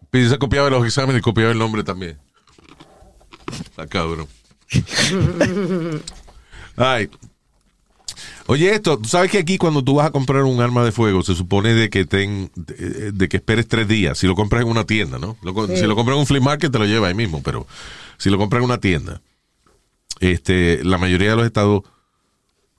Speedy 0.08 0.30
se 0.30 0.38
copiaba 0.38 0.70
los 0.70 0.86
exámenes 0.86 1.18
y 1.18 1.22
copiaba 1.22 1.52
el 1.52 1.58
nombre 1.58 1.84
también. 1.84 2.18
Está 3.48 3.88
cabrón. 3.88 4.28
Ay. 6.78 7.10
Oye, 8.48 8.74
esto, 8.76 9.00
tú 9.00 9.10
sabes 9.10 9.32
que 9.32 9.40
aquí 9.40 9.58
cuando 9.58 9.84
tú 9.84 9.96
vas 9.96 10.06
a 10.08 10.12
comprar 10.12 10.44
un 10.44 10.62
arma 10.62 10.84
de 10.86 10.92
fuego, 10.92 11.24
se 11.24 11.34
supone 11.34 11.74
de 11.74 11.90
que 11.90 12.06
ten, 12.06 12.52
de, 12.56 13.12
de 13.12 13.28
que 13.30 13.38
esperes 13.38 13.68
tres 13.68 13.88
días. 13.88 14.20
Si 14.20 14.28
lo 14.28 14.36
compras 14.36 14.62
en 14.62 14.68
una 14.70 14.86
tienda, 14.86 15.18
¿no? 15.18 15.36
Lo 15.42 15.52
Si 15.76 15.82
lo 15.88 15.96
compras 15.96 16.16
en 16.16 16.20
un 16.20 16.28
flea 16.28 16.42
market, 16.42 16.72
te 16.72 16.78
lo 16.78 16.86
lleva 16.86 17.08
ahí 17.08 17.16
mismo, 17.16 17.42
pero 17.42 17.66
si 18.18 18.30
lo 18.30 18.38
compras 18.38 18.60
en 18.60 18.66
una 18.66 18.80
tienda, 18.80 19.22
este, 20.20 20.84
la 20.84 20.98
mayoría 21.00 21.32
de 21.32 21.36
los 21.38 21.46
estados, 21.48 21.82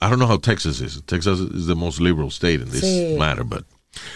I 0.01 0.07
don't 0.07 0.17
know 0.19 0.29
how 0.31 0.39
Texas 0.39 0.81
is. 0.81 1.03
Texas 1.05 1.41
is 1.41 1.67
the 1.67 1.75
most 1.75 1.99
liberal 2.01 2.29
state 2.29 2.63
in 2.63 2.71
this 2.71 2.83
Sí. 2.83 3.17
matter, 3.19 3.43
but 3.45 3.65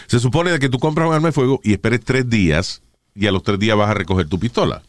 se 0.07 0.21
supone 0.21 0.51
de 0.53 0.59
que 0.61 0.69
tú 0.69 0.79
compras 0.79 1.09
un 1.09 1.15
arma 1.15 1.29
de 1.29 1.33
fuego 1.33 1.59
y 1.65 1.73
esperes 1.73 2.01
tres 2.05 2.29
días 2.29 2.83
y 3.15 3.27
a 3.27 3.33
los 3.33 3.43
tres 3.43 3.59
días 3.59 3.77
vas 3.77 3.91
a 3.91 3.95
recoger 3.95 4.29
tu 4.29 4.39
pistola. 4.39 4.83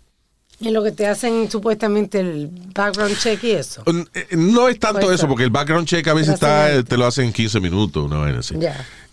Y 0.62 0.70
lo 0.70 0.84
que 0.84 0.92
te 0.92 1.08
hacen 1.08 1.50
supuestamente 1.50 2.20
el 2.20 2.50
background 2.74 3.18
check 3.18 3.44
y 3.44 3.52
eso. 3.52 3.82
N- 3.88 4.06
eh, 4.14 4.28
No 4.38 4.68
es 4.70 4.80
tanto 4.80 5.12
eso, 5.12 5.28
porque 5.28 5.44
el 5.44 5.50
background 5.50 5.88
check 5.88 6.08
a 6.08 6.14
veces 6.14 6.36
está, 6.36 6.66
hace- 6.68 6.84
te 6.84 6.98
lo 6.98 7.06
hacen 7.08 7.26
en 7.26 7.34
15 7.34 7.60
minutos, 7.60 8.06
una 8.06 8.18
vaina 8.18 8.40
así. 8.40 8.56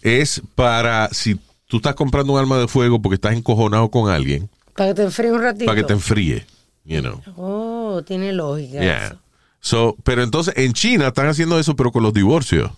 Es 0.02 0.42
para, 0.54 1.08
si 1.10 1.40
tú 1.66 1.78
estás 1.78 1.94
comprando 1.94 2.34
un 2.34 2.38
arma 2.38 2.58
de 2.58 2.68
fuego 2.68 3.00
porque 3.00 3.14
estás 3.16 3.34
encojonado 3.34 3.88
con 3.90 4.10
alguien, 4.10 4.48
Para 4.76 4.90
que 4.90 4.94
te 4.96 5.02
enfríe 5.04 5.32
un 5.32 5.40
ratito. 5.42 5.64
para 5.66 5.76
que 5.80 5.84
te 5.84 5.92
enfríe, 5.94 6.46
you 6.84 7.00
know. 7.00 7.20
Oh, 7.36 8.02
tiene 8.06 8.32
lógica 8.34 8.80
Yeah. 8.80 9.06
eso. 9.06 9.18
So, 9.60 9.96
pero 10.04 10.22
entonces 10.22 10.54
en 10.56 10.72
China 10.74 11.08
están 11.08 11.26
haciendo 11.28 11.58
eso, 11.58 11.74
pero 11.74 11.90
con 11.90 12.02
los 12.02 12.12
divorcios. 12.12 12.70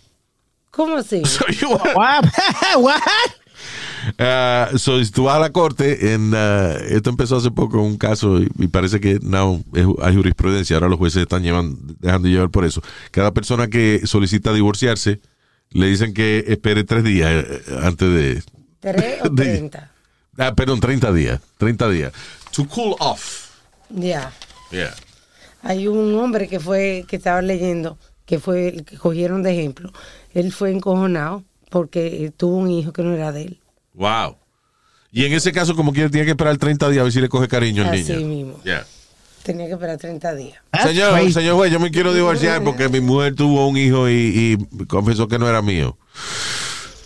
¿Cómo 0.71 0.97
así? 0.97 1.23
So, 1.25 1.45
you- 1.49 1.69
What? 1.97 2.25
what? 2.79 3.01
Ah, 4.19 4.71
so, 4.77 5.03
si 5.05 5.11
tú 5.11 5.25
vas 5.25 5.37
a 5.37 5.41
la 5.41 5.51
corte, 5.51 6.13
en, 6.15 6.33
ah, 6.35 6.75
esto 6.89 7.11
empezó 7.11 7.37
hace 7.37 7.51
poco 7.51 7.81
un 7.83 7.97
caso 7.97 8.41
y, 8.41 8.49
y 8.59 8.69
parece 8.69 9.01
que 9.01 9.19
now 9.23 9.63
es- 9.75 9.87
hay 10.03 10.15
jurisprudencia. 10.17 10.77
Ahora 10.77 10.89
los 10.89 10.99
jueces 10.99 11.23
están 11.23 11.43
llevan, 11.43 11.77
dejando 12.01 12.29
llevar 12.29 12.51
por 12.51 12.65
eso. 12.65 12.83
Cada 13.11 13.33
persona 13.33 13.69
que 13.69 14.07
solicita 14.07 14.53
divorciarse 14.53 15.21
le 15.71 15.87
dicen 15.87 16.15
que 16.15 16.45
espere 16.49 16.85
tres 16.85 17.05
días 17.05 17.31
eh, 17.47 17.63
antes 17.83 18.09
de. 18.13 18.43
¿Tres 18.81 19.23
o 19.23 19.31
treinta? 19.35 19.91
Ah, 20.39 20.55
perdón, 20.55 20.81
30 20.81 21.13
días. 21.13 21.41
30 21.59 21.89
días. 21.91 22.13
To 22.53 22.67
cool 22.67 22.95
off. 23.01 23.51
Ya. 23.91 24.33
Yeah. 24.71 24.95
Hay 25.63 25.87
un 25.89 26.15
hombre 26.15 26.49
que 26.49 26.59
fue, 26.61 27.05
que 27.07 27.17
estaba 27.17 27.43
leyendo, 27.43 27.99
que 28.25 28.39
fue 28.39 28.69
el 28.69 28.85
que 28.85 28.97
cogieron 28.97 29.43
de 29.43 29.53
ejemplo. 29.53 29.93
Él 30.33 30.53
fue 30.53 30.71
encojonado 30.71 31.45
porque 31.71 32.33
tuvo 32.37 32.57
un 32.57 32.71
hijo 32.71 32.93
que 32.93 33.03
no 33.03 33.13
era 33.13 33.31
de 33.33 33.43
él. 33.43 33.60
Wow. 34.01 34.37
Y 35.13 35.27
en 35.27 35.35
ese 35.35 35.53
caso, 35.53 35.77
como 35.77 35.93
quiera, 35.93 36.09
tiene 36.09 36.25
que 36.25 36.31
esperar 36.31 36.57
30 36.57 36.89
días 36.89 37.01
a 37.01 37.05
ver 37.05 37.13
si 37.13 37.21
le 37.21 37.29
coge 37.29 37.49
cariño 37.49 37.83
al 37.87 37.93
Así 37.95 38.13
niño. 38.15 38.27
mismo. 38.29 38.63
Yeah. 38.65 38.87
tenía 39.43 39.67
que 39.67 39.73
esperar 39.75 39.99
30 39.99 40.35
días. 40.37 40.59
Señor, 40.83 41.33
señor 41.33 41.57
juez, 41.57 41.71
yo 41.73 41.81
me 41.81 41.91
quiero 41.91 42.15
divorciar 42.15 42.63
porque 42.65 42.89
mi 42.89 43.01
mujer 43.01 43.35
tuvo 43.35 43.67
un 43.69 43.77
hijo 43.77 44.09
y, 44.09 44.57
y 44.81 44.85
confesó 44.87 45.29
que 45.29 45.39
no 45.39 45.47
era 45.49 45.61
mío. 45.63 45.97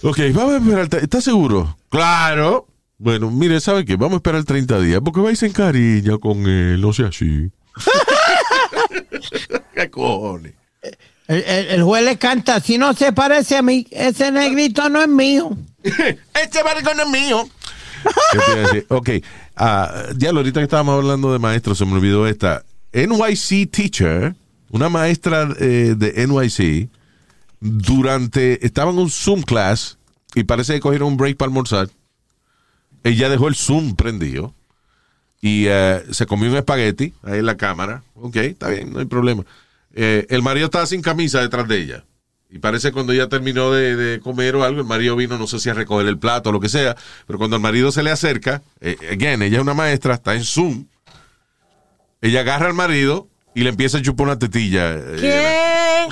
Ok, 0.02 0.18
vamos 0.32 0.54
a 0.54 0.58
esperar. 0.58 0.88
¿Estás 1.02 1.24
seguro? 1.24 1.76
Claro. 1.88 2.68
Bueno, 2.98 3.30
mire, 3.30 3.60
¿sabe 3.60 3.84
qué? 3.84 3.96
Vamos 3.96 4.14
a 4.14 4.16
esperar 4.16 4.44
30 4.44 4.78
días 4.80 5.00
porque 5.04 5.20
vais 5.20 5.42
en 5.42 5.52
cariño 5.52 6.20
con 6.20 6.46
él, 6.46 6.80
no 6.80 6.92
sea 6.92 7.08
así. 7.08 7.50
¿Qué 9.74 9.90
cojones? 9.90 10.52
El, 11.26 11.42
el- 11.42 11.66
el 11.68 11.82
juez 11.82 12.04
le 12.04 12.18
canta, 12.18 12.60
si 12.60 12.76
no 12.78 12.92
se 12.92 13.12
parece 13.12 13.56
a 13.56 13.62
mí, 13.62 13.86
ese 13.90 14.30
negrito 14.30 14.88
no 14.90 15.00
es 15.02 15.08
mío. 15.08 15.56
este 16.42 16.62
barco 16.62 16.94
no 16.94 17.02
es 17.02 17.08
mío. 17.08 17.48
Ok, 18.88 19.10
ah, 19.56 20.06
ya 20.16 20.30
ahorita 20.30 20.60
que 20.60 20.64
estábamos 20.64 20.96
hablando 20.96 21.32
de 21.32 21.38
maestros, 21.38 21.78
se 21.78 21.86
me 21.86 21.94
olvidó 21.94 22.26
esta. 22.26 22.64
NYC 22.92 23.70
teacher, 23.70 24.34
una 24.70 24.88
maestra 24.88 25.48
eh, 25.58 25.94
de 25.96 26.26
NYC, 26.26 26.88
durante, 27.60 28.64
estaba 28.64 28.90
en 28.90 28.98
un 28.98 29.10
Zoom 29.10 29.42
class 29.42 29.98
y 30.34 30.44
parece 30.44 30.74
que 30.74 30.80
cogieron 30.80 31.08
un 31.08 31.16
break 31.16 31.36
para 31.36 31.48
almorzar. 31.48 31.88
Ella 33.02 33.28
dejó 33.28 33.48
el 33.48 33.54
Zoom 33.54 33.96
prendido 33.96 34.54
y 35.40 35.66
eh, 35.68 36.02
se 36.10 36.26
comió 36.26 36.50
un 36.50 36.56
espagueti 36.56 37.12
ahí 37.22 37.38
en 37.40 37.46
la 37.46 37.56
cámara. 37.56 38.02
Ok, 38.14 38.36
está 38.36 38.68
bien, 38.68 38.92
no 38.92 39.00
hay 39.00 39.06
problema. 39.06 39.44
Eh, 39.94 40.26
el 40.30 40.42
marido 40.42 40.66
estaba 40.66 40.86
sin 40.86 41.02
camisa 41.02 41.40
detrás 41.40 41.68
de 41.68 41.78
ella. 41.78 42.04
Y 42.54 42.60
parece 42.60 42.88
que 42.88 42.92
cuando 42.92 43.12
ella 43.12 43.28
terminó 43.28 43.72
de, 43.72 43.96
de 43.96 44.20
comer 44.20 44.54
o 44.54 44.62
algo, 44.62 44.80
el 44.80 44.86
marido 44.86 45.16
vino, 45.16 45.36
no 45.36 45.48
sé 45.48 45.58
si 45.58 45.70
a 45.70 45.74
recoger 45.74 46.06
el 46.06 46.18
plato 46.18 46.50
o 46.50 46.52
lo 46.52 46.60
que 46.60 46.68
sea, 46.68 46.96
pero 47.26 47.36
cuando 47.36 47.56
el 47.56 47.62
marido 47.62 47.90
se 47.90 48.04
le 48.04 48.12
acerca, 48.12 48.62
eh, 48.80 48.96
again, 49.10 49.42
ella 49.42 49.56
es 49.56 49.62
una 49.62 49.74
maestra, 49.74 50.14
está 50.14 50.36
en 50.36 50.44
Zoom, 50.44 50.86
ella 52.22 52.42
agarra 52.42 52.68
al 52.68 52.74
marido 52.74 53.26
y 53.56 53.64
le 53.64 53.70
empieza 53.70 53.98
a 53.98 54.02
chupar 54.02 54.26
una 54.28 54.38
tetilla. 54.38 54.92
Eh, 54.94 55.16
¿Qué? 55.20 56.06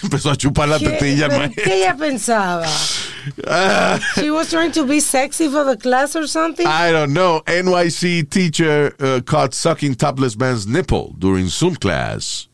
Empezó 0.02 0.32
a 0.32 0.36
chupar 0.36 0.68
la 0.68 0.80
¿Qué, 0.80 0.88
tetilla 0.88 1.26
al 1.26 1.30
¿Pero 1.30 1.40
maestro. 1.42 1.64
¿Qué 1.64 1.74
ella 1.76 1.96
pensaba? 1.96 2.66
She 4.16 4.32
was 4.32 4.50
trying 4.50 4.72
to 4.72 4.84
be 4.86 4.98
sexy 5.00 5.48
for 5.48 5.64
the 5.64 5.76
class 5.76 6.16
or 6.16 6.26
something? 6.26 6.66
I 6.66 6.90
don't 6.90 7.12
know. 7.12 7.42
NYC 7.46 8.28
teacher 8.28 8.92
uh, 8.98 9.20
caught 9.24 9.54
sucking 9.54 9.94
topless 9.94 10.36
man's 10.36 10.66
nipple 10.66 11.14
during 11.16 11.46
Zoom 11.46 11.76
class. 11.76 12.48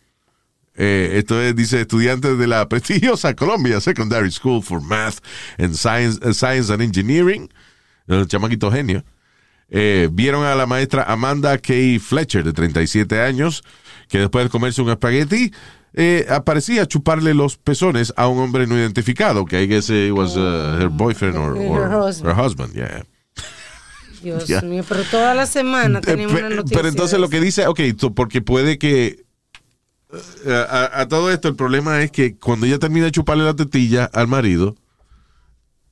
Eh, 0.74 1.18
esto 1.18 1.40
es, 1.40 1.54
dice, 1.54 1.82
estudiantes 1.82 2.38
de 2.38 2.46
la 2.46 2.68
prestigiosa 2.70 3.34
Columbia 3.34 3.80
Secondary 3.80 4.30
School 4.30 4.62
for 4.62 4.80
Math 4.80 5.18
and 5.58 5.74
Science, 5.74 6.18
uh, 6.26 6.32
Science 6.32 6.72
and 6.72 6.80
Engineering, 6.82 7.48
el 8.08 8.26
chamaquito 8.26 8.70
genio, 8.70 9.04
eh, 9.68 10.08
vieron 10.12 10.44
a 10.44 10.54
la 10.54 10.66
maestra 10.66 11.02
Amanda 11.04 11.58
K. 11.58 11.72
Fletcher, 12.00 12.42
de 12.44 12.52
37 12.52 13.20
años, 13.20 13.62
que 14.08 14.18
después 14.18 14.44
de 14.44 14.50
comerse 14.50 14.80
un 14.82 14.90
espagueti, 14.90 15.52
eh, 15.94 16.26
aparecía 16.30 16.86
chuparle 16.86 17.34
los 17.34 17.58
pezones 17.58 18.14
a 18.16 18.26
un 18.28 18.38
hombre 18.38 18.66
no 18.66 18.76
identificado, 18.78 19.44
que 19.44 19.62
I 19.62 19.66
guess 19.66 19.90
it 19.90 20.10
was 20.12 20.36
uh, 20.36 20.78
her 20.80 20.88
boyfriend 20.88 21.36
or, 21.36 21.56
Her 21.56 21.94
or 21.94 22.06
husband. 22.08 22.30
her 22.30 22.34
husband, 22.44 22.74
yeah. 22.74 23.02
Dios 24.22 24.62
mío, 24.62 24.84
pero 24.88 25.02
toda 25.04 25.34
la 25.34 25.46
semana 25.46 26.00
tenemos 26.00 26.38
una 26.38 26.48
noticia. 26.48 26.76
pero 26.76 26.88
entonces 26.88 27.18
lo 27.18 27.28
que 27.28 27.40
dice, 27.40 27.66
ok, 27.66 27.80
porque 28.14 28.40
puede 28.40 28.78
que 28.78 29.21
a, 30.46 31.00
a 31.00 31.08
todo 31.08 31.30
esto 31.30 31.48
el 31.48 31.56
problema 31.56 32.02
es 32.02 32.10
que 32.10 32.36
cuando 32.36 32.66
ella 32.66 32.78
termina 32.78 33.06
de 33.06 33.12
chuparle 33.12 33.44
la 33.44 33.54
tetilla 33.56 34.04
al 34.12 34.28
marido, 34.28 34.76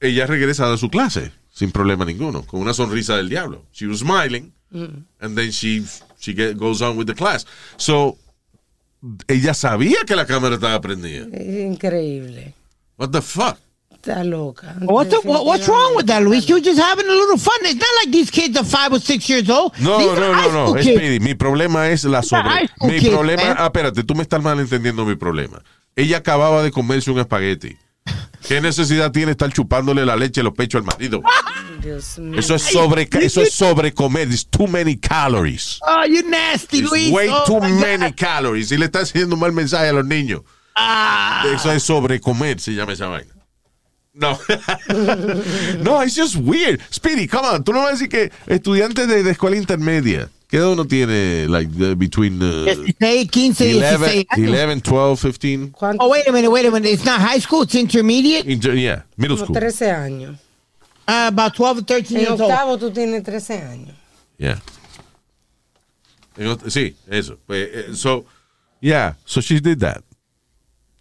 ella 0.00 0.26
regresa 0.26 0.72
a 0.72 0.76
su 0.76 0.88
clase 0.90 1.32
sin 1.52 1.72
problema 1.72 2.04
ninguno, 2.04 2.42
con 2.46 2.60
una 2.60 2.72
sonrisa 2.72 3.16
del 3.16 3.28
diablo. 3.28 3.64
She 3.72 3.86
was 3.86 3.98
smiling 4.00 4.52
Mm. 4.72 5.04
and 5.18 5.36
then 5.36 5.50
she 5.50 5.82
she 6.20 6.32
get- 6.32 6.56
goes 6.56 6.80
on 6.80 6.96
with 6.96 7.06
the 7.06 7.14
class. 7.14 7.44
So 7.76 8.16
ella 9.26 9.52
sabía 9.52 10.04
que 10.06 10.14
la 10.14 10.26
cámara 10.26 10.54
estaba 10.54 10.80
prendida. 10.80 11.26
Increíble. 11.36 12.54
What 12.96 13.10
the 13.10 13.20
fuck? 13.20 13.56
Está 14.02 14.24
loca. 14.24 14.74
What's, 14.80 15.10
the- 15.10 15.20
what- 15.28 15.44
what's 15.44 15.68
wrong 15.68 15.94
with 15.94 16.06
that, 16.06 16.22
Luis? 16.22 16.48
You're 16.48 16.60
just 16.62 16.80
having 16.80 17.06
a 17.06 17.12
little 17.12 17.36
fun. 17.36 17.54
It's 17.64 17.74
not 17.74 17.88
like 18.02 18.10
these 18.10 18.30
kids 18.30 18.56
are 18.56 18.64
five 18.64 18.92
or 18.92 18.98
six 19.00 19.28
years 19.28 19.48
old. 19.50 19.72
No, 19.78 19.98
These 19.98 20.18
no, 20.18 20.32
no, 20.32 20.74
no. 20.74 20.80
Speedy, 20.82 21.20
mi 21.20 21.34
problema 21.34 21.88
es 21.90 22.04
la 22.04 22.22
sobre. 22.22 22.68
Mi 22.80 22.98
kids, 22.98 23.10
problema, 23.14 23.42
man. 23.44 23.56
ah, 23.58 23.66
espérate, 23.66 24.02
tú 24.04 24.14
me 24.14 24.22
estás 24.22 24.42
malentendiendo 24.42 25.04
mi 25.04 25.16
problema. 25.16 25.62
Ella 25.96 26.16
acababa 26.18 26.62
de 26.62 26.70
comerse 26.70 27.10
un 27.10 27.18
espagueti. 27.18 27.76
¿Qué 28.48 28.60
necesidad 28.62 29.12
tiene 29.12 29.32
estar 29.32 29.52
chupándole 29.52 30.06
la 30.06 30.16
leche 30.16 30.40
a 30.40 30.44
los 30.44 30.54
pechos 30.54 30.78
al 30.80 30.86
marido? 30.86 31.20
Dios 31.82 32.18
mío. 32.18 32.38
Eso 32.40 32.54
es 32.54 32.62
sobre, 32.62 33.06
eso 33.20 33.42
es 33.42 33.52
sobre 33.52 33.92
comer. 33.92 34.28
It's 34.30 34.46
too 34.48 34.66
many 34.66 34.96
calories. 34.96 35.78
Oh, 35.86 36.04
you 36.06 36.22
nasty, 36.28 36.78
It's 36.78 36.90
Luis. 36.90 37.10
way 37.12 37.28
Oh, 37.30 37.44
too 37.44 37.60
my 37.60 37.70
God. 37.70 37.80
many 37.80 38.12
calories. 38.14 38.72
Y 38.72 38.78
le 38.78 38.86
está 38.86 39.00
haciendo 39.00 39.34
un 39.34 39.40
mal 39.40 39.52
mensaje 39.52 39.88
a 39.88 39.92
los 39.92 40.06
niños. 40.06 40.40
Ah. 40.74 41.44
Eso 41.54 41.70
es 41.70 41.82
sobre 41.82 42.18
comer, 42.20 42.58
se 42.60 42.72
llama 42.72 42.94
esa 42.94 43.08
vaina. 43.08 43.30
No. 44.12 44.36
no, 45.82 46.00
it's 46.00 46.14
just 46.16 46.36
weird. 46.36 46.80
Speedy, 46.90 47.26
come 47.28 47.44
on. 47.44 47.62
Tú 47.64 47.72
no 47.72 47.80
vas 47.80 47.90
a 47.90 47.92
decir 47.92 48.08
que 48.08 48.30
estudiantes 48.46 49.06
de, 49.06 49.22
de 49.22 49.30
escuela 49.30 49.56
intermedia, 49.56 50.28
¿qué 50.48 50.56
edad 50.56 50.72
uno 50.72 50.84
tiene, 50.84 51.46
like, 51.48 51.70
uh, 51.80 51.94
between 51.94 52.42
uh, 52.42 52.64
16, 52.64 53.28
15, 53.30 53.74
11, 53.76 53.98
16 53.98 54.26
años. 54.30 54.58
11, 54.58 54.80
12, 54.90 55.32
15? 55.38 55.72
¿Cuánto? 55.72 56.04
Oh, 56.04 56.08
wait 56.08 56.26
a 56.26 56.32
minute, 56.32 56.48
wait 56.50 56.66
a 56.66 56.70
minute. 56.70 56.90
It's 56.92 57.04
not 57.04 57.20
high 57.20 57.38
school, 57.40 57.62
it's 57.62 57.74
intermediate. 57.76 58.46
Inter- 58.50 58.74
yeah, 58.74 59.04
middle 59.16 59.36
Como 59.36 59.46
school. 59.46 59.54
13 59.54 59.90
años. 59.94 60.38
Uh, 61.06 61.28
about 61.28 61.54
12 61.54 61.78
or 61.78 61.84
13 61.84 62.16
En 62.16 62.20
years 62.22 62.40
old. 62.40 62.50
octavo 62.50 62.78
tú 62.78 62.90
tienes 62.92 63.22
13 63.22 63.62
años. 63.62 63.94
Yeah. 64.38 64.60
Sí, 66.68 66.96
eso. 67.08 67.38
Pues, 67.46 67.68
eh, 67.72 67.94
so, 67.94 68.24
yeah, 68.80 69.14
so 69.24 69.40
she 69.40 69.60
did 69.60 69.78
that. 69.80 70.02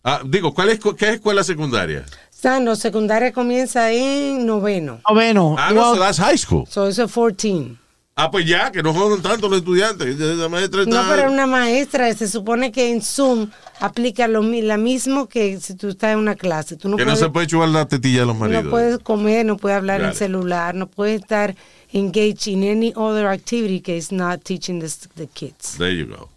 Ah, 0.03 0.21
digo, 0.25 0.53
¿cuál 0.53 0.69
es, 0.69 0.79
¿qué 0.79 1.07
es 1.07 1.13
escuela 1.15 1.43
secundaria? 1.43 2.05
Sano, 2.41 2.75
secundaria 2.77 3.33
comienza 3.33 3.91
en 3.91 4.45
noveno. 4.45 5.01
Noveno. 5.09 5.55
Ah, 5.57 5.71
no, 5.73 5.81
Well, 5.81 5.95
so 5.95 5.99
that's 5.99 6.17
high 6.19 6.37
school. 6.37 6.65
So 6.69 6.87
eso 6.87 7.03
es 7.03 7.11
14. 7.11 7.75
Ah, 8.15 8.31
pues 8.31 8.45
ya, 8.45 8.71
que 8.71 8.81
no 8.81 8.93
jodan 8.93 9.21
tanto 9.21 9.49
los 9.49 9.59
estudiantes. 9.59 10.17
La 10.17 10.47
maestra 10.47 10.85
No, 10.85 11.01
está- 11.01 11.15
pero 11.15 11.31
una 11.31 11.47
maestra 11.47 12.13
se 12.13 12.29
supone 12.29 12.71
que 12.71 12.91
en 12.91 13.01
Zoom 13.01 13.49
aplica 13.81 14.27
lo 14.29 14.41
la 14.41 14.77
mismo 14.77 15.27
que 15.27 15.59
si 15.59 15.75
tú 15.75 15.89
estás 15.89 16.13
en 16.13 16.19
una 16.19 16.35
clase. 16.35 16.77
Tú 16.77 16.87
no, 16.87 16.95
que 16.95 17.03
no 17.03 17.11
puedes, 17.11 17.19
se 17.19 17.29
puede 17.29 17.47
chupar 17.47 17.69
la 17.69 17.85
tetilla 17.87 18.21
de 18.21 18.25
los 18.27 18.37
maridos. 18.37 18.63
no 18.65 18.69
puedes 18.69 18.99
comer, 18.99 19.45
no 19.45 19.57
puedes 19.57 19.77
hablar 19.77 19.99
Got 19.99 20.09
en 20.11 20.15
celular, 20.15 20.75
no 20.75 20.87
puedes 20.87 21.19
estar 21.21 21.55
engaged 21.91 22.47
in 22.47 22.63
any 22.63 22.93
other 22.95 23.27
activity 23.27 23.81
que 23.81 23.97
is 23.97 24.13
not 24.13 24.43
teaching 24.45 24.79
the, 24.79 24.89
the 25.15 25.27
kids. 25.27 25.77
There 25.77 25.93
you 25.93 26.05
go. 26.07 26.29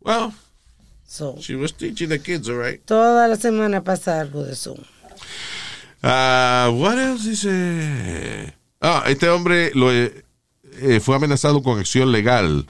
Well, 0.00 0.32
So, 1.12 1.34
she 1.40 1.56
was 1.56 1.72
teaching 1.72 2.08
the 2.08 2.20
kids, 2.20 2.48
all 2.48 2.54
right. 2.56 2.80
toda 2.84 3.26
la 3.26 3.34
semana 3.34 3.82
pasa 3.82 4.20
algo 4.20 4.44
de 4.44 4.54
Zoom. 4.54 4.78
Ah, 6.04 6.70
what 6.72 6.98
else 6.98 7.28
dice? 7.28 8.54
Ah, 8.80 9.02
este 9.08 9.28
hombre 9.28 9.72
lo, 9.74 9.92
eh, 9.92 10.24
eh, 10.80 11.00
fue 11.00 11.16
amenazado 11.16 11.64
con 11.64 11.80
acción 11.80 12.12
legal. 12.12 12.64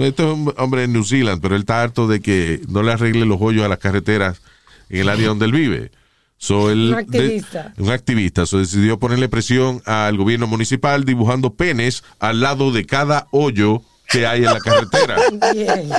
Este 0.00 0.22
es 0.22 0.28
un 0.34 0.52
hombre 0.58 0.84
en 0.84 0.92
New 0.92 1.02
Zealand, 1.02 1.40
pero 1.40 1.54
él 1.56 1.62
está 1.62 1.82
harto 1.82 2.06
de 2.06 2.20
que 2.20 2.60
no 2.68 2.82
le 2.82 2.92
arregle 2.92 3.24
los 3.24 3.38
hoyos 3.40 3.64
a 3.64 3.68
las 3.68 3.78
carreteras 3.78 4.42
en 4.90 5.00
el 5.00 5.08
área 5.08 5.28
donde 5.28 5.46
él 5.46 5.52
vive. 5.52 5.90
So, 6.36 6.70
él 6.70 6.90
Un 6.90 6.94
activista. 6.98 7.72
de- 7.74 7.82
un 7.82 7.88
activista. 7.90 8.44
So, 8.44 8.58
decidió 8.58 8.98
ponerle 8.98 9.30
presión 9.30 9.80
al 9.86 10.18
gobierno 10.18 10.46
municipal 10.46 11.04
dibujando 11.06 11.54
penes 11.54 12.04
al 12.20 12.42
lado 12.42 12.70
de 12.70 12.84
cada 12.84 13.28
hoyo 13.32 13.82
que 14.08 14.26
hay 14.26 14.44
en 14.44 14.52
la 14.52 14.60
carretera. 14.60 15.16
Bien. 15.52 15.90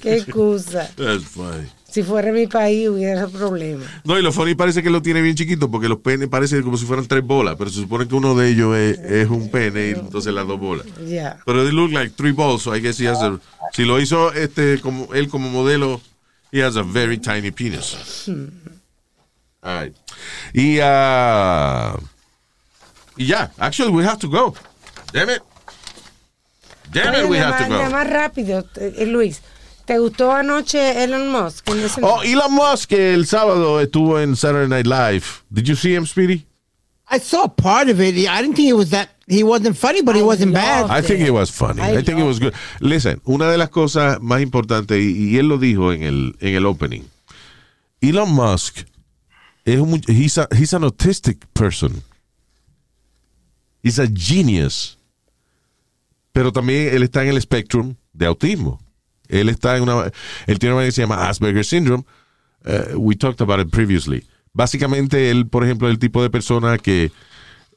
Qué 0.00 0.16
excusa. 0.16 0.90
That's 0.96 1.24
funny. 1.24 1.68
Si 1.88 2.02
fuera 2.02 2.32
mi 2.32 2.46
país 2.46 2.88
hubiera 2.88 3.28
problema. 3.28 3.84
No, 4.04 4.18
y 4.18 4.22
lo 4.22 4.32
funny 4.32 4.54
parece 4.54 4.82
que 4.82 4.88
lo 4.88 5.02
tiene 5.02 5.20
bien 5.20 5.36
chiquito 5.36 5.70
porque 5.70 5.90
los 5.90 5.98
penes 5.98 6.28
parecen 6.28 6.62
como 6.62 6.78
si 6.78 6.86
fueran 6.86 7.06
tres 7.06 7.22
bolas, 7.22 7.56
pero 7.58 7.68
se 7.68 7.80
supone 7.80 8.08
que 8.08 8.14
uno 8.14 8.34
de 8.34 8.48
ellos 8.48 8.74
es, 8.74 8.98
es 8.98 9.28
un 9.28 9.50
pene 9.50 9.88
y 9.88 9.90
entonces 9.90 10.32
las 10.32 10.46
dos 10.46 10.58
bolas. 10.58 10.86
Ya. 11.06 11.38
Pero 11.44 11.64
they 11.64 11.72
look 11.72 11.92
like 11.92 12.14
three 12.16 12.32
balls, 12.32 12.62
so 12.62 12.74
I 12.74 12.80
guess 12.80 12.98
he 12.98 13.06
has 13.06 13.20
a, 13.20 13.38
si 13.74 13.84
lo 13.84 14.00
hizo 14.00 14.32
este 14.32 14.80
como 14.80 15.12
él 15.12 15.28
como 15.28 15.50
modelo, 15.50 16.00
he 16.50 16.62
has 16.64 16.76
a 16.76 16.82
very 16.82 17.18
tiny 17.18 17.50
penis. 17.50 18.26
All 19.60 19.84
right. 19.84 19.94
Y 20.54 20.78
ah, 20.82 21.94
y 23.16 23.26
ya, 23.26 23.50
actually 23.58 23.90
we 23.92 24.04
have 24.04 24.18
to 24.18 24.28
go. 24.28 24.54
Damn 25.12 25.30
it. 25.30 25.42
Damn 26.90 27.14
it, 27.14 27.28
we 27.28 27.38
have 27.38 27.54
más, 27.54 27.68
to 27.68 27.68
go. 27.68 27.90
más 27.90 28.06
rápido, 28.10 28.64
eh, 28.76 29.06
Luis. 29.06 29.40
¿Te 29.86 29.98
gustó 29.98 30.30
anoche 30.32 31.02
Elon 31.02 31.28
Musk? 31.32 31.68
En 31.68 31.78
ese- 31.80 32.00
Oh, 32.02 32.22
Elon 32.22 32.52
Musk 32.52 32.92
el 32.92 33.26
sábado 33.26 33.80
estuvo 33.80 34.20
en 34.20 34.36
Saturday 34.36 34.68
Night 34.68 34.86
Live. 34.86 35.24
Did 35.50 35.64
you 35.64 35.74
see 35.74 35.94
him, 35.94 36.06
Speedy? 36.06 36.46
I 37.10 37.18
saw 37.18 37.48
part 37.48 37.88
of 37.88 38.00
it. 38.00 38.14
I 38.16 38.40
didn't 38.42 38.54
think 38.54 38.68
it 38.68 38.74
was 38.76 38.90
that. 38.90 39.08
He 39.28 39.42
wasn't 39.42 39.76
funny, 39.76 40.02
but 40.02 40.14
he 40.14 40.20
I 40.20 40.24
wasn't 40.24 40.52
love 40.52 40.88
bad. 40.88 40.90
I 40.90 41.02
think 41.06 41.20
it 41.20 41.30
was 41.32 41.50
funny. 41.50 41.80
I 41.82 41.98
I, 41.98 42.02
think 42.02 42.18
it 42.18 42.24
was 42.24 42.38
good. 42.38 42.54
Listen, 42.80 43.20
una 43.26 43.50
de 43.50 43.56
las 43.58 43.70
cosas 43.70 44.18
más 44.20 44.40
importantes, 44.42 44.98
y, 44.98 45.32
y 45.34 45.38
él 45.38 45.48
lo 45.48 45.58
dijo 45.58 45.92
en 45.92 46.02
el, 46.02 46.36
en 46.40 46.54
el 46.54 46.64
opening, 46.66 47.02
Elon 48.00 48.30
Musk 48.32 48.84
es 49.64 49.78
un, 49.80 50.00
he's, 50.08 50.38
a- 50.38 50.48
he's 50.56 50.72
an 50.74 50.84
autistic 50.84 51.38
person. 51.54 52.02
He's 53.82 53.98
a 53.98 54.06
genius. 54.06 54.98
pero 56.32 56.52
también 56.52 56.94
él 56.94 57.02
está 57.02 57.22
en 57.22 57.28
el 57.28 57.40
spectrum 57.40 57.94
de 58.12 58.26
autismo. 58.26 58.80
Él 59.28 59.48
está 59.48 59.76
en 59.76 59.84
una, 59.84 60.10
él 60.46 60.58
tiene 60.58 60.74
una 60.74 60.84
que 60.84 60.92
se 60.92 61.02
llama 61.02 61.28
Asperger 61.28 61.64
syndrome. 61.64 62.04
Uh, 62.64 62.96
we 62.98 63.14
talked 63.14 63.40
about 63.40 63.60
it 63.60 63.70
previously. 63.70 64.24
Básicamente 64.52 65.30
él, 65.30 65.46
por 65.46 65.64
ejemplo, 65.64 65.88
es 65.88 65.92
el 65.92 65.98
tipo 65.98 66.22
de 66.22 66.30
persona 66.30 66.78
que 66.78 67.10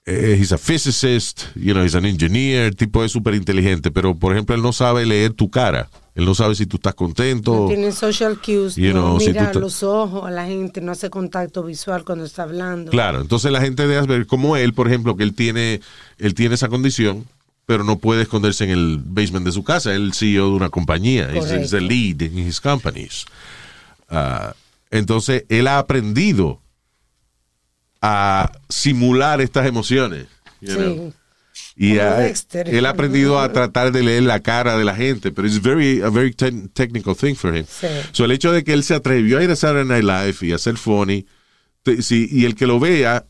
eh, 0.05 0.37
he's 0.39 0.51
a 0.51 0.57
physicist, 0.57 1.55
you 1.55 1.73
know, 1.73 1.83
he's 1.83 1.95
an 1.95 2.05
engineer, 2.05 2.75
tipo 2.75 3.03
es 3.03 3.11
súper 3.11 3.33
inteligente, 3.33 3.91
pero 3.91 4.15
por 4.15 4.33
ejemplo 4.33 4.55
él 4.55 4.61
no 4.61 4.73
sabe 4.73 5.05
leer 5.05 5.33
tu 5.33 5.49
cara. 5.49 5.89
Él 6.15 6.23
no 6.23 6.33
sabe 6.33 6.55
si 6.55 6.65
tú 6.65 6.77
estás 6.77 6.95
contento. 6.95 7.53
No 7.53 7.67
tiene 7.67 7.91
social 7.91 8.39
cues, 8.39 8.77
You 8.77 8.93
no 8.93 9.01
know, 9.01 9.19
si 9.19 9.27
mira 9.27 9.53
los 9.53 9.83
ojos 9.83 10.25
a 10.25 10.31
la 10.31 10.45
gente, 10.45 10.79
no 10.79 10.93
hace 10.93 11.09
contacto 11.09 11.61
visual 11.61 12.05
cuando 12.05 12.23
está 12.23 12.43
hablando. 12.43 12.89
Claro, 12.89 13.19
entonces 13.19 13.51
la 13.51 13.59
gente 13.59 13.85
de 13.85 13.97
Asperger, 13.97 14.25
como 14.25 14.55
él, 14.55 14.73
por 14.73 14.87
ejemplo, 14.87 15.17
que 15.17 15.23
él 15.23 15.35
tiene, 15.35 15.81
él 16.17 16.33
tiene 16.33 16.55
esa 16.55 16.69
condición, 16.69 17.25
pero 17.65 17.83
no 17.83 17.97
puede 17.97 18.21
esconderse 18.21 18.63
en 18.63 18.69
el 18.69 18.99
basement 19.03 19.45
de 19.45 19.51
su 19.51 19.65
casa. 19.65 19.93
Él 19.93 20.03
es 20.03 20.07
el 20.07 20.13
CEO 20.13 20.45
de 20.51 20.55
una 20.55 20.69
compañía. 20.69 21.27
The 21.27 21.39
Correcto. 21.39 21.79
lead 21.79 22.21
in 22.21 22.39
his 22.39 22.61
companies. 22.61 23.25
Ah, 24.09 24.55
entonces, 24.91 25.43
él 25.49 25.67
ha 25.67 25.79
aprendido 25.79 26.61
a 28.01 28.51
simular 28.69 29.41
estas 29.41 29.67
emociones. 29.67 30.27
you 30.61 30.73
Sí. 30.73 31.13
Y 31.77 31.97
ha- 31.99 32.25
él 32.27 32.85
ha 32.85 32.89
aprendido 32.89 33.39
a 33.39 33.51
tratar 33.51 33.91
de 33.91 34.01
leer 34.01 34.23
la 34.23 34.39
cara 34.39 34.77
de 34.77 34.85
la 34.85 34.95
gente, 34.95 35.31
pero 35.33 35.45
es 35.47 35.61
very, 35.61 36.01
a 36.01 36.09
very 36.09 36.31
te- 36.33 36.51
technical 36.73 37.15
thing 37.17 37.35
for 37.35 37.53
him. 37.55 37.65
Sí. 37.67 37.87
So, 38.13 38.23
el 38.25 38.31
hecho 38.31 38.51
de 38.53 38.63
que 38.63 38.71
él 38.73 38.83
se 38.83 38.93
atrevió 38.95 39.39
a 39.39 39.43
ir 39.43 39.51
a 39.51 39.55
Saturday 39.57 39.85
Night 39.85 40.03
Live 40.05 40.47
y 40.49 40.53
a 40.53 40.57
ser 40.57 40.77
funny, 40.77 41.25
te- 41.83 42.01
si- 42.01 42.29
y 42.31 42.45
el 42.45 42.55
que 42.55 42.65
lo 42.65 42.79
vea 42.79 43.25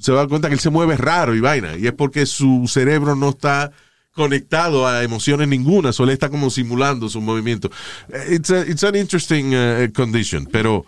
se 0.00 0.12
va 0.12 0.18
a 0.18 0.22
dar 0.22 0.28
cuenta 0.28 0.48
que 0.48 0.54
él 0.54 0.60
se 0.60 0.70
mueve 0.70 0.96
raro 0.96 1.34
y 1.34 1.40
vaina, 1.40 1.76
y 1.76 1.86
es 1.88 1.92
porque 1.92 2.24
su 2.26 2.66
cerebro 2.68 3.16
no 3.16 3.30
está 3.30 3.72
conectado 4.12 4.86
a 4.86 5.02
emociones 5.04 5.46
ninguna, 5.48 5.92
solo 5.92 6.10
está 6.12 6.28
como 6.28 6.50
simulando 6.50 7.08
su 7.08 7.20
movimiento. 7.20 7.70
Eh, 8.12 8.34
It's, 8.36 8.50
a- 8.50 8.64
it's 8.66 8.82
an 8.84 8.94
interesting 8.96 9.54
uh, 9.54 9.90
condition, 9.92 10.46
pero 10.46 10.84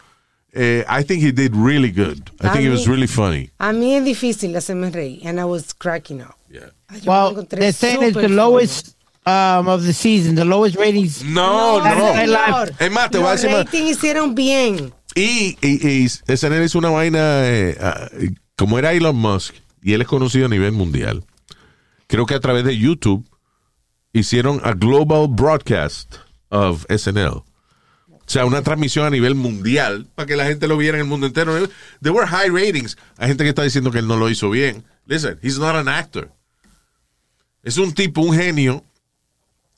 eh, 0.52 0.84
I 0.88 1.04
think 1.04 1.22
he 1.22 1.32
did 1.32 1.52
really 1.54 1.90
good. 1.92 2.18
I 2.40 2.46
A 2.48 2.52
think 2.52 2.64
it 2.66 2.70
was 2.70 2.86
mí- 2.86 2.92
really 2.92 3.06
funny. 3.06 3.50
A 3.58 3.72
mí 3.72 3.94
es 3.94 4.04
difícil 4.04 4.56
hacerme 4.56 4.90
reír, 4.90 5.26
and 5.26 5.38
I 5.38 5.44
was 5.44 5.74
cracking 5.76 6.20
up. 6.22 6.34
Yeah. 6.50 6.70
Well, 7.06 7.46
they're 7.48 7.72
saying 7.72 8.02
it's 8.02 8.16
the 8.16 8.28
lowest 8.28 8.96
um, 9.24 9.68
of 9.68 9.84
the 9.84 9.92
season, 9.92 10.34
the 10.34 10.44
lowest 10.44 10.76
ratings. 10.76 11.22
No, 11.22 11.78
no. 11.78 12.26
No. 12.26 12.64
Es 12.78 12.90
más, 12.90 13.10
te 13.10 13.18
voy 13.18 13.28
a 13.28 13.32
decir 13.32 13.50
más. 13.50 13.72
hicieron 13.72 14.34
bien. 14.34 14.92
Y, 15.14 15.56
y, 15.60 15.88
y 15.88 16.08
SNL 16.08 16.64
hizo 16.64 16.78
una 16.78 16.90
vaina, 16.90 17.46
eh, 17.46 17.76
ah, 17.80 18.08
como 18.56 18.78
era 18.78 18.92
Elon 18.92 19.16
Musk, 19.16 19.54
y 19.82 19.92
él 19.92 20.02
es 20.02 20.08
conocido 20.08 20.46
a 20.46 20.48
nivel 20.48 20.72
mundial, 20.72 21.24
creo 22.06 22.26
que 22.26 22.34
a 22.34 22.40
través 22.40 22.64
de 22.64 22.76
YouTube 22.76 23.24
hicieron 24.12 24.60
a 24.64 24.72
global 24.72 25.28
broadcast 25.28 26.16
of 26.48 26.84
SNL. 26.88 27.44
O 28.08 28.32
sea, 28.32 28.44
una 28.44 28.62
transmisión 28.62 29.06
a 29.06 29.10
nivel 29.10 29.34
mundial 29.34 30.06
para 30.14 30.26
que 30.26 30.36
la 30.36 30.44
gente 30.44 30.68
lo 30.68 30.76
viera 30.76 30.96
en 30.96 31.02
el 31.02 31.08
mundo 31.08 31.26
entero. 31.26 31.52
There 32.00 32.14
were 32.14 32.28
high 32.28 32.48
ratings. 32.48 32.96
Hay 33.18 33.28
gente 33.28 33.42
que 33.42 33.50
está 33.50 33.64
diciendo 33.64 33.90
que 33.90 33.98
él 33.98 34.06
no 34.06 34.16
lo 34.16 34.30
hizo 34.30 34.50
bien. 34.50 34.84
Listen, 35.06 35.38
he's 35.42 35.58
not 35.58 35.74
an 35.74 35.88
actor. 35.88 36.30
Es 37.62 37.76
un 37.78 37.92
tipo, 37.92 38.20
un 38.22 38.34
genio. 38.34 38.84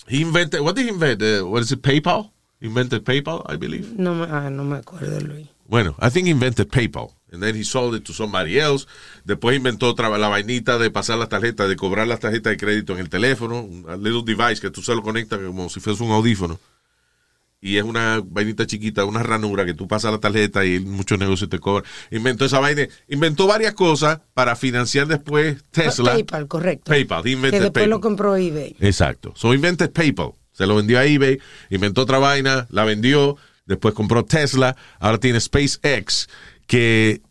He 0.09 0.21
invented, 0.21 0.61
what 0.61 0.75
did 0.75 0.87
he 0.87 0.91
invent? 0.91 1.23
Uh, 1.23 1.47
what 1.47 1.63
is 1.63 1.73
it, 1.73 1.83
PayPal? 1.83 2.31
Invented 2.61 3.05
PayPal, 3.05 3.43
I 3.49 3.57
believe. 3.57 3.93
No, 3.97 4.15
me- 4.15 4.27
ah, 4.31 4.49
no 4.51 4.65
me 4.65 4.77
acuerdo, 4.79 5.21
Luis. 5.21 5.49
Bueno, 5.67 5.95
I 6.01 6.11
think 6.11 6.27
he 6.27 6.31
invented 6.33 6.69
PayPal. 6.71 7.11
And 7.33 7.43
then 7.43 7.55
he 7.57 7.65
sold 7.65 7.95
it 7.95 8.05
to 8.05 8.13
somebody 8.13 8.59
else. 8.59 8.87
Después 9.25 9.57
inventó 9.57 9.89
otra, 9.89 10.11
la 10.19 10.29
vainita 10.29 10.77
de 10.79 10.91
pasar 10.91 11.19
las 11.19 11.29
tarjetas, 11.31 11.67
de 11.69 11.77
cobrar 11.77 12.07
las 12.07 12.21
tarjetas 12.21 12.51
de 12.51 12.57
crédito 12.59 12.93
en 12.93 12.99
el 13.01 13.09
teléfono. 13.09 13.63
Un 13.63 13.85
little 14.03 14.23
device 14.23 14.61
que 14.61 14.71
tú 14.71 14.83
se 14.83 14.95
lo 14.95 15.03
conectas 15.03 15.39
como 15.41 15.69
si 15.71 15.81
fuese 15.81 16.03
un 16.03 16.11
audífono. 16.13 16.61
Y 17.65 17.77
es 17.77 17.85
una 17.85 18.21
vainita 18.25 18.67
chiquita, 18.67 19.05
una 19.05 19.23
ranura 19.23 19.65
que 19.65 19.73
tú 19.73 19.87
pasas 19.87 20.11
la 20.11 20.19
tarjeta 20.19 20.65
y 20.67 20.81
muchos 20.81 21.17
negocios 21.17 21.49
te 21.49 21.61
cobran. 21.61 21.89
Inventó 22.11 22.45
esa 22.45 22.59
vaina. 22.59 22.89
Inventó 23.09 23.47
varias 23.47 23.73
cosas 23.75 24.21
para 24.35 24.57
financiar 24.57 25.07
después 25.07 25.63
Tesla. 25.71 26.13
PayPal, 26.13 26.49
correcto. 26.49 26.91
PayPal. 26.91 27.23
Que 27.23 27.31
después 27.31 27.71
PayPal. 27.71 27.91
lo 27.91 28.01
compró 28.01 28.37
eBay. 28.37 28.75
Exacto. 28.81 29.33
So 29.37 29.55
invented 29.55 29.93
PayPal. 29.93 30.33
Se 30.53 30.67
lo 30.67 30.75
vendió 30.75 30.99
a 30.99 31.05
eBay, 31.05 31.41
inventó 31.71 32.03
otra 32.03 32.19
vaina, 32.19 32.67
la 32.71 32.85
vendió, 32.85 33.37
después 33.65 33.95
compró 33.95 34.25
Tesla, 34.25 34.77
ahora 34.99 35.19
tiene 35.19 35.41
SpaceX, 35.41 36.29
que 36.67 37.23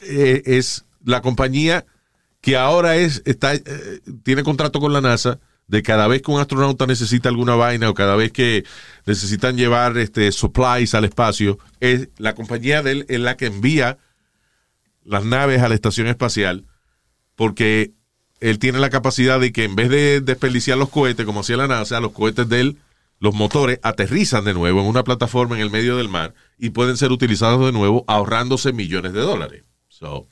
eh, 0.00 0.42
es 0.46 0.84
la 1.04 1.20
compañía 1.20 1.84
que 2.40 2.56
ahora 2.56 2.96
es 2.96 3.22
está 3.26 3.54
eh, 3.54 3.62
tiene 4.22 4.42
contrato 4.42 4.80
con 4.80 4.92
la 4.92 5.00
NASA 5.00 5.38
de 5.70 5.84
cada 5.84 6.08
vez 6.08 6.20
que 6.20 6.32
un 6.32 6.40
astronauta 6.40 6.84
necesita 6.86 7.28
alguna 7.28 7.54
vaina 7.54 7.88
o 7.88 7.94
cada 7.94 8.16
vez 8.16 8.32
que 8.32 8.64
necesitan 9.06 9.56
llevar 9.56 9.96
este 9.98 10.32
supplies 10.32 10.94
al 10.96 11.04
espacio, 11.04 11.60
es 11.78 12.08
la 12.18 12.34
compañía 12.34 12.82
de 12.82 12.90
él 12.90 13.06
es 13.08 13.20
la 13.20 13.36
que 13.36 13.46
envía 13.46 13.98
las 15.04 15.24
naves 15.24 15.62
a 15.62 15.68
la 15.68 15.76
estación 15.76 16.08
espacial 16.08 16.64
porque 17.36 17.92
él 18.40 18.58
tiene 18.58 18.80
la 18.80 18.90
capacidad 18.90 19.38
de 19.38 19.52
que 19.52 19.62
en 19.62 19.76
vez 19.76 19.90
de 19.90 20.20
desperdiciar 20.20 20.76
los 20.76 20.88
cohetes, 20.88 21.24
como 21.24 21.40
hacía 21.40 21.56
la 21.56 21.68
NASA, 21.68 22.00
los 22.00 22.12
cohetes 22.12 22.48
de 22.48 22.60
él, 22.60 22.78
los 23.20 23.34
motores 23.34 23.78
aterrizan 23.82 24.44
de 24.44 24.54
nuevo 24.54 24.80
en 24.80 24.86
una 24.86 25.04
plataforma 25.04 25.54
en 25.54 25.62
el 25.62 25.70
medio 25.70 25.96
del 25.96 26.08
mar 26.08 26.34
y 26.58 26.70
pueden 26.70 26.96
ser 26.96 27.12
utilizados 27.12 27.64
de 27.64 27.72
nuevo 27.72 28.04
ahorrándose 28.08 28.72
millones 28.72 29.12
de 29.12 29.20
dólares. 29.20 29.62
So, 29.88 30.26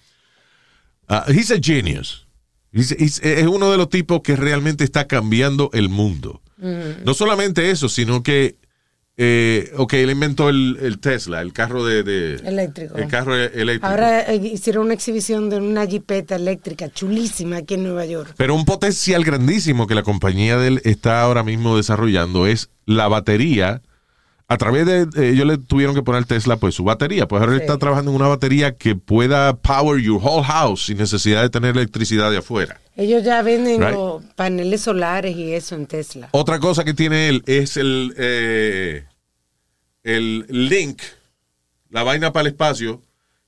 uh, 1.08 1.22
he's 1.28 1.52
a 1.52 1.60
genius. 1.60 2.27
Es 2.72 3.20
uno 3.46 3.70
de 3.70 3.76
los 3.76 3.88
tipos 3.88 4.20
que 4.22 4.36
realmente 4.36 4.84
está 4.84 5.06
cambiando 5.06 5.70
el 5.72 5.88
mundo. 5.88 6.42
No 7.04 7.14
solamente 7.14 7.70
eso, 7.70 7.88
sino 7.88 8.22
que, 8.22 8.56
eh, 9.16 9.72
ok, 9.76 9.94
él 9.94 10.10
inventó 10.10 10.48
el, 10.48 10.76
el 10.80 10.98
Tesla, 10.98 11.40
el 11.40 11.52
carro 11.52 11.84
de, 11.84 12.02
de- 12.02 12.34
Eléctrico. 12.48 12.96
El 12.96 13.08
carro 13.08 13.36
e- 13.36 13.46
eléctrico. 13.54 13.86
Ahora 13.86 14.20
eh, 14.22 14.36
hicieron 14.36 14.84
una 14.86 14.94
exhibición 14.94 15.50
de 15.50 15.56
una 15.58 15.86
jipeta 15.86 16.36
eléctrica 16.36 16.88
chulísima 16.88 17.58
aquí 17.58 17.74
en 17.74 17.84
Nueva 17.84 18.06
York. 18.06 18.34
Pero 18.36 18.54
un 18.54 18.64
potencial 18.64 19.24
grandísimo 19.24 19.86
que 19.86 19.94
la 19.94 20.02
compañía 20.02 20.56
de 20.58 20.68
él 20.68 20.80
está 20.84 21.22
ahora 21.22 21.42
mismo 21.44 21.76
desarrollando 21.76 22.46
es 22.46 22.70
la 22.86 23.08
batería. 23.08 23.82
A 24.50 24.56
través 24.56 24.86
de 24.86 25.02
eh, 25.02 25.30
ellos 25.30 25.46
le 25.46 25.58
tuvieron 25.58 25.94
que 25.94 26.02
poner 26.02 26.24
Tesla 26.24 26.56
pues 26.56 26.74
su 26.74 26.82
batería. 26.82 27.28
Pues 27.28 27.40
ahora 27.40 27.52
él 27.52 27.58
Sí. 27.58 27.64
está 27.66 27.76
trabajando 27.78 28.10
en 28.10 28.16
una 28.16 28.28
batería 28.28 28.76
que 28.76 28.96
pueda 28.96 29.54
power 29.56 30.00
your 30.00 30.18
whole 30.22 30.42
house 30.42 30.86
sin 30.86 30.96
necesidad 30.96 31.42
de 31.42 31.50
tener 31.50 31.76
electricidad 31.76 32.30
de 32.30 32.38
afuera. 32.38 32.80
Ellos 32.96 33.22
ya 33.22 33.42
venden 33.42 33.80
Right. 33.82 33.92
los 33.92 34.24
paneles 34.36 34.80
solares 34.80 35.36
y 35.36 35.52
eso 35.52 35.74
en 35.74 35.86
Tesla. 35.86 36.30
Otra 36.32 36.58
cosa 36.60 36.82
que 36.84 36.94
tiene 36.94 37.28
él 37.28 37.42
es 37.46 37.76
el, 37.76 38.14
eh, 38.16 39.04
el 40.02 40.46
link, 40.48 41.02
la 41.90 42.02
vaina 42.02 42.32
para 42.32 42.42
el 42.48 42.54
espacio, 42.54 43.02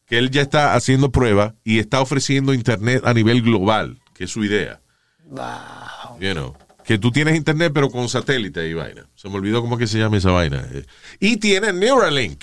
que 0.06 0.18
él 0.18 0.30
ya 0.30 0.42
está 0.42 0.74
haciendo 0.74 1.10
prueba 1.10 1.54
y 1.64 1.78
está 1.78 2.00
ofreciendo 2.02 2.52
internet 2.52 3.02
a 3.06 3.14
nivel 3.14 3.40
global, 3.40 3.98
que 4.14 4.24
es 4.24 4.30
su 4.30 4.44
idea. 4.44 4.80
Wow. 5.24 6.18
You 6.20 6.32
know, 6.34 6.56
que 6.90 6.98
tú 6.98 7.12
tienes 7.12 7.36
internet 7.36 7.70
pero 7.72 7.88
con 7.88 8.08
satélite 8.08 8.66
y 8.68 8.74
vaina. 8.74 9.06
Se 9.14 9.28
me 9.28 9.36
olvidó 9.36 9.60
cómo 9.60 9.78
que 9.78 9.86
se 9.86 9.96
llama 9.96 10.16
esa 10.16 10.32
vaina. 10.32 10.66
Eh, 10.72 10.84
Y 11.20 11.36
tiene 11.36 11.72
Neuralink, 11.72 12.42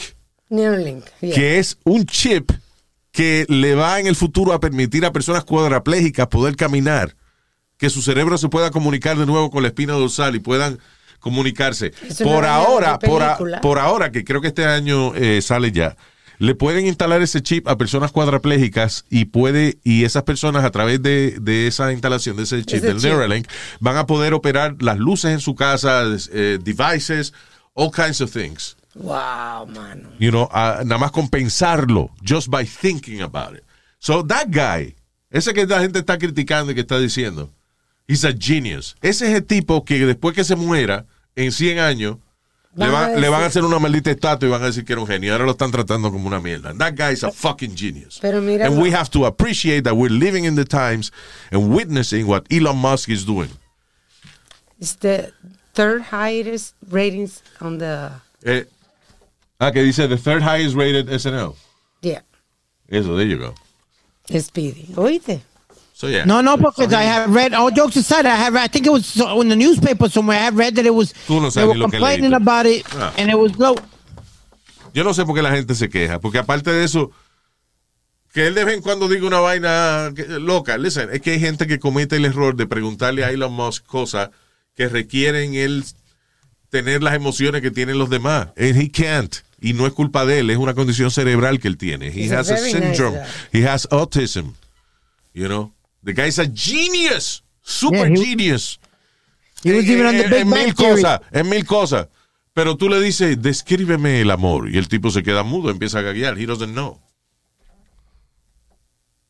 Neuralink. 0.50 1.04
yeah. 1.20 1.36
que 1.36 1.60
es 1.60 1.78
un 1.84 2.06
chip 2.06 2.50
que 3.12 3.46
le 3.50 3.76
va 3.76 4.00
en 4.00 4.08
el 4.08 4.16
futuro 4.16 4.54
a 4.54 4.62
permitir 4.62 5.04
a 5.06 5.12
personas 5.12 5.44
cuadraplégicas 5.44 6.28
poder 6.28 6.56
caminar, 6.56 7.18
que 7.78 7.90
su 7.90 8.02
cerebro 8.02 8.38
se 8.38 8.48
pueda 8.48 8.72
comunicar 8.72 9.18
de 9.18 9.26
nuevo 9.26 9.52
con 9.52 9.64
la 9.64 9.68
espina 9.68 9.92
dorsal 9.96 10.34
y 10.38 10.40
puedan 10.40 10.80
comunicarse. 11.20 11.92
Es 12.08 12.22
Por 12.22 12.46
ahora, 12.46 12.94
a- 12.94 13.60
por 13.60 13.80
ahora, 13.80 14.14
que 14.14 14.24
creo 14.24 14.40
que 14.40 14.48
este 14.48 14.64
año 14.64 15.14
eh, 15.16 15.42
sale 15.42 15.74
ya, 15.74 15.98
le 16.40 16.54
pueden 16.56 16.86
instalar 16.86 17.22
ese 17.22 17.42
chip 17.42 17.68
a 17.68 17.78
personas 17.78 18.12
cuadraplégicas 18.12 19.06
y 19.10 19.26
puede 19.26 19.80
y 19.84 20.04
esas 20.04 20.24
personas 20.24 20.64
a 20.66 20.70
través 20.72 21.02
de, 21.02 21.38
de 21.42 21.68
esa 21.68 21.92
instalación 21.92 22.38
de 22.38 22.44
ese 22.44 22.64
chip 22.64 22.78
Ese 22.78 22.88
del 22.88 22.98
chip. 22.98 23.10
Neuralink 23.10 23.48
van 23.80 23.98
a 23.98 24.06
poder 24.06 24.34
operar 24.34 24.76
las 24.82 24.98
luces 25.00 25.32
en 25.32 25.40
su 25.40 25.56
casa, 25.56 26.04
eh, 26.32 26.60
devices, 26.62 27.34
all 27.74 27.90
kinds 27.92 28.22
of 28.22 28.32
things. 28.32 28.76
Wow, 28.96 29.68
mano. 29.68 30.10
You 30.20 30.32
know, 30.32 30.48
a- 30.52 30.82
nada 30.86 30.98
más 31.00 31.12
compensarlo 31.12 32.12
just 32.24 32.50
by 32.50 32.66
thinking 32.66 33.22
about 33.22 33.56
it. 33.56 33.64
So 34.00 34.24
that 34.26 34.48
guy, 34.50 34.96
ese 35.32 35.54
que 35.54 35.66
la 35.66 35.80
gente 35.82 36.00
está 36.00 36.18
criticando 36.18 36.72
y 36.72 36.76
que 36.76 36.82
está 36.82 37.00
diciendo, 37.00 37.52
he's 38.08 38.24
a 38.26 38.32
genius. 38.38 38.96
Ese 39.02 39.28
es 39.28 39.36
el 39.36 39.44
tipo 39.44 39.84
que 39.86 40.06
después 40.06 40.36
que 40.36 40.44
se 40.44 40.56
muera 40.56 41.06
en 41.36 41.52
100 41.52 41.80
años 41.80 42.18
le, 42.78 42.86
Van 42.92 42.96
a 42.96 43.08
va- 43.14 43.20
le 43.20 43.30
van 43.30 43.42
a 43.44 43.46
hacer 43.48 43.64
una 43.66 43.80
maldita 43.80 44.12
estatua 44.12 44.48
y 44.48 44.52
van 44.52 44.62
a 44.64 44.68
decir 44.68 44.86
que 44.86 44.94
era 44.94 45.02
un 45.02 45.08
genio. 45.08 45.34
Ahora 45.34 45.46
lo 45.46 45.52
están 45.52 45.72
tratando 45.72 46.12
como 46.12 46.28
una 46.28 46.40
mierda. 46.40 46.74
That 46.78 46.94
guy 46.96 47.12
is 47.14 47.24
a 47.24 47.32
fucking 47.32 47.76
genius. 47.76 48.20
Pero 48.22 48.40
mira 48.42 48.66
and 48.68 48.80
we 48.82 48.92
have 48.92 49.10
to 49.12 49.26
appreciate 49.26 49.84
that 49.84 49.96
we're 49.96 50.10
living 50.14 50.46
in 50.46 50.56
the 50.56 50.64
times 50.66 51.12
and 51.52 51.74
witnessing 51.76 52.28
what 52.28 52.46
Elon 52.52 52.78
Musk 52.78 53.10
is 53.10 53.26
doing. 53.26 53.50
It's 54.80 54.96
the 54.96 55.32
third 55.74 56.04
highest 56.12 56.76
ratings 56.90 57.42
on 57.60 57.80
the. 57.80 58.12
Eh, 58.46 58.64
ah, 59.60 59.72
que 59.72 59.82
dice 59.84 60.08
the 60.08 60.18
third 60.18 60.44
highest 60.44 60.76
rated 60.76 61.08
SNL. 61.10 61.56
Yeah. 62.04 62.22
Eso, 62.90 63.16
there 63.18 63.26
you 63.26 63.38
go. 63.40 63.56
Speedy. 64.40 64.94
¿Oíste? 64.96 65.42
So, 65.98 66.08
yeah. 66.10 66.26
No, 66.26 66.42
no, 66.42 66.58
because 66.58 66.94
I 66.94 67.02
have 67.02 67.34
read. 67.34 67.56
All 67.56 67.72
jokes 67.72 67.96
aside, 67.98 68.28
I 68.28 68.36
have. 68.36 68.56
I 68.56 68.68
think 68.68 68.86
it 68.86 68.92
was 68.92 69.18
in 69.18 69.50
the 69.50 69.56
newspaper 69.56 70.08
somewhere. 70.08 70.38
I 70.38 70.44
have 70.44 70.56
read 70.56 70.76
that 70.76 70.86
it 70.86 70.94
was. 70.94 71.12
Tú 71.26 71.42
no 71.42 71.50
they 71.50 71.66
were 71.66 71.74
lo 71.74 71.88
que 71.88 71.98
complaining 71.98 72.36
about 72.36 72.68
it, 72.68 72.86
Ah. 72.94 73.12
and 73.18 73.32
it 73.32 73.36
was 73.36 73.58
low. 73.58 73.76
Yo 74.94 75.04
no 75.04 75.16
sé 75.16 75.26
por 75.26 75.34
qué 75.34 75.42
la 75.42 75.50
gente 75.56 75.74
se 75.74 75.90
queja, 75.90 76.20
porque 76.20 76.38
aparte 76.38 76.70
de 76.72 76.84
eso, 76.84 77.10
que 78.32 78.46
él 78.46 78.54
de 78.54 78.64
vez 78.64 78.76
en 78.76 78.84
cuando 78.84 79.08
diga 79.08 79.26
una 79.26 79.40
vaina 79.40 80.12
loca, 80.40 80.78
listen, 80.78 81.10
es 81.12 81.22
que 81.22 81.32
hay 81.32 81.40
gente 81.40 81.66
que 81.66 81.80
comete 81.80 82.18
el 82.18 82.26
error 82.26 82.56
de 82.56 82.68
preguntarle 82.68 83.26
a 83.26 83.32
Elon 83.32 83.54
Musk 83.54 83.84
cosas 83.88 84.30
que 84.76 84.90
requieren 84.90 85.56
él 85.56 85.84
tener 86.70 87.02
las 87.02 87.16
emociones 87.16 87.64
que 87.64 87.72
tienen 87.72 87.98
los 87.98 88.12
demás. 88.12 88.50
And 88.56 88.80
he 88.80 88.92
can't. 88.92 89.38
Y 89.60 89.74
no 89.74 89.88
es 89.88 89.94
culpa 89.94 90.28
de 90.28 90.42
él, 90.42 90.52
es 90.52 90.58
una 90.58 90.76
condición 90.76 91.10
cerebral 91.10 91.60
que 91.60 91.68
él 91.68 91.78
tiene. 91.78 92.10
He 92.10 92.32
has 92.32 92.52
a, 92.52 92.54
nice 92.54 92.70
syndrome. 92.72 93.18
he 93.52 93.68
has 93.68 93.88
autism. 93.90 94.54
You 95.34 95.48
know? 95.48 95.74
The 96.04 96.14
guy's 96.14 96.40
a 96.40 96.48
genius. 96.48 97.44
Super 97.62 98.08
Yeah, 98.08 98.16
he- 98.16 98.26
genius. 98.26 98.80
He 99.64 99.74
was 99.74 99.86
En- 99.86 99.92
even 99.92 100.06
on 100.06 100.16
the 100.18 100.24
en- 100.26 100.30
Big 100.30 100.42
en 100.42 100.50
mil 100.50 100.74
cosas, 100.76 101.20
en 101.32 101.50
mil 101.50 101.66
cosas. 101.66 102.08
Pero 102.54 102.76
tú 102.78 102.90
le 102.90 103.00
dices, 103.02 103.42
descríbeme 103.42 104.22
el 104.22 104.32
amor. 104.32 104.70
Y 104.70 104.78
el 104.78 104.88
tipo 104.88 105.12
se 105.12 105.22
queda 105.24 105.44
mudo, 105.44 105.70
empieza 105.70 106.00
a 106.00 106.02
gaguear. 106.02 106.38
He 106.40 106.46
doesn't 106.46 106.74
know. 106.74 107.00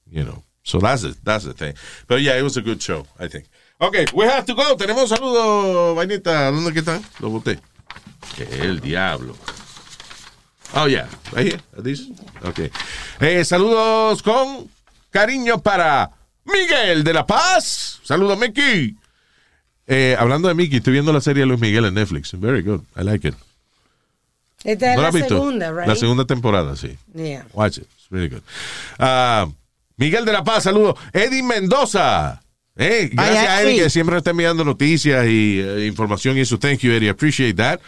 You 0.09 0.23
know. 0.23 0.43
So 0.63 0.79
that's 0.79 1.03
it. 1.03 1.17
That's 1.23 1.45
the 1.45 1.53
thing. 1.53 1.73
Pero 2.07 2.19
yeah, 2.19 2.37
it 2.37 2.43
was 2.43 2.57
a 2.57 2.61
good 2.61 2.81
show, 2.81 3.05
I 3.19 3.27
think. 3.27 3.45
Okay, 3.79 4.05
we 4.13 4.25
have 4.25 4.45
to 4.45 4.53
go. 4.55 4.75
Tenemos 4.75 5.09
saludos, 5.09 5.95
vainita. 5.95 6.51
¿Dónde 6.51 6.73
que 6.73 6.79
están? 6.79 7.01
Los 7.19 7.31
boté. 7.31 7.59
El 8.51 8.79
diablo. 8.81 9.35
Oh, 10.75 10.85
yeah. 10.87 11.07
Right 11.31 11.47
here. 11.53 11.61
At 11.77 11.83
this? 11.83 12.07
Okay. 12.43 12.69
Eh, 13.21 13.45
saludos 13.45 14.21
con 14.21 14.69
cariño 15.11 15.61
para 15.61 16.11
Miguel 16.47 17.03
de 17.03 17.13
la 17.13 17.25
Paz. 17.25 17.99
Saludos, 18.03 18.37
Mickey. 18.37 18.95
Eh, 19.85 20.15
hablando 20.19 20.47
de 20.47 20.53
Mickey, 20.53 20.77
estoy 20.77 20.93
viendo 20.93 21.13
la 21.13 21.21
serie 21.21 21.41
de 21.41 21.47
Luis 21.47 21.59
Miguel 21.59 21.85
en 21.85 21.93
Netflix. 21.93 22.31
Very 22.39 22.61
good. 22.61 22.81
I 22.99 23.03
like 23.03 23.27
it. 23.27 23.35
Esta 24.63 24.91
es 24.91 24.95
¿No 24.97 25.01
la 25.03 25.11
la 25.11 25.27
segunda, 25.27 25.71
right? 25.71 25.87
La 25.87 25.95
segunda 25.95 26.25
temporada, 26.25 26.75
sí. 26.75 26.97
Yeah. 27.13 27.45
Watch 27.53 27.77
it. 27.77 27.83
It's 27.83 28.07
really 28.09 28.27
good. 28.27 28.41
Ah, 28.99 29.47
Miguel 29.95 30.25
de 30.25 30.33
la 30.33 30.43
Paz, 30.43 30.63
saludos. 30.63 30.95
Eddie 31.13 31.43
Mendoza. 31.43 32.41
Eh, 32.75 33.09
gracias 33.11 33.37
Ay, 33.37 33.47
a 33.47 33.61
Eddie 33.61 33.77
sí. 33.77 33.83
que 33.83 33.89
siempre 33.89 34.13
nos 34.13 34.19
está 34.19 34.31
enviando 34.31 34.63
noticias 34.63 35.25
y 35.27 35.59
eh, 35.59 35.85
información 35.87 36.37
y 36.37 36.41
eso. 36.41 36.59
Thank 36.59 36.79
you, 36.79 36.91
Eddie. 36.91 37.09
Appreciate 37.09 37.53
that. 37.55 37.79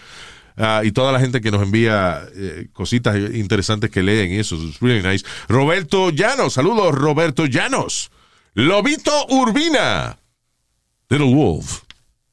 Ah, 0.58 0.82
y 0.84 0.92
toda 0.92 1.12
la 1.12 1.20
gente 1.20 1.42
que 1.42 1.52
nos 1.52 1.62
envía 1.62 2.22
eh, 2.36 2.68
cositas 2.74 3.16
interesantes 3.34 3.90
que 3.90 4.04
leen 4.04 4.32
y 4.32 4.40
eso. 4.40 4.56
It's 4.56 4.80
really 4.80 5.02
nice. 5.02 5.26
Roberto 5.48 6.10
Llanos. 6.12 6.54
Saludos, 6.54 6.94
Roberto 6.94 7.46
Llanos. 7.46 8.12
Lobito 8.60 9.26
Urbina. 9.30 10.18
Little 11.10 11.34
Wolf. 11.34 11.82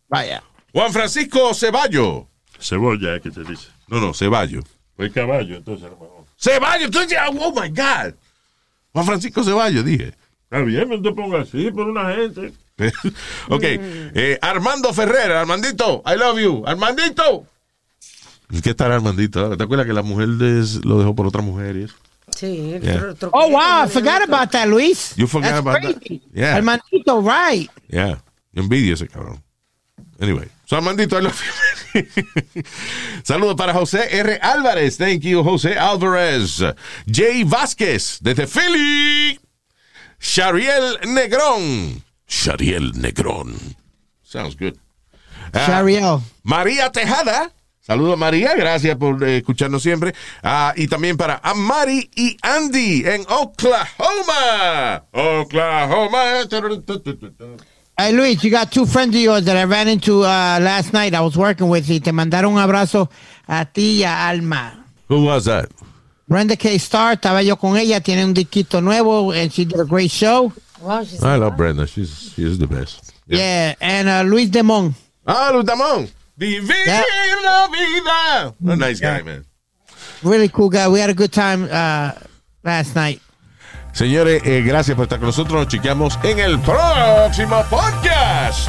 Vaya. 0.09 0.43
Juan 0.73 0.93
Francisco 0.93 1.55
Ceballo. 1.55 2.29
Cebolla, 2.59 3.21
¿qué 3.21 3.31
te 3.31 3.45
dice? 3.45 3.69
No, 3.89 4.01
no, 4.01 4.13
Ceballo. 4.13 4.61
Pues 4.97 5.13
caballo, 5.13 5.57
entonces 5.57 5.89
mejor. 5.91 6.25
Ceballo, 6.37 6.91
tú 6.91 6.99
dices, 7.01 7.19
oh 7.29 7.53
my 7.53 7.69
God. 7.69 8.15
Juan 8.93 9.07
Francisco 9.07 9.45
Ceballo, 9.45 9.83
dije. 9.83 10.15
Está 10.45 10.59
bien, 10.65 10.89
no 10.89 11.01
te 11.01 11.13
pongas 11.13 11.49
así 11.49 11.71
por 11.71 11.87
una 11.89 12.13
gente. 12.15 12.53
ok. 13.49 13.63
eh, 13.63 14.39
Armando 14.43 14.93
Ferrer, 14.93 15.33
Armandito, 15.33 16.03
I 16.07 16.17
love 16.19 16.39
you. 16.41 16.65
Armandito. 16.67 17.47
¿Qué 18.63 18.71
estará 18.71 18.97
Armandito? 18.97 19.57
¿Te 19.57 19.63
acuerdas 19.65 19.87
que 19.87 19.93
la 19.93 20.03
mujer 20.03 20.29
des- 20.31 20.85
lo 20.85 20.99
dejó 20.99 21.15
por 21.15 21.27
otra 21.27 21.43
mujer 21.43 21.77
y 21.77 21.83
eso? 21.85 21.95
Sí. 22.37 22.79
Yeah. 22.83 23.15
Oh 23.33 23.49
wow, 23.49 23.85
I 23.85 23.89
forgot 23.89 24.23
about 24.23 24.53
that, 24.53 24.69
Luis. 24.69 25.17
You 25.17 25.27
forgot 25.27 25.49
That's 25.49 25.61
about 25.61 25.83
that? 25.83 26.01
crazy. 26.07 26.23
Yeah. 26.35 26.59
Armandito, 26.61 27.25
right? 27.25 27.69
Yeah. 27.89 28.17
Envidia 28.55 28.93
ese 28.93 29.09
cabrón. 29.09 29.43
Anyway. 30.21 30.49
So 30.67 30.77
Armandito, 30.77 31.17
I 31.17 31.21
love 31.21 31.41
you. 31.95 32.03
Saludos 33.23 33.57
para 33.57 33.73
José 33.73 34.09
R. 34.11 34.39
Álvarez. 34.43 34.99
Thank 34.99 35.23
you, 35.23 35.43
José 35.43 35.77
Álvarez. 35.79 36.63
Jay 37.07 37.45
Vázquez, 37.45 38.19
desde 38.21 38.47
Philly. 38.47 39.39
Shariel 40.21 40.99
Negrón. 41.05 42.03
Shariel 42.29 42.93
Negrón. 42.95 43.57
Sounds 44.23 44.57
good. 44.57 44.77
Ah, 45.55 45.67
Shariel. 45.67 46.21
María 46.43 46.91
Tejada. 46.91 47.51
Saludos 47.87 48.19
María, 48.19 48.57
gracias 48.57 48.97
por 48.97 49.23
eh, 49.23 49.37
escucharnos 49.37 49.81
siempre. 49.81 50.13
Ah, 50.43 50.73
y 50.77 50.89
también 50.89 51.17
para 51.17 51.41
Amari 51.41 52.11
y 52.17 52.37
Andy 52.43 53.05
en 53.07 53.21
Oklahoma. 53.29 55.05
Oklahoma. 55.13 56.19
Hey 57.97 58.13
Luis, 58.13 58.43
you 58.43 58.51
got 58.51 58.73
two 58.73 58.87
friends 58.87 59.15
of 59.15 59.23
yours 59.23 59.45
that 59.45 59.57
I 59.57 59.65
ran 59.65 59.87
into 59.87 60.23
uh, 60.25 60.59
last 60.61 60.93
night. 60.93 61.15
I 61.15 61.21
was 61.21 61.37
working 61.37 61.69
with 61.69 61.89
y 61.89 62.01
te 62.01 62.11
mandaron 62.11 62.55
un 62.55 62.59
abrazo 62.59 63.09
a 63.47 63.65
ti 63.65 64.01
y 64.01 64.03
a 64.03 64.31
Alma. 64.31 64.85
Who 65.09 65.25
was 65.25 65.45
that? 65.45 65.71
Brenda 66.27 66.57
K. 66.57 66.75
Star, 66.81 67.17
estaba 67.17 67.45
yo 67.45 67.55
con 67.55 67.77
ella, 67.77 68.01
tiene 68.01 68.25
un 68.25 68.35
disquito 68.35 68.83
nuevo, 68.83 69.31
and 69.31 69.53
she 69.53 69.65
did 69.65 69.79
a 69.79 69.85
great 69.85 70.11
show. 70.11 70.53
Wow, 70.81 71.05
she's 71.05 71.23
I 71.23 71.37
love 71.37 71.57
Brenda. 71.57 71.87
She's 71.87 72.33
she's 72.35 72.59
the 72.59 72.67
best. 72.67 73.15
Yeah, 73.29 73.77
and 73.81 74.09
uh, 74.09 74.23
Luis 74.23 74.51
Demon. 74.51 74.93
Ah, 75.25 75.53
Luz 75.53 75.65
Damón. 75.65 76.09
Vivir 76.37 76.77
Yeah. 76.87 77.03
la 77.43 77.69
vida. 77.69 78.55
A 78.73 78.77
nice 78.77 79.01
guy, 79.01 79.23
man. 79.23 79.45
Really 80.23 80.49
cool 80.49 80.69
guy. 80.71 80.87
We 80.89 81.01
had 81.01 81.11
a 81.11 81.15
good 81.15 81.33
time 81.33 81.65
uh, 81.65 82.13
last 82.63 82.95
night. 82.95 83.21
Señores, 83.93 84.43
eh, 84.45 84.63
gracias 84.63 84.95
por 84.95 85.05
estar 85.05 85.19
con 85.19 85.29
nosotros. 85.29 85.55
Nos 85.65 85.69
chequeamos 85.69 86.19
en 86.23 86.39
el 86.39 86.59
próximo 86.61 87.65
podcast. 87.71 88.69